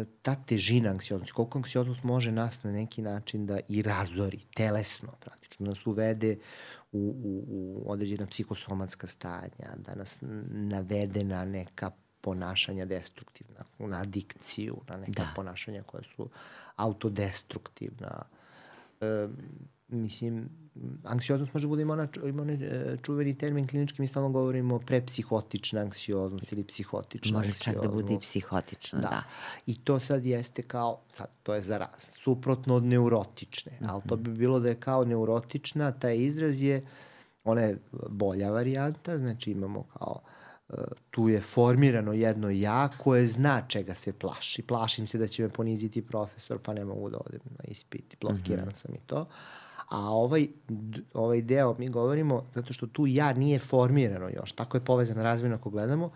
e, 0.00 0.04
ta 0.22 0.34
težina 0.34 0.90
anksioznosti, 0.90 1.32
koliko 1.32 1.58
anksioznost 1.58 2.02
može 2.02 2.32
nas 2.32 2.62
na 2.62 2.72
neki 2.72 3.02
način 3.02 3.46
da 3.46 3.60
i 3.68 3.82
razori, 3.82 4.40
telesno 4.54 5.12
praktično, 5.20 5.64
da 5.64 5.70
nas 5.70 5.86
uvede 5.86 6.36
u, 6.92 6.98
u, 6.98 7.44
u 7.48 7.90
određena 7.90 8.26
psihosomatska 8.26 9.06
stanja, 9.06 9.76
da 9.76 9.94
nas 9.94 10.18
navede 10.50 11.24
na 11.24 11.44
neka 11.44 11.90
ponašanja 12.20 12.84
destruktivna, 12.84 13.64
na 13.78 14.00
adikciju, 14.00 14.76
na 14.88 14.96
neka 14.96 15.22
da. 15.22 15.32
ponašanja 15.36 15.82
koja 15.82 16.02
su 16.16 16.28
autodestruktivna. 16.76 18.24
E, 19.00 19.28
mislim, 19.92 20.48
anksioznost 21.04 21.54
može 21.54 21.66
bude 21.66 21.82
ima, 21.82 21.92
ona, 21.92 22.08
ima 22.24 22.42
onaj 22.42 22.54
e, 22.54 22.96
čuveni 23.02 23.38
termin 23.38 23.66
klinički, 23.66 24.02
mi 24.02 24.06
stalno 24.06 24.28
govorimo 24.28 24.78
prepsihotična 24.78 25.80
anksioznost 25.80 26.52
ili 26.52 26.64
psihotična 26.64 27.38
Može 27.38 27.52
čak 27.52 27.82
da 27.82 27.88
bude 27.88 28.14
i 28.14 28.18
psihotična, 28.18 29.00
da. 29.00 29.08
da. 29.08 29.22
I 29.66 29.84
to 29.84 30.00
sad 30.00 30.26
jeste 30.26 30.62
kao, 30.62 31.00
sad, 31.12 31.28
to 31.42 31.54
je 31.54 31.62
za 31.62 31.78
raz, 31.78 31.98
suprotno 31.98 32.74
od 32.74 32.84
neurotične, 32.84 33.72
mm 33.72 33.84
-hmm. 33.84 33.90
ali 33.90 34.02
to 34.08 34.16
bi 34.16 34.30
bilo 34.30 34.60
da 34.60 34.68
je 34.68 34.74
kao 34.74 35.04
neurotična, 35.04 35.92
taj 35.92 36.16
izraz 36.16 36.62
je, 36.62 36.86
ona 37.44 37.60
je 37.60 37.78
bolja 38.08 38.50
varijanta, 38.50 39.18
znači 39.18 39.50
imamo 39.50 39.82
kao 39.82 40.20
e, 40.68 40.74
tu 41.10 41.28
je 41.28 41.40
formirano 41.40 42.12
jedno 42.12 42.50
ja 42.50 42.88
koje 42.98 43.26
zna 43.26 43.62
čega 43.68 43.94
se 43.94 44.12
plaši. 44.12 44.62
Plašim 44.62 45.06
se 45.06 45.18
da 45.18 45.26
će 45.26 45.42
me 45.42 45.48
poniziti 45.48 46.06
profesor, 46.06 46.58
pa 46.58 46.72
ne 46.72 46.84
mogu 46.84 47.10
da 47.10 47.18
odem 47.26 47.40
na 47.44 47.64
ispit, 47.64 48.16
blokiran 48.20 48.64
mm 48.64 48.70
-hmm. 48.70 48.74
sam 48.74 48.94
i 48.94 48.98
to. 49.06 49.26
A 49.92 50.10
ovaj, 50.10 50.48
ovaj 51.14 51.42
deo 51.42 51.74
mi 51.78 51.88
govorimo 51.88 52.46
zato 52.50 52.72
što 52.72 52.86
tu 52.86 53.06
ja 53.06 53.32
nije 53.32 53.58
formirano 53.58 54.28
još. 54.28 54.52
Tako 54.52 54.76
je 54.76 54.84
povezano 54.84 55.22
razvojno 55.22 55.56
ako 55.56 55.70
gledamo. 55.70 56.10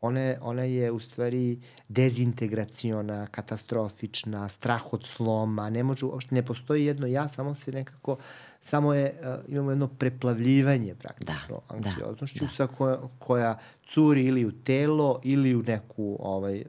Ona 0.00 0.34
ona 0.40 0.62
je 0.62 0.90
u 0.90 1.00
stvari 1.00 1.60
dezintegraciona, 1.88 3.26
katastrofična, 3.26 4.48
strah 4.48 4.92
od 4.92 5.06
sloma, 5.06 5.70
ne 5.70 5.82
može, 5.82 6.06
uopšte 6.06 6.34
ne 6.34 6.46
postoji 6.46 6.84
jedno 6.84 7.06
ja, 7.06 7.28
samo 7.28 7.54
se 7.54 7.72
nekako, 7.72 8.16
samo 8.60 8.94
je, 8.94 9.14
uh, 9.20 9.52
imamo 9.52 9.70
jedno 9.70 9.88
preplavljivanje 9.88 10.94
praktično 10.94 11.60
da, 11.68 11.74
anksioznošću 11.74 12.44
da, 12.44 12.66
da. 12.66 12.66
koja, 12.66 12.98
koja 13.18 13.58
curi 13.88 14.24
ili 14.24 14.44
u 14.46 14.52
telo 14.52 15.20
ili 15.24 15.54
u 15.54 15.62
neku 15.62 16.16
ovaj, 16.20 16.64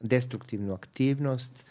destruktivnu 0.00 0.74
aktivnost 0.74 1.64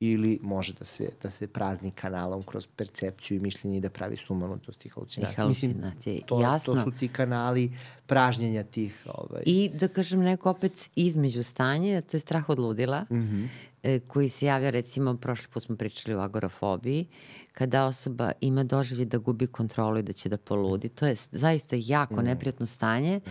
ili 0.00 0.38
može 0.42 0.72
da 0.72 0.84
se, 0.84 1.08
da 1.22 1.30
se 1.30 1.46
prazni 1.46 1.90
kanalom 1.90 2.42
kroz 2.42 2.66
percepciju 2.66 3.36
i 3.36 3.40
mišljenje 3.40 3.76
i 3.76 3.80
da 3.80 3.90
pravi 3.90 4.16
sumanutost 4.16 4.86
i 4.86 4.88
halucinacije. 4.88 5.32
I 5.32 5.36
halucinacije, 5.36 6.14
Mislim, 6.14 6.28
to, 6.28 6.40
jasno. 6.40 6.74
To 6.74 6.84
su 6.84 6.98
ti 6.98 7.08
kanali 7.08 7.72
pražnjenja 8.06 8.62
tih... 8.62 9.06
Ovaj... 9.14 9.42
I 9.46 9.70
da 9.74 9.88
kažem 9.88 10.20
neko 10.20 10.50
opet 10.50 10.90
između 10.96 11.42
stanje, 11.42 12.00
to 12.00 12.16
je 12.16 12.20
strah 12.20 12.48
od 12.48 12.58
ludila, 12.58 13.06
mm 13.10 13.16
-hmm. 13.16 14.00
koji 14.06 14.28
se 14.28 14.46
javlja 14.46 14.70
recimo, 14.70 15.16
prošli 15.16 15.48
put 15.48 15.62
smo 15.62 15.76
pričali 15.76 16.14
o 16.14 16.20
agorafobiji, 16.20 17.06
kada 17.52 17.84
osoba 17.84 18.32
ima 18.40 18.64
doživlje 18.64 19.04
da 19.04 19.18
gubi 19.18 19.46
kontrolu 19.46 19.98
i 19.98 20.02
da 20.02 20.12
će 20.12 20.28
da 20.28 20.38
poludi. 20.38 20.88
To 20.88 21.06
je 21.06 21.16
zaista 21.32 21.76
jako 21.78 22.20
mm. 22.20 22.24
neprijatno 22.24 22.66
stanje, 22.66 23.18
mm. 23.18 23.30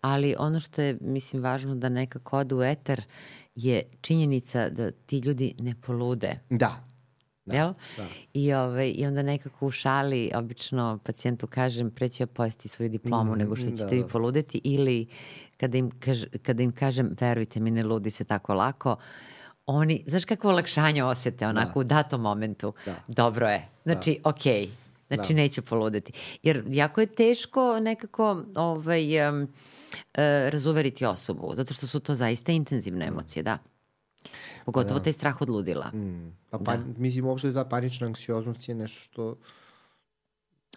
ali 0.00 0.34
ono 0.38 0.60
što 0.60 0.82
je, 0.82 0.98
mislim, 1.00 1.42
važno 1.42 1.74
da 1.74 1.88
nekako 1.88 2.38
ode 2.38 2.54
u 2.54 2.62
eter 2.62 3.04
je 3.54 3.82
činjenica 4.00 4.68
da 4.68 4.90
ti 4.90 5.18
ljudi 5.18 5.54
ne 5.58 5.74
polude. 5.86 6.38
Da. 6.50 6.84
Da, 7.46 7.56
Jel? 7.56 7.72
Da. 7.96 8.06
I, 8.34 8.54
ovaj, 8.54 8.92
I 8.96 9.06
onda 9.06 9.22
nekako 9.22 9.66
u 9.66 9.70
šali 9.70 10.30
obično 10.34 10.98
pacijentu 11.04 11.46
kažem 11.46 11.90
preću 11.90 12.22
ja 12.22 12.26
pojesti 12.26 12.68
svoju 12.68 12.88
diplomu 12.88 13.34
mm, 13.34 13.38
nego 13.38 13.56
što 13.56 13.70
ćete 13.70 13.84
da, 13.84 13.90
vi 13.90 14.00
da. 14.00 14.08
poludeti 14.08 14.60
ili 14.64 15.06
kada 15.56 15.78
im, 15.78 15.90
kaž, 15.90 16.24
kada 16.42 16.62
im 16.62 16.72
kažem 16.72 17.10
verujte 17.20 17.60
mi 17.60 17.70
ne 17.70 17.82
ludi 17.82 18.10
se 18.10 18.24
tako 18.24 18.54
lako 18.54 18.96
oni, 19.66 20.04
znaš 20.06 20.24
kakvo 20.24 20.50
olakšanje 20.50 21.04
osete 21.04 21.46
onako 21.46 21.72
da. 21.72 21.80
u 21.80 21.84
datom 21.84 22.20
momentu. 22.20 22.72
Da. 22.86 22.94
Dobro 23.08 23.48
je. 23.48 23.68
Znači, 23.84 24.20
da. 24.24 24.30
okej. 24.30 24.66
Okay. 24.66 24.83
Znači, 25.08 25.34
da. 25.34 25.40
neću 25.40 25.62
poludeti. 25.62 26.12
Jer 26.42 26.64
jako 26.68 27.00
je 27.00 27.06
teško 27.06 27.80
nekako 27.80 28.44
ovaj, 28.54 29.28
um, 29.28 29.48
e, 30.14 30.50
razuveriti 30.50 31.04
osobu, 31.04 31.52
zato 31.56 31.74
što 31.74 31.86
su 31.86 32.00
to 32.00 32.14
zaista 32.14 32.52
intenzivne 32.52 33.06
emocije, 33.06 33.42
da. 33.42 33.58
Pogotovo 34.64 34.98
da. 34.98 35.04
taj 35.04 35.12
strah 35.12 35.42
od 35.42 35.50
ludila. 35.50 35.90
Mm. 35.94 36.36
Pa, 36.50 36.58
pa, 36.58 36.76
da. 36.76 36.84
Mislim, 36.96 37.26
uopšte 37.26 37.54
ta 37.54 37.64
panična 37.64 38.06
anksioznost 38.06 38.68
je 38.68 38.74
nešto 38.74 39.00
što 39.00 39.36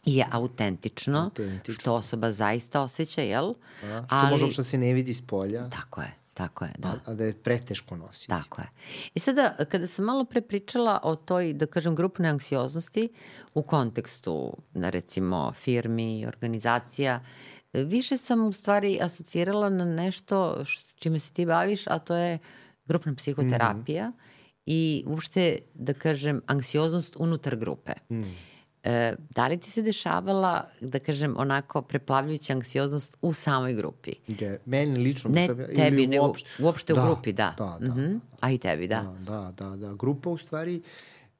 je 0.06 0.26
autentično, 0.32 1.20
autentično, 1.20 1.74
što 1.74 1.94
osoba 1.94 2.32
zaista 2.32 2.82
osjeća, 2.82 3.22
jel? 3.22 3.54
Da, 3.82 4.04
što 4.08 4.16
Ali, 4.16 4.42
uopšte 4.42 4.60
da 4.60 4.64
se 4.64 4.78
ne 4.78 4.94
vidi 4.94 5.14
s 5.14 5.28
polja. 5.28 5.70
Tako 5.70 6.02
je. 6.02 6.14
Tako 6.38 6.66
je, 6.66 6.72
da. 6.78 6.88
A, 6.88 7.12
a 7.12 7.14
da 7.14 7.26
je 7.26 7.34
preteško 7.34 7.96
nositi. 7.98 8.28
Tako 8.28 8.62
je. 8.62 8.68
I 9.14 9.20
sada, 9.20 9.56
kada 9.70 9.88
sam 9.88 10.06
malo 10.06 10.26
pre 10.26 10.42
pričala 10.42 11.00
o 11.04 11.16
toj, 11.16 11.54
da 11.54 11.66
kažem, 11.66 11.96
grupnoj 11.96 12.30
anksioznosti 12.30 13.10
u 13.54 13.62
kontekstu, 13.62 14.58
na 14.74 14.90
recimo, 14.90 15.52
firmi, 15.52 16.26
organizacija, 16.28 17.24
više 17.74 18.18
sam 18.18 18.48
u 18.48 18.54
stvari 18.54 19.00
asocirala 19.02 19.70
na 19.70 19.86
nešto 19.86 20.64
čime 20.96 21.20
se 21.20 21.34
ti 21.34 21.46
baviš, 21.46 21.88
a 21.88 22.00
to 22.00 22.16
je 22.16 22.40
grupna 22.86 23.16
psihoterapija 23.16 24.10
mm 24.10 24.14
-hmm. 24.14 24.62
i 24.66 25.04
uopšte, 25.08 25.58
da 25.74 25.94
kažem, 25.94 26.42
anksioznost 26.46 27.16
unutar 27.20 27.56
grupe. 27.56 27.92
Mm. 28.10 28.22
E, 28.84 29.16
da 29.30 29.48
li 29.48 29.58
ti 29.60 29.72
se 29.72 29.82
dešavala, 29.82 30.70
da 30.82 31.00
kažem, 31.00 31.36
onako 31.38 31.82
preplavljujuća 31.82 32.54
anksioznost 32.54 33.18
u 33.22 33.34
samoj 33.34 33.74
grupi? 33.74 34.12
Je, 34.28 34.60
meni 34.66 35.00
lično. 35.00 35.30
Ne 35.30 35.46
sam, 35.46 35.58
tebi, 35.58 36.04
ili 36.04 36.08
nego 36.08 36.26
uopšte, 36.26 36.64
uopšte 36.64 36.94
da, 36.94 37.02
u 37.02 37.06
grupi, 37.06 37.34
da. 37.34 37.56
Da, 37.58 37.78
da, 37.82 37.88
mm 37.88 37.98
-hmm. 37.98 38.20
A 38.40 38.52
i 38.52 38.58
tebi, 38.58 38.88
da. 38.88 39.16
Da, 39.20 39.52
da, 39.58 39.70
da. 39.70 39.76
da. 39.76 39.94
Grupa 39.94 40.30
u 40.30 40.38
stvari, 40.38 40.82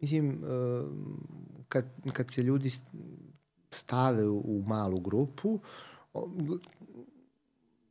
mislim, 0.02 0.44
kad, 1.70 1.86
kad 2.14 2.32
se 2.32 2.44
ljudi 2.44 2.70
stave 3.72 4.28
u 4.28 4.64
malu 4.68 5.00
grupu, 5.00 5.60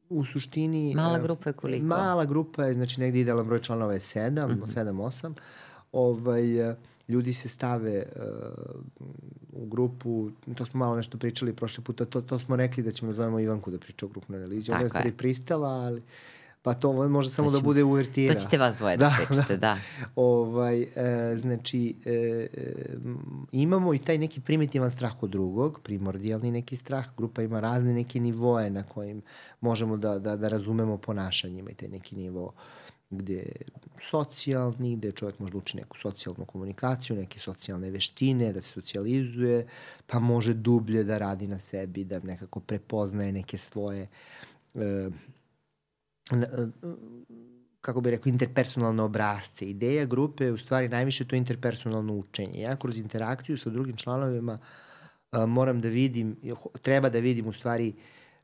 u 0.09 0.25
suštini... 0.25 0.95
Mala 0.95 1.19
grupa 1.19 1.51
je 1.51 1.53
koliko? 1.53 1.87
Mala 1.87 2.25
grupa 2.25 2.65
je, 2.65 2.75
znači 2.75 3.01
negde 3.01 3.21
idealan 3.21 3.47
broj 3.47 3.59
članova 3.59 3.93
je 3.93 4.01
7, 4.01 4.31
mm 4.31 4.61
-hmm. 4.61 4.93
7-8. 4.93 5.35
Ovaj, 5.93 6.77
ljudi 7.09 7.33
se 7.33 7.49
stave 7.49 8.05
uh, 8.17 8.81
u 9.53 9.67
grupu, 9.67 10.31
to 10.55 10.65
smo 10.65 10.79
malo 10.79 10.97
nešto 10.97 11.19
pričali 11.19 11.53
prošli 11.53 11.85
puta, 11.85 12.05
to, 12.05 12.21
to 12.21 12.39
smo 12.39 12.57
rekli 12.57 12.83
da 12.83 12.93
ćemo 12.93 13.13
da 13.13 13.17
zovemo 13.17 13.41
Ivanku 13.41 13.71
da 13.71 13.79
priča 13.79 14.07
o 14.07 14.09
grupnoj 14.09 14.39
analizi. 14.39 14.73
Ona 14.73 14.81
je 14.81 14.89
stvari 14.89 15.13
pristala, 15.13 15.69
ali 15.69 16.03
pa 16.67 16.75
to 16.75 17.09
može 17.09 17.31
samo 17.31 17.51
da 17.51 17.61
bude 17.61 17.85
uvertira. 17.85 18.35
To 18.35 18.41
ćete 18.41 18.59
vas 18.59 18.77
dvoje 18.77 18.97
da, 18.97 19.05
da 19.05 19.25
pričate, 19.27 19.57
da. 19.57 19.57
da. 19.57 19.79
ovaj, 20.17 20.83
e, 20.83 21.37
znači, 21.37 21.95
e, 22.05 22.11
e, 22.13 22.73
imamo 23.53 23.95
i 23.95 23.99
taj 23.99 24.19
neki 24.19 24.41
primitivan 24.41 24.91
strah 24.91 25.23
od 25.23 25.31
drugog, 25.31 25.81
primordijalni 25.83 26.51
neki 26.51 26.77
strah, 26.77 27.07
grupa 27.17 27.43
ima 27.43 27.61
razne 27.61 27.93
neke 27.93 28.21
nivoe 28.21 28.71
na 28.71 28.83
kojim 28.83 29.23
možemo 29.61 29.97
da, 29.97 30.19
da, 30.19 30.37
da 30.37 30.49
razumemo 30.49 30.99
ponašanje, 30.99 31.59
ima 31.59 31.71
i 31.71 31.75
taj 31.75 31.89
neki 31.89 32.17
nivo 32.17 32.53
gde 33.11 33.53
socijalni, 34.01 34.97
gde 34.97 35.13
čovjek 35.13 35.39
može 35.39 35.53
da 35.53 35.59
uči 35.59 35.77
neku 35.77 35.99
socijalnu 35.99 36.45
komunikaciju, 36.45 37.17
neke 37.17 37.39
socijalne 37.39 37.91
veštine, 37.91 38.53
da 38.53 38.63
se 38.63 38.73
socijalizuje, 38.73 39.67
pa 40.07 40.19
može 40.19 40.55
dublje 40.55 41.05
da 41.05 41.19
radi 41.19 41.49
na 41.49 41.59
sebi, 41.59 42.05
da 42.05 42.21
nekako 42.21 42.61
prepoznaje 42.61 43.33
neke 43.33 43.59
svoje 43.59 44.09
e, 44.75 45.11
kako 47.81 48.01
bi 48.01 48.11
rekao, 48.11 48.31
interpersonalne 48.31 49.03
obrazce. 49.03 49.69
Ideja 49.71 50.05
grupe 50.05 50.45
je 50.45 50.53
u 50.53 50.59
stvari 50.59 50.89
najviše 50.89 51.29
to 51.29 51.37
interpersonalno 51.37 52.15
učenje. 52.15 52.61
Ja 52.61 52.77
kroz 52.77 52.99
interakciju 52.99 53.59
sa 53.59 53.71
drugim 53.71 53.97
članovima 53.97 54.59
a, 55.31 55.47
moram 55.47 55.81
da 55.81 55.89
vidim, 55.89 56.37
treba 56.83 57.09
da 57.09 57.19
vidim 57.19 57.47
u 57.47 57.53
stvari 57.53 57.95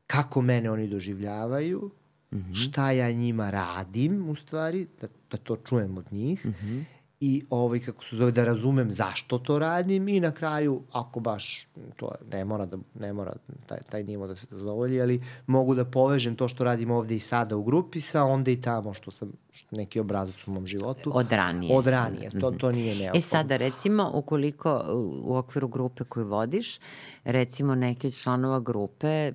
kako 0.07 0.41
mene 0.41 0.71
oni 0.71 0.87
doživljavaju, 0.87 1.91
mm 2.33 2.37
-hmm. 2.37 2.65
šta 2.65 2.91
ja 2.91 3.11
njima 3.11 3.49
radim 3.49 4.29
u 4.29 4.35
stvari, 4.35 4.87
da, 5.01 5.07
da 5.31 5.37
to 5.37 5.55
čujem 5.55 5.97
od 5.97 6.13
njih 6.13 6.45
mm 6.45 6.49
-hmm 6.49 6.83
i 7.25 7.43
ovaj, 7.49 7.79
kako 7.79 8.03
se 8.05 8.15
zove, 8.15 8.31
da 8.31 8.43
razumem 8.43 8.91
zašto 8.91 9.37
to 9.39 9.59
radim 9.59 10.07
i 10.07 10.19
na 10.19 10.31
kraju, 10.31 10.81
ako 10.91 11.19
baš 11.19 11.67
to 11.95 12.11
ne 12.31 12.45
mora, 12.45 12.65
da, 12.65 12.77
ne 12.99 13.13
mora 13.13 13.33
taj, 13.65 13.77
taj 13.89 14.03
nivo 14.03 14.27
da 14.27 14.35
se 14.35 14.47
zadovolji, 14.49 15.01
ali 15.01 15.21
mogu 15.47 15.75
da 15.75 15.85
povežem 15.85 16.35
to 16.35 16.47
što 16.47 16.63
radim 16.63 16.91
ovde 16.91 17.15
i 17.15 17.19
sada 17.19 17.55
u 17.55 17.63
grupi 17.63 18.01
sa 18.01 18.23
onda 18.23 18.51
i 18.51 18.61
tamo 18.61 18.93
što 18.93 19.11
sam 19.11 19.31
što 19.51 19.75
neki 19.75 19.99
obrazac 19.99 20.47
u 20.47 20.51
mom 20.51 20.65
životu. 20.65 21.11
Od 21.15 21.31
ranije. 21.31 21.77
Od 21.77 21.87
ranije, 21.87 22.29
to, 22.39 22.51
to 22.51 22.71
nije 22.71 22.95
neophodno. 22.95 23.19
E 23.19 23.21
sada, 23.21 23.57
recimo, 23.57 24.11
ukoliko 24.13 24.83
u 25.23 25.35
okviru 25.35 25.67
grupe 25.67 26.03
koju 26.03 26.27
vodiš, 26.27 26.79
recimo 27.23 27.75
neki 27.75 28.07
od 28.07 28.13
članova 28.13 28.59
grupe 28.59 29.33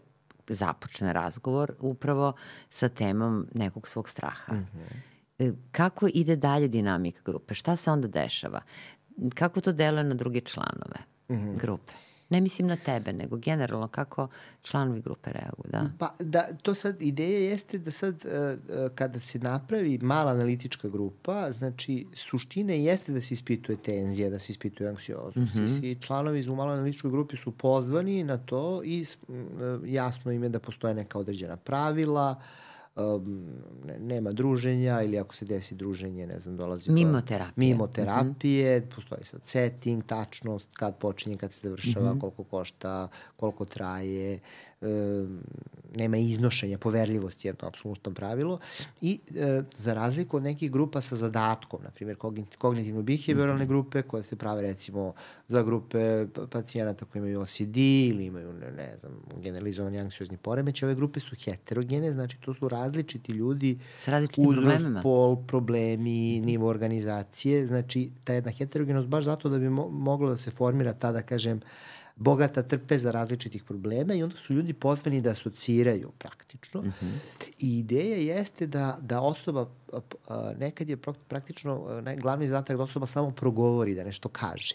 započne 0.54 1.12
razgovor 1.12 1.72
upravo 1.78 2.32
sa 2.70 2.88
temom 2.88 3.46
nekog 3.54 3.88
svog 3.88 4.08
straha. 4.08 4.54
Mm 4.54 4.66
-hmm. 5.38 5.54
Kako 5.72 6.08
ide 6.14 6.36
dalje 6.36 6.68
dinamika 6.68 7.20
grupe? 7.24 7.54
Šta 7.54 7.76
se 7.76 7.90
onda 7.90 8.08
dešava? 8.08 8.60
Kako 9.34 9.60
to 9.60 9.72
deluje 9.72 10.04
na 10.04 10.14
druge 10.14 10.40
članove 10.40 10.98
mm 11.28 11.34
-hmm. 11.34 11.60
grupe? 11.60 11.92
Ne 12.30 12.40
mislim 12.40 12.68
na 12.68 12.76
tebe, 12.76 13.12
nego 13.12 13.36
generalno 13.36 13.88
kako 13.88 14.28
članovi 14.62 15.00
grupe 15.00 15.30
reaguju, 15.32 15.70
da? 15.70 15.90
Pa, 15.98 16.14
da, 16.20 16.48
to 16.62 16.74
sad, 16.74 17.02
ideja 17.02 17.38
jeste 17.38 17.78
da 17.78 17.90
sad, 17.90 18.14
uh, 18.14 18.90
kada 18.94 19.20
se 19.20 19.38
napravi 19.38 19.98
mala 20.02 20.30
analitička 20.30 20.88
grupa, 20.88 21.52
znači, 21.52 22.06
suština 22.14 22.72
jeste 22.72 23.12
da 23.12 23.20
se 23.20 23.34
ispituje 23.34 23.82
tenzija, 23.82 24.30
da 24.30 24.38
se 24.38 24.52
ispituje 24.52 24.90
anksioznost. 24.90 25.54
Mm 25.54 25.58
-hmm. 25.58 25.78
Svi 25.78 25.94
članovi 25.94 26.48
u 26.48 26.56
maloj 26.56 26.74
analitičkoj 26.74 27.10
grupi 27.10 27.36
su 27.36 27.50
pozvani 27.50 28.24
na 28.24 28.38
to 28.38 28.82
i 28.84 29.04
uh, 29.28 29.36
jasno 29.86 30.32
im 30.32 30.42
je 30.42 30.48
da 30.48 30.60
postoje 30.60 30.94
neka 30.94 31.18
određena 31.18 31.56
pravila, 31.56 32.36
uh, 32.38 32.67
um, 32.98 33.44
ne, 33.84 33.98
nema 33.98 34.32
druženja 34.32 35.02
ili 35.02 35.18
ako 35.18 35.34
se 35.34 35.44
desi 35.44 35.74
druženje, 35.74 36.26
ne 36.26 36.40
znam, 36.40 36.56
dolazi... 36.56 36.90
Mimo 36.90 37.20
terapije. 37.20 37.52
Mimo 37.56 37.86
terapije, 37.86 38.80
mm 38.80 38.82
-hmm. 38.82 38.94
postoji 38.94 39.24
sad 39.24 39.40
setting, 39.44 40.04
tačnost, 40.04 40.68
kad 40.72 40.98
počinje, 40.98 41.36
kad 41.36 41.52
se 41.52 41.68
završava, 41.68 42.12
mm 42.12 42.16
-hmm. 42.16 42.20
koliko 42.20 42.44
košta, 42.44 43.08
koliko 43.36 43.64
traje, 43.64 44.40
nema 45.96 46.16
iznošenja, 46.16 46.78
poverljivosti 46.78 47.48
jedno 47.48 47.68
apsolutno 47.68 48.14
pravilo. 48.14 48.58
I 49.00 49.20
e, 49.34 49.62
za 49.76 49.94
razliku 49.94 50.36
od 50.36 50.42
nekih 50.42 50.72
grupa 50.72 51.00
sa 51.00 51.16
zadatkom, 51.16 51.80
na 51.82 51.90
primjer 51.90 52.16
kognitivno-behavioralne 52.58 53.64
-hmm. 53.64 53.68
grupe 53.68 54.02
koje 54.02 54.22
se 54.22 54.36
prave 54.36 54.62
recimo 54.62 55.12
za 55.48 55.62
grupe 55.62 56.26
pacijenata 56.50 57.04
koji 57.04 57.20
imaju 57.20 57.40
OCD 57.40 57.76
ili 57.76 58.24
imaju, 58.24 58.52
ne, 58.52 58.72
ne 58.72 58.96
znam, 59.00 59.12
generalizovani 59.42 59.98
anksiozni 59.98 60.36
poremeć, 60.36 60.82
ove 60.82 60.94
grupe 60.94 61.20
su 61.20 61.36
heterogene, 61.44 62.12
znači 62.12 62.40
to 62.40 62.54
su 62.54 62.68
različiti 62.68 63.32
ljudi 63.32 63.78
sa 63.98 64.10
različitim 64.10 64.48
uzrost, 64.48 64.84
pol, 65.02 65.36
problemi, 65.46 66.40
nivo 66.40 66.68
organizacije, 66.68 67.66
znači 67.66 68.10
ta 68.24 68.32
jedna 68.32 68.50
heterogenost 68.50 69.08
baš 69.08 69.24
zato 69.24 69.48
da 69.48 69.58
bi 69.58 69.70
mo 69.70 69.88
moglo 69.88 70.30
da 70.30 70.36
se 70.36 70.50
formira 70.50 70.92
ta, 70.92 71.12
da 71.12 71.22
kažem, 71.22 71.60
bogata 72.18 72.62
trpeza 72.62 73.10
različitih 73.10 73.64
problema 73.64 74.14
i 74.14 74.22
onda 74.22 74.36
su 74.36 74.54
ljudi 74.54 74.72
pozvani 74.72 75.20
da 75.20 75.30
asociraju 75.30 76.10
praktično. 76.18 76.82
Mm 76.82 76.92
-hmm. 77.00 77.50
I 77.58 77.78
ideja 77.78 78.16
jeste 78.16 78.66
da, 78.66 78.98
da 79.00 79.20
osoba, 79.20 79.68
nekad 80.58 80.88
je 80.88 80.96
praktično 81.28 82.02
glavni 82.20 82.46
zadatak 82.46 82.76
da 82.76 82.82
osoba 82.82 83.06
samo 83.06 83.30
progovori, 83.30 83.94
da 83.94 84.04
nešto 84.04 84.28
kaže. 84.28 84.74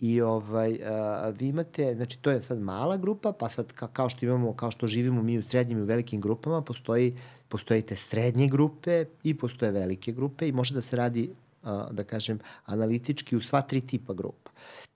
I 0.00 0.20
ovaj, 0.20 0.78
a, 0.84 1.32
vi 1.38 1.48
imate, 1.48 1.94
znači 1.94 2.18
to 2.18 2.30
je 2.30 2.42
sad 2.42 2.60
mala 2.60 2.96
grupa, 2.96 3.32
pa 3.32 3.48
sad 3.48 3.72
ka, 3.72 3.86
kao 3.86 4.08
što 4.08 4.26
imamo, 4.26 4.54
kao 4.54 4.70
što 4.70 4.86
živimo 4.86 5.22
mi 5.22 5.38
u 5.38 5.42
srednjim 5.42 5.78
i 5.78 5.82
u 5.82 5.84
velikim 5.84 6.20
grupama, 6.20 6.62
postoji, 6.62 7.16
postoji 7.48 7.82
te 7.82 7.96
srednje 7.96 8.48
grupe 8.48 9.04
i 9.22 9.38
postoje 9.38 9.72
velike 9.72 10.12
grupe 10.12 10.48
i 10.48 10.52
može 10.52 10.74
da 10.74 10.80
se 10.80 10.96
radi, 10.96 11.30
a, 11.62 11.88
da 11.92 12.04
kažem, 12.04 12.38
analitički 12.64 13.36
u 13.36 13.40
sva 13.40 13.62
tri 13.62 13.80
tipa 13.80 14.14
grupa. 14.14 14.41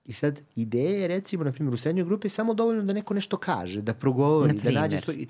I 0.07 0.13
sad, 0.13 0.41
ideja 0.55 0.99
je, 0.99 1.07
recimo, 1.07 1.43
na 1.43 1.51
primjer, 1.51 1.73
u 1.73 1.77
srednjoj 1.77 2.05
grupi 2.05 2.29
samo 2.29 2.53
dovoljno 2.53 2.83
da 2.83 2.93
neko 2.93 3.13
nešto 3.13 3.37
kaže, 3.37 3.81
da 3.81 3.93
progovori, 3.93 4.59
da 4.63 4.71
nađe 4.71 4.97
svoj, 4.97 5.25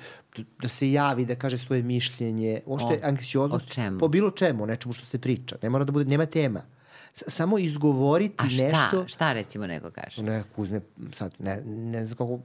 da 0.61 0.67
se 0.67 0.91
javi, 0.91 1.25
da 1.25 1.35
kaže 1.35 1.57
svoje 1.57 1.83
mišljenje, 1.83 2.61
ošte 2.65 2.99
anksioznost, 3.03 3.79
po 3.99 4.07
bilo 4.07 4.31
čemu, 4.31 4.65
nečemu 4.65 4.93
što 4.93 5.05
se 5.05 5.19
priča. 5.19 5.55
Ne 5.61 5.69
mora 5.69 5.83
da 5.83 5.91
bude, 5.91 6.05
nema 6.05 6.25
tema. 6.25 6.61
Samo 7.27 7.57
izgovoriti 7.57 8.35
A 8.37 8.49
šta, 8.49 8.63
nešto... 8.63 9.07
šta 9.07 9.33
recimo 9.33 9.67
neko 9.67 9.91
kaže? 9.91 10.23
Neko 10.23 10.61
uzme, 10.61 10.81
sad, 11.13 11.33
ne, 11.39 11.61
ne 11.65 12.05
znam 12.05 12.17
kako, 12.17 12.39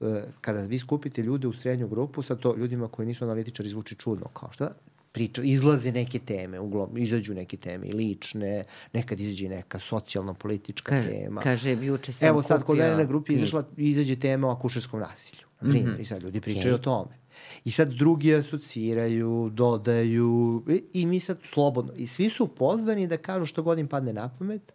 e, 0.00 0.22
kada 0.40 0.60
vi 0.60 0.78
skupite 0.78 1.22
ljude 1.22 1.48
u 1.48 1.52
srednju 1.52 1.88
grupu, 1.88 2.22
sad 2.22 2.38
to 2.38 2.56
ljudima 2.56 2.88
koji 2.88 3.08
nisu 3.08 3.24
analitičari 3.24 3.68
zvuči 3.68 3.94
čudno, 3.94 4.26
kao 4.26 4.52
šta, 4.52 4.70
priča, 5.12 5.42
izlaze 5.42 5.92
neke 5.92 6.18
teme, 6.18 6.60
uglavnom, 6.60 6.98
izađu 6.98 7.34
neke 7.34 7.56
teme 7.56 7.86
i 7.86 7.92
lične, 7.92 8.64
nekad 8.92 9.20
izađe 9.20 9.48
neka 9.48 9.78
socijalno-politička 9.78 11.02
Ka, 11.02 11.08
tema. 11.08 11.40
Kaže, 11.40 11.72
juče 11.72 12.12
sam 12.12 12.28
Evo 12.28 12.42
sad, 12.42 12.64
kod 12.64 12.78
mene 12.78 12.96
na 12.96 13.04
grupi 13.04 13.32
izašla, 13.32 13.64
izađe 13.76 14.16
tema 14.16 14.48
o 14.48 14.50
akušerskom 14.50 15.00
nasilju, 15.00 15.46
na 15.60 15.70
primjer, 15.70 15.88
mm 15.88 15.96
-hmm. 15.96 16.00
i 16.00 16.04
sad 16.04 16.22
ljudi 16.22 16.40
pričaju 16.40 16.74
okay. 16.74 16.80
o 16.80 16.82
tome. 16.82 17.20
I 17.64 17.70
sad 17.70 17.88
drugi 17.88 18.34
asociraju, 18.34 19.50
dodaju, 19.52 20.62
i, 20.68 21.00
i 21.00 21.06
mi 21.06 21.20
sad 21.20 21.38
slobodno, 21.42 21.92
i 21.96 22.06
svi 22.06 22.30
su 22.30 22.48
pozvani 22.48 23.06
da 23.06 23.16
kažu 23.16 23.46
što 23.46 23.62
god 23.62 23.78
im 23.78 23.88
padne 23.88 24.12
na 24.12 24.30
pamet, 24.38 24.72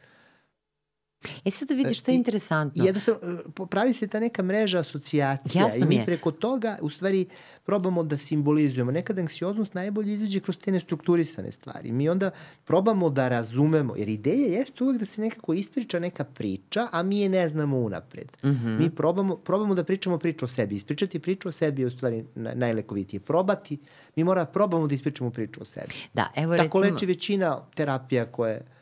E 1.46 1.52
sad 1.52 1.68
da 1.68 1.74
vidiš 1.74 2.00
što 2.00 2.12
je 2.12 2.16
interesantno. 2.16 2.86
Jednostavno, 2.86 3.20
e, 3.64 3.66
pravi 3.70 3.94
se 3.94 4.08
ta 4.08 4.20
neka 4.20 4.44
mreža 4.44 4.80
asocijacija 4.80 5.64
Jasno 5.64 5.86
i 5.86 5.88
mi 5.88 5.96
je. 5.96 6.06
preko 6.06 6.32
toga 6.32 6.78
u 6.82 6.90
stvari 6.90 7.26
probamo 7.66 8.04
da 8.04 8.18
simbolizujemo. 8.18 8.92
Nekada 8.92 9.22
anksioznost 9.22 9.74
najbolje 9.74 10.14
izađe 10.14 10.40
kroz 10.40 10.58
te 10.58 10.72
nestrukturisane 10.72 11.52
stvari. 11.52 11.92
Mi 11.92 12.10
onda 12.10 12.32
probamo 12.66 13.10
da 13.10 13.28
razumemo, 13.28 13.96
jer 13.96 14.10
ideja 14.10 14.58
jeste 14.58 14.84
uvek 14.84 14.98
da 15.00 15.06
se 15.06 15.22
nekako 15.22 15.54
ispriča 15.54 16.00
neka 16.00 16.24
priča, 16.24 16.88
a 16.92 17.04
mi 17.04 17.20
je 17.20 17.30
ne 17.30 17.50
znamo 17.50 17.78
unapred. 17.78 18.32
Mm 18.44 18.50
-hmm. 18.50 18.80
Mi 18.80 18.90
probamo, 18.90 19.36
probamo 19.36 19.76
da 19.76 19.84
pričamo 19.84 20.18
priču 20.18 20.46
o 20.46 20.48
sebi. 20.48 20.76
Ispričati 20.76 21.20
priču 21.20 21.50
o 21.50 21.52
sebi 21.52 21.82
je 21.82 21.86
u 21.86 21.92
stvari 21.92 22.26
najlekovitije. 22.36 23.20
Probati, 23.20 23.78
mi 24.16 24.24
mora 24.24 24.46
probamo 24.46 24.88
da 24.88 24.96
ispričamo 24.96 25.30
priču 25.30 25.62
o 25.62 25.66
sebi. 25.66 25.94
Da, 26.14 26.32
evo 26.36 26.58
Tako 26.58 26.82
recimo... 26.82 26.96
leči 26.96 27.06
većina 27.06 27.60
terapija 27.76 28.26
koje 28.26 28.75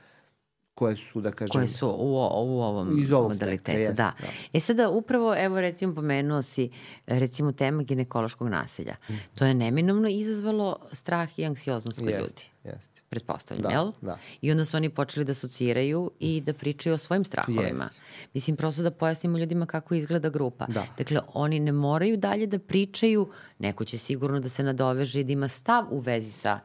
koje 0.76 0.96
su, 0.96 1.22
da 1.22 1.32
kažem... 1.32 1.52
Koje 1.52 1.68
su 1.68 1.88
u, 1.88 2.14
u 2.14 2.62
ovom 2.62 3.00
iz 3.00 3.12
ovog 3.12 3.32
modalitetu, 3.32 3.72
spektra, 3.72 3.94
da. 3.94 4.14
da. 4.22 4.28
E 4.54 4.60
sada 4.60 4.90
upravo, 4.90 5.36
evo 5.38 5.62
recimo 5.62 5.96
pomenuo 5.96 6.42
si 6.42 6.70
recimo 7.08 7.52
tema 7.52 7.84
ginekološkog 7.84 8.50
nasilja. 8.50 8.96
Mm. 9.10 9.14
To 9.36 9.46
je 9.46 9.54
neminovno 9.54 10.10
izazvalo 10.10 10.78
strah 10.92 11.40
i 11.40 11.46
anksioznost 11.46 12.00
kod 12.00 12.10
ljudi. 12.10 12.50
Jeste. 12.64 12.93
Pretpostavljam, 13.14 13.64
da, 13.64 13.70
jel? 13.70 13.92
Da. 14.02 14.18
I 14.42 14.52
onda 14.52 14.66
su 14.66 14.78
oni 14.78 14.90
počeli 14.90 15.26
da 15.26 15.32
asociraju 15.32 16.12
i 16.20 16.42
da 16.42 16.54
pričaju 16.54 16.96
o 16.96 16.98
svojim 16.98 17.26
strahovima. 17.26 17.84
Jest. 17.84 18.02
Mislim, 18.34 18.56
prosto 18.56 18.84
da 18.84 18.92
pojasnimo 18.92 19.38
ljudima 19.38 19.66
kako 19.66 19.96
izgleda 19.96 20.30
grupa. 20.30 20.66
Da. 20.66 20.86
Dakle, 20.98 21.20
oni 21.34 21.60
ne 21.60 21.72
moraju 21.72 22.18
dalje 22.18 22.48
da 22.48 22.60
pričaju, 22.60 23.30
neko 23.60 23.86
će 23.86 23.98
sigurno 23.98 24.40
da 24.40 24.50
se 24.50 24.64
nadoveže 24.64 25.20
i 25.20 25.24
da 25.24 25.32
ima 25.32 25.48
stav 25.48 25.86
u 25.92 26.00
vezi 26.00 26.32
sa 26.32 26.60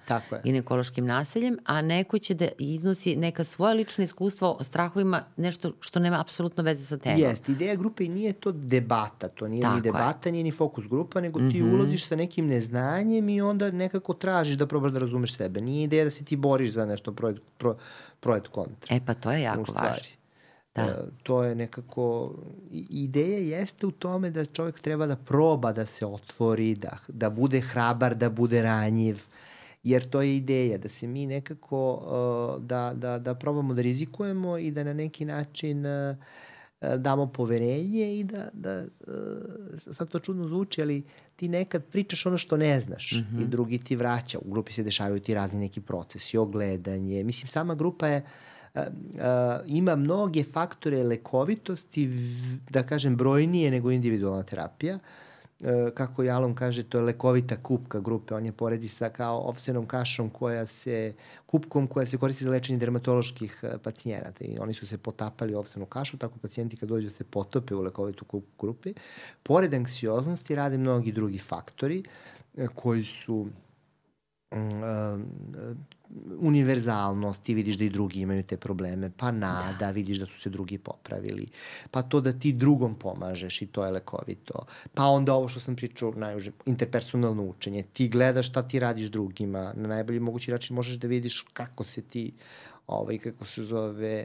ginekološkim 0.45 1.07
naseljem, 1.07 1.59
a 1.65 1.83
neko 1.83 2.19
će 2.19 2.35
da 2.35 2.49
iznosi 2.59 3.17
neka 3.17 3.45
svoja 3.45 3.75
lična 3.75 4.05
iskustva 4.05 4.49
o 4.49 4.65
strahovima, 4.65 5.23
nešto 5.37 5.73
što 5.81 6.01
nema 6.01 6.21
apsolutno 6.21 6.63
veze 6.63 6.87
sa 6.87 6.99
temom. 6.99 7.21
Jeste, 7.21 7.53
ideja 7.53 7.75
grupe 7.75 8.05
nije 8.05 8.33
to 8.33 8.53
debata, 8.53 9.29
to 9.29 9.49
nije 9.49 9.63
Tako 9.63 9.77
ni 9.77 9.83
debata, 9.83 10.29
je. 10.29 10.33
nije 10.33 10.45
ni 10.45 10.53
fokus 10.53 10.89
grupa, 10.89 11.21
nego 11.21 11.39
ti 11.39 11.45
mm 11.45 11.51
-hmm. 11.51 11.75
ulaziš 11.75 12.07
sa 12.07 12.17
nekim 12.17 12.47
neznanjem 12.47 13.29
i 13.29 13.41
onda 13.41 13.71
nekako 13.71 14.15
tražiš 14.15 14.57
da 14.57 14.67
probaš 14.67 14.93
da 14.93 14.99
razumeš 14.99 15.37
sebe. 15.37 15.61
Nije 15.61 15.85
ideja 15.85 16.05
da 16.05 16.11
se 16.11 16.25
ti 16.25 16.37
boriš 16.39 16.73
za 16.73 16.87
nešto 16.87 17.13
projekt, 17.13 17.43
pro, 17.59 17.77
projekt 18.21 18.49
kontra. 18.49 18.97
E 18.97 19.01
pa 19.07 19.15
to 19.15 19.33
je 19.33 19.43
jako 19.43 19.73
važno. 19.73 20.19
Da. 20.75 20.83
E, 20.83 20.95
to 21.23 21.45
je 21.45 21.55
nekako, 21.55 22.35
ideja 22.91 23.59
jeste 23.59 23.87
u 23.87 23.91
tome 23.91 24.31
da 24.31 24.45
čovjek 24.45 24.81
treba 24.81 25.07
da 25.07 25.17
proba 25.17 25.73
da 25.73 25.87
se 25.87 26.07
otvori, 26.07 26.75
da, 26.75 26.99
da 27.09 27.31
bude 27.31 27.61
hrabar, 27.61 28.15
da 28.15 28.31
bude 28.31 28.63
ranjiv, 28.63 29.23
jer 29.83 30.11
to 30.11 30.23
je 30.23 30.37
ideja, 30.37 30.79
da 30.79 30.89
se 30.89 31.07
mi 31.07 31.27
nekako, 31.27 31.93
uh, 31.95 32.63
da, 32.63 32.93
da, 32.95 33.19
da 33.19 33.35
probamo 33.35 33.75
da 33.75 33.83
rizikujemo 33.83 34.59
i 34.59 34.71
da 34.71 34.85
na 34.85 34.93
neki 34.93 35.25
način 35.25 35.87
uh, 35.87 36.17
damo 36.97 37.27
poverenje 37.27 38.19
i 38.19 38.25
da, 38.25 38.49
da 38.53 38.85
sad 39.77 40.09
to 40.09 40.19
čudno 40.19 40.49
zvuči, 40.49 40.83
ali 40.83 41.03
ti 41.39 41.49
nekad 41.49 41.85
pričaš 41.85 42.27
ono 42.27 42.39
što 42.39 42.57
ne 42.57 42.81
znaš 42.81 43.13
mm 43.13 43.17
-hmm. 43.17 43.41
i 43.41 43.43
mhm. 43.43 43.51
drugi 43.51 43.79
ti 43.79 43.97
vraća. 43.97 44.39
U 44.39 44.51
grupi 44.51 44.73
se 44.73 44.83
dešavaju 44.83 45.21
ti 45.21 45.35
razni 45.35 45.61
neki 45.61 45.81
procesi, 45.81 46.39
ogledanje. 46.39 47.25
Mislim, 47.25 47.49
sama 47.49 47.75
grupa 47.75 48.07
je 48.07 48.25
uh, 48.75 48.81
uh, 48.81 49.21
ima 49.67 49.97
mnoge 49.97 50.45
faktore 50.45 51.03
lekovitosti, 51.03 52.11
da 52.71 52.83
kažem, 52.83 53.17
brojnije 53.17 53.71
nego 53.71 53.91
individualna 53.91 54.43
terapija. 54.43 54.95
Uh, 54.95 55.28
kako 55.95 56.23
Jalom 56.23 56.55
kaže, 56.55 56.83
to 56.83 56.99
je 56.99 57.05
lekovita 57.05 57.57
kupka 57.63 58.01
grupe. 58.01 58.35
On 58.35 58.47
je 58.47 58.53
poredi 58.53 58.89
sa 58.89 59.09
kao 59.09 59.39
ovsenom 59.39 59.87
kašom 59.87 60.31
koja 60.31 60.67
se, 60.67 61.15
kupkom 61.47 61.87
koja 61.87 62.07
se 62.07 62.19
koristi 62.19 62.45
za 62.45 62.51
lečenje 62.51 62.79
dermatoloških 62.79 63.61
e, 63.63 63.79
pacijenata. 63.79 64.45
I 64.45 64.59
oni 64.61 64.75
su 64.75 64.87
se 64.87 64.99
potapali 64.99 65.55
u 65.55 65.59
ovsenu 65.59 65.87
kašu, 65.87 66.19
tako 66.19 66.39
pacijenti 66.39 66.77
kad 66.77 66.89
dođu 66.89 67.11
se 67.11 67.25
potope 67.25 67.75
u 67.75 67.83
lekovitu 67.83 68.25
kupku 68.25 68.67
grupe. 68.67 68.93
Pored 69.43 69.75
anksioznosti 69.75 70.55
rade 70.55 70.79
mnogi 70.79 71.13
drugi 71.13 71.39
faktori 71.39 72.03
e, 72.57 72.67
koji 72.75 73.05
su 73.05 73.47
mm, 74.55 74.59
univerzalnost, 76.39 77.43
ti 77.43 77.55
vidiš 77.55 77.77
da 77.77 77.85
i 77.85 77.91
drugi 77.91 78.21
imaju 78.21 78.43
te 78.43 78.57
probleme, 78.57 79.11
pa 79.17 79.31
nada, 79.31 79.77
da. 79.79 79.91
vidiš 79.91 80.19
da 80.19 80.27
su 80.27 80.41
se 80.41 80.51
drugi 80.51 80.79
popravili, 80.79 81.47
pa 81.91 82.03
to 82.03 82.21
da 82.21 82.33
ti 82.33 82.53
drugom 82.53 82.95
pomažeš 82.95 83.63
i 83.63 83.67
to 83.67 83.85
je 83.85 83.91
lekovito, 83.91 84.67
pa 84.95 85.05
onda 85.05 85.35
ovo 85.35 85.49
što 85.49 85.61
sam 85.61 85.77
pričao, 85.77 86.13
najuže, 86.17 86.53
interpersonalno 86.67 87.43
učenje, 87.43 87.83
ti 87.83 88.09
gledaš 88.09 88.49
šta 88.49 88.63
ti 88.69 88.79
radiš 88.79 89.09
drugima, 89.09 89.73
na 89.77 89.89
najbolji 89.89 90.21
mogući 90.21 90.51
način 90.51 90.77
možeš 90.77 90.97
da 90.97 91.09
vidiš 91.09 91.45
kako 91.53 91.85
se 91.85 92.03
ti 92.03 92.33
ovaj, 92.87 93.19
kako 93.19 93.47
se 93.47 93.65
zove, 93.65 94.25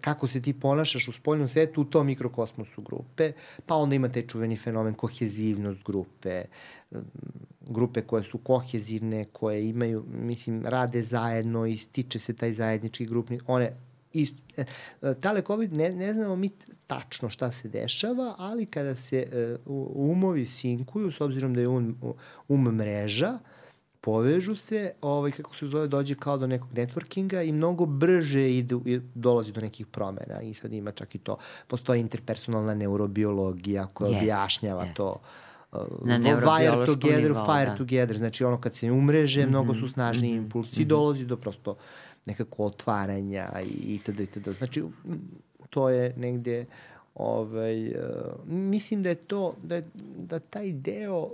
kako 0.00 0.28
se 0.28 0.42
ti 0.42 0.52
ponašaš 0.52 1.08
u 1.08 1.12
spoljnom 1.12 1.48
svetu 1.48 1.80
u 1.80 1.84
tom 1.84 2.06
mikrokosmosu 2.06 2.82
grupe, 2.82 3.32
pa 3.66 3.74
onda 3.74 3.96
ima 3.96 4.08
taj 4.08 4.26
čuveni 4.26 4.56
fenomen 4.56 4.94
kohezivnost 4.94 5.82
grupe, 5.84 6.42
grupe 7.60 8.00
koje 8.00 8.24
su 8.24 8.38
kohezivne, 8.38 9.24
koje 9.24 9.68
imaju, 9.68 10.04
mislim, 10.08 10.66
rade 10.66 11.02
zajedno 11.02 11.66
i 11.66 11.76
stiče 11.76 12.18
se 12.18 12.36
taj 12.36 12.52
zajednički 12.52 13.06
grupni, 13.06 13.40
one 13.46 13.72
isto, 14.12 14.36
e, 14.56 14.64
tale 15.20 15.42
COVID 15.42 15.72
ne, 15.72 15.90
ne 15.90 16.12
znamo 16.12 16.36
mi 16.36 16.50
tačno 16.86 17.30
šta 17.30 17.52
se 17.52 17.68
dešava, 17.68 18.34
ali 18.38 18.66
kada 18.66 18.96
se 18.96 19.26
uh, 19.66 19.86
umovi 19.94 20.46
sinkuju, 20.46 21.10
s 21.10 21.20
obzirom 21.20 21.54
da 21.54 21.60
je 21.60 21.68
um, 21.68 21.96
um 22.48 22.62
mreža, 22.62 23.38
povežu 24.04 24.56
se, 24.56 24.92
ovaj, 25.00 25.30
kako 25.30 25.56
se 25.56 25.66
zove, 25.66 25.88
dođe 25.88 26.14
kao 26.14 26.38
do 26.38 26.46
nekog 26.46 26.68
networkinga 26.72 27.42
i 27.42 27.52
mnogo 27.52 27.86
brže 27.86 28.50
ide, 28.50 28.76
dolazi 29.14 29.52
do 29.52 29.60
nekih 29.60 29.86
promena 29.86 30.42
i 30.42 30.54
sad 30.54 30.72
ima 30.72 30.92
čak 30.92 31.14
i 31.14 31.18
to, 31.18 31.36
postoji 31.66 32.00
interpersonalna 32.00 32.74
neurobiologija 32.74 33.86
koja 33.86 34.10
yes, 34.10 34.18
objašnjava 34.18 34.84
yes. 34.84 34.94
to 34.94 35.20
na 36.04 36.18
wire 36.18 36.86
together, 36.86 37.30
nivou, 37.30 37.46
fire 37.46 37.70
da. 37.70 37.76
together, 37.76 38.18
znači 38.18 38.44
ono 38.44 38.60
kad 38.60 38.74
se 38.74 38.90
umreže, 38.90 39.40
mm 39.40 39.44
-hmm, 39.44 39.48
mnogo 39.48 39.74
su 39.74 39.88
snažni 39.88 40.28
mm 40.28 40.32
-hmm, 40.32 40.42
impulsi 40.42 40.80
mm 40.80 40.84
-hmm. 40.84 40.88
dolazi 40.88 41.24
do 41.24 41.36
prosto 41.36 41.76
nekako 42.26 42.64
otvaranja 42.64 43.48
i 43.64 43.94
itd. 43.94 44.20
itd. 44.20 44.48
Znači, 44.48 44.84
to 45.70 45.88
je 45.88 46.14
negde 46.16 46.66
ovaj, 47.14 47.88
uh, 47.88 47.94
mislim 48.46 49.02
da 49.02 49.08
je 49.08 49.14
to, 49.14 49.54
da, 49.62 49.76
je, 49.76 49.84
da 50.18 50.38
taj 50.38 50.72
deo 50.72 51.30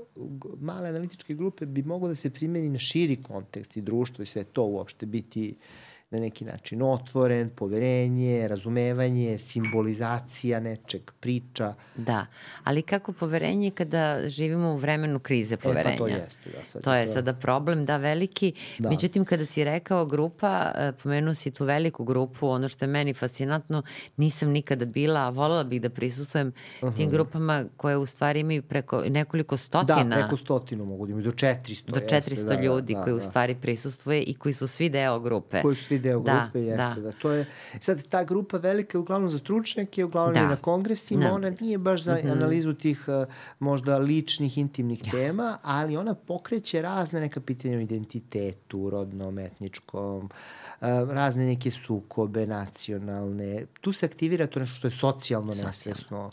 male 0.60 0.88
analitičke 0.88 1.34
grupe 1.34 1.66
bi 1.66 1.82
mogao 1.82 2.08
da 2.08 2.14
se 2.14 2.30
primeni 2.30 2.68
na 2.68 2.78
širi 2.78 3.22
kontekst 3.22 3.76
i 3.76 3.80
društvo 3.80 4.22
i 4.22 4.26
sve 4.26 4.44
to 4.44 4.64
uopšte 4.64 5.06
biti 5.06 5.54
uh, 5.56 5.89
na 6.10 6.20
neki 6.20 6.44
način 6.44 6.82
otvoren, 6.82 7.50
poverenje, 7.50 8.48
razumevanje, 8.48 9.38
simbolizacija 9.38 10.60
nečeg, 10.60 11.10
priča. 11.20 11.74
Da, 11.96 12.26
ali 12.64 12.82
kako 12.82 13.12
poverenje 13.12 13.70
kada 13.70 14.28
živimo 14.28 14.72
u 14.72 14.76
vremenu 14.76 15.18
krize 15.18 15.56
poverenja? 15.56 15.94
E, 15.94 15.98
pa 15.98 16.04
to 16.04 16.06
jeste, 16.06 16.50
da. 16.50 16.64
Sad 16.66 16.82
to 16.82 16.94
je 16.94 17.06
to... 17.06 17.12
sada 17.12 17.32
problem, 17.34 17.84
da, 17.84 17.96
veliki. 17.96 18.52
Da. 18.78 18.90
Međutim, 18.90 19.24
kada 19.24 19.46
si 19.46 19.64
rekao 19.64 20.06
grupa, 20.06 20.72
e, 20.76 20.92
pomenuo 21.02 21.34
si 21.34 21.50
tu 21.50 21.64
veliku 21.64 22.04
grupu, 22.04 22.48
ono 22.48 22.68
što 22.68 22.84
je 22.84 22.88
meni 22.88 23.14
fascinantno, 23.14 23.82
nisam 24.16 24.50
nikada 24.50 24.84
bila, 24.84 25.20
a 25.20 25.28
volela 25.28 25.64
bih 25.64 25.80
da 25.80 25.90
prisustujem 25.90 26.48
uh 26.48 26.88
-huh. 26.88 26.96
tim 26.96 27.10
grupama 27.10 27.64
koje 27.76 27.96
u 27.96 28.06
stvari 28.06 28.40
imaju 28.40 28.62
preko 28.62 29.02
nekoliko 29.08 29.56
stotina. 29.56 30.04
Da, 30.04 30.16
preko 30.16 30.36
stotinu 30.36 30.84
mogu 30.84 31.06
da 31.06 31.10
imaju, 31.10 31.24
do 31.24 31.30
400. 31.30 31.90
Do 31.90 32.00
400 32.00 32.30
jeste, 32.30 32.56
da, 32.56 32.62
ljudi 32.62 32.94
da, 32.94 33.02
koji 33.02 33.12
da. 33.12 33.16
u 33.16 33.20
stvari 33.20 33.54
prisustuje 33.54 34.22
i 34.22 34.34
koji 34.34 34.52
su 34.52 34.66
svi 34.66 34.88
deo 34.88 35.20
grupe. 35.20 35.62
Koji 35.62 35.76
su 35.76 35.84
svi 35.84 35.99
deo 36.00 36.20
da, 36.20 36.40
grupe, 36.42 36.66
jeste 36.66 37.00
da. 37.00 37.00
da. 37.00 37.12
To 37.12 37.30
je, 37.30 37.46
sad 37.80 38.02
ta 38.08 38.24
grupa 38.24 38.58
velika 38.58 38.98
je 38.98 39.00
uglavnom 39.00 39.30
za 39.30 39.38
stručnjake, 39.38 40.04
uglavnom 40.04 40.34
da. 40.34 40.40
i 40.40 40.48
na 40.48 40.56
kongresima, 40.56 41.24
da. 41.24 41.32
ona 41.32 41.52
nije 41.60 41.78
baš 41.78 42.02
za 42.02 42.14
mm 42.14 42.18
-hmm. 42.18 42.32
analizu 42.32 42.74
tih 42.74 43.04
uh, 43.08 43.34
možda 43.58 43.98
ličnih, 43.98 44.58
intimnih 44.58 45.00
Jasne. 45.06 45.26
tema, 45.26 45.58
ali 45.62 45.96
ona 45.96 46.14
pokreće 46.14 46.82
razne 46.82 47.20
neka 47.20 47.40
pitanja 47.40 47.76
o 47.76 47.80
identitetu, 47.80 48.90
rodnom, 48.90 49.38
etničkom, 49.38 50.24
uh, 50.24 50.86
razne 51.10 51.46
neke 51.46 51.70
sukobe 51.70 52.46
nacionalne. 52.46 53.64
Tu 53.80 53.92
se 53.92 54.06
aktivira 54.06 54.46
to 54.46 54.60
nešto 54.60 54.76
što 54.76 54.86
je 54.86 54.90
socijalno 54.90 55.52
nesvesno 55.64 56.30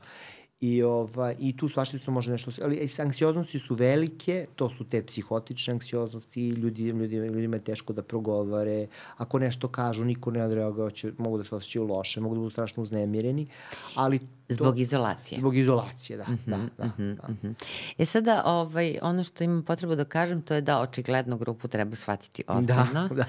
I, 0.61 0.83
ova, 0.83 1.33
I 1.39 1.57
tu 1.57 1.69
svašta 1.69 1.97
isto 1.97 2.11
može 2.11 2.31
nešto... 2.31 2.51
Ali 2.63 2.89
anksioznosti 2.99 3.59
su 3.59 3.75
velike, 3.75 4.45
to 4.55 4.69
su 4.69 4.83
te 4.83 5.05
psihotične 5.05 5.71
anksioznosti, 5.73 6.49
ljudi, 6.49 6.83
ljudi, 6.83 7.15
ljudima 7.15 7.55
je 7.55 7.63
teško 7.63 7.93
da 7.93 8.03
progovore, 8.03 8.87
ako 9.17 9.39
nešto 9.39 9.67
kažu, 9.67 10.05
niko 10.05 10.31
ne 10.31 10.43
odreaguje, 10.45 10.91
mogu 11.17 11.37
da 11.37 11.43
se 11.43 11.55
osjećaju 11.55 11.87
loše, 11.87 12.21
mogu 12.21 12.35
da 12.35 12.39
budu 12.39 12.49
strašno 12.49 12.83
uznemireni, 12.83 13.47
ali 13.95 14.19
Zbog 14.49 14.75
to, 14.75 14.81
izolacije. 14.81 15.39
Zbog 15.39 15.55
izolacije, 15.55 16.17
da. 16.17 16.23
Mm 16.23 16.39
-hmm, 16.45 16.49
da, 16.49 16.57
da, 16.77 16.85
mm 16.85 16.93
-hmm, 16.97 17.15
da. 17.15 17.27
Mm 17.27 17.37
-hmm. 17.43 17.53
E 17.97 18.05
sada, 18.05 18.43
ovaj, 18.45 18.97
ono 19.01 19.23
što 19.23 19.43
imam 19.43 19.63
potrebu 19.63 19.95
da 19.95 20.05
kažem, 20.05 20.41
to 20.41 20.53
je 20.53 20.61
da 20.61 20.79
očigledno 20.79 21.37
grupu 21.37 21.67
treba 21.67 21.95
shvatiti 21.95 22.43
da, 22.47 22.53
ozbiljno. 22.53 23.07
Da, 23.07 23.25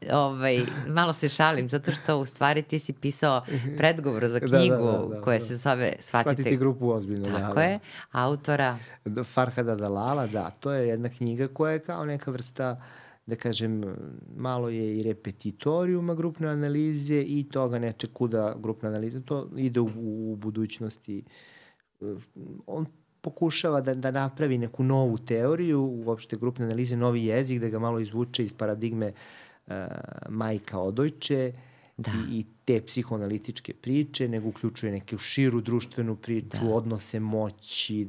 da. 0.00 0.18
Ovaj, 0.20 0.60
malo 0.88 1.12
se 1.12 1.28
šalim, 1.28 1.68
zato 1.68 1.92
što 1.92 2.18
u 2.18 2.26
stvari 2.26 2.62
ti 2.62 2.78
si 2.78 2.92
pisao 2.92 3.42
predgovor 3.76 4.28
za 4.28 4.40
knjigu 4.40 4.76
da, 4.76 4.92
da, 4.92 4.98
da, 4.98 5.14
da, 5.14 5.20
koja 5.20 5.38
da. 5.38 5.44
se 5.44 5.56
zove 5.56 5.92
Shvatite, 6.00 6.34
Shvatite 6.34 6.56
grupu 6.56 6.67
ozbiljno. 6.80 7.28
Da, 7.28 7.38
Tako 7.38 7.60
je. 7.60 7.78
Autora? 8.12 8.78
Farhada 9.24 9.76
Dalala, 9.76 10.26
da. 10.26 10.50
To 10.50 10.72
je 10.72 10.88
jedna 10.88 11.08
knjiga 11.08 11.48
koja 11.48 11.72
je 11.72 11.78
kao 11.78 12.04
neka 12.04 12.30
vrsta 12.30 12.76
uh, 12.78 13.08
da 13.28 13.36
kažem, 13.36 13.82
malo 14.36 14.68
je 14.68 14.98
i 14.98 15.02
repetitorijuma 15.02 16.14
grupne 16.14 16.48
analize 16.48 17.22
i 17.22 17.44
toga 17.52 17.78
neče 17.78 18.06
kuda 18.06 18.54
grupna 18.58 18.88
analiza, 18.88 19.20
to 19.20 19.48
ide 19.56 19.80
u, 19.80 19.88
u 19.96 20.36
budućnosti. 20.36 21.24
On 22.66 22.86
pokušava 23.20 23.80
da, 23.80 23.94
da 23.94 24.10
napravi 24.10 24.58
neku 24.58 24.82
novu 24.82 25.18
teoriju, 25.18 25.82
uopšte 25.82 26.36
grupne 26.36 26.64
analize, 26.64 26.96
novi 26.96 27.24
jezik, 27.24 27.60
da 27.60 27.68
ga 27.68 27.78
malo 27.78 28.00
izvuče 28.00 28.44
iz 28.44 28.54
paradigme 28.54 29.12
uh, 29.12 29.74
majka 30.28 30.78
odojče 30.78 31.52
da. 31.98 32.10
i, 32.30 32.38
i 32.38 32.44
te 32.64 32.80
psihoanalitičke 32.86 33.74
priče, 33.74 34.28
nego 34.28 34.48
uključuje 34.48 34.92
neku 34.92 35.18
širu 35.18 35.60
društvenu 35.60 36.16
priču, 36.16 36.64
da. 36.64 36.70
odnose 36.74 37.20
moći, 37.20 38.08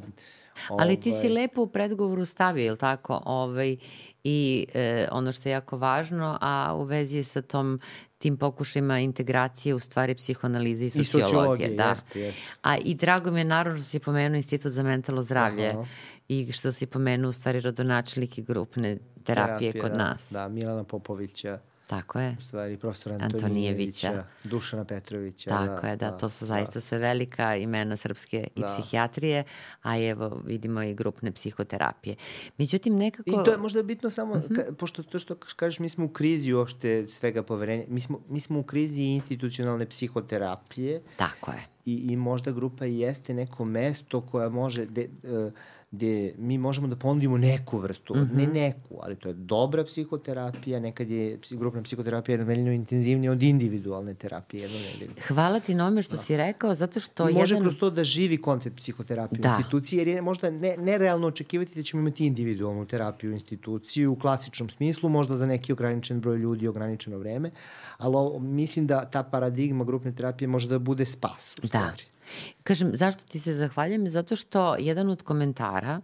Ali 0.70 1.00
ti 1.00 1.12
si 1.12 1.28
ovaj. 1.28 1.42
lepo 1.42 1.62
u 1.62 1.68
predgovoru 1.68 2.26
stavio, 2.26 2.66
ili 2.66 2.78
tako? 2.78 3.22
Ovaj, 3.26 3.78
I 4.24 4.66
e, 4.74 5.08
ono 5.12 5.32
što 5.32 5.50
je 5.50 5.54
jako 5.54 5.78
važno, 5.78 6.38
a 6.42 6.76
u 6.78 6.84
vezi 6.84 7.18
je 7.18 7.24
sa 7.24 7.42
tom 7.42 7.80
tim 8.18 8.38
pokušajima 8.38 9.00
integracije 9.00 9.76
u 9.76 9.80
stvari 9.80 10.16
psihoanalize 10.16 10.86
i 10.86 10.90
sociologije. 10.90 11.24
I 11.24 11.30
sociologije, 11.30 11.70
da. 11.70 11.90
jeste, 11.90 12.20
jeste. 12.20 12.42
A 12.62 12.78
i 12.78 12.96
drago 12.96 13.32
mi 13.32 13.40
je 13.40 13.46
naravno 13.46 13.80
što 13.80 13.90
si 13.90 14.00
pomenuo 14.00 14.38
Institut 14.38 14.72
za 14.72 14.84
mentalno 14.84 15.22
zdravlje 15.22 15.70
Aha. 15.70 15.86
i 16.28 16.52
što 16.52 16.72
si 16.72 16.86
pomenuo 16.86 17.30
u 17.30 17.34
stvari 17.34 17.62
rodonačelike 17.62 18.42
grupne 18.42 18.98
terapije, 19.24 19.72
terapije 19.72 19.82
kod 19.82 19.92
da, 19.92 19.98
nas. 19.98 20.32
Da, 20.32 20.48
Milana 20.48 20.84
Popovića 20.84 21.60
Tako 21.90 22.20
je. 22.20 22.36
U 22.40 22.42
stvari, 22.42 22.78
profesor 22.78 23.14
Antonijevića, 23.20 24.24
Dušana 24.44 24.86
Petrovića. 24.86 25.50
Tako 25.50 25.82
da, 25.82 25.88
je, 25.88 25.96
da, 25.96 26.12
da, 26.12 26.18
to 26.18 26.30
su 26.30 26.46
zaista 26.46 26.74
da. 26.74 26.82
sve 26.82 26.98
velika 26.98 27.56
imena 27.56 27.98
srpske 27.98 28.48
i 28.56 28.62
da. 28.62 28.68
psihijatrije, 28.68 29.44
a 29.82 30.00
evo 30.00 30.42
vidimo 30.46 30.82
i 30.84 30.94
grupne 30.94 31.32
psihoterapije. 31.32 32.16
Međutim, 32.58 32.96
nekako... 32.96 33.30
I 33.30 33.34
to 33.46 33.52
je 33.52 33.58
možda 33.58 33.84
bitno 33.84 34.10
samo, 34.10 34.34
uh 34.34 34.38
mhm. 34.38 34.54
-huh. 34.54 34.66
ka, 34.66 34.74
pošto 34.74 35.04
to 35.04 35.20
što 35.20 35.36
kažeš, 35.36 35.80
mi 35.80 35.90
smo 35.90 36.06
u 36.06 36.10
krizi 36.10 36.54
uopšte 36.54 37.08
svega 37.08 37.44
poverenja, 37.44 37.84
mi 37.88 38.00
smo, 38.00 38.20
mi 38.30 38.40
smo 38.40 38.60
u 38.60 38.64
krizi 38.64 39.02
institucionalne 39.02 39.86
psihoterapije. 39.86 41.02
Tako 41.16 41.52
je. 41.52 41.68
I, 41.86 42.14
i 42.14 42.16
možda 42.16 42.52
grupa 42.52 42.86
jeste 42.86 43.34
neko 43.34 43.66
mesto 43.66 44.22
koja 44.22 44.50
može... 44.50 44.86
De, 44.86 45.10
uh, 45.24 45.54
gde 45.92 46.34
mi 46.38 46.58
možemo 46.58 46.88
da 46.88 46.96
ponudimo 46.96 47.38
neku 47.38 47.78
vrstu, 47.78 48.16
mm 48.16 48.18
-hmm. 48.18 48.38
ne 48.38 48.48
neku, 48.48 49.00
ali 49.02 49.16
to 49.16 49.28
je 49.28 49.34
dobra 49.34 49.84
psihoterapija, 49.84 50.80
nekad 50.80 51.10
je 51.10 51.40
grupna 51.52 51.84
psihoterapija 51.84 52.38
nedeljno 52.38 52.72
intenzivnija 52.72 53.32
od 53.32 53.44
individualne 53.44 54.14
terapije 54.14 54.62
jednonedeljno. 54.62 55.14
Hvala 55.28 55.60
ti 55.60 55.76
nome 55.76 56.02
što 56.02 56.16
da. 56.16 56.22
si 56.22 56.38
rekao, 56.38 56.76
zato 56.76 57.00
što 57.00 57.30
I 57.30 57.34
može 57.34 57.54
jedan... 57.54 57.68
kroz 57.68 57.80
to 57.80 57.90
da 57.90 58.04
živi 58.04 58.38
koncept 58.38 58.78
psihoterapije 58.78 59.40
da. 59.40 59.50
u 59.50 59.52
instituciji, 59.52 59.98
jer 59.98 60.08
je 60.08 60.22
možda 60.22 60.50
ne, 60.50 60.76
nerealno 60.78 61.28
očekivati 61.28 61.76
da 61.76 61.84
ćemo 61.84 62.02
imati 62.02 62.26
individualnu 62.26 62.86
terapiju 62.86 63.32
u 63.32 63.34
instituciji 63.34 64.06
u 64.06 64.16
klasičnom 64.16 64.70
smislu, 64.70 65.10
možda 65.10 65.36
za 65.36 65.46
neki 65.46 65.74
ograničen 65.74 66.22
broj 66.22 66.38
ljudi, 66.38 66.68
ograničeno 66.68 67.18
vreme, 67.18 67.52
ali 67.98 68.40
mislim 68.40 68.88
da 68.88 69.06
ta 69.06 69.24
paradigma 69.24 69.84
grupne 69.84 70.16
terapije 70.16 70.48
može 70.48 70.68
da 70.68 70.80
bude 70.80 71.06
spas 71.06 71.56
u 71.58 71.62
da. 71.62 71.68
stvari. 71.68 72.04
Da. 72.04 72.19
Kažem, 72.64 72.92
zašto 72.94 73.24
ti 73.24 73.40
se 73.40 73.54
zahvaljujem? 73.54 74.08
Zato 74.08 74.36
što 74.36 74.76
jedan 74.80 75.10
od 75.10 75.24
komentara 75.24 76.02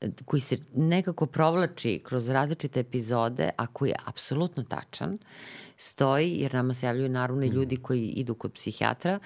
e, 0.00 0.08
koji 0.24 0.40
se 0.40 0.56
nekako 0.74 1.26
provlači 1.26 2.00
kroz 2.04 2.28
različite 2.28 2.80
epizode, 2.80 3.50
a 3.56 3.66
koji 3.66 3.90
je 3.90 3.96
apsolutno 4.06 4.62
tačan, 4.62 5.18
stoji, 5.76 6.36
jer 6.40 6.54
nama 6.54 6.74
se 6.74 6.86
javljaju 6.86 7.08
naravno 7.08 7.44
i 7.44 7.50
mm. 7.50 7.52
ljudi 7.52 7.76
koji 7.76 8.08
idu 8.08 8.34
kod 8.34 8.52
psihijatra, 8.52 9.18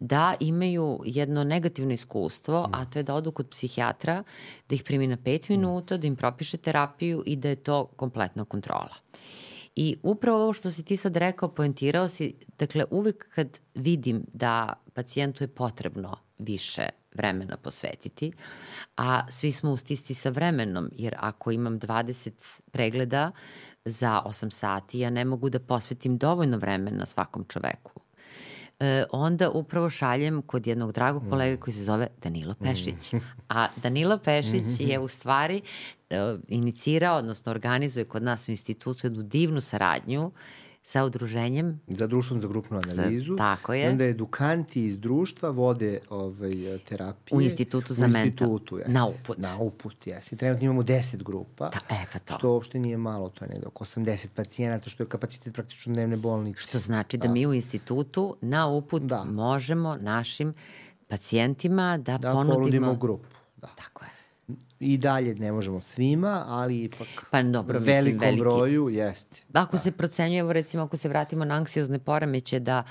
da 0.00 0.34
imaju 0.40 1.00
jedno 1.04 1.44
negativno 1.44 1.94
iskustvo, 1.94 2.68
a 2.72 2.84
to 2.84 2.98
je 2.98 3.02
da 3.02 3.14
odu 3.14 3.32
kod 3.32 3.48
psihijatra, 3.50 4.22
da 4.68 4.74
ih 4.74 4.82
primi 4.82 5.06
na 5.06 5.16
pet 5.16 5.48
minuta, 5.48 5.96
da 5.96 6.06
im 6.06 6.16
propiše 6.16 6.56
terapiju 6.56 7.22
i 7.26 7.36
da 7.36 7.48
je 7.48 7.56
to 7.56 7.84
kompletna 7.96 8.44
kontrola. 8.44 8.94
I 9.80 9.96
upravo 10.02 10.42
ovo 10.42 10.52
što 10.52 10.70
si 10.70 10.84
ti 10.84 10.96
sad 10.96 11.16
rekao, 11.16 11.48
poentirao 11.48 12.08
si, 12.08 12.34
dakle 12.58 12.84
uvek 12.90 13.28
kad 13.34 13.60
vidim 13.74 14.24
da 14.32 14.72
pacijentu 14.94 15.44
je 15.44 15.48
potrebno 15.48 16.16
više 16.38 16.82
vremena 17.14 17.56
posvetiti, 17.56 18.32
a 18.96 19.30
svi 19.30 19.52
smo 19.52 19.70
u 19.72 19.76
stisci 19.76 20.14
sa 20.14 20.30
vremenom, 20.30 20.90
jer 20.92 21.14
ako 21.18 21.50
imam 21.50 21.80
20 21.80 22.60
pregleda 22.70 23.30
za 23.84 24.22
8 24.26 24.50
sati, 24.50 24.98
ja 24.98 25.10
ne 25.10 25.24
mogu 25.24 25.50
da 25.50 25.60
posvetim 25.60 26.18
dovoljno 26.18 26.58
vremena 26.58 27.06
svakom 27.06 27.44
čoveku 27.48 28.07
e, 28.80 29.04
onda 29.12 29.50
upravo 29.50 29.90
šaljem 29.90 30.42
kod 30.42 30.66
jednog 30.66 30.92
dragog 30.92 31.24
mm. 31.24 31.30
kolega 31.30 31.60
koji 31.60 31.74
se 31.74 31.84
zove 31.84 32.08
Danilo 32.22 32.54
Pešić. 32.54 33.12
Mm. 33.12 33.16
A 33.48 33.68
Danilo 33.76 34.18
Pešić 34.18 34.64
je 34.78 34.98
u 34.98 35.08
stvari 35.08 35.60
e, 36.10 36.36
inicirao, 36.48 37.16
odnosno 37.16 37.50
organizuje 37.50 38.04
kod 38.04 38.22
nas 38.22 38.48
u 38.48 38.50
institutu 38.50 39.06
jednu 39.06 39.22
divnu 39.22 39.60
saradnju 39.60 40.30
sa 40.82 41.04
udruženjem 41.04 41.80
za 41.88 42.06
društvom 42.06 42.40
za 42.40 42.48
grupnu 42.48 42.78
analizu. 42.78 43.32
Za, 43.32 43.36
tako 43.36 43.74
je. 43.74 43.84
I 43.84 43.88
onda 43.88 44.04
edukanti 44.04 44.86
iz 44.86 44.98
društva 44.98 45.50
vode 45.50 46.00
ovaj, 46.10 46.78
terapije. 46.88 47.38
U 47.38 47.40
institutu 47.40 47.94
za 47.94 48.06
mental. 48.06 48.48
U 48.48 48.52
institutu, 48.52 48.78
ja. 48.78 48.84
Na 48.88 49.06
uput. 49.06 49.38
Na 49.38 49.58
uput, 49.58 50.06
jesi. 50.06 50.36
Trenutno 50.36 50.64
imamo 50.64 50.82
10 50.82 51.22
grupa. 51.22 51.68
Da, 51.68 51.94
e, 51.94 52.04
pa 52.12 52.18
to. 52.18 52.34
Što 52.34 52.52
uopšte 52.52 52.78
nije 52.78 52.96
malo, 52.96 53.28
to 53.28 53.44
je 53.44 53.48
nekdo 53.48 53.68
oko 53.68 53.84
80 53.84 54.28
pacijenata, 54.34 54.90
što 54.90 55.02
je 55.02 55.08
kapacitet 55.08 55.54
praktično 55.54 55.94
dnevne 55.94 56.16
bolnice. 56.16 56.60
Što 56.60 56.78
znači 56.78 57.16
da, 57.16 57.26
da 57.26 57.32
mi 57.32 57.46
u 57.46 57.54
institutu 57.54 58.36
na 58.40 58.66
uput 58.66 59.02
da. 59.02 59.24
možemo 59.24 59.96
našim 60.00 60.54
pacijentima 61.08 61.98
da, 61.98 62.18
da 62.18 62.32
ponudimo... 62.32 62.54
Da 62.54 62.60
ponudimo 62.60 62.94
grupu. 62.94 63.38
Da. 63.56 63.66
Tako 63.66 63.87
je 63.87 63.87
i 64.80 64.98
dalje 64.98 65.34
ne 65.34 65.52
možemo 65.52 65.80
svima, 65.80 66.44
ali 66.46 66.82
ipak 66.82 67.08
pa, 67.30 67.42
dobro, 67.42 67.78
velikom 67.78 68.04
mislim, 68.04 68.20
veliki. 68.20 68.40
broju 68.40 68.88
jeste. 68.88 69.40
Ako 69.52 69.76
da. 69.76 69.82
se 69.82 69.92
procenjuje, 69.92 70.40
evo 70.40 70.52
recimo 70.52 70.82
ako 70.82 70.96
se 70.96 71.08
vratimo 71.08 71.44
na 71.44 71.54
anksiozne 71.54 71.98
poremeće, 71.98 72.60
da 72.60 72.82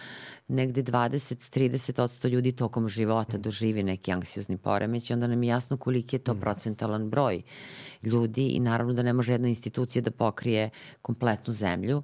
negde 0.47 0.83
20-30% 0.83 2.29
ljudi 2.29 2.51
tokom 2.51 2.87
života 2.87 3.37
doživi 3.37 3.83
neki 3.83 4.11
anksiozni 4.11 4.57
poremeć, 4.57 5.11
onda 5.11 5.27
nam 5.27 5.43
je 5.43 5.49
jasno 5.49 5.77
koliki 5.77 6.15
je 6.15 6.19
to 6.19 6.33
mm. 6.33 6.39
procentalan 6.39 7.09
broj 7.09 7.41
ljudi 8.03 8.47
i 8.47 8.59
naravno 8.59 8.93
da 8.93 9.03
ne 9.03 9.13
može 9.13 9.31
jedna 9.31 9.47
institucija 9.47 10.01
da 10.01 10.11
pokrije 10.11 10.69
kompletnu 11.01 11.53
zemlju, 11.53 12.03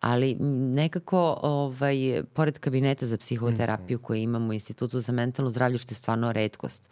ali 0.00 0.34
nekako 0.74 1.38
ovaj, 1.42 2.22
pored 2.32 2.58
kabineta 2.58 3.06
za 3.06 3.18
psihoterapiju 3.18 3.98
mm. 3.98 4.02
koje 4.02 4.22
imamo 4.22 4.48
u 4.48 4.52
Institutu 4.52 5.00
za 5.00 5.12
mentalno 5.12 5.50
zdravlje, 5.50 5.78
što 5.78 5.92
je 5.92 5.96
stvarno 5.96 6.32
redkost, 6.32 6.88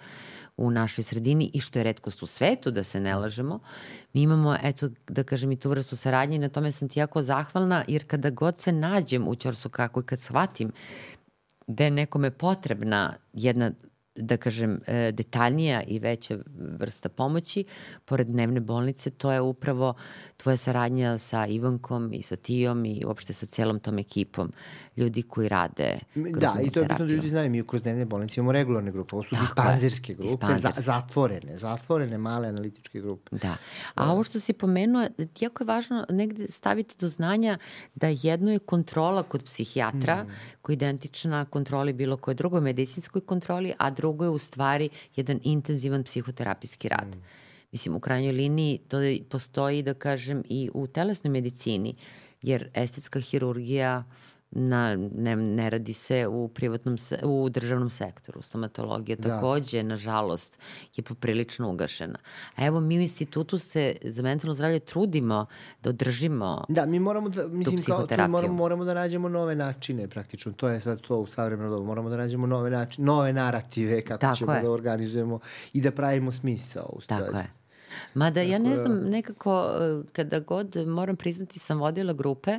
u 0.57 0.71
našoj 0.71 1.05
sredini 1.05 1.51
i 1.55 1.61
što 1.61 1.79
je 1.79 1.83
redkost 1.83 2.23
u 2.23 2.27
svetu, 2.27 2.71
da 2.71 2.85
se 2.85 3.01
ne 3.01 3.15
lažemo, 3.17 3.59
mi 4.13 4.23
imamo, 4.23 4.57
eto, 4.63 4.89
da 5.09 5.25
kažem 5.25 5.53
i 5.53 5.57
tu 5.57 5.71
vrstu 5.71 5.97
saradnje 5.97 6.37
i 6.37 6.39
na 6.39 6.49
tome 6.49 6.73
sam 6.73 6.89
ti 6.89 6.99
jako 6.99 7.23
zahvalna, 7.23 7.85
jer 7.89 8.07
kada 8.07 8.31
god 8.31 8.59
se 8.59 8.73
nađem 8.73 9.29
u 9.29 9.35
Ćorsu 9.35 9.69
kako 9.69 10.01
i 10.01 10.05
kad 10.05 10.21
shvatim 10.21 10.73
da 11.67 11.85
je 11.85 11.91
nekome 11.91 12.31
potrebna 12.31 13.15
jedna 13.33 13.71
da 14.17 14.37
kažem, 14.37 14.81
e, 14.87 15.13
detaljnija 15.13 15.83
i 15.83 15.99
veća 15.99 16.39
vrsta 16.79 17.09
pomoći, 17.09 17.65
pored 18.05 18.27
dnevne 18.27 18.61
bolnice, 18.61 19.11
to 19.11 19.33
je 19.33 19.41
upravo 19.41 19.95
tvoja 20.37 20.57
saradnja 20.57 21.19
sa 21.19 21.47
Ivankom 21.47 22.13
i 22.13 22.23
sa 22.23 22.37
Tijom 22.37 22.85
i 22.85 23.03
uopšte 23.07 23.33
sa 23.33 23.47
celom 23.47 23.81
tom 23.81 23.99
ekipom 23.99 24.53
ljudi 24.97 25.23
koji 25.23 25.49
rade 25.49 25.99
Da, 26.15 26.57
i 26.63 26.71
to 26.71 26.81
je 26.81 26.87
bitno 26.87 27.07
da 27.07 27.13
ljudi 27.13 27.29
znaju, 27.29 27.51
mi 27.51 27.67
kroz 27.67 27.83
dnevne 27.83 28.05
bolnice 28.05 28.41
imamo 28.41 28.53
regularne 28.53 28.93
grupe, 28.93 29.17
ovo 29.17 29.23
su 29.23 29.31
Tako 29.31 29.43
dispanzerske 29.43 30.15
grupe, 30.15 30.29
dispanzerske. 30.29 30.81
Za, 30.81 30.93
zatvorene, 30.93 31.57
zatvorene 31.57 32.19
male 32.19 32.49
analitičke 32.49 33.01
grupe. 33.01 33.37
Da, 33.37 33.57
a 33.95 34.13
ovo 34.13 34.25
što 34.25 34.41
si 34.41 34.53
pomenuo, 34.53 35.07
jako 35.41 35.63
je 35.63 35.67
važno 35.67 36.07
negde 36.09 36.49
staviti 36.49 36.97
do 36.99 37.09
znanja 37.09 37.59
da 37.95 38.09
jedno 38.09 38.53
je 38.53 38.59
kontrola 38.59 39.23
kod 39.23 39.45
psihijatra, 39.45 40.25
mm. 40.25 40.29
Koja 40.63 40.75
je 40.75 40.77
identična 40.77 41.45
kontroli 41.45 41.93
bilo 41.93 42.17
koje 42.17 42.35
drugoj 42.35 42.61
medicinskoj 42.61 43.21
kontroli, 43.21 43.73
a 43.79 43.91
drugo 43.91 44.25
je 44.25 44.31
u 44.31 44.39
stvari 44.39 44.89
jedan 45.17 45.41
intenzivan 45.43 46.05
psihoterapijski 46.05 46.89
rad. 46.89 47.17
Mm. 47.17 47.23
Mislim, 47.73 47.97
u 47.97 48.01
krajnjoj 48.01 48.33
liniji 48.33 48.79
to 48.79 48.97
postoji, 49.29 49.83
da 49.83 49.95
kažem, 49.95 50.43
i 50.49 50.71
u 50.75 50.87
telesnoj 50.87 51.33
medicini, 51.33 51.95
jer 52.43 52.71
estetska 52.75 53.21
hirurgija 53.21 54.05
na, 54.53 54.97
ne, 55.15 55.37
ne 55.37 55.71
radi 55.71 55.93
se 55.93 56.27
u 56.27 56.49
privatnom 56.49 56.99
se, 56.99 57.19
u 57.25 57.49
državnom 57.49 57.91
sektoru. 57.91 58.43
Stomatologija 58.43 59.17
da. 59.17 59.29
takođe, 59.29 59.83
nažalost, 59.83 60.59
je 60.97 61.05
poprilično 61.05 61.71
ugašena. 61.71 62.19
A 62.57 62.67
evo, 62.67 62.81
mi 62.81 62.99
u 62.99 63.01
institutu 63.01 63.59
se 63.59 63.97
za 64.03 64.23
mentalno 64.23 64.55
zdravlje 64.55 64.79
trudimo 64.79 65.47
da 65.83 65.91
održimo 65.91 66.65
Da, 66.69 66.87
mi 66.87 66.99
moramo 66.99 67.29
da, 67.29 67.49
mislim, 67.49 67.83
kao, 67.87 68.07
tu 68.07 68.29
moramo, 68.29 68.55
moramo 68.55 68.85
da 68.85 68.95
nađemo 68.95 69.29
nove 69.29 69.55
načine, 69.55 70.09
praktično. 70.09 70.53
To 70.53 70.69
je 70.69 70.81
sad 70.81 71.01
to 71.01 71.17
u 71.17 71.27
savremeno 71.27 71.71
dobu. 71.71 71.85
Moramo 71.85 72.11
da 72.11 72.17
nađemo 72.17 72.47
nove 72.47 72.71
načine, 72.71 73.07
nove 73.07 73.33
narative 73.33 74.03
kako 74.03 74.21
Tako 74.21 74.37
ćemo 74.37 74.53
je. 74.53 74.63
da 74.63 74.71
organizujemo 74.71 75.41
i 75.73 75.81
da 75.81 75.91
pravimo 75.91 76.33
smisao. 76.33 76.91
U 76.93 77.01
stvari. 77.01 77.25
Tako 77.25 77.39
je. 77.39 77.62
Mada 78.15 78.43
ja 78.43 78.59
ne 78.59 78.77
znam, 78.77 79.11
nekako 79.11 79.71
e, 79.81 80.03
kada 80.13 80.41
god 80.41 80.77
moram 80.87 81.17
priznati 81.17 81.59
sam 81.59 81.81
vodila 81.81 82.13
grupe, 82.13 82.59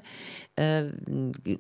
e, 0.58 0.90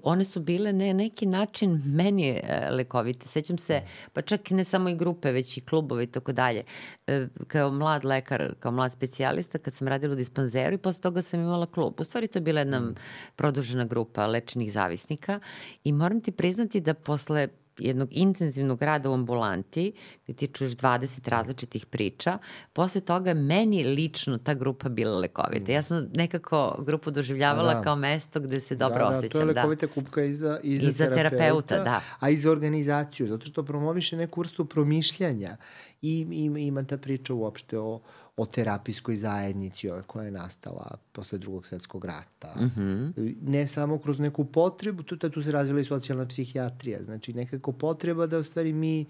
one 0.03 0.23
su 0.23 0.39
bile 0.39 0.73
na 0.73 0.93
neki 0.93 1.25
način 1.25 1.81
meni 1.85 2.29
e, 2.29 2.69
lekovite. 2.71 3.27
Sećam 3.27 3.57
se, 3.57 3.81
pa 4.13 4.21
čak 4.21 4.49
ne 4.49 4.63
samo 4.63 4.89
i 4.89 4.95
grupe, 4.95 5.31
već 5.31 5.57
i 5.57 5.61
klubove 5.61 6.03
i 6.03 6.07
tako 6.07 6.31
dalje. 6.31 6.63
E, 7.07 7.27
kao 7.47 7.71
mlad 7.71 8.05
lekar, 8.05 8.53
kao 8.59 8.71
mlad 8.71 8.91
specijalista, 8.91 9.57
kad 9.57 9.73
sam 9.73 9.87
radila 9.87 10.13
u 10.13 10.15
dispanzeru 10.15 10.73
i 10.73 10.77
posle 10.77 11.01
toga 11.01 11.21
sam 11.21 11.39
imala 11.39 11.65
klub. 11.65 11.93
U 11.99 12.03
stvari 12.03 12.27
to 12.27 12.39
je 12.39 12.43
bila 12.43 12.59
jedna 12.59 12.79
mm. 12.79 12.95
produžena 13.35 13.85
grupa 13.85 14.27
lečenih 14.27 14.73
zavisnika 14.73 15.39
i 15.83 15.91
moram 15.91 16.21
ti 16.21 16.31
priznati 16.31 16.81
da 16.81 16.93
posle 16.93 17.47
jednog 17.79 18.09
intenzivnog 18.11 18.81
rada 18.81 19.09
u 19.09 19.13
ambulanti, 19.13 19.93
gde 20.23 20.33
ti 20.33 20.47
čuješ 20.47 20.71
20 20.71 21.29
različitih 21.29 21.85
priča, 21.85 22.37
posle 22.73 23.01
toga 23.01 23.33
meni 23.33 23.83
lično 23.83 24.37
ta 24.37 24.53
grupa 24.53 24.89
bila 24.89 25.19
lekovita. 25.19 25.71
Ja 25.71 25.81
sam 25.83 26.09
nekako 26.13 26.83
grupu 26.85 27.11
doživljavala 27.11 27.73
da. 27.73 27.81
kao 27.81 27.95
mesto 27.95 28.39
gde 28.39 28.61
se 28.61 28.75
dobro 28.75 29.03
da, 29.03 29.09
da, 29.09 29.17
osjećam. 29.17 29.41
To 29.41 29.47
je 29.47 29.53
da. 29.53 29.61
lekovita 29.61 29.87
da. 29.87 29.93
kupka 29.93 30.23
i 30.23 30.33
za, 30.33 30.59
i 30.63 30.79
za, 30.79 30.89
I 30.89 30.91
za 30.91 31.05
terapeuta, 31.05 31.29
terapeuta, 31.29 31.83
da. 31.83 32.01
a 32.19 32.29
i 32.29 32.37
za 32.37 32.51
organizaciju, 32.51 33.27
zato 33.27 33.45
što 33.45 33.63
promoviše 33.63 34.17
neku 34.17 34.41
vrstu 34.41 34.65
promišljanja 34.65 35.57
i, 36.01 36.27
i 36.31 36.65
ima 36.65 36.83
ta 36.83 36.97
priča 36.97 37.33
uopšte 37.33 37.79
o 37.79 38.01
o 38.37 38.45
terapijskoj 38.45 39.15
zajednici 39.15 39.87
koja 40.07 40.25
je 40.25 40.31
nastala 40.31 40.97
posle 41.11 41.37
drugog 41.37 41.65
svetskog 41.65 42.05
rata. 42.05 42.55
Mm 42.55 42.71
-hmm. 42.77 43.35
Ne 43.41 43.67
samo 43.67 43.99
kroz 43.99 44.19
neku 44.19 44.45
potrebu, 44.45 45.03
tu, 45.03 45.17
tu 45.17 45.41
se 45.41 45.51
razvila 45.51 45.79
i 45.79 45.85
socijalna 45.85 46.27
psihijatrija, 46.27 47.03
znači 47.03 47.33
nekako 47.33 47.71
potreba 47.71 48.27
da 48.27 48.37
u 48.37 48.43
stvari 48.43 48.73
mi 48.73 49.05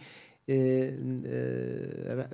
e, 0.47 0.55
e, 0.55 2.25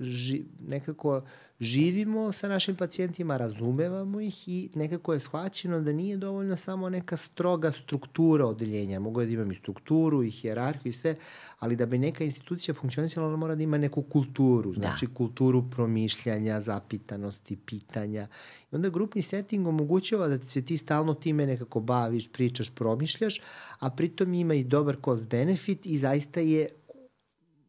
ži, 0.00 0.44
nekako 0.68 1.22
živimo 1.62 2.32
sa 2.32 2.48
našim 2.48 2.76
pacijentima, 2.76 3.36
razumevamo 3.36 4.20
ih 4.20 4.48
i 4.48 4.70
nekako 4.74 5.12
je 5.12 5.20
shvaćeno 5.20 5.80
da 5.80 5.92
nije 5.92 6.16
dovoljna 6.16 6.56
samo 6.56 6.90
neka 6.90 7.16
stroga 7.16 7.72
struktura 7.72 8.46
odeljenja. 8.46 9.00
Mogu 9.00 9.20
da 9.20 9.30
imam 9.30 9.50
i 9.50 9.54
strukturu 9.54 10.22
i 10.22 10.30
hijerarhiju 10.30 10.90
i 10.90 10.92
sve, 10.92 11.16
ali 11.58 11.76
da 11.76 11.86
bi 11.86 11.98
neka 11.98 12.24
institucija 12.24 12.74
funkcionisala, 12.74 13.26
ona 13.26 13.36
mora 13.36 13.54
da 13.54 13.62
ima 13.62 13.78
neku 13.78 14.02
kulturu, 14.02 14.72
da. 14.72 14.80
znači 14.80 15.06
da. 15.06 15.14
kulturu 15.14 15.64
promišljanja, 15.70 16.60
zapitanosti, 16.60 17.56
pitanja. 17.56 18.28
I 18.72 18.74
onda 18.74 18.88
grupni 18.88 19.22
setting 19.22 19.66
omogućava 19.66 20.28
da 20.28 20.46
se 20.46 20.64
ti 20.64 20.76
stalno 20.76 21.14
time 21.14 21.46
nekako 21.46 21.80
baviš, 21.80 22.32
pričaš, 22.32 22.74
promišljaš, 22.74 23.40
a 23.78 23.90
pritom 23.90 24.34
ima 24.34 24.54
i 24.54 24.64
dobar 24.64 24.96
cost 25.04 25.28
benefit 25.28 25.86
i 25.86 25.98
zaista 25.98 26.40
je 26.40 26.68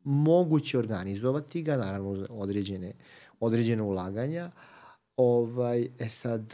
moguće 0.04 0.80
organizovati 0.80 1.62
ga, 1.62 1.78
naravno 1.78 2.28
određene, 2.30 2.94
određene 3.44 3.82
ulaganja. 3.82 4.52
Ovaj, 5.18 5.88
e 6.00 6.10
sad, 6.10 6.54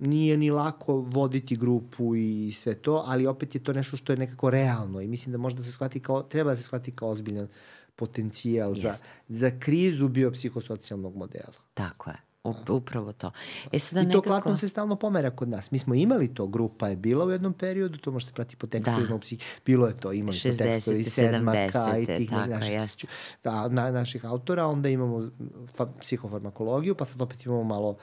nije 0.00 0.36
ni 0.36 0.50
lako 0.50 0.94
voditi 0.94 1.56
grupu 1.56 2.16
i 2.16 2.52
sve 2.52 2.74
to, 2.74 3.02
ali 3.06 3.26
opet 3.26 3.54
je 3.54 3.64
to 3.64 3.72
nešto 3.72 3.96
što 3.96 4.12
je 4.12 4.16
nekako 4.16 4.50
realno 4.50 5.00
i 5.00 5.08
mislim 5.08 5.32
da 5.32 5.38
možda 5.38 5.62
se 5.62 5.72
shvati 5.72 6.00
kao, 6.00 6.22
treba 6.22 6.50
da 6.50 6.56
se 6.56 6.62
shvati 6.62 6.90
kao 6.90 7.08
ozbiljan 7.08 7.48
potencijal 7.96 8.74
za, 8.74 8.94
za 9.28 9.50
krizu 9.58 10.08
biopsihosocijalnog 10.08 11.16
modela. 11.16 11.54
Tako 11.74 12.10
je. 12.10 12.25
Upravo 12.68 13.12
to. 13.12 13.30
E 13.72 13.78
sada 13.78 14.00
I 14.00 14.04
to 14.04 14.08
nekako... 14.08 14.26
klatno 14.26 14.56
se 14.56 14.68
stalno 14.68 14.96
pomera 14.96 15.30
kod 15.30 15.48
nas. 15.48 15.70
Mi 15.70 15.78
smo 15.78 15.94
imali 15.94 16.34
to, 16.34 16.46
grupa 16.46 16.88
je 16.88 16.96
bila 16.96 17.24
u 17.24 17.30
jednom 17.30 17.52
periodu, 17.52 17.98
to 17.98 18.10
može 18.10 18.26
se 18.26 18.32
prati 18.32 18.56
po 18.56 18.66
tekstovima, 18.66 19.08
da. 19.08 19.18
psih... 19.18 19.60
bilo 19.66 19.86
je 19.86 20.00
to, 20.00 20.12
imali 20.12 20.36
60, 20.36 20.50
po 20.50 20.56
tekstovima 20.58 21.00
i 21.00 21.04
sedmaka 21.04 21.98
i 21.98 22.06
tih 22.06 22.30
tako, 22.30 22.50
naših, 22.50 23.08
da, 23.44 23.68
na, 23.68 23.90
naših 23.90 24.24
autora, 24.24 24.66
onda 24.66 24.88
imamo 24.88 25.30
fa, 25.74 25.86
psihofarmakologiju, 26.00 26.94
pa 26.94 27.04
sad 27.04 27.22
opet 27.22 27.46
imamo 27.46 27.64
malo 27.64 27.96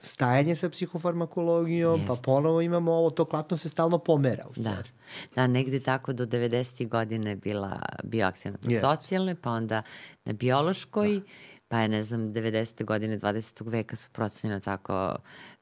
stajanje 0.00 0.56
sa 0.56 0.70
psihofarmakologijom, 0.70 2.00
pa 2.06 2.12
Jest. 2.12 2.22
pa 2.22 2.32
ponovo 2.32 2.60
imamo 2.60 2.92
ovo, 2.92 3.10
to 3.10 3.24
klatno 3.24 3.56
se 3.56 3.68
stalno 3.68 3.98
pomera 3.98 4.44
u 4.50 4.52
da. 4.56 4.70
stvari. 4.70 4.88
Da, 5.34 5.42
da 5.42 5.46
negde 5.46 5.80
tako 5.80 6.12
do 6.12 6.26
90. 6.26 6.88
godine 6.88 7.36
bila 7.36 7.82
bio 8.04 8.26
akcija 8.26 8.52
na 8.52 8.80
socijalne, 8.80 9.34
pa 9.34 9.50
onda 9.50 9.82
na 10.24 10.32
biološkoj, 10.32 11.14
da 11.14 11.26
pa 11.68 11.80
je, 11.80 11.88
ne 11.88 12.02
znam, 12.02 12.20
90. 12.20 12.84
godine 12.84 13.18
20. 13.18 13.70
veka 13.70 13.96
su 13.96 14.10
procenjena 14.12 14.60
tako 14.60 15.16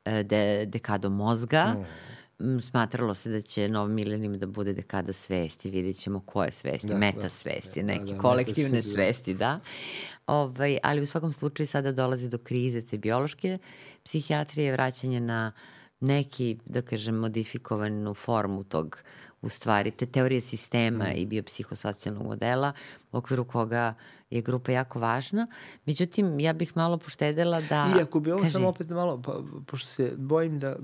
e, 0.04 0.22
de, 0.22 0.66
dekado 0.66 1.10
mozga. 1.10 1.64
Mm. 2.38 2.60
Smatralo 2.60 3.14
se 3.14 3.30
da 3.30 3.40
će 3.40 3.68
nov 3.68 3.88
milenijum 3.88 4.38
da 4.38 4.46
bude 4.46 4.72
dekada 4.72 5.12
svesti, 5.12 5.70
vidjet 5.70 5.96
ćemo 5.96 6.20
koje 6.20 6.52
svesti, 6.52 6.86
da, 6.86 6.98
meta 6.98 7.28
svesti, 7.28 7.80
da, 7.80 7.86
neke 7.86 8.04
da, 8.04 8.12
da, 8.12 8.18
kolektivne 8.18 8.82
svesti, 8.82 8.94
svesti, 8.94 9.34
da. 9.34 9.60
Ovaj, 10.26 10.78
ali 10.82 11.02
u 11.02 11.06
svakom 11.06 11.32
slučaju 11.32 11.66
sada 11.66 11.92
dolazi 11.92 12.28
do 12.28 12.38
krize 12.38 12.82
te 12.82 12.98
biološke 12.98 13.58
psihijatrije, 14.04 14.72
vraćanje 14.72 15.20
na 15.20 15.52
neki, 16.00 16.58
da 16.64 16.82
kažem, 16.82 17.14
modifikovanu 17.14 18.14
formu 18.14 18.64
tog, 18.64 18.98
u 19.42 19.48
stvari, 19.48 19.90
te 19.90 20.06
teorije 20.06 20.40
sistema 20.40 21.04
mm. 21.04 21.16
i 21.16 21.26
biopsihosocijalnog 21.26 22.26
modela, 22.26 22.72
u 23.12 23.16
okviru 23.16 23.44
koga 23.44 23.94
je 24.34 24.42
grupa 24.42 24.72
jako 24.72 25.00
važna. 25.00 25.46
Međutim, 25.86 26.40
ja 26.40 26.52
bih 26.52 26.72
malo 26.76 26.98
poštedela 26.98 27.60
da... 27.60 27.86
I 27.98 28.02
ako 28.02 28.20
bi 28.20 28.32
ovo 28.32 28.42
kaži... 28.42 28.52
samo 28.52 28.68
opet 28.68 28.88
malo, 28.88 29.22
pa, 29.22 29.32
pošto 29.66 29.88
se 29.88 30.12
bojim 30.16 30.58
da, 30.58 30.76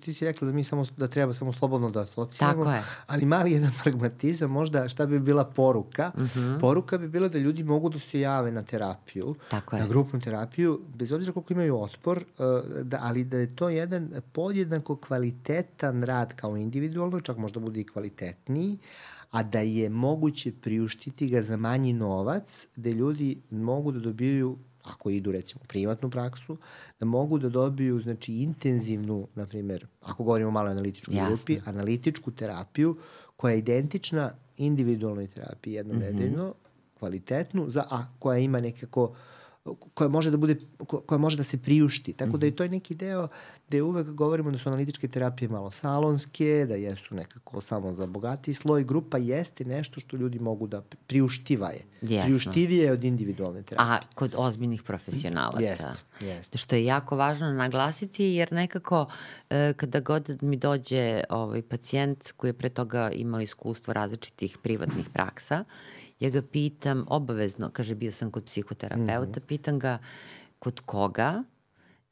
ti 0.00 0.14
si 0.14 0.24
rekla 0.24 0.46
da 0.46 0.52
mi 0.52 0.64
samo, 0.64 0.84
da 0.96 1.08
treba 1.08 1.32
samo 1.32 1.52
slobodno 1.52 1.90
da 1.90 2.00
asocijalamo, 2.00 2.64
Tako 2.64 2.76
je. 2.76 2.82
ali 3.06 3.26
mali 3.26 3.52
jedan 3.52 3.72
pragmatizam, 3.82 4.50
možda 4.50 4.88
šta 4.88 5.06
bi 5.06 5.20
bila 5.20 5.44
poruka? 5.44 6.10
Uh 6.14 6.20
mhm. 6.20 6.38
-huh. 6.38 6.60
Poruka 6.60 6.98
bi 6.98 7.08
bila 7.08 7.28
da 7.28 7.38
ljudi 7.38 7.64
mogu 7.64 7.88
da 7.88 7.98
se 7.98 8.20
jave 8.20 8.52
na 8.52 8.62
terapiju, 8.62 9.34
Tako 9.50 9.76
na 9.76 9.82
je. 9.82 9.88
grupnu 9.88 10.20
terapiju, 10.20 10.80
bez 10.94 11.12
obzira 11.12 11.32
koliko 11.32 11.52
imaju 11.52 11.82
otpor, 11.82 12.24
uh, 12.38 12.82
da, 12.82 12.98
ali 13.02 13.24
da 13.24 13.36
je 13.36 13.56
to 13.56 13.68
jedan 13.68 14.10
podjednako 14.32 14.96
kvalitetan 14.96 16.02
rad 16.02 16.36
kao 16.36 16.56
individualno, 16.56 17.20
čak 17.20 17.36
možda 17.36 17.60
bude 17.60 17.80
i 17.80 17.86
kvalitetniji, 17.86 18.78
a 19.30 19.42
da 19.42 19.60
je 19.60 19.90
moguće 19.90 20.52
priuštiti 20.52 21.28
ga 21.28 21.42
za 21.42 21.56
manji 21.56 21.92
novac, 21.92 22.66
gde 22.76 22.92
ljudi 22.92 23.42
mogu 23.50 23.92
da 23.92 24.00
dobiju 24.00 24.58
ako 24.82 25.10
idu 25.10 25.32
recimo 25.32 25.60
u 25.64 25.66
privatnu 25.66 26.10
praksu, 26.10 26.56
da 27.00 27.06
mogu 27.06 27.38
da 27.38 27.48
dobiju 27.48 28.00
znači 28.00 28.34
intenzivnu, 28.34 29.28
na 29.34 29.46
primjer, 29.46 29.86
ako 30.00 30.24
govorimo 30.24 30.48
o 30.48 30.52
maloj 30.52 30.70
analitičkoj 30.70 31.14
Jasne. 31.14 31.28
grupi, 31.28 31.58
analitičku 31.66 32.30
terapiju 32.30 32.96
koja 33.36 33.52
je 33.52 33.58
identična 33.58 34.30
individualnoj 34.56 35.26
terapiji 35.26 35.74
jednom 35.74 35.96
mm 35.96 36.00
-hmm. 36.00 36.12
nedeljno, 36.12 36.54
kvalitetnu, 36.98 37.70
za, 37.70 37.84
a 37.90 38.06
koja 38.18 38.38
ima 38.38 38.60
nekako 38.60 39.04
uh, 39.04 39.16
koja 39.74 40.08
može 40.08 40.30
da 40.30 40.36
bude 40.36 40.56
koja 41.06 41.18
može 41.18 41.36
da 41.36 41.44
se 41.44 41.58
priušti. 41.58 42.12
Tako 42.12 42.36
da 42.38 42.46
je 42.46 42.56
to 42.56 42.68
neki 42.68 42.94
deo 42.94 43.28
gde 43.68 43.82
uvek 43.82 44.06
govorimo 44.06 44.50
da 44.50 44.58
su 44.58 44.68
analitičke 44.68 45.08
terapije 45.08 45.48
malo 45.48 45.70
salonske, 45.70 46.66
da 46.68 46.74
jesu 46.74 47.14
nekako 47.14 47.60
samo 47.60 47.94
za 47.94 48.06
bogati 48.06 48.54
sloj. 48.54 48.84
Grupa 48.84 49.18
jeste 49.18 49.64
nešto 49.64 50.00
što 50.00 50.16
ljudi 50.16 50.38
mogu 50.38 50.66
da 50.66 50.82
priuštiva 51.06 51.68
je. 51.68 51.80
Jasno. 52.02 52.24
Priuštivije 52.24 52.84
je 52.84 52.92
od 52.92 53.04
individualne 53.04 53.62
terapije. 53.62 53.96
A 53.96 53.98
kod 54.14 54.34
ozbiljnih 54.36 54.82
profesionalaca. 54.82 55.60
Jeste, 55.60 55.88
jeste. 56.20 56.58
Što 56.58 56.76
je 56.76 56.84
jako 56.84 57.16
važno 57.16 57.52
naglasiti 57.52 58.24
jer 58.24 58.52
nekako 58.52 59.06
e, 59.50 59.72
kada 59.76 60.00
god 60.00 60.42
mi 60.42 60.56
dođe 60.56 61.22
ovaj 61.28 61.62
pacijent 61.62 62.32
koji 62.32 62.48
je 62.48 62.54
pre 62.54 62.68
toga 62.68 63.10
imao 63.10 63.40
iskustvo 63.40 63.92
različitih 63.92 64.58
privatnih 64.58 65.08
praksa 65.12 65.64
ja 66.20 66.30
ga 66.30 66.42
pitam 66.42 67.04
obavezno, 67.08 67.70
kaže 67.72 67.94
bio 67.94 68.12
sam 68.12 68.30
kod 68.30 68.44
psihoterapeuta, 68.44 69.40
mm 69.40 69.42
-hmm. 69.42 69.46
pitam 69.46 69.78
ga 69.78 69.98
kod 70.58 70.80
koga, 70.80 71.42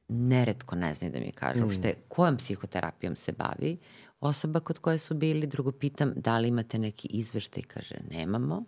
neretko 0.09 0.77
ne 0.77 0.95
zna 0.95 1.11
da 1.11 1.21
mi 1.21 1.33
kaže 1.33 1.61
mm. 1.61 1.65
uopšte 1.65 1.95
kojom 2.09 2.37
psihoterapijom 2.37 3.17
se 3.17 3.33
bavi, 3.33 3.79
osoba 4.21 4.61
kod 4.61 4.79
koje 4.79 4.99
su 4.99 5.15
bili, 5.15 5.47
drugo 5.47 5.73
pitam 5.73 6.13
da 6.17 6.39
li 6.39 6.49
imate 6.49 6.79
neki 6.79 7.09
izveštaj, 7.09 7.63
kaže 7.63 7.95
nemamo, 8.11 8.65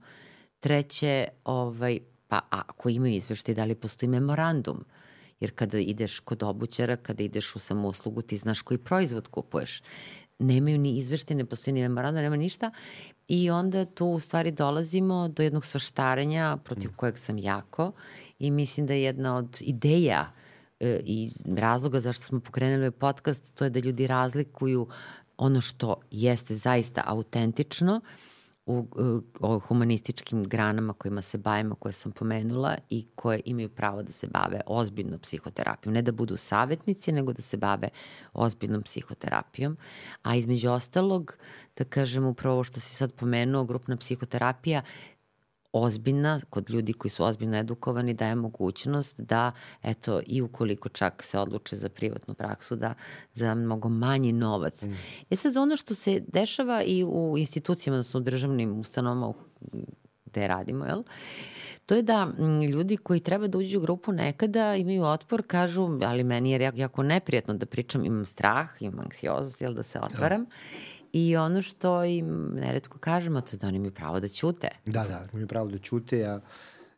treće, 0.60 1.28
ovaj, 1.44 1.98
pa 2.28 2.40
ako 2.50 2.88
imaju 2.88 3.14
izveštaj, 3.14 3.54
da 3.54 3.64
li 3.64 3.74
postoji 3.74 4.10
memorandum, 4.10 4.84
jer 5.40 5.54
kada 5.54 5.78
ideš 5.78 6.20
kod 6.20 6.42
obućara, 6.42 6.96
kada 6.96 7.22
ideš 7.22 7.56
u 7.56 7.58
samouslugu, 7.58 8.22
ti 8.22 8.36
znaš 8.36 8.62
koji 8.62 8.78
proizvod 8.78 9.28
kupuješ. 9.28 9.82
Nemaju 10.38 10.78
ni 10.78 10.98
izveštaj, 10.98 11.36
ne 11.36 11.44
postoji 11.44 11.74
ni 11.74 11.80
memorandum, 11.80 12.22
nema 12.22 12.36
ništa 12.36 12.70
I 13.32 13.50
onda 13.50 13.84
tu 13.84 14.06
u 14.06 14.20
stvari 14.20 14.50
dolazimo 14.50 15.28
do 15.28 15.42
jednog 15.42 15.64
svaštarenja 15.64 16.56
protiv 16.64 16.90
mm. 16.90 16.94
kojeg 16.96 17.18
sam 17.18 17.38
jako 17.38 17.92
i 18.38 18.50
mislim 18.50 18.86
da 18.86 18.94
je 18.94 19.02
jedna 19.02 19.36
od 19.36 19.58
ideja 19.60 20.32
e, 20.80 21.00
i 21.04 21.30
razloga 21.56 22.00
zašto 22.00 22.24
smo 22.24 22.40
pokrenuli 22.40 22.80
ovaj 22.80 22.90
podcast, 22.90 23.54
to 23.54 23.64
je 23.64 23.70
da 23.70 23.80
ljudi 23.80 24.06
razlikuju 24.06 24.88
ono 25.36 25.60
što 25.60 25.94
jeste 26.10 26.54
zaista 26.54 27.02
autentično 27.06 28.00
u, 28.66 28.86
u 29.40 29.58
humanističkim 29.58 30.44
granama 30.44 30.92
kojima 30.92 31.22
se 31.22 31.38
bavimo, 31.38 31.74
koje 31.74 31.92
sam 31.92 32.12
pomenula 32.12 32.76
i 32.90 33.06
koje 33.14 33.40
imaju 33.44 33.68
pravo 33.68 34.02
da 34.02 34.12
se 34.12 34.26
bave 34.26 34.60
ozbiljno 34.66 35.18
psihoterapijom. 35.18 35.94
Ne 35.94 36.02
da 36.02 36.12
budu 36.12 36.36
savjetnici, 36.36 37.12
nego 37.12 37.32
da 37.32 37.42
se 37.42 37.56
bave 37.56 37.88
ozbiljnom 38.32 38.82
psihoterapijom. 38.82 39.76
A 40.22 40.36
između 40.36 40.70
ostalog, 40.70 41.36
da 41.76 41.84
kažem 41.84 42.26
upravo 42.26 42.64
što 42.64 42.80
si 42.80 42.94
sad 42.94 43.12
pomenuo, 43.12 43.64
grupna 43.64 43.96
psihoterapija 43.96 44.82
ozbiljna, 45.72 46.40
kod 46.50 46.70
ljudi 46.70 46.92
koji 46.92 47.10
su 47.10 47.24
ozbiljno 47.24 47.56
edukovani, 47.56 48.14
daje 48.14 48.34
mogućnost 48.34 49.20
da, 49.20 49.52
eto, 49.82 50.20
i 50.26 50.42
ukoliko 50.42 50.88
čak 50.88 51.22
se 51.22 51.38
odluče 51.38 51.76
za 51.76 51.88
privatnu 51.88 52.34
praksu, 52.34 52.76
da 52.76 52.94
za 53.34 53.54
mnogo 53.54 53.88
manji 53.88 54.32
novac. 54.32 54.82
Mm. 54.82 54.92
E 55.30 55.36
sad, 55.36 55.56
ono 55.56 55.76
što 55.76 55.94
se 55.94 56.22
dešava 56.28 56.82
i 56.82 57.04
u 57.04 57.38
institucijama, 57.38 57.94
odnosno 57.94 58.20
u 58.20 58.22
državnim 58.22 58.80
ustanovama 58.80 59.32
gde 60.24 60.48
radimo, 60.48 60.84
jel? 60.84 61.02
to 61.86 61.94
je 61.94 62.02
da 62.02 62.28
ljudi 62.70 62.96
koji 62.96 63.20
treba 63.20 63.46
da 63.46 63.58
uđu 63.58 63.78
u 63.78 63.80
grupu 63.80 64.12
nekada 64.12 64.76
imaju 64.76 65.04
otpor, 65.04 65.42
kažu, 65.46 65.98
ali 66.02 66.24
meni 66.24 66.50
je 66.50 66.72
jako 66.74 67.02
neprijatno 67.02 67.54
da 67.54 67.66
pričam, 67.66 68.04
imam 68.04 68.26
strah, 68.26 68.68
imam 68.80 69.00
anksioznost, 69.00 69.60
jel, 69.60 69.74
da 69.74 69.82
se 69.82 70.00
otvaram. 70.00 70.44
Da. 70.44 70.50
I 71.12 71.36
ono 71.36 71.62
što 71.62 72.04
im 72.04 72.50
neretko 72.54 72.98
kažemo, 72.98 73.40
to 73.40 73.56
je 73.56 73.58
da 73.58 73.66
oni 73.66 73.76
imaju 73.76 73.92
pravo 73.92 74.20
da 74.20 74.28
ćute. 74.28 74.68
Da, 74.86 75.04
da, 75.04 75.26
imaju 75.32 75.48
pravo 75.48 75.68
da 75.68 75.78
ćute. 75.78 76.18
Ja, 76.18 76.40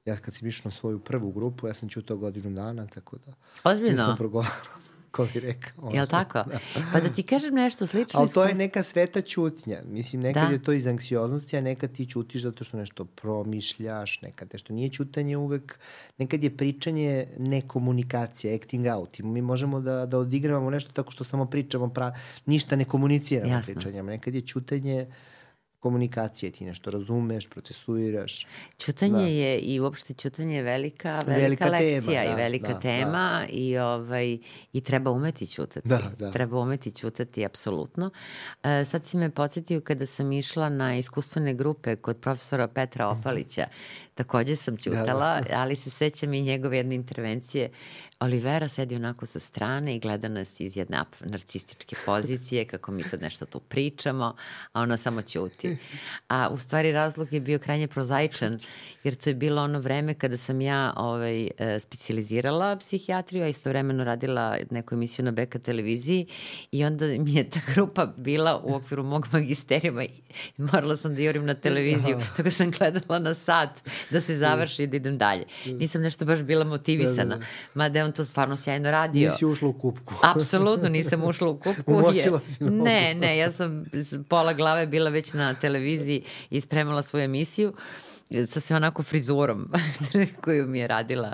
ja 0.04 0.16
kad 0.16 0.34
sam 0.34 0.48
išao 0.48 0.62
na 0.64 0.70
svoju 0.70 0.98
prvu 0.98 1.32
grupu, 1.32 1.66
ja 1.66 1.74
sam 1.74 1.88
ćutao 1.88 2.16
godinu 2.16 2.50
dana, 2.50 2.86
tako 2.86 3.16
da... 3.26 3.32
Ozbiljno? 3.64 3.96
Nisam 3.96 4.16
progovarao 4.16 4.81
ko 5.12 5.26
bi 5.34 5.40
rekao. 5.40 5.90
Jel 5.92 6.06
tako? 6.06 6.38
Da. 6.38 6.58
Pa 6.92 7.00
da 7.00 7.08
ti 7.08 7.22
kažem 7.22 7.54
nešto 7.54 7.86
slično 7.86 8.20
Ali 8.20 8.30
to 8.30 8.44
je 8.44 8.54
neka 8.54 8.82
sveta 8.82 9.20
ćutnja. 9.20 9.82
Mislim, 9.88 10.22
nekad 10.22 10.46
da. 10.46 10.52
je 10.52 10.64
to 10.64 10.72
iz 10.72 10.86
anksioznosti, 10.86 11.56
a 11.56 11.60
nekad 11.60 11.92
ti 11.92 12.06
ćutiš 12.06 12.42
zato 12.42 12.64
što 12.64 12.76
nešto 12.76 13.04
promišljaš, 13.04 14.22
nekad 14.22 14.48
nešto 14.52 14.72
nije 14.72 14.88
ćutanje 14.88 15.36
uvek, 15.36 15.78
nekad 16.18 16.44
je 16.44 16.56
pričanje 16.56 17.26
nekomunikacija, 17.38 18.54
acting 18.54 18.86
out. 18.86 19.20
I 19.20 19.22
mi 19.22 19.42
možemo 19.42 19.80
da, 19.80 20.06
da 20.06 20.18
odigravamo 20.18 20.70
nešto 20.70 20.92
tako 20.92 21.10
što 21.10 21.24
samo 21.24 21.46
pričamo, 21.46 21.88
pra, 21.88 22.14
ništa 22.46 22.76
ne 22.76 22.84
komuniciramo 22.84 23.52
Jasno. 23.52 23.74
pričanjama. 23.74 24.10
Nekad 24.10 24.34
je 24.34 24.40
ćutanje 24.40 25.06
uh, 25.08 25.31
komunikacije, 25.82 26.52
ti 26.52 26.64
nešto 26.64 26.90
razumeš, 26.90 27.48
procesuiraš. 27.48 28.46
Čutanje 28.78 29.22
da. 29.22 29.26
je 29.26 29.58
i 29.58 29.80
uopšte 29.80 30.14
čutanje 30.14 30.56
je 30.56 30.62
velika, 30.62 31.20
velika, 31.26 31.40
velika 31.40 31.68
lekcija 31.68 32.22
tema, 32.22 32.26
da, 32.26 32.32
i 32.32 32.34
velika 32.36 32.72
da, 32.72 32.80
tema 32.80 33.40
da. 33.40 33.46
i, 33.50 33.78
ovaj, 33.78 34.38
i 34.72 34.80
treba 34.80 35.10
umeti 35.10 35.46
čutati. 35.46 35.88
Da, 35.88 36.12
da. 36.18 36.30
Treba 36.30 36.60
umeti 36.60 36.90
čutati, 36.90 37.44
apsolutno. 37.44 38.10
E, 38.62 38.84
sad 38.84 39.04
si 39.04 39.16
me 39.16 39.30
podsjetio 39.30 39.80
kada 39.80 40.06
sam 40.06 40.32
išla 40.32 40.68
na 40.68 40.96
iskustvene 40.96 41.54
grupe 41.54 41.96
kod 41.96 42.16
profesora 42.20 42.68
Petra 42.68 43.08
Opalića. 43.08 43.66
Takođe 44.14 44.56
sam 44.56 44.76
čutala, 44.76 45.40
da, 45.40 45.48
da. 45.48 45.60
ali 45.60 45.76
se 45.76 45.90
sećam 45.90 46.34
i 46.34 46.42
njegove 46.42 46.76
jedne 46.76 46.94
intervencije 46.94 47.70
Olivera 48.20 48.68
sedi 48.68 48.96
onako 48.96 49.26
sa 49.26 49.40
strane 49.40 49.96
i 49.96 49.98
gleda 49.98 50.28
nas 50.28 50.60
iz 50.60 50.76
jedne 50.76 50.98
narcističke 51.20 51.96
pozicije, 52.06 52.64
kako 52.64 52.92
mi 52.92 53.02
sad 53.02 53.22
nešto 53.22 53.46
tu 53.46 53.60
pričamo, 53.60 54.34
a 54.72 54.80
ona 54.80 54.96
samo 54.96 55.22
ćuti. 55.22 55.71
A 56.28 56.48
u 56.52 56.58
stvari 56.58 56.92
razlog 56.92 57.32
je 57.32 57.40
bio 57.40 57.58
krajnje 57.58 57.88
prozaičan, 57.88 58.58
jer 59.04 59.14
to 59.14 59.30
je 59.30 59.34
bilo 59.34 59.62
ono 59.62 59.80
vreme 59.80 60.14
kada 60.14 60.36
sam 60.36 60.60
ja 60.60 60.92
ovaj, 60.96 61.48
e, 61.58 61.78
specializirala 61.80 62.76
psihijatriju, 62.76 63.44
a 63.44 63.48
istovremeno 63.48 64.04
radila 64.04 64.56
neku 64.70 64.94
emisiju 64.94 65.24
na 65.24 65.30
Beka 65.30 65.58
televiziji 65.58 66.26
i 66.72 66.84
onda 66.84 67.06
mi 67.06 67.34
je 67.34 67.50
ta 67.50 67.60
grupa 67.74 68.06
bila 68.16 68.60
u 68.64 68.74
okviru 68.74 69.02
mog 69.02 69.28
magisterijuma 69.32 70.04
i 70.04 70.10
morala 70.56 70.96
sam 70.96 71.14
da 71.14 71.22
jurim 71.22 71.46
na 71.46 71.54
televiziju, 71.54 72.20
tako 72.36 72.50
sam 72.50 72.70
gledala 72.70 73.18
na 73.18 73.34
sat 73.34 73.82
da 74.10 74.20
se 74.20 74.36
završi 74.36 74.82
i 74.82 74.86
da 74.86 74.96
idem 74.96 75.18
dalje. 75.18 75.44
Nisam 75.66 76.02
nešto 76.02 76.24
baš 76.24 76.42
bila 76.42 76.64
motivisana, 76.64 77.24
da, 77.24 77.34
da, 77.34 77.36
da. 77.36 77.46
mada 77.74 77.98
je 77.98 78.04
on 78.04 78.12
to 78.12 78.24
stvarno 78.24 78.56
sjajno 78.56 78.90
radio. 78.90 79.30
Nisi 79.30 79.44
ušla 79.44 79.68
u 79.68 79.72
kupku. 79.72 80.14
Apsolutno 80.22 80.88
nisam 80.88 81.24
ušla 81.24 81.48
u 81.48 81.58
kupku. 81.58 81.92
Umočila 81.92 82.40
si. 82.46 82.64
Ne, 82.64 83.14
ne, 83.14 83.38
ja 83.38 83.52
sam 83.52 83.84
pola 84.28 84.52
glave 84.52 84.86
bila 84.86 85.10
već 85.10 85.32
na 85.32 85.54
televiziji 85.62 86.22
i 86.50 86.60
spremala 86.60 87.02
svoju 87.02 87.24
emisiju 87.24 87.72
sa 88.46 88.60
sve 88.60 88.76
onako 88.76 89.02
frizurom 89.02 89.72
koju 90.44 90.66
mi 90.66 90.78
je 90.78 90.86
radila 90.86 91.32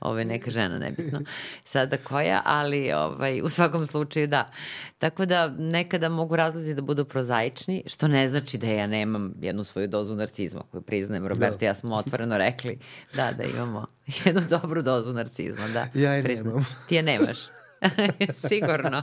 ovaj, 0.00 0.24
neka 0.24 0.50
žena, 0.50 0.78
nebitno 0.78 1.20
sada 1.64 1.96
koja, 1.96 2.42
ali 2.44 2.92
ovaj, 2.92 3.40
u 3.42 3.48
svakom 3.48 3.86
slučaju 3.86 4.26
da. 4.26 4.50
Tako 4.98 5.26
da 5.26 5.48
nekada 5.48 6.08
mogu 6.08 6.36
razlozi 6.36 6.74
da 6.74 6.82
budu 6.82 7.04
prozaični, 7.04 7.82
što 7.86 8.08
ne 8.08 8.28
znači 8.28 8.58
da 8.58 8.66
ja 8.66 8.86
nemam 8.86 9.34
jednu 9.40 9.64
svoju 9.64 9.88
dozu 9.88 10.14
narcizma 10.14 10.62
koju 10.70 10.82
priznajem. 10.82 11.26
Roberto 11.26 11.58
da. 11.58 11.66
ja 11.66 11.74
smo 11.74 11.96
otvoreno 11.96 12.38
rekli 12.38 12.78
da, 13.14 13.32
da 13.32 13.44
imamo 13.44 13.86
jednu 14.24 14.42
dobru 14.50 14.82
dozu 14.82 15.12
narcizma. 15.12 15.68
Da, 15.68 15.88
ja 15.94 16.12
je 16.12 16.22
priznam. 16.22 16.46
nemam. 16.46 16.66
Ti 16.88 16.94
je 16.94 17.02
nemaš. 17.02 17.38
Sigurno. 18.48 19.02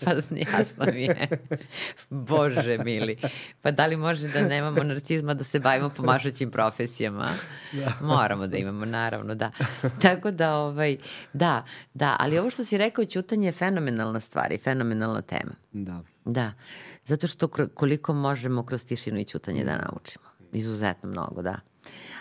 Jasno 0.58 0.86
mi 0.94 1.02
je. 1.02 1.28
Bože 2.10 2.78
mili. 2.78 3.16
Pa 3.60 3.70
da 3.70 3.86
li 3.86 3.96
može 3.96 4.28
da 4.28 4.40
nemamo 4.40 4.82
narcizma 4.82 5.34
da 5.34 5.44
se 5.44 5.60
bavimo 5.60 5.88
pomažućim 5.88 6.50
profesijama? 6.50 7.30
Da. 7.72 7.92
Moramo 8.00 8.46
da 8.46 8.56
imamo, 8.56 8.84
naravno, 8.84 9.34
da. 9.34 9.50
Tako 10.02 10.30
da, 10.30 10.56
ovaj, 10.56 10.96
da, 11.32 11.64
da, 11.94 12.16
ali 12.18 12.38
ovo 12.38 12.50
što 12.50 12.64
si 12.64 12.78
rekao, 12.78 13.04
ćutanje 13.04 13.48
je 13.48 13.52
fenomenalna 13.52 14.20
stvar 14.20 14.52
i 14.52 14.58
fenomenalna 14.58 15.22
tema. 15.22 15.52
Da. 15.72 16.00
Da, 16.24 16.52
zato 17.04 17.26
što 17.26 17.48
koliko 17.74 18.14
možemo 18.14 18.66
kroz 18.66 18.86
tišinu 18.86 19.18
i 19.18 19.24
ćutanje 19.24 19.64
da 19.64 19.76
naučimo. 19.76 20.24
Izuzetno 20.52 21.10
mnogo, 21.10 21.42
da. 21.42 21.69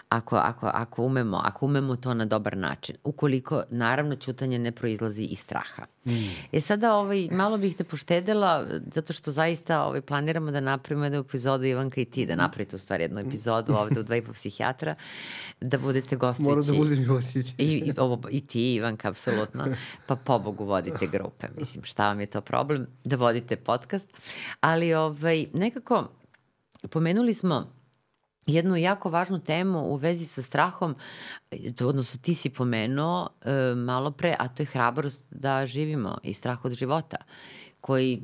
Ako, 0.10 0.36
ako, 0.36 0.70
ako, 0.74 1.04
umemo, 1.04 1.42
ako 1.44 1.66
umemo 1.66 1.96
to 1.96 2.14
na 2.14 2.26
dobar 2.26 2.58
način. 2.58 2.96
Ukoliko, 3.04 3.64
naravno, 3.70 4.16
ćutanje 4.16 4.60
ne 4.60 4.72
proizlazi 4.72 5.24
iz 5.24 5.40
straha. 5.40 5.86
Mm. 6.06 6.12
E 6.52 6.62
sada, 6.62 6.96
ovaj, 6.96 7.28
malo 7.32 7.58
bih 7.58 7.76
te 7.76 7.84
poštedela, 7.84 8.66
zato 8.94 9.14
što 9.14 9.32
zaista 9.32 9.84
ovaj, 9.84 10.02
planiramo 10.02 10.52
da 10.52 10.60
napravimo 10.60 11.06
jednu 11.06 11.20
epizodu 11.20 11.66
Ivanka 11.66 12.02
i 12.02 12.06
ti, 12.06 12.26
da 12.26 12.36
napravite 12.36 12.76
u 12.76 12.80
stvari 12.80 13.04
jednu 13.04 13.20
epizodu 13.20 13.74
ovde 13.74 14.00
u 14.00 14.04
dva 14.04 14.16
i 14.16 14.22
po 14.22 14.34
psihijatra, 14.34 14.96
da 15.62 15.78
budete 15.78 16.16
gostići. 16.16 16.44
Moram 16.44 16.66
da 16.66 16.74
budem 16.74 17.22
i 17.34 17.44
I, 17.58 17.66
i, 17.66 17.94
ovo, 17.98 18.22
I 18.30 18.48
ti, 18.48 18.74
Ivanka, 18.74 19.10
apsolutno. 19.10 19.66
Pa 20.08 20.16
pobogu 20.16 20.66
vodite 20.66 21.08
grupe. 21.08 21.48
Mislim, 21.60 21.84
šta 21.84 22.08
vam 22.08 22.20
je 22.20 22.26
to 22.26 22.42
problem? 22.42 22.88
Da 23.04 23.16
vodite 23.16 23.56
podcast. 23.56 24.10
Ali 24.62 24.94
ovaj, 24.94 25.46
nekako, 25.54 26.08
pomenuli 26.90 27.34
smo 27.34 27.79
jednu 28.54 28.76
jako 28.76 29.10
važnu 29.10 29.40
temu 29.40 29.80
u 29.80 29.96
vezi 29.96 30.26
sa 30.26 30.42
strahom, 30.42 30.96
odnosno 31.82 32.20
ti 32.22 32.36
si 32.36 32.50
pomenuo 32.50 33.28
e, 33.42 33.76
malo 33.76 34.12
pre, 34.12 34.36
a 34.40 34.48
to 34.48 34.64
je 34.64 34.68
hrabrost 34.68 35.28
da 35.32 35.66
živimo 35.68 36.18
i 36.24 36.34
strah 36.34 36.66
od 36.66 36.74
života 36.74 37.18
koji 37.82 38.22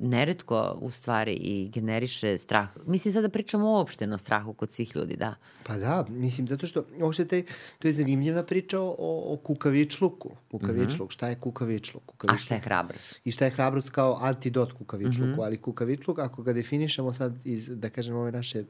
neretko 0.00 0.78
u 0.80 0.90
stvari 0.90 1.32
i 1.32 1.68
generiše 1.68 2.38
strah. 2.38 2.68
Mislim 2.86 3.14
sada 3.14 3.28
pričamo 3.28 3.70
uopšteno 3.70 4.14
o 4.14 4.18
strahu 4.18 4.52
kod 4.52 4.72
svih 4.72 4.96
ljudi, 4.96 5.16
da. 5.16 5.34
Pa 5.66 5.78
da, 5.78 6.06
mislim 6.08 6.48
zato 6.48 6.66
što 6.66 6.84
uopšte 7.00 7.24
taj, 7.24 7.42
to 7.78 7.88
je 7.88 7.92
zanimljiva 7.92 8.42
priča 8.42 8.80
o, 8.80 8.94
o 8.98 9.38
kukavičluku. 9.42 10.36
Kukavičluk, 10.50 11.00
mm 11.00 11.10
-hmm. 11.10 11.12
šta 11.12 11.28
je 11.28 11.34
kukavičluk? 11.34 12.02
kukavičluk? 12.06 12.40
A 12.40 12.44
šta 12.44 12.54
je 12.54 12.60
hrabrost? 12.60 13.20
I 13.24 13.30
šta 13.30 13.44
je 13.44 13.50
hrabrost 13.50 13.90
kao 13.90 14.18
antidot 14.20 14.72
kukavičluku, 14.72 15.30
mm 15.30 15.34
-hmm. 15.34 15.44
ali 15.44 15.56
kukavičluk 15.56 16.18
ako 16.18 16.42
ga 16.42 16.52
definišemo 16.52 17.12
sad 17.12 17.34
iz, 17.44 17.68
da 17.68 17.90
kažem, 17.90 18.16
ove 18.16 18.32
naše 18.32 18.60
uh, 18.60 18.66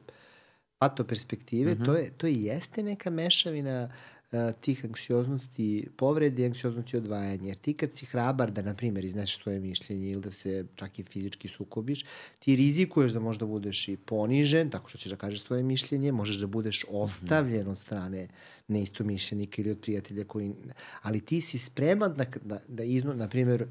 pato 0.77 1.03
perspektive, 1.03 1.73
mm 1.73 1.77
-hmm. 1.77 1.85
to, 1.85 1.95
je, 1.95 2.09
to 2.17 2.27
jeste 2.27 2.83
neka 2.83 3.09
mešavina 3.09 3.89
uh, 4.31 4.39
tih 4.61 4.85
anksioznosti 4.85 5.87
povrede 5.97 6.43
i 6.43 6.45
anksioznosti 6.45 6.97
odvajanja. 6.97 7.47
Jer 7.47 7.55
ti 7.55 7.73
kad 7.73 7.93
si 7.93 8.05
hrabar 8.05 8.51
da, 8.51 8.61
na 8.61 8.73
primjer, 8.73 9.05
izneseš 9.05 9.39
svoje 9.39 9.59
mišljenje 9.59 10.09
ili 10.09 10.21
da 10.21 10.31
se 10.31 10.65
čak 10.75 10.99
i 10.99 11.03
fizički 11.03 11.47
sukobiš, 11.47 12.05
ti 12.39 12.55
rizikuješ 12.55 13.11
da 13.11 13.19
možda 13.19 13.45
budeš 13.45 13.87
i 13.87 13.97
ponižen, 13.97 14.69
tako 14.69 14.89
što 14.89 14.97
ćeš 14.97 15.11
da 15.11 15.17
kažeš 15.17 15.43
svoje 15.43 15.63
mišljenje, 15.63 16.11
možeš 16.11 16.35
da 16.35 16.47
budeš 16.47 16.83
mhm. 16.83 16.95
ostavljen 16.95 17.61
mm 17.61 17.67
-hmm. 17.67 17.71
od 17.71 17.79
strane 17.79 18.27
neistomišljenika 18.67 19.61
ili 19.61 19.71
od 19.71 19.79
prijatelja 19.79 20.23
koji... 20.23 20.53
Ali 21.01 21.21
ti 21.21 21.41
si 21.41 21.57
spreman 21.57 22.13
da, 22.13 22.25
da, 22.43 22.59
da 22.67 22.83
izno, 22.83 23.13
na 23.13 23.27
primjer, 23.27 23.67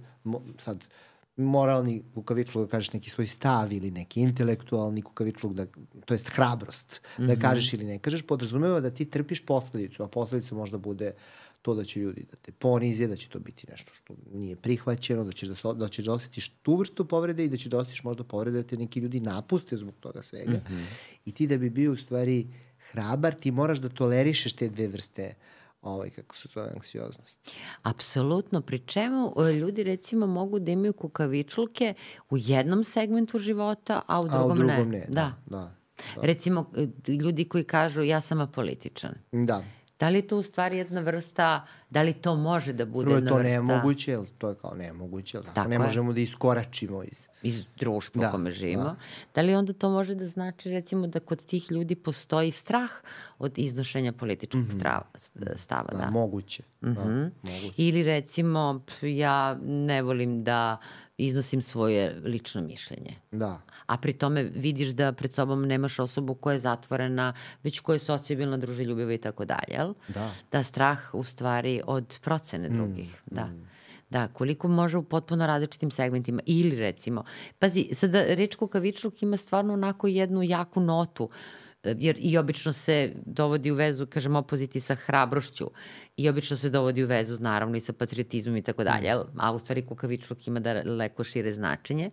sad, 0.58 0.76
uh, 0.76 1.13
moralni 1.36 2.02
kukavičluk 2.14 2.64
da 2.64 2.70
kažeš 2.70 2.92
neki 2.92 3.10
svoj 3.10 3.26
stav 3.26 3.72
ili 3.72 3.90
neki 3.90 4.20
intelektualni 4.20 5.02
kukavičluk, 5.02 5.52
da, 5.52 5.66
to 6.04 6.14
jest 6.14 6.28
hrabrost, 6.28 7.00
mm 7.02 7.22
-hmm. 7.22 7.26
da 7.26 7.32
mhm. 7.32 7.42
kažeš 7.42 7.72
ili 7.72 7.84
ne 7.84 7.98
kažeš, 7.98 8.22
podrazumeva 8.22 8.80
da 8.80 8.90
ti 8.90 9.04
trpiš 9.04 9.46
posledicu, 9.46 10.02
a 10.02 10.08
posledica 10.08 10.54
možda 10.54 10.78
bude 10.78 11.12
to 11.62 11.74
da 11.74 11.84
će 11.84 12.00
ljudi 12.00 12.26
da 12.30 12.36
te 12.36 12.52
ponize, 12.52 13.06
da 13.06 13.16
će 13.16 13.28
to 13.28 13.38
biti 13.38 13.66
nešto 13.70 13.92
što 13.94 14.14
nije 14.32 14.56
prihvaćeno, 14.56 15.24
da 15.24 15.32
ćeš 15.32 15.48
da, 15.48 15.72
da, 15.72 15.88
ćeš 15.88 16.04
da 16.04 16.12
osjetiš 16.12 16.48
tu 16.48 16.76
vrstu 16.76 17.04
povrede 17.04 17.44
i 17.44 17.48
da 17.48 17.56
ćeš 17.56 17.66
da 17.66 17.78
osjetiš 17.78 18.04
možda 18.04 18.24
povrede 18.24 18.62
da 18.62 18.68
te 18.68 18.76
neki 18.76 19.00
ljudi 19.00 19.20
napuste 19.20 19.76
zbog 19.76 19.94
toga 20.00 20.22
svega. 20.22 20.52
Mm 20.52 20.72
-hmm. 20.72 20.84
I 21.24 21.32
ti 21.32 21.46
da 21.46 21.58
bi 21.58 21.70
bio 21.70 21.92
u 21.92 21.96
stvari 21.96 22.46
hrabar, 22.90 23.34
ti 23.34 23.50
moraš 23.50 23.78
da 23.78 23.88
tolerišeš 23.88 24.52
te 24.52 24.68
dve 24.68 24.88
vrste 24.88 25.26
uh, 25.26 25.63
ovaj, 25.84 26.10
kako 26.10 26.36
se 26.36 26.48
zove, 26.54 26.70
anksioznost. 26.74 27.50
Apsolutno, 27.82 28.60
pri 28.60 28.78
čemu 28.78 29.34
e, 29.48 29.52
ljudi 29.52 29.82
recimo 29.82 30.26
mogu 30.26 30.58
da 30.58 30.70
imaju 30.70 30.92
kukavičluke 30.92 31.94
u 32.30 32.36
jednom 32.38 32.84
segmentu 32.84 33.38
života, 33.38 34.00
a 34.06 34.20
u 34.20 34.28
drugom, 34.28 34.50
a 34.50 34.54
u 34.54 34.56
drugom 34.56 34.90
ne. 34.90 34.98
ne. 34.98 35.06
Da. 35.08 35.32
da. 35.46 35.58
da. 35.58 35.84
Da. 36.16 36.22
Recimo, 36.22 36.70
e, 36.76 37.12
ljudi 37.12 37.44
koji 37.44 37.64
kažu 37.64 38.02
ja 38.02 38.20
sam 38.20 38.40
apolitičan. 38.40 39.14
Da. 39.32 39.64
Da 40.04 40.08
li 40.08 40.18
je 40.18 40.26
to 40.26 40.36
u 40.36 40.42
stvari 40.42 40.76
jedna 40.76 41.00
vrsta, 41.00 41.66
da 41.90 42.02
li 42.02 42.12
to 42.12 42.34
može 42.36 42.72
da 42.72 42.84
bude 42.84 43.04
Prvo, 43.04 43.16
jedna 43.16 43.30
to 43.30 43.36
vrsta? 43.36 43.56
To 43.56 43.62
nemoguće, 43.62 44.10
jel 44.10 44.24
to 44.38 44.48
je 44.48 44.54
kao 44.54 44.74
nemoguće, 44.74 45.36
jel 45.36 45.44
tako? 45.44 45.54
tako 45.54 45.68
ne 45.68 45.74
je. 45.74 45.78
možemo 45.78 46.12
da 46.12 46.20
iskoračimo 46.20 47.02
iz... 47.02 47.28
Iz 47.42 47.64
društva 47.76 48.20
da, 48.20 48.28
u 48.28 48.32
kome 48.32 48.50
živimo. 48.50 48.84
Da. 48.84 48.96
da 49.34 49.40
li 49.40 49.54
onda 49.54 49.72
to 49.72 49.90
može 49.90 50.14
da 50.14 50.26
znači 50.26 50.70
recimo 50.70 51.06
da 51.06 51.20
kod 51.20 51.46
tih 51.46 51.70
ljudi 51.70 51.94
postoji 51.94 52.50
strah 52.50 52.90
od 53.38 53.58
iznošenja 53.58 54.12
političkog 54.12 54.60
mm 54.60 54.68
-hmm. 54.68 54.78
strava, 54.78 55.04
stava? 55.56 55.88
Da, 55.92 55.98
da. 55.98 56.10
moguće. 56.10 56.62
Mm 56.82 56.86
-hmm. 56.86 56.94
da, 56.94 57.04
mhm. 57.04 57.30
moguće. 57.42 57.74
Ili 57.76 58.02
recimo, 58.02 58.80
ja 59.02 59.58
ne 59.62 60.02
volim 60.02 60.44
da 60.44 60.76
iznosim 61.18 61.62
svoje 61.62 62.20
lično 62.24 62.62
mišljenje. 62.62 63.14
Da 63.32 63.60
a 63.86 63.96
pri 63.96 64.12
tome 64.12 64.42
vidiš 64.42 64.88
da 64.88 65.12
pred 65.12 65.32
sobom 65.32 65.66
nemaš 65.66 65.98
osobu 65.98 66.34
koja 66.34 66.54
je 66.54 66.60
zatvorena, 66.60 67.32
već 67.62 67.80
koja 67.80 67.94
je 67.94 68.00
socijalna, 68.00 68.56
druželjubiva 68.56 69.12
i 69.12 69.18
tako 69.18 69.44
dalje, 69.44 69.68
jel? 69.68 69.94
Da. 70.08 70.30
Da 70.52 70.62
strah 70.62 71.14
u 71.14 71.24
stvari 71.24 71.80
od 71.86 72.18
procene 72.22 72.68
mm, 72.70 72.76
drugih, 72.76 73.22
mm, 73.26 73.34
da. 73.34 73.44
Mm. 73.44 73.68
Da, 74.10 74.28
koliko 74.28 74.68
može 74.68 74.96
u 74.96 75.02
potpuno 75.02 75.46
različitim 75.46 75.90
segmentima. 75.90 76.42
Ili 76.46 76.76
recimo, 76.76 77.24
pazi, 77.58 77.88
sada 77.92 78.24
reč 78.34 78.54
kukavičluk 78.54 79.22
ima 79.22 79.36
stvarno 79.36 79.72
onako 79.72 80.06
jednu 80.06 80.42
jaku 80.42 80.80
notu, 80.80 81.30
jer 81.84 82.16
i 82.18 82.38
obično 82.38 82.72
se 82.72 83.12
dovodi 83.26 83.70
u 83.70 83.74
vezu, 83.74 84.06
kažem, 84.06 84.36
opoziti 84.36 84.80
sa 84.80 84.94
hrabrošću 84.94 85.70
i 86.16 86.28
obično 86.28 86.56
se 86.56 86.70
dovodi 86.70 87.04
u 87.04 87.06
vezu, 87.06 87.36
naravno, 87.40 87.76
i 87.76 87.80
sa 87.80 87.92
patriotizmom 87.92 88.56
i 88.56 88.62
tako 88.62 88.84
dalje, 88.84 89.14
mm. 89.14 89.40
a 89.40 89.52
u 89.52 89.58
stvari 89.58 89.86
kukavičluk 89.86 90.46
ima 90.46 90.60
daleko 90.60 91.24
šire 91.24 91.52
značenje. 91.52 92.10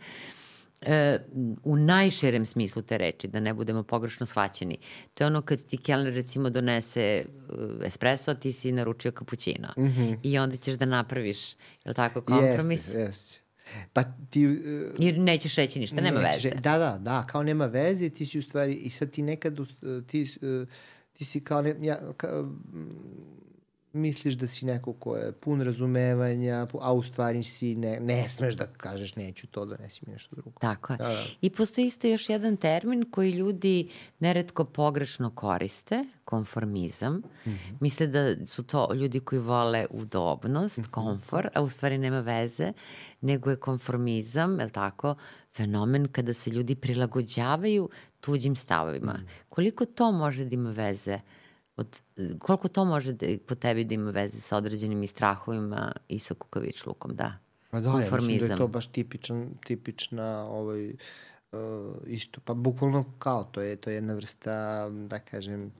E, 0.81 1.19
u 1.64 1.76
najšerem 1.76 2.45
smislu 2.45 2.81
te 2.81 2.98
reči, 2.98 3.27
da 3.27 3.39
ne 3.39 3.53
budemo 3.53 3.84
pogrešno 3.84 4.26
shvaćeni. 4.26 4.77
To 5.14 5.23
je 5.23 5.27
ono 5.27 5.41
kad 5.41 5.65
ti 5.65 5.77
kelner 5.77 6.14
recimo 6.14 6.49
donese 6.49 7.26
uh, 7.49 7.85
espresso, 7.85 8.31
a 8.31 8.34
ti 8.34 8.52
si 8.52 8.72
naručio 8.72 9.11
kapućino. 9.11 9.68
Mm 9.77 9.84
-hmm. 9.84 10.18
I 10.23 10.38
onda 10.38 10.57
ćeš 10.57 10.76
da 10.76 10.85
napraviš, 10.85 11.52
je 11.52 11.57
li 11.85 11.93
tako, 11.93 12.22
kompromis? 12.22 12.88
Jeste, 12.88 12.99
jeste. 12.99 13.41
Pa 13.93 14.03
ti... 14.30 14.48
Uh, 14.48 14.56
Jer 14.99 15.18
nećeš 15.18 15.56
reći 15.56 15.80
ništa, 15.80 16.02
nema 16.02 16.22
nećeš, 16.22 16.43
veze. 16.43 16.56
Da, 16.56 16.77
da, 16.77 16.98
da, 16.98 17.27
kao 17.30 17.43
nema 17.43 17.65
veze, 17.65 18.10
ti 18.10 18.26
si 18.26 18.39
u 18.39 18.41
stvari, 18.41 18.73
i 18.73 18.89
sad 18.89 19.11
ti 19.11 19.22
nekad, 19.22 19.60
uh, 19.60 19.68
ti, 20.07 20.38
uh, 20.41 20.68
ti 21.14 21.26
si 21.26 21.41
kao, 21.41 21.61
ne, 21.61 21.76
ja, 21.81 21.99
kao, 22.18 22.52
misliš 23.94 24.34
da 24.34 24.48
si 24.48 24.66
neko 24.66 24.94
ko 24.94 25.16
je 25.16 25.32
pun 25.32 25.62
razumevanja, 25.62 26.68
a 26.82 26.94
u 26.94 27.04
stvari 27.04 27.44
si 27.44 27.76
ne, 27.76 28.00
ne 28.00 28.30
smeš 28.30 28.56
da 28.56 28.66
kažeš 28.68 29.16
neću 29.16 29.48
to, 29.48 29.66
donesi 29.66 30.02
mi 30.08 30.14
nešto 30.14 30.36
drugo. 30.36 30.60
Tako 30.60 30.94
je. 30.94 30.98
Da, 30.98 31.08
da. 31.08 31.24
I 31.42 31.50
postoji 31.50 31.88
isto 31.88 32.08
još 32.08 32.30
jedan 32.30 32.58
termin 32.58 33.06
koji 33.12 33.32
ljudi 33.32 33.90
neretko 34.20 34.66
pogrešno 34.66 35.30
koriste, 35.30 36.06
konformizam. 36.26 37.14
Mm 37.14 37.24
-hmm. 37.46 37.78
Misle 37.80 38.08
da 38.08 38.48
su 38.48 38.64
to 38.64 38.94
ljudi 38.94 39.20
koji 39.20 39.42
vole 39.42 39.86
udobnost, 39.90 40.78
mm 40.78 40.82
-hmm. 40.82 40.92
komfor, 40.92 41.48
a 41.54 41.62
u 41.62 41.70
stvari 41.70 41.98
nema 41.98 42.20
veze, 42.20 42.74
nego 43.22 43.50
je 43.50 43.56
konformizam, 43.56 44.60
je 44.60 44.66
li 44.66 44.72
tako, 44.72 45.16
fenomen 45.56 46.08
kada 46.12 46.34
se 46.34 46.50
ljudi 46.50 46.76
prilagođavaju 46.76 47.90
tuđim 48.22 48.56
stavovima. 48.56 49.14
Mm 49.14 49.26
-hmm. 49.26 49.46
Koliko 49.50 49.86
to 49.86 50.12
može 50.12 50.46
da 50.46 50.56
ima 50.56 50.72
veze 50.72 51.14
uh, 51.14 51.41
od, 51.82 52.02
koliko 52.40 52.68
to 52.68 52.86
može 52.86 53.14
da, 53.14 53.28
po 53.48 53.56
tebi 53.56 53.84
da 53.84 53.94
ima 53.94 54.12
veze 54.12 54.41
sa 54.41 54.58
određenim 54.58 55.03
i 55.03 55.08
strahovima 55.08 55.91
i 56.08 56.20
sa 56.20 56.34
kukavičlukom, 56.34 57.16
da? 57.16 57.38
Pa 57.72 57.80
da, 57.80 57.90
ja 57.90 57.98
mislim 58.12 58.40
da 58.40 58.45
je 58.45 58.58
to 58.58 58.68
baš 58.68 58.88
tipičan, 58.88 59.49
tipična 59.66 60.45
ovaj, 60.45 60.90
uh, 60.90 61.60
isto, 62.08 62.41
pa 62.45 62.53
bukvalno 62.53 63.06
kao, 63.20 63.44
to 63.44 63.62
je, 63.62 63.76
to 63.76 63.90
je 63.90 63.95
jedna 63.95 64.14
vrsta, 64.14 64.90
da 64.90 65.20
kažem, 65.20 65.72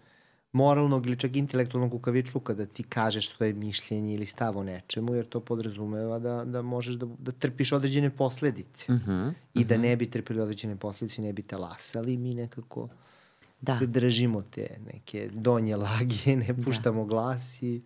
moralnog 0.52 1.06
ili 1.06 1.18
čak 1.18 1.36
intelektualnog 1.36 1.91
kukavičluka 1.91 2.53
da 2.53 2.65
ti 2.65 2.84
kažeš 2.84 3.30
svoje 3.30 3.53
mišljenje 3.53 4.14
ili 4.14 4.26
stav 4.26 4.57
o 4.57 4.64
nečemu, 4.64 5.15
jer 5.15 5.26
to 5.26 5.40
podrazumeva 5.40 6.19
da, 6.19 6.45
da 6.45 6.61
možeš 6.61 6.95
da, 6.95 7.06
da 7.19 7.32
trpiš 7.32 7.72
određene 7.72 8.10
posledice. 8.10 8.94
Uh 8.94 8.98
mhm, 8.98 9.11
-huh, 9.11 9.34
I 9.53 9.60
uh 9.60 9.65
-huh. 9.65 9.68
da 9.68 9.76
mhm. 9.76 9.82
ne 9.82 9.95
bi 9.95 10.10
trpili 10.10 10.41
određene 10.41 10.76
posledice, 10.76 11.22
ne 11.22 11.34
bi 11.34 11.41
te 11.41 11.57
lasali 11.57 12.18
mi 12.18 12.34
nekako 12.34 12.90
da. 13.62 13.78
se 13.78 13.88
držimo 13.88 14.42
te 14.42 14.78
neke 14.94 15.30
donje 15.34 15.76
lage, 15.76 16.36
ne 16.36 16.54
da. 16.54 16.64
puštamo 16.64 17.04
da. 17.04 17.08
glas 17.08 17.62
i... 17.62 17.82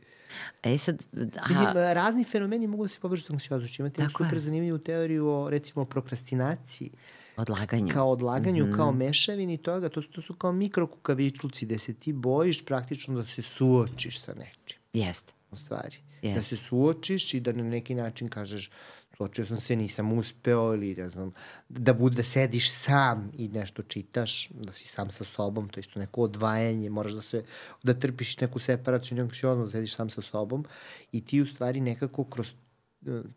E 0.64 0.78
sad, 0.78 1.06
aha. 1.38 1.48
Mislim, 1.50 1.74
razni 1.76 2.24
fenomeni 2.24 2.68
mogu 2.68 2.84
da 2.84 2.90
se 2.90 3.00
povežati 3.00 3.28
s 3.28 3.30
anksioznošću. 3.30 3.82
Imate 3.82 4.02
Tako 4.02 4.24
super 4.24 4.34
je. 4.34 4.40
zanimljivu 4.40 4.78
teoriju 4.78 5.28
o, 5.28 5.50
recimo, 5.50 5.86
prokrastinaciji. 5.86 6.92
Odlaganju. 7.38 7.94
Kao 7.94 8.10
odlaganju, 8.10 8.66
mm 8.66 8.70
-hmm. 8.70 8.76
kao 8.76 8.92
mešavini 8.92 9.58
toga. 9.58 9.90
To 9.90 10.02
su, 10.02 10.12
to 10.12 10.22
su 10.22 10.34
kao 10.34 10.52
mikrokukavičluci 10.52 11.66
gde 11.66 11.80
se 11.80 11.94
ti 11.94 12.14
bojiš 12.14 12.66
praktično 12.66 13.16
da 13.16 13.26
se 13.26 13.42
suočiš 13.42 14.22
sa 14.22 14.34
nečim. 14.34 14.80
Jeste. 14.94 15.34
U 15.52 15.56
stvari. 15.56 15.98
Jest. 16.22 16.38
Da 16.38 16.44
se 16.44 16.58
suočiš 16.58 17.34
i 17.34 17.40
da 17.40 17.52
na 17.52 17.64
neki 17.64 17.96
način 17.96 18.30
kažeš 18.30 18.72
Sločio 19.18 19.46
sam 19.46 19.60
se, 19.60 19.76
nisam 19.76 20.14
uspeo 20.14 20.74
ili 20.74 20.96
ne 20.96 21.10
znam, 21.10 21.32
da 21.70 21.94
bude, 21.94 22.16
da 22.16 22.24
sediš 22.24 22.72
sam 22.72 23.32
i 23.38 23.48
nešto 23.48 23.82
čitaš, 23.82 24.50
da 24.50 24.74
si 24.74 24.88
sam 24.88 25.12
sa 25.12 25.24
sobom, 25.24 25.70
to 25.70 25.80
je 25.80 25.82
isto 25.82 26.00
neko 26.00 26.22
odvajanje, 26.22 26.90
moraš 26.90 27.14
da 27.14 27.22
se, 27.22 27.44
da 27.84 27.94
trpiš 27.94 28.38
neku 28.42 28.60
separaciju, 28.60 29.16
neku 29.16 29.26
anksioznost, 29.26 29.74
da 29.74 29.78
sediš 29.78 29.96
sam 29.96 30.10
sa 30.10 30.22
sobom 30.22 30.66
i 31.12 31.26
ti 31.26 31.42
u 31.42 31.48
stvari 31.48 31.82
nekako 31.82 32.24
kroz 32.24 32.54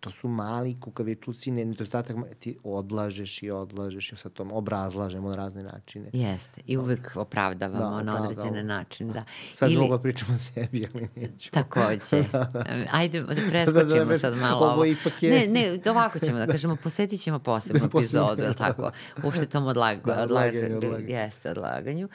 to 0.00 0.10
su 0.10 0.28
mali 0.28 0.80
kukavičluci, 0.80 1.50
nedostatak, 1.50 2.16
ti 2.38 2.58
odlažeš 2.64 3.42
i 3.42 3.50
odlažeš 3.50 4.12
i 4.12 4.16
sa 4.16 4.28
tom 4.28 4.52
obrazlažemo 4.52 5.28
na 5.28 5.36
razne 5.36 5.62
načine. 5.62 6.10
Jeste, 6.12 6.60
i 6.66 6.76
uvek 6.76 7.12
opravdavamo 7.16 7.96
da, 7.96 8.02
na 8.02 8.22
određene 8.22 8.62
da, 8.62 8.68
načine, 8.68 9.12
da. 9.12 9.24
Sad 9.54 9.70
Ili... 9.70 9.80
mogu 9.80 9.96
da 9.96 10.02
pričamo 10.02 10.34
o 10.34 10.38
sebi, 10.38 10.86
ali 10.94 11.08
neću. 11.16 11.50
Takođe. 11.50 12.24
Ajde, 12.98 13.20
da 13.22 13.26
preskočimo 13.48 13.84
da, 13.84 13.98
da, 13.98 14.04
da, 14.04 14.18
sad 14.18 14.38
malo 14.38 14.66
ovo. 14.66 14.72
ovo 14.72 14.84
ipak 14.84 15.22
je... 15.22 15.30
Ne, 15.30 15.46
ne, 15.46 15.90
ovako 15.90 16.18
ćemo 16.18 16.38
da 16.38 16.46
kažemo, 16.46 16.76
posvetit 16.76 17.20
ćemo 17.20 17.38
posebnu 17.38 17.86
epizodu, 17.94 18.42
da. 18.42 18.54
tako, 18.54 18.90
uopšte 19.24 19.46
tom 19.46 19.66
odlag, 19.66 19.98
da, 20.06 20.22
odlaganju, 20.22 20.76
odlaganju. 20.76 21.08
Jeste, 21.08 21.50
odlaganju. 21.50 22.08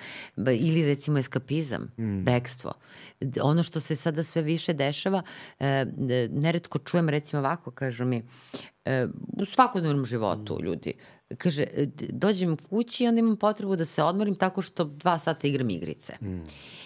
Ili 0.59 0.85
recimo 0.85 1.19
eskapizam, 1.19 1.91
mm. 1.97 2.23
bekstvo. 2.23 2.73
Ono 3.41 3.63
što 3.63 3.79
se 3.79 3.95
sada 3.95 4.23
sve 4.23 4.41
više 4.41 4.73
dešava, 4.73 5.21
e, 5.59 5.85
neretko 6.31 6.79
čujem 6.79 7.09
recimo 7.09 7.42
ovako, 7.43 7.71
kažu 7.71 8.05
mi, 8.05 8.23
e, 8.85 9.07
u 9.41 9.45
svakodnevnom 9.45 10.05
životu 10.05 10.57
mm. 10.59 10.65
ljudi, 10.65 10.93
kaže, 11.37 11.63
e, 11.63 11.87
dođem 12.09 12.57
kući 12.57 13.03
i 13.03 13.07
onda 13.07 13.19
imam 13.19 13.37
potrebu 13.37 13.75
da 13.75 13.85
se 13.85 14.03
odmorim 14.03 14.35
tako 14.35 14.61
što 14.61 14.83
dva 14.83 15.19
sata 15.19 15.47
igram 15.47 15.69
igrice. 15.69 16.13
Mm. 16.21 16.43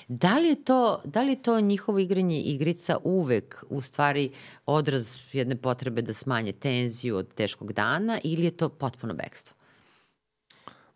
Da 0.08 0.38
li, 0.38 0.48
je 0.48 0.64
to, 0.64 1.02
da 1.06 1.22
li 1.22 1.32
je 1.32 1.42
to 1.42 1.60
njihovo 1.62 2.00
igranje 2.00 2.42
igrica 2.42 2.98
uvek 3.04 3.64
u 3.70 3.82
stvari 3.82 4.32
odraz 4.66 5.16
jedne 5.34 5.56
potrebe 5.56 6.02
da 6.02 6.14
smanje 6.14 6.52
tenziju 6.52 7.18
od 7.18 7.34
teškog 7.34 7.74
dana 7.74 8.20
ili 8.24 8.44
je 8.44 8.52
to 8.52 8.70
potpuno 8.70 9.14
bekstvo? 9.14 9.56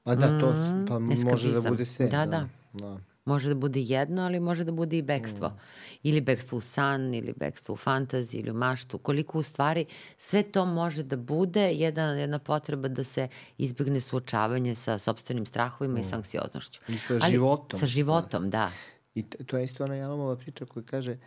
Pa 0.04 0.16
da, 0.16 0.40
to 0.40 0.52
mm, 0.52 0.86
pa 0.88 1.00
može 1.00 1.52
da 1.52 1.70
bude 1.70 1.86
sve. 1.86 2.08
Da, 2.08 2.26
da. 2.26 2.48
da. 2.74 3.11
Može 3.26 3.50
da 3.50 3.56
bude 3.56 3.82
jedno, 3.82 4.22
ali 4.22 4.40
može 4.40 4.64
da 4.64 4.72
bude 4.72 4.98
i 4.98 5.02
bekstvo. 5.02 5.48
Mm. 5.48 5.60
Ili 6.04 6.22
bekstvo 6.22 6.58
u 6.58 6.62
san, 6.62 7.14
ili 7.14 7.34
bekstvo 7.38 7.74
u 7.74 7.78
fantaziji, 7.78 8.40
ili 8.40 8.52
u 8.52 8.54
maštu. 8.54 8.98
Koliko 8.98 9.40
u 9.40 9.44
stvari 9.44 9.86
sve 10.18 10.44
to 10.44 10.66
može 10.66 11.04
da 11.04 11.18
bude 11.18 11.72
jedna, 11.74 12.04
jedna 12.04 12.40
potreba 12.40 12.88
da 12.88 13.04
se 13.04 13.28
izbjegne 13.58 14.02
suočavanje 14.02 14.76
sa 14.76 15.00
sobstvenim 15.00 15.46
strahovima 15.46 15.98
mm. 15.98 16.02
i 16.02 16.04
sa 16.04 16.16
anksioznošću. 16.16 16.82
I 16.88 16.98
sa 16.98 17.20
ali, 17.22 17.32
životom. 17.32 17.80
Sa 17.80 17.86
životom, 17.86 18.44
da. 18.44 18.50
da. 18.50 18.72
I 19.16 19.24
to 19.24 19.58
je 19.58 19.64
isto 19.64 19.84
ona 19.84 19.96
Jalamova 19.96 20.36
priča 20.36 20.66
koja 20.66 20.84
kaže 20.84 21.18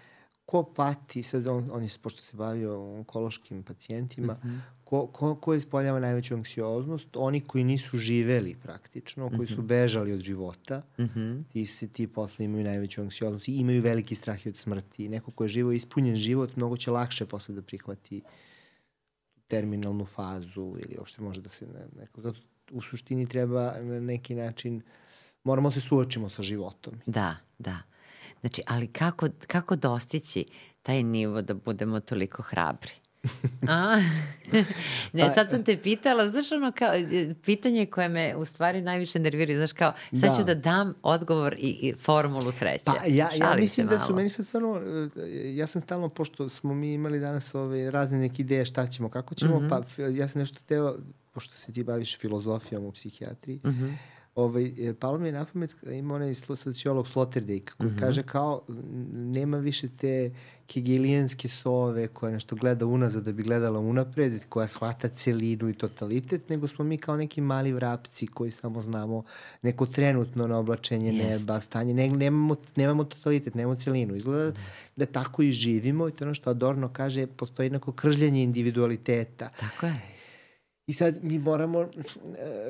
ko 0.46 0.62
pati, 0.62 1.22
sad 1.22 1.46
on, 1.46 1.70
on 1.72 1.82
je, 1.82 1.88
pošto 2.02 2.22
se 2.22 2.36
bavio 2.36 2.94
onkološkim 2.94 3.62
pacijentima, 3.62 4.32
mm 4.32 4.48
-hmm. 4.48 4.58
ko, 4.84 5.06
ko, 5.06 5.34
ko 5.34 5.54
ispoljava 5.54 6.00
najveću 6.00 6.34
anksioznost? 6.34 7.08
Oni 7.14 7.40
koji 7.40 7.64
nisu 7.64 7.98
živeli 7.98 8.56
praktično, 8.62 9.30
koji 9.36 9.48
su 9.48 9.58
mhm. 9.58 9.66
bežali 9.66 10.12
od 10.12 10.20
života, 10.20 10.82
mm 10.98 11.02
-hmm. 11.02 11.42
ti, 11.52 11.66
se, 11.66 11.88
ti 11.88 12.06
posle 12.06 12.44
imaju 12.44 12.64
najveću 12.64 13.00
anksioznost 13.00 13.48
i 13.48 13.56
imaju 13.56 13.82
veliki 13.82 14.14
strah 14.14 14.38
od 14.46 14.56
smrti. 14.56 15.08
Neko 15.08 15.30
ko 15.30 15.44
je 15.44 15.48
živo 15.48 15.72
ispunjen 15.72 16.16
život, 16.16 16.56
mnogo 16.56 16.76
će 16.76 16.90
lakše 16.90 17.26
posle 17.26 17.54
da 17.54 17.62
prihvati 17.62 18.22
terminalnu 19.46 20.04
fazu 20.04 20.76
ili 20.78 20.96
uopšte 20.98 21.22
može 21.22 21.40
da 21.40 21.48
se 21.48 21.66
ne, 21.66 21.86
neko, 22.00 22.20
zato 22.20 22.40
u 22.70 22.82
suštini 22.82 23.28
treba 23.28 23.74
na 23.80 24.00
neki 24.00 24.34
način 24.34 24.82
moramo 25.44 25.70
se 25.70 25.80
suočimo 25.80 26.28
sa 26.28 26.42
životom. 26.42 26.94
Da, 27.06 27.36
da. 27.58 27.78
Znači, 28.44 28.62
ali 28.66 28.86
kako, 28.86 29.28
kako 29.46 29.76
dostići 29.76 30.44
taj 30.82 31.02
nivo 31.02 31.42
da 31.42 31.54
budemo 31.54 32.00
toliko 32.00 32.42
hrabri? 32.42 32.92
A? 33.68 34.00
ne, 35.12 35.22
pa, 35.26 35.32
sad 35.34 35.50
sam 35.50 35.64
te 35.64 35.76
pitala, 35.76 36.28
znaš 36.28 36.52
ono 36.52 36.72
kao, 36.72 36.90
pitanje 37.44 37.86
koje 37.86 38.08
me 38.08 38.36
u 38.36 38.44
stvari 38.44 38.82
najviše 38.82 39.18
nervira, 39.18 39.54
znaš 39.54 39.72
kao, 39.72 39.92
sad 40.20 40.30
da. 40.30 40.36
ću 40.36 40.44
da 40.44 40.54
dam 40.54 40.94
odgovor 41.02 41.54
i, 41.58 41.78
i 41.82 41.94
formulu 41.94 42.52
sreće. 42.52 42.84
Pa 42.84 42.96
ja, 43.06 43.28
ja 43.36 43.54
mislim 43.56 43.86
da 43.86 43.98
su 43.98 44.14
meni 44.14 44.28
sad 44.28 44.46
stvarno, 44.46 44.80
ja 45.54 45.66
sam 45.66 45.82
stalno, 45.82 46.08
pošto 46.08 46.48
smo 46.48 46.74
mi 46.74 46.92
imali 46.92 47.20
danas 47.20 47.54
ove 47.54 47.90
razne 47.90 48.18
neke 48.18 48.42
ideje 48.42 48.64
šta 48.64 48.86
ćemo, 48.86 49.08
kako 49.08 49.34
ćemo, 49.34 49.60
mm 49.60 49.62
-hmm. 49.62 49.82
pa 49.96 50.02
ja 50.02 50.28
sam 50.28 50.38
nešto 50.38 50.58
teo, 50.66 50.96
pošto 51.32 51.56
se 51.56 51.72
ti 51.72 51.82
baviš 51.82 52.18
filozofijom 52.18 52.84
u 52.84 52.92
psihijatriji, 52.92 53.60
mm 53.64 53.70
-hmm 53.70 54.14
ovaj, 54.35 54.89
e, 54.89 54.94
palo 54.94 55.19
mi 55.19 55.28
je 55.28 55.32
na 55.32 55.44
pamet, 55.44 55.77
ima 55.86 56.15
onaj 56.15 56.35
sociolog 56.35 57.09
Sloterdijk 57.09 57.74
koji 57.78 57.90
mm 57.90 57.94
-hmm. 57.94 58.01
kaže 58.01 58.23
kao 58.23 58.62
nema 59.12 59.59
više 59.59 59.89
te 59.89 60.31
kegelijanske 60.66 61.48
sove 61.48 62.09
koja 62.09 62.32
nešto 62.32 62.56
gleda 62.56 62.86
unazad 62.86 63.24
da 63.24 63.32
bi 63.32 63.43
gledala 63.43 63.81
unapred, 63.81 64.44
koja 64.48 64.69
shvata 64.69 65.09
celinu 65.09 65.69
i 65.69 65.74
totalitet, 65.74 66.48
nego 66.48 66.69
smo 66.69 66.85
mi 66.85 66.97
kao 66.97 67.16
neki 67.16 67.40
mali 67.40 67.73
vrapci 67.73 68.27
koji 68.27 68.51
samo 68.51 68.82
znamo 68.82 69.24
neko 69.62 69.86
trenutno 69.86 70.47
na 70.47 70.59
oblačenje 70.59 71.12
Jest. 71.12 71.31
neba, 71.31 71.61
stanje, 71.61 71.94
ne, 71.94 72.09
nemamo, 72.09 72.56
nemamo 72.77 73.05
totalitet, 73.05 73.55
nemamo 73.55 73.77
celinu. 73.77 74.16
Izgleda 74.16 74.51
mm. 74.51 74.55
da 74.97 75.06
tako 75.06 75.43
i 75.43 75.52
živimo 75.52 76.09
i 76.09 76.12
to 76.12 76.24
ono 76.24 76.35
što 76.35 76.51
Adorno 76.51 76.89
kaže, 76.93 77.27
postoji 77.27 77.70
neko 77.70 77.93
kržljanje 77.93 78.43
individualiteta. 78.43 79.48
Tako 79.61 79.86
je. 79.86 80.01
I 80.86 80.93
sad 80.93 81.19
mi 81.23 81.39
moramo, 81.39 81.81
e, 81.81 81.89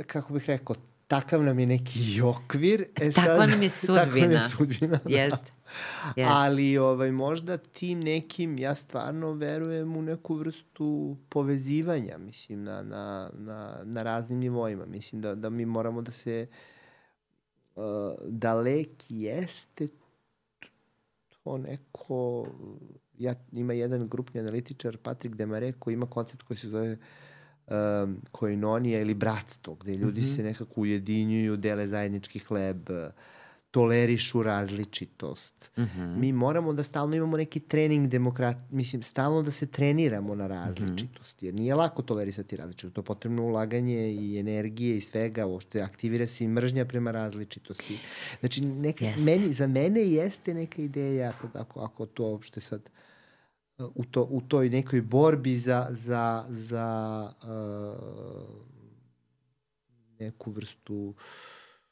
kako 0.06 0.32
bih 0.32 0.44
rekao, 0.46 0.76
takav 1.08 1.42
nam 1.42 1.58
je 1.58 1.66
neki 1.66 2.20
okvir. 2.22 2.84
E 3.00 3.12
sad, 3.12 3.24
takva 3.26 3.46
nam 3.46 3.62
je 3.62 3.70
sudbina. 3.70 4.04
Takva 4.04 4.20
nam 4.20 4.32
je 4.32 4.40
sudbina. 4.40 4.98
Da. 5.04 5.16
Jest. 5.16 5.52
Ali 6.16 6.78
ovaj, 6.78 7.10
možda 7.10 7.56
tim 7.56 8.00
nekim, 8.00 8.58
ja 8.58 8.74
stvarno 8.74 9.32
verujem 9.32 9.96
u 9.96 10.02
neku 10.02 10.34
vrstu 10.34 11.16
povezivanja, 11.28 12.18
mislim, 12.18 12.64
na, 12.64 12.82
na, 12.82 13.30
na, 13.34 13.80
na 13.84 14.02
raznim 14.02 14.38
nivoima. 14.38 14.86
Mislim 14.86 15.22
da, 15.22 15.34
da 15.34 15.50
mi 15.50 15.66
moramo 15.66 16.02
da 16.02 16.12
se 16.12 16.46
uh, 17.76 17.82
daleki 18.26 19.20
jeste 19.20 19.88
to 21.44 21.58
neko 21.58 22.46
ja, 23.18 23.34
ima 23.52 23.72
jedan 23.72 24.08
grupni 24.08 24.40
analitičar, 24.40 24.96
Patrik 24.96 25.34
Demare, 25.34 25.72
koji 25.72 25.94
ima 25.94 26.06
koncept 26.06 26.42
koji 26.42 26.58
se 26.58 26.68
zove 26.68 26.92
uh, 26.92 26.98
um, 27.66 28.20
koinonija 28.32 29.00
ili 29.00 29.14
bratstvo, 29.14 29.74
gde 29.74 29.96
ljudi 29.96 30.20
mm 30.20 30.24
-hmm. 30.24 30.36
se 30.36 30.42
nekako 30.42 30.80
ujedinjuju, 30.80 31.56
dele 31.56 31.86
zajednički 31.86 32.38
hleb, 32.38 32.88
tolerišu 33.74 34.42
različitost. 34.42 35.70
Mm 35.78 35.82
-hmm. 35.82 36.16
Mi 36.16 36.32
moramo 36.32 36.72
da 36.72 36.82
stalno 36.82 37.16
imamo 37.16 37.36
neki 37.36 37.60
trening 37.60 38.08
demokrat, 38.08 38.56
mislim, 38.70 39.02
stalno 39.02 39.42
da 39.42 39.52
se 39.52 39.66
treniramo 39.66 40.34
na 40.34 40.46
različitost, 40.46 41.42
jer 41.42 41.54
nije 41.54 41.74
lako 41.74 42.02
tolerisati 42.02 42.56
različitost, 42.56 42.94
to 42.94 43.00
je 43.00 43.04
potrebno 43.04 43.42
ulaganje 43.42 44.12
i 44.12 44.38
energije 44.38 44.96
i 44.96 45.00
svega, 45.00 45.46
uopšte 45.46 45.82
aktivira 45.82 46.26
se 46.26 46.44
i 46.44 46.48
mržnja 46.48 46.84
prema 46.84 47.10
različitosti. 47.10 47.98
Znači, 48.40 48.64
neka, 48.64 49.04
meni, 49.18 49.52
za 49.52 49.66
mene 49.66 50.00
jeste 50.00 50.54
neka 50.54 50.82
ideja, 50.82 51.32
sad 51.32 51.50
ako, 51.54 51.80
ako 51.80 52.06
to 52.06 52.22
uopšte 52.24 52.60
sad 52.60 52.80
u, 53.78 54.04
to, 54.04 54.22
u 54.30 54.40
toj 54.40 54.70
nekoj 54.70 55.02
borbi 55.02 55.56
za, 55.56 55.88
za, 55.90 56.44
za 56.48 57.30
uh, 57.42 57.48
neku 60.18 60.50
vrstu 60.50 61.14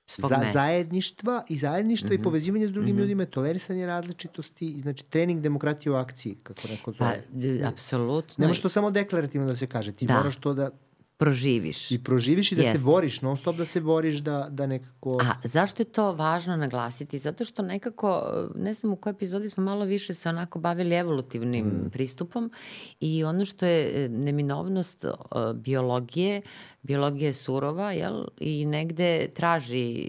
Svog 0.06 0.28
za, 0.28 0.38
mesta. 0.38 0.52
zajedništva 0.52 1.42
i 1.48 1.56
zajedništva 1.56 2.06
mm 2.06 2.10
-hmm. 2.10 2.14
i 2.14 2.18
mhm. 2.18 2.24
povezivanje 2.24 2.66
s 2.66 2.70
drugim 2.70 2.94
mm 2.94 2.98
-hmm. 2.98 3.00
ljudima, 3.00 3.24
tolerisanje 3.24 3.86
različitosti, 3.86 4.80
znači 4.80 5.04
trening 5.04 5.40
demokratije 5.40 5.92
u 5.92 5.94
akciji, 5.94 6.36
kako 6.42 6.68
neko 6.68 6.92
zove. 6.92 7.22
Pa, 7.62 7.68
apsolutno. 7.68 8.42
Ne 8.42 8.46
može 8.46 8.62
to 8.62 8.68
samo 8.68 8.90
deklarativno 8.90 9.46
da 9.46 9.56
se 9.56 9.66
kaže, 9.66 9.92
ti 9.92 10.06
da. 10.06 10.14
moraš 10.16 10.36
to 10.36 10.54
da 10.54 10.70
proživiš. 11.16 11.90
I 11.90 12.04
proživiš 12.04 12.52
i 12.52 12.54
da 12.54 12.62
Jest. 12.62 12.72
se 12.72 12.84
boriš, 12.84 13.20
non 13.20 13.36
stop 13.36 13.56
da 13.56 13.66
se 13.66 13.80
boriš 13.80 14.16
da, 14.16 14.46
da 14.50 14.66
nekako... 14.66 15.18
A 15.22 15.48
zašto 15.48 15.82
je 15.82 15.84
to 15.84 16.12
važno 16.12 16.56
naglasiti? 16.56 17.18
Zato 17.18 17.44
što 17.44 17.62
nekako, 17.62 18.32
ne 18.54 18.74
znam 18.74 18.92
u 18.92 18.96
kojoj 18.96 19.12
epizodi 19.12 19.48
smo 19.48 19.64
malo 19.64 19.84
više 19.84 20.14
se 20.14 20.28
onako 20.28 20.58
bavili 20.58 20.94
evolutivnim 20.94 21.66
mm. 21.66 21.90
pristupom 21.92 22.50
i 23.00 23.24
ono 23.24 23.44
što 23.44 23.66
je 23.66 24.04
e, 24.04 24.08
neminovnost 24.08 25.04
uh, 25.04 25.12
biologije, 25.54 26.42
biologija 26.82 27.26
je 27.26 27.34
surova 27.34 27.92
jel? 27.92 28.24
i 28.40 28.66
negde 28.66 29.28
traži 29.34 30.08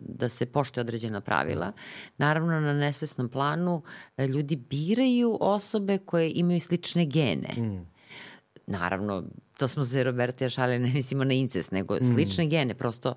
da 0.00 0.28
se 0.28 0.46
pošte 0.46 0.80
određena 0.80 1.20
pravila. 1.20 1.72
Naravno, 2.18 2.60
na 2.60 2.72
nesvesnom 2.72 3.28
planu 3.28 3.82
e, 4.16 4.26
ljudi 4.26 4.56
biraju 4.56 5.38
osobe 5.40 5.98
koje 5.98 6.32
imaju 6.34 6.60
slične 6.60 7.06
gene. 7.06 7.48
Mm. 7.56 7.86
Naravno, 8.66 9.24
to 9.62 9.68
smo 9.68 9.84
se 9.84 10.04
Roberta 10.04 10.48
šalili, 10.48 10.78
ne 10.78 10.92
mislimo 10.94 11.24
na 11.24 11.34
incest, 11.34 11.72
nego 11.72 11.94
mm. 11.94 12.04
slične 12.04 12.46
gene, 12.46 12.74
prosto 12.74 13.14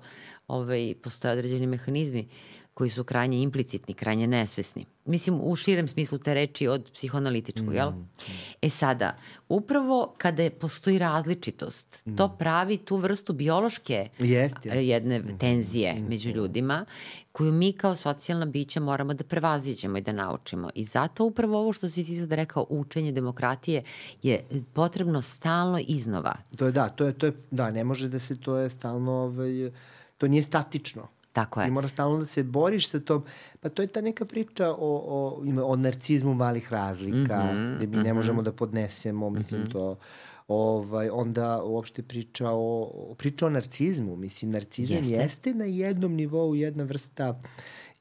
ovaj, 0.48 0.94
postoje 1.02 1.32
određeni 1.32 1.66
mehanizmi 1.66 2.28
koji 2.76 2.90
su 2.90 3.04
krajnje 3.04 3.38
implicitni, 3.42 3.94
krajnje 3.94 4.26
nesvesni. 4.26 4.86
Mislim, 5.04 5.40
u 5.42 5.56
širem 5.56 5.88
smislu 5.88 6.18
te 6.18 6.34
reči 6.34 6.66
od 6.68 6.90
psihoanalitičkog, 6.92 7.68
mm. 7.68 7.74
jel? 7.74 7.92
E 8.62 8.70
sada, 8.70 9.16
upravo 9.48 10.14
kada 10.18 10.42
je, 10.42 10.50
postoji 10.50 10.98
različitost, 10.98 12.02
mm. 12.06 12.16
to 12.16 12.28
pravi 12.38 12.76
tu 12.76 12.96
vrstu 12.96 13.32
biološke 13.32 14.08
Jest, 14.18 14.66
je. 14.66 14.88
jedne 14.88 15.18
mm. 15.18 15.38
tenzije 15.38 15.94
mm. 15.94 16.08
među 16.08 16.30
ljudima, 16.30 16.84
koju 17.32 17.52
mi 17.52 17.72
kao 17.72 17.96
socijalna 17.96 18.46
bića 18.46 18.80
moramo 18.80 19.14
da 19.14 19.24
prevaziđemo 19.24 19.98
i 19.98 20.02
da 20.02 20.12
naučimo. 20.12 20.70
I 20.74 20.84
zato 20.84 21.24
upravo 21.24 21.58
ovo 21.60 21.72
što 21.72 21.88
si 21.88 22.04
ti 22.04 22.20
sad 22.20 22.32
rekao, 22.32 22.66
učenje 22.68 23.12
demokratije 23.12 23.82
je 24.22 24.44
potrebno 24.72 25.22
stalno 25.22 25.80
iznova. 25.86 26.36
To 26.56 26.66
je 26.66 26.72
da, 26.72 26.88
to 26.88 27.06
je, 27.06 27.12
to 27.12 27.26
je, 27.26 27.32
da, 27.50 27.70
ne 27.70 27.84
može 27.84 28.08
da 28.08 28.18
se, 28.18 28.36
to 28.36 28.56
je 28.56 28.70
stalno, 28.70 29.12
ovaj, 29.12 29.70
to 30.18 30.28
nije 30.28 30.42
statično 30.42 31.15
Tako 31.36 31.60
je. 31.60 31.68
I 31.68 31.70
mora 31.70 31.88
stalno 31.88 32.18
da 32.18 32.26
se 32.26 32.42
boriš 32.42 32.88
sa 32.88 33.00
tom, 33.00 33.24
pa 33.60 33.68
to 33.68 33.82
je 33.82 33.88
ta 33.88 34.00
neka 34.00 34.24
priča 34.24 34.70
o, 34.70 34.76
o, 34.78 35.42
o 35.64 35.76
narcizmu 35.76 36.34
malih 36.34 36.72
razlika, 36.72 37.44
mm 37.44 37.56
-hmm, 37.56 37.76
gde 37.76 37.86
mi 37.86 37.96
mm 37.96 38.00
-hmm. 38.00 38.04
ne 38.04 38.10
mhm. 38.10 38.16
možemo 38.16 38.42
da 38.42 38.52
podnesemo, 38.52 39.30
mislim 39.30 39.60
mm 39.60 39.64
-hmm. 39.64 39.72
to, 39.72 39.98
ovaj, 40.48 41.08
onda 41.12 41.62
uopšte 41.64 42.02
priča 42.02 42.50
o, 42.50 43.14
priča 43.18 43.46
o 43.46 43.50
narcizmu, 43.50 44.16
mislim, 44.16 44.50
narcizam 44.50 44.96
jeste, 44.96 45.14
jeste 45.14 45.54
na 45.54 45.64
jednom 45.64 46.14
nivou 46.14 46.54
jedna 46.54 46.84
vrsta 46.84 47.30
uh, 47.30 47.50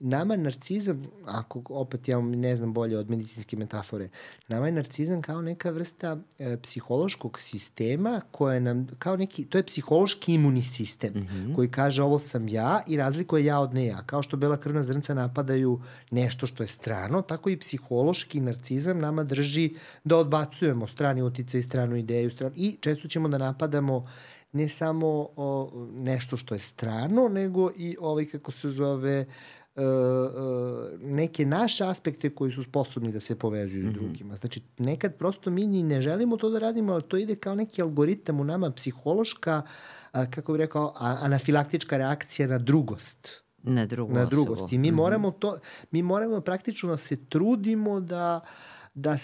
nama 0.05 0.35
narcizam, 0.35 1.03
ako 1.25 1.61
opet 1.69 2.07
ja 2.07 2.21
ne 2.21 2.55
znam 2.55 2.73
bolje 2.73 2.97
od 2.97 3.09
medicinske 3.09 3.57
metafore, 3.57 4.09
nama 4.47 4.65
je 4.65 4.71
narcizam 4.71 5.21
kao 5.21 5.41
neka 5.41 5.69
vrsta 5.69 6.17
e, 6.39 6.57
psihološkog 6.57 7.39
sistema 7.39 8.21
koja 8.31 8.59
nam, 8.59 8.87
kao 8.99 9.17
neki, 9.17 9.45
to 9.45 9.57
je 9.57 9.65
psihološki 9.65 10.33
imunni 10.33 10.61
sistem 10.61 11.13
mm 11.13 11.27
-hmm. 11.27 11.55
koji 11.55 11.71
kaže 11.71 12.03
ovo 12.03 12.19
sam 12.19 12.47
ja 12.47 12.81
i 12.87 12.97
razlikuje 12.97 13.45
ja 13.45 13.59
od 13.59 13.73
ne 13.73 13.85
ja. 13.85 14.03
Kao 14.05 14.23
što 14.23 14.37
bela 14.37 14.57
krvna 14.57 14.83
zrnca 14.83 15.13
napadaju 15.13 15.81
nešto 16.11 16.47
što 16.47 16.63
je 16.63 16.67
strano, 16.67 17.21
tako 17.21 17.49
i 17.49 17.59
psihološki 17.59 18.39
narcizam 18.39 18.99
nama 18.99 19.23
drži 19.23 19.75
da 20.03 20.17
odbacujemo 20.17 20.87
strani 20.87 21.21
uticaj, 21.21 21.61
stranu 21.61 21.95
ideju, 21.95 22.31
stranu, 22.31 22.53
i 22.55 22.77
često 22.81 23.07
ćemo 23.07 23.27
da 23.27 23.37
napadamo 23.37 24.03
ne 24.51 24.69
samo 24.69 25.29
o, 25.35 25.71
nešto 25.93 26.37
što 26.37 26.55
je 26.55 26.59
strano, 26.59 27.27
nego 27.27 27.71
i 27.75 27.97
ovaj, 27.99 28.25
kako 28.25 28.51
se 28.51 28.69
zove, 28.69 29.21
uh, 29.21 29.33
neke 31.01 31.45
naše 31.45 31.85
aspekte 31.85 32.29
koji 32.29 32.51
su 32.51 32.63
sposobni 32.63 33.11
da 33.11 33.19
se 33.19 33.35
povezuju 33.35 33.83
mm 33.83 33.87
-hmm. 33.87 33.91
s 33.91 33.95
mhm. 33.95 34.05
drugima. 34.05 34.35
Znači, 34.35 34.61
nekad 34.77 35.15
prosto 35.15 35.49
mi 35.49 35.67
ni 35.67 35.83
ne 35.83 36.01
želimo 36.01 36.37
to 36.37 36.49
da 36.49 36.59
radimo, 36.59 36.93
ali 36.93 37.03
to 37.03 37.17
ide 37.17 37.35
kao 37.35 37.55
neki 37.55 37.81
algoritam 37.81 38.39
u 38.39 38.43
nama, 38.43 38.71
psihološka, 38.71 39.61
a, 40.11 40.25
kako 40.31 40.53
bih 40.53 40.59
rekao, 40.59 40.93
anafilaktička 40.99 41.97
reakcija 41.97 42.47
na 42.47 42.57
drugost. 42.57 43.43
Na 43.63 43.85
drugu 43.85 44.13
na 44.13 44.25
drugost. 44.25 44.61
Osobu. 44.61 44.75
I 44.75 44.77
mi 44.77 44.87
mm 44.87 44.93
-hmm. 44.93 44.97
moramo 44.97 45.31
to, 45.31 45.57
mi 45.91 46.01
moramo 46.01 46.41
praktično 46.41 46.89
da 46.89 46.97
se 46.97 47.25
trudimo 47.25 47.99
da 47.99 48.41
uh, 48.43 48.74
da 48.95 49.11
e, 49.11 49.17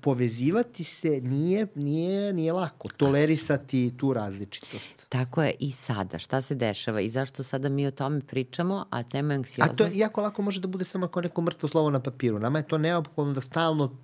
povezivati 0.00 0.84
se 0.84 1.20
nije, 1.20 1.66
nije, 1.74 2.32
nije 2.32 2.52
lako, 2.52 2.88
tolerisati 2.88 3.92
tu 3.96 4.12
različitost. 4.12 5.06
Tako 5.08 5.42
je 5.42 5.54
i 5.60 5.72
sada, 5.72 6.18
šta 6.18 6.42
se 6.42 6.54
dešava 6.54 7.00
i 7.00 7.10
zašto 7.10 7.42
sada 7.42 7.68
mi 7.68 7.86
o 7.86 7.90
tome 7.90 8.20
pričamo, 8.20 8.86
a 8.90 9.02
tema 9.02 9.34
anksioznost... 9.34 9.80
A 9.80 9.84
to 9.84 9.90
je 9.90 9.98
jako 9.98 10.20
lako 10.20 10.42
može 10.42 10.60
da 10.60 10.68
bude 10.68 10.84
samo 10.84 11.06
ako 11.06 11.20
neko 11.20 11.42
mrtvo 11.42 11.68
slovo 11.68 11.90
na 11.90 12.00
papiru. 12.00 12.38
Nama 12.38 12.58
je 12.58 12.66
to 12.66 12.78
neophodno 12.78 13.32
da 13.32 13.40
stalno 13.40 13.96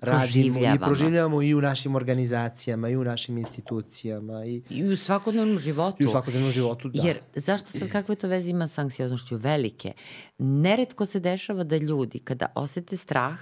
radimo 0.00 0.58
i 0.58 0.78
proživljavamo 0.78 1.42
i 1.42 1.54
u 1.54 1.60
našim 1.60 1.94
organizacijama 1.94 2.88
i 2.88 2.96
u 2.96 3.04
našim 3.04 3.38
institucijama 3.38 4.44
i, 4.44 4.62
I 4.70 4.84
u 4.84 4.96
svakodnevnom 4.96 5.58
životu. 5.58 6.02
I 6.02 6.06
u 6.06 6.10
svakodnevnom 6.10 6.52
životu, 6.52 6.88
da. 6.88 7.06
Jer 7.06 7.18
zašto 7.34 7.70
sad 7.70 7.88
kakve 7.88 8.14
to 8.14 8.28
veze 8.28 8.50
ima 8.50 8.68
sa 8.68 8.80
anksioznošću? 8.80 9.36
Velike. 9.36 9.92
Neretko 10.38 11.06
se 11.06 11.20
dešava 11.20 11.64
da 11.64 11.76
ljudi 11.76 12.18
kada 12.18 12.46
osete 12.54 12.96
strah, 12.96 13.38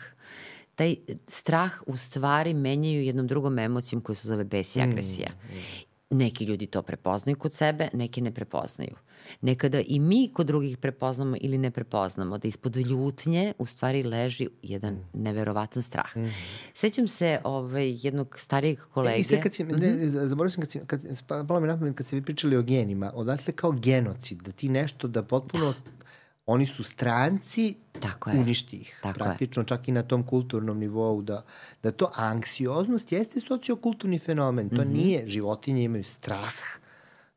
taj 0.75 0.97
strah 1.27 1.73
u 1.87 1.97
stvari 1.97 2.55
menjaju 2.55 3.03
jednom 3.03 3.27
drugom 3.27 3.59
emocijom 3.59 4.03
koja 4.03 4.17
se 4.17 4.29
zove 4.29 4.45
bes 4.45 4.77
i 4.77 4.79
mm, 4.79 4.83
agresija. 4.83 5.31
Mm, 5.31 5.57
mm. 5.57 6.19
Neki 6.19 6.45
ljudi 6.45 6.67
to 6.67 6.83
prepoznaju 6.83 7.37
kod 7.37 7.53
sebe, 7.53 7.89
neki 7.93 8.21
ne 8.21 8.35
prepoznaju. 8.35 8.95
Nekada 9.41 9.81
i 9.87 10.01
mi 10.01 10.31
kod 10.35 10.47
drugih 10.47 10.79
prepoznamo 10.79 11.37
ili 11.41 11.59
ne 11.59 11.71
prepoznamo 11.71 12.39
da 12.39 12.49
ispod 12.49 12.77
ljutnje 12.77 13.53
u 13.59 13.67
stvari 13.67 14.03
leži 14.03 14.49
jedan 14.63 14.95
mm. 14.95 15.23
neverovatan 15.23 15.83
strah. 15.83 16.17
Mm. 16.17 16.27
Sećam 16.75 17.09
se 17.09 17.41
ovaj, 17.45 17.99
jednog 18.03 18.37
starijeg 18.39 18.79
kolege. 18.79 19.17
E, 19.17 19.21
I 19.21 19.25
sad 19.25 19.43
kad 19.43 19.55
si, 19.55 19.65
mm 19.65 19.69
-hmm. 19.69 19.81
ne, 19.81 20.11
zaboravio 20.11 20.51
sam 20.51 20.61
kad 20.61 20.71
si, 20.71 20.81
kad, 20.87 21.03
pa, 21.27 21.45
palo 21.49 21.61
mi 21.61 21.67
napamet 21.67 21.97
kad 21.97 22.07
ste 22.07 22.17
vi 22.17 22.23
pričali 22.23 22.57
o 22.57 22.63
genima, 22.63 23.13
odatle 23.15 23.53
kao 23.53 23.73
genocid, 23.73 24.43
da 24.43 24.53
ti 24.53 24.69
nešto 24.69 25.09
da 25.09 25.23
potpuno 25.23 25.75
da 26.02 26.02
oni 26.47 26.67
su 26.67 26.85
stranci, 26.85 27.75
Tako 28.01 28.31
je. 28.31 28.41
uništi 28.41 28.77
ih. 28.77 28.99
Tako 29.03 29.19
Praktično 29.19 29.63
je. 29.63 29.67
čak 29.67 29.89
i 29.89 29.93
na 29.93 30.03
tom 30.03 30.23
kulturnom 30.27 30.79
nivou 30.79 31.23
da, 31.23 31.43
da 31.83 31.93
to 31.93 32.11
anksioznost 32.15 33.13
jeste 33.13 33.41
sociokulturni 33.41 34.19
fenomen. 34.19 34.69
To 34.69 34.77
mm 34.77 34.79
-hmm. 34.79 34.93
nije, 34.93 35.27
životinje 35.27 35.85
imaju 35.85 36.05
strah, 36.05 36.55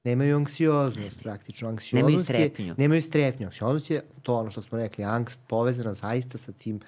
nemaju 0.04 0.36
anksioznost 0.36 1.20
praktično. 1.24 1.70
Anksioznost 1.70 2.10
nemaju 2.10 2.26
strepnju. 2.26 2.66
Je, 2.66 2.76
nemaju 2.78 3.02
strepnju. 3.02 3.46
Anksioznost 3.48 3.92
je 3.92 4.02
to 4.22 4.36
ono 4.36 4.52
što 4.52 4.62
smo 4.62 4.78
rekli, 4.78 5.04
angst 5.04 5.40
povezana 5.48 5.94
zaista 5.94 6.38
sa 6.38 6.52
tim 6.52 6.80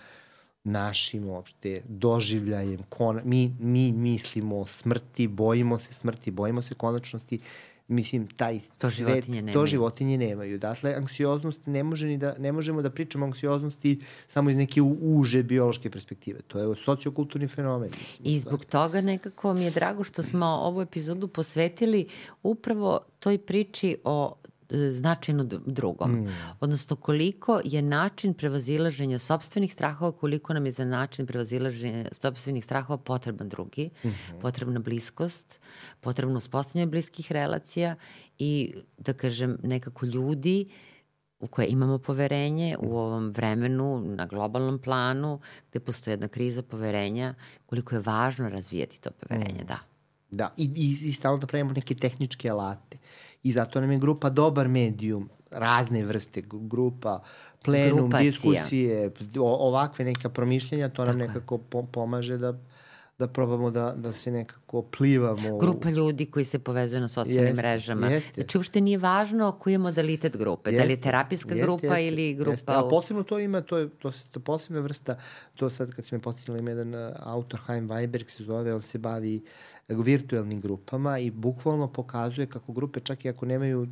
našim 0.64 1.28
uopšte 1.28 1.82
doživljajem. 1.88 2.84
Kon, 2.90 3.22
mi, 3.24 3.56
mi 3.60 3.92
mislimo 3.92 4.60
o 4.60 4.68
smrti, 4.68 5.28
bojimo 5.28 5.80
se 5.80 5.94
smrti, 5.94 6.32
bojimo 6.32 6.62
se 6.62 6.74
konačnosti 6.74 7.40
mislim 7.88 8.28
taj 8.28 8.60
to 8.78 8.90
svet, 8.90 9.08
životinje 9.08 9.42
nemaju. 9.42 9.54
to 9.54 9.68
životinje 9.68 10.18
nemaju. 10.18 10.58
Dakle, 10.58 10.94
anksioznost 10.94 11.66
ne 11.66 11.84
može 11.84 12.08
ni 12.08 12.18
da 12.18 12.36
ne 12.40 12.52
možemo 12.52 12.82
da 12.82 12.90
pričamo 12.90 13.26
o 13.26 13.28
anksioznosti 13.28 14.00
samo 14.28 14.50
iz 14.50 14.56
neke 14.56 14.82
uže 15.02 15.44
biološke 15.44 15.90
perspektive. 15.90 16.40
To 16.48 16.60
je 16.60 16.78
sociokulturni 16.78 17.48
fenomen. 17.48 17.90
I 18.24 18.40
zbog 18.40 18.66
toga 18.66 19.02
nekako 19.02 19.54
mi 19.54 19.64
je 19.64 19.72
drago 19.72 20.04
što 20.04 20.24
smo 20.24 20.46
ovu 20.46 20.82
epizodu 20.82 21.28
posvetili 21.28 22.08
upravo 22.44 23.00
toj 23.20 23.38
priči 23.38 23.98
o 24.04 24.36
značajno 24.70 25.44
drugom. 25.66 26.12
Mm. 26.12 26.28
Odnosno, 26.60 26.96
koliko 26.96 27.62
je 27.64 27.82
način 27.82 28.34
prevazilaženja 28.34 29.20
sobstvenih 29.20 29.74
strahova, 29.74 30.12
koliko 30.12 30.54
nam 30.54 30.66
je 30.66 30.72
za 30.72 30.86
način 30.86 31.26
prevazilaženja 31.26 32.06
sobstvenih 32.12 32.64
strahova 32.64 32.98
potreban 32.98 33.50
drugi, 33.50 33.90
mm 34.04 34.08
-hmm. 34.08 34.40
potrebna 34.42 34.80
bliskost, 34.80 35.60
potrebno 36.00 36.38
uspostavljanje 36.38 36.92
bliskih 36.92 37.32
relacija 37.32 37.96
i, 38.40 38.74
da 38.98 39.14
kažem, 39.14 39.58
nekako 39.64 40.06
ljudi 40.06 40.70
u 41.40 41.48
koje 41.48 41.68
imamo 41.68 41.98
poverenje 41.98 42.78
u 42.80 42.98
ovom 42.98 43.32
vremenu, 43.32 44.04
na 44.06 44.26
globalnom 44.26 44.80
planu, 44.80 45.40
gde 45.70 45.80
postoje 45.80 46.14
jedna 46.14 46.28
kriza 46.28 46.64
poverenja, 46.64 47.34
koliko 47.66 47.96
je 47.96 48.02
važno 48.02 48.50
razvijati 48.50 49.02
to 49.02 49.10
poverenje, 49.12 49.64
mm. 49.64 49.68
da. 49.68 49.78
Da, 50.32 50.54
i, 50.58 50.64
i, 50.76 51.10
i 51.10 51.14
stalno 51.14 51.38
da 51.38 51.48
pravimo 51.48 51.74
neke 51.74 51.96
tehničke 51.96 52.50
alate. 52.50 52.98
I 53.44 53.52
zato 53.52 53.82
nam 53.82 53.92
je 53.92 53.98
grupa 53.98 54.30
dobar 54.30 54.68
medijum, 54.68 55.30
razne 55.52 56.06
vrste 56.06 56.42
grupa, 56.46 57.20
plenum, 57.64 57.98
Grupacija. 57.98 58.32
diskusije, 58.32 59.12
ovakve 59.40 60.06
neka 60.06 60.30
promišljenja, 60.30 60.90
to 60.90 61.06
nam 61.06 61.20
Tako 61.20 61.28
nekako 61.28 61.58
po, 61.58 61.84
pomaže 61.84 62.38
da 62.38 62.54
da 63.20 63.28
probamo 63.28 63.72
da, 63.72 63.94
da 63.98 64.14
se 64.14 64.32
nekako 64.32 64.82
plivamo. 64.82 65.58
Grupa 65.58 65.90
ljudi 65.90 66.26
koji 66.26 66.46
se 66.46 66.60
povezuju 66.60 67.02
na 67.02 67.08
socijalnim 67.08 67.48
jeste, 67.48 67.62
mrežama. 67.62 68.08
Jeste. 68.08 68.32
Znači, 68.34 68.58
uopšte 68.58 68.82
nije 68.82 68.98
važno 68.98 69.52
koji 69.52 69.74
je 69.74 69.78
modalitet 69.78 70.38
grupe. 70.38 70.70
Jeste, 70.70 70.82
da 70.82 70.88
li 70.88 70.94
je 70.94 71.02
terapijska 71.02 71.54
jeste, 71.54 71.66
grupa 71.66 71.88
jeste, 71.88 72.08
ili 72.08 72.34
grupa... 72.34 72.52
Jeste. 72.52 72.72
A 72.72 72.84
posebno 72.90 73.24
to 73.24 73.40
ima, 73.40 73.62
to 73.62 73.78
je, 73.78 73.90
to, 73.90 74.12
to 74.32 74.40
posebna 74.40 74.82
vrsta, 74.82 75.18
to 75.56 75.70
sad 75.70 75.92
kad 75.92 76.06
si 76.06 76.16
me 76.16 76.22
podsjetila 76.22 76.58
ima 76.58 76.70
jedan 76.70 77.14
autor, 77.20 77.60
Haim 77.60 77.90
Weiberg 77.90 78.30
se 78.30 78.44
zove, 78.44 78.74
on 78.74 78.82
se 78.82 78.98
bavi 78.98 79.44
virtuelnim 79.88 80.62
grupama 80.62 81.20
i 81.20 81.32
bukvalno 81.32 81.88
pokazuje 81.88 82.48
kako 82.48 82.74
grupe 82.74 83.00
čak 83.00 83.26
i 83.26 83.30
ako 83.30 83.46
nemaju 83.46 83.88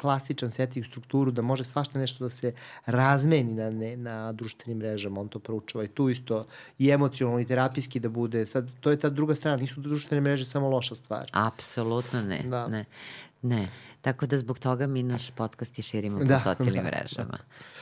klasičan 0.00 0.50
setting 0.50 0.86
strukturu 0.86 1.30
da 1.30 1.42
može 1.42 1.64
svašta 1.64 1.98
nešto 1.98 2.24
da 2.24 2.30
se 2.30 2.52
razmeni 2.86 3.54
na, 3.54 3.70
ne, 3.70 3.96
na 3.96 4.32
društvenim 4.32 4.78
mrežama, 4.78 5.20
on 5.20 5.28
to 5.28 5.38
proučava 5.38 5.84
i 5.84 5.88
tu 5.88 6.08
isto 6.08 6.46
i 6.78 6.90
emocionalno 6.90 7.40
i 7.40 7.44
terapijski 7.44 8.00
da 8.00 8.08
bude, 8.08 8.46
sad 8.46 8.70
to 8.80 8.90
je 8.90 8.96
ta 8.96 9.08
druga 9.08 9.34
strana, 9.34 9.56
nisu 9.56 9.80
društvene 9.80 10.20
mreže 10.20 10.44
samo 10.44 10.68
loša 10.68 10.94
stvar. 10.94 11.30
Apsolutno 11.32 12.22
ne, 12.22 12.42
da. 12.48 12.68
ne. 12.68 12.84
Ne, 13.42 13.68
tako 14.00 14.26
da 14.26 14.38
zbog 14.38 14.58
toga 14.58 14.86
mi 14.86 15.02
naš 15.02 15.30
podcast 15.30 15.78
i 15.78 15.82
širimo 15.82 16.24
da, 16.24 16.34
po 16.34 16.40
socijalnim 16.40 16.84
da. 16.84 16.90
mrežama. 16.90 17.38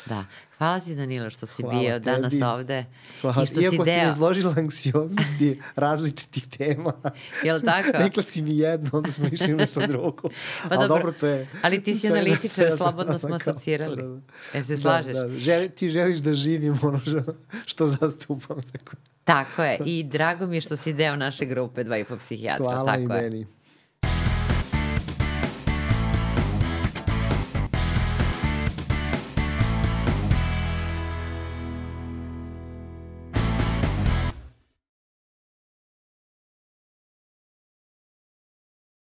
Da. 0.07 0.25
Hvala 0.59 0.81
ti 0.81 0.95
Danilo 0.95 1.31
što 1.31 1.47
si 1.47 1.63
Hvala 1.63 1.81
bio 1.81 1.93
tebi. 1.93 2.05
danas 2.05 2.35
ovde. 2.45 2.85
Hvala. 3.21 3.43
I 3.43 3.47
što 3.47 3.61
Iako 3.61 3.85
si, 3.85 3.91
deo... 3.91 4.05
si 4.05 4.09
izložila 4.09 4.55
anksioznosti 4.57 5.61
različitih 5.77 6.49
tema. 6.49 6.93
Jel 7.45 7.61
tako? 7.61 7.89
Rekla 7.95 8.23
si 8.23 8.43
mi 8.43 8.59
jedno, 8.59 8.91
onda 8.93 9.13
smo 9.13 9.29
išli 9.33 9.55
nešto 9.55 9.87
drugo. 9.87 10.29
Pa 10.69 10.77
dobro, 10.77 10.89
dobro, 10.89 11.13
to 11.13 11.27
je... 11.27 11.49
Ali 11.63 11.83
ti 11.83 11.95
si 11.95 12.09
analitičar, 12.09 12.67
slobodno 12.79 13.19
smo 13.19 13.35
asocirali. 13.35 13.97
Da, 13.97 14.03
da. 14.03 14.21
E 14.55 14.65
se 14.65 14.77
slažeš? 14.77 15.15
Da, 15.15 15.23
da. 15.23 15.39
Želi, 15.39 15.69
ti 15.69 15.89
želiš 15.89 16.19
da 16.19 16.35
živim 16.35 16.79
ono 16.83 17.01
što, 17.01 17.23
što 17.67 17.89
zastupam. 17.89 18.63
Tako. 18.73 18.97
tako 19.25 19.63
je. 19.65 19.79
I 19.85 20.05
drago 20.05 20.47
mi 20.47 20.57
je 20.57 20.61
što 20.61 20.77
si 20.77 20.93
deo 20.93 21.17
naše 21.17 21.45
grupe 21.45 21.85
Dva 21.85 21.99
i 21.99 22.05
po 22.05 22.17
psihijatra. 22.17 22.65
Hvala 22.65 22.93
tako 22.93 23.01
i 23.13 23.17
je. 23.17 23.23
meni. 23.23 23.58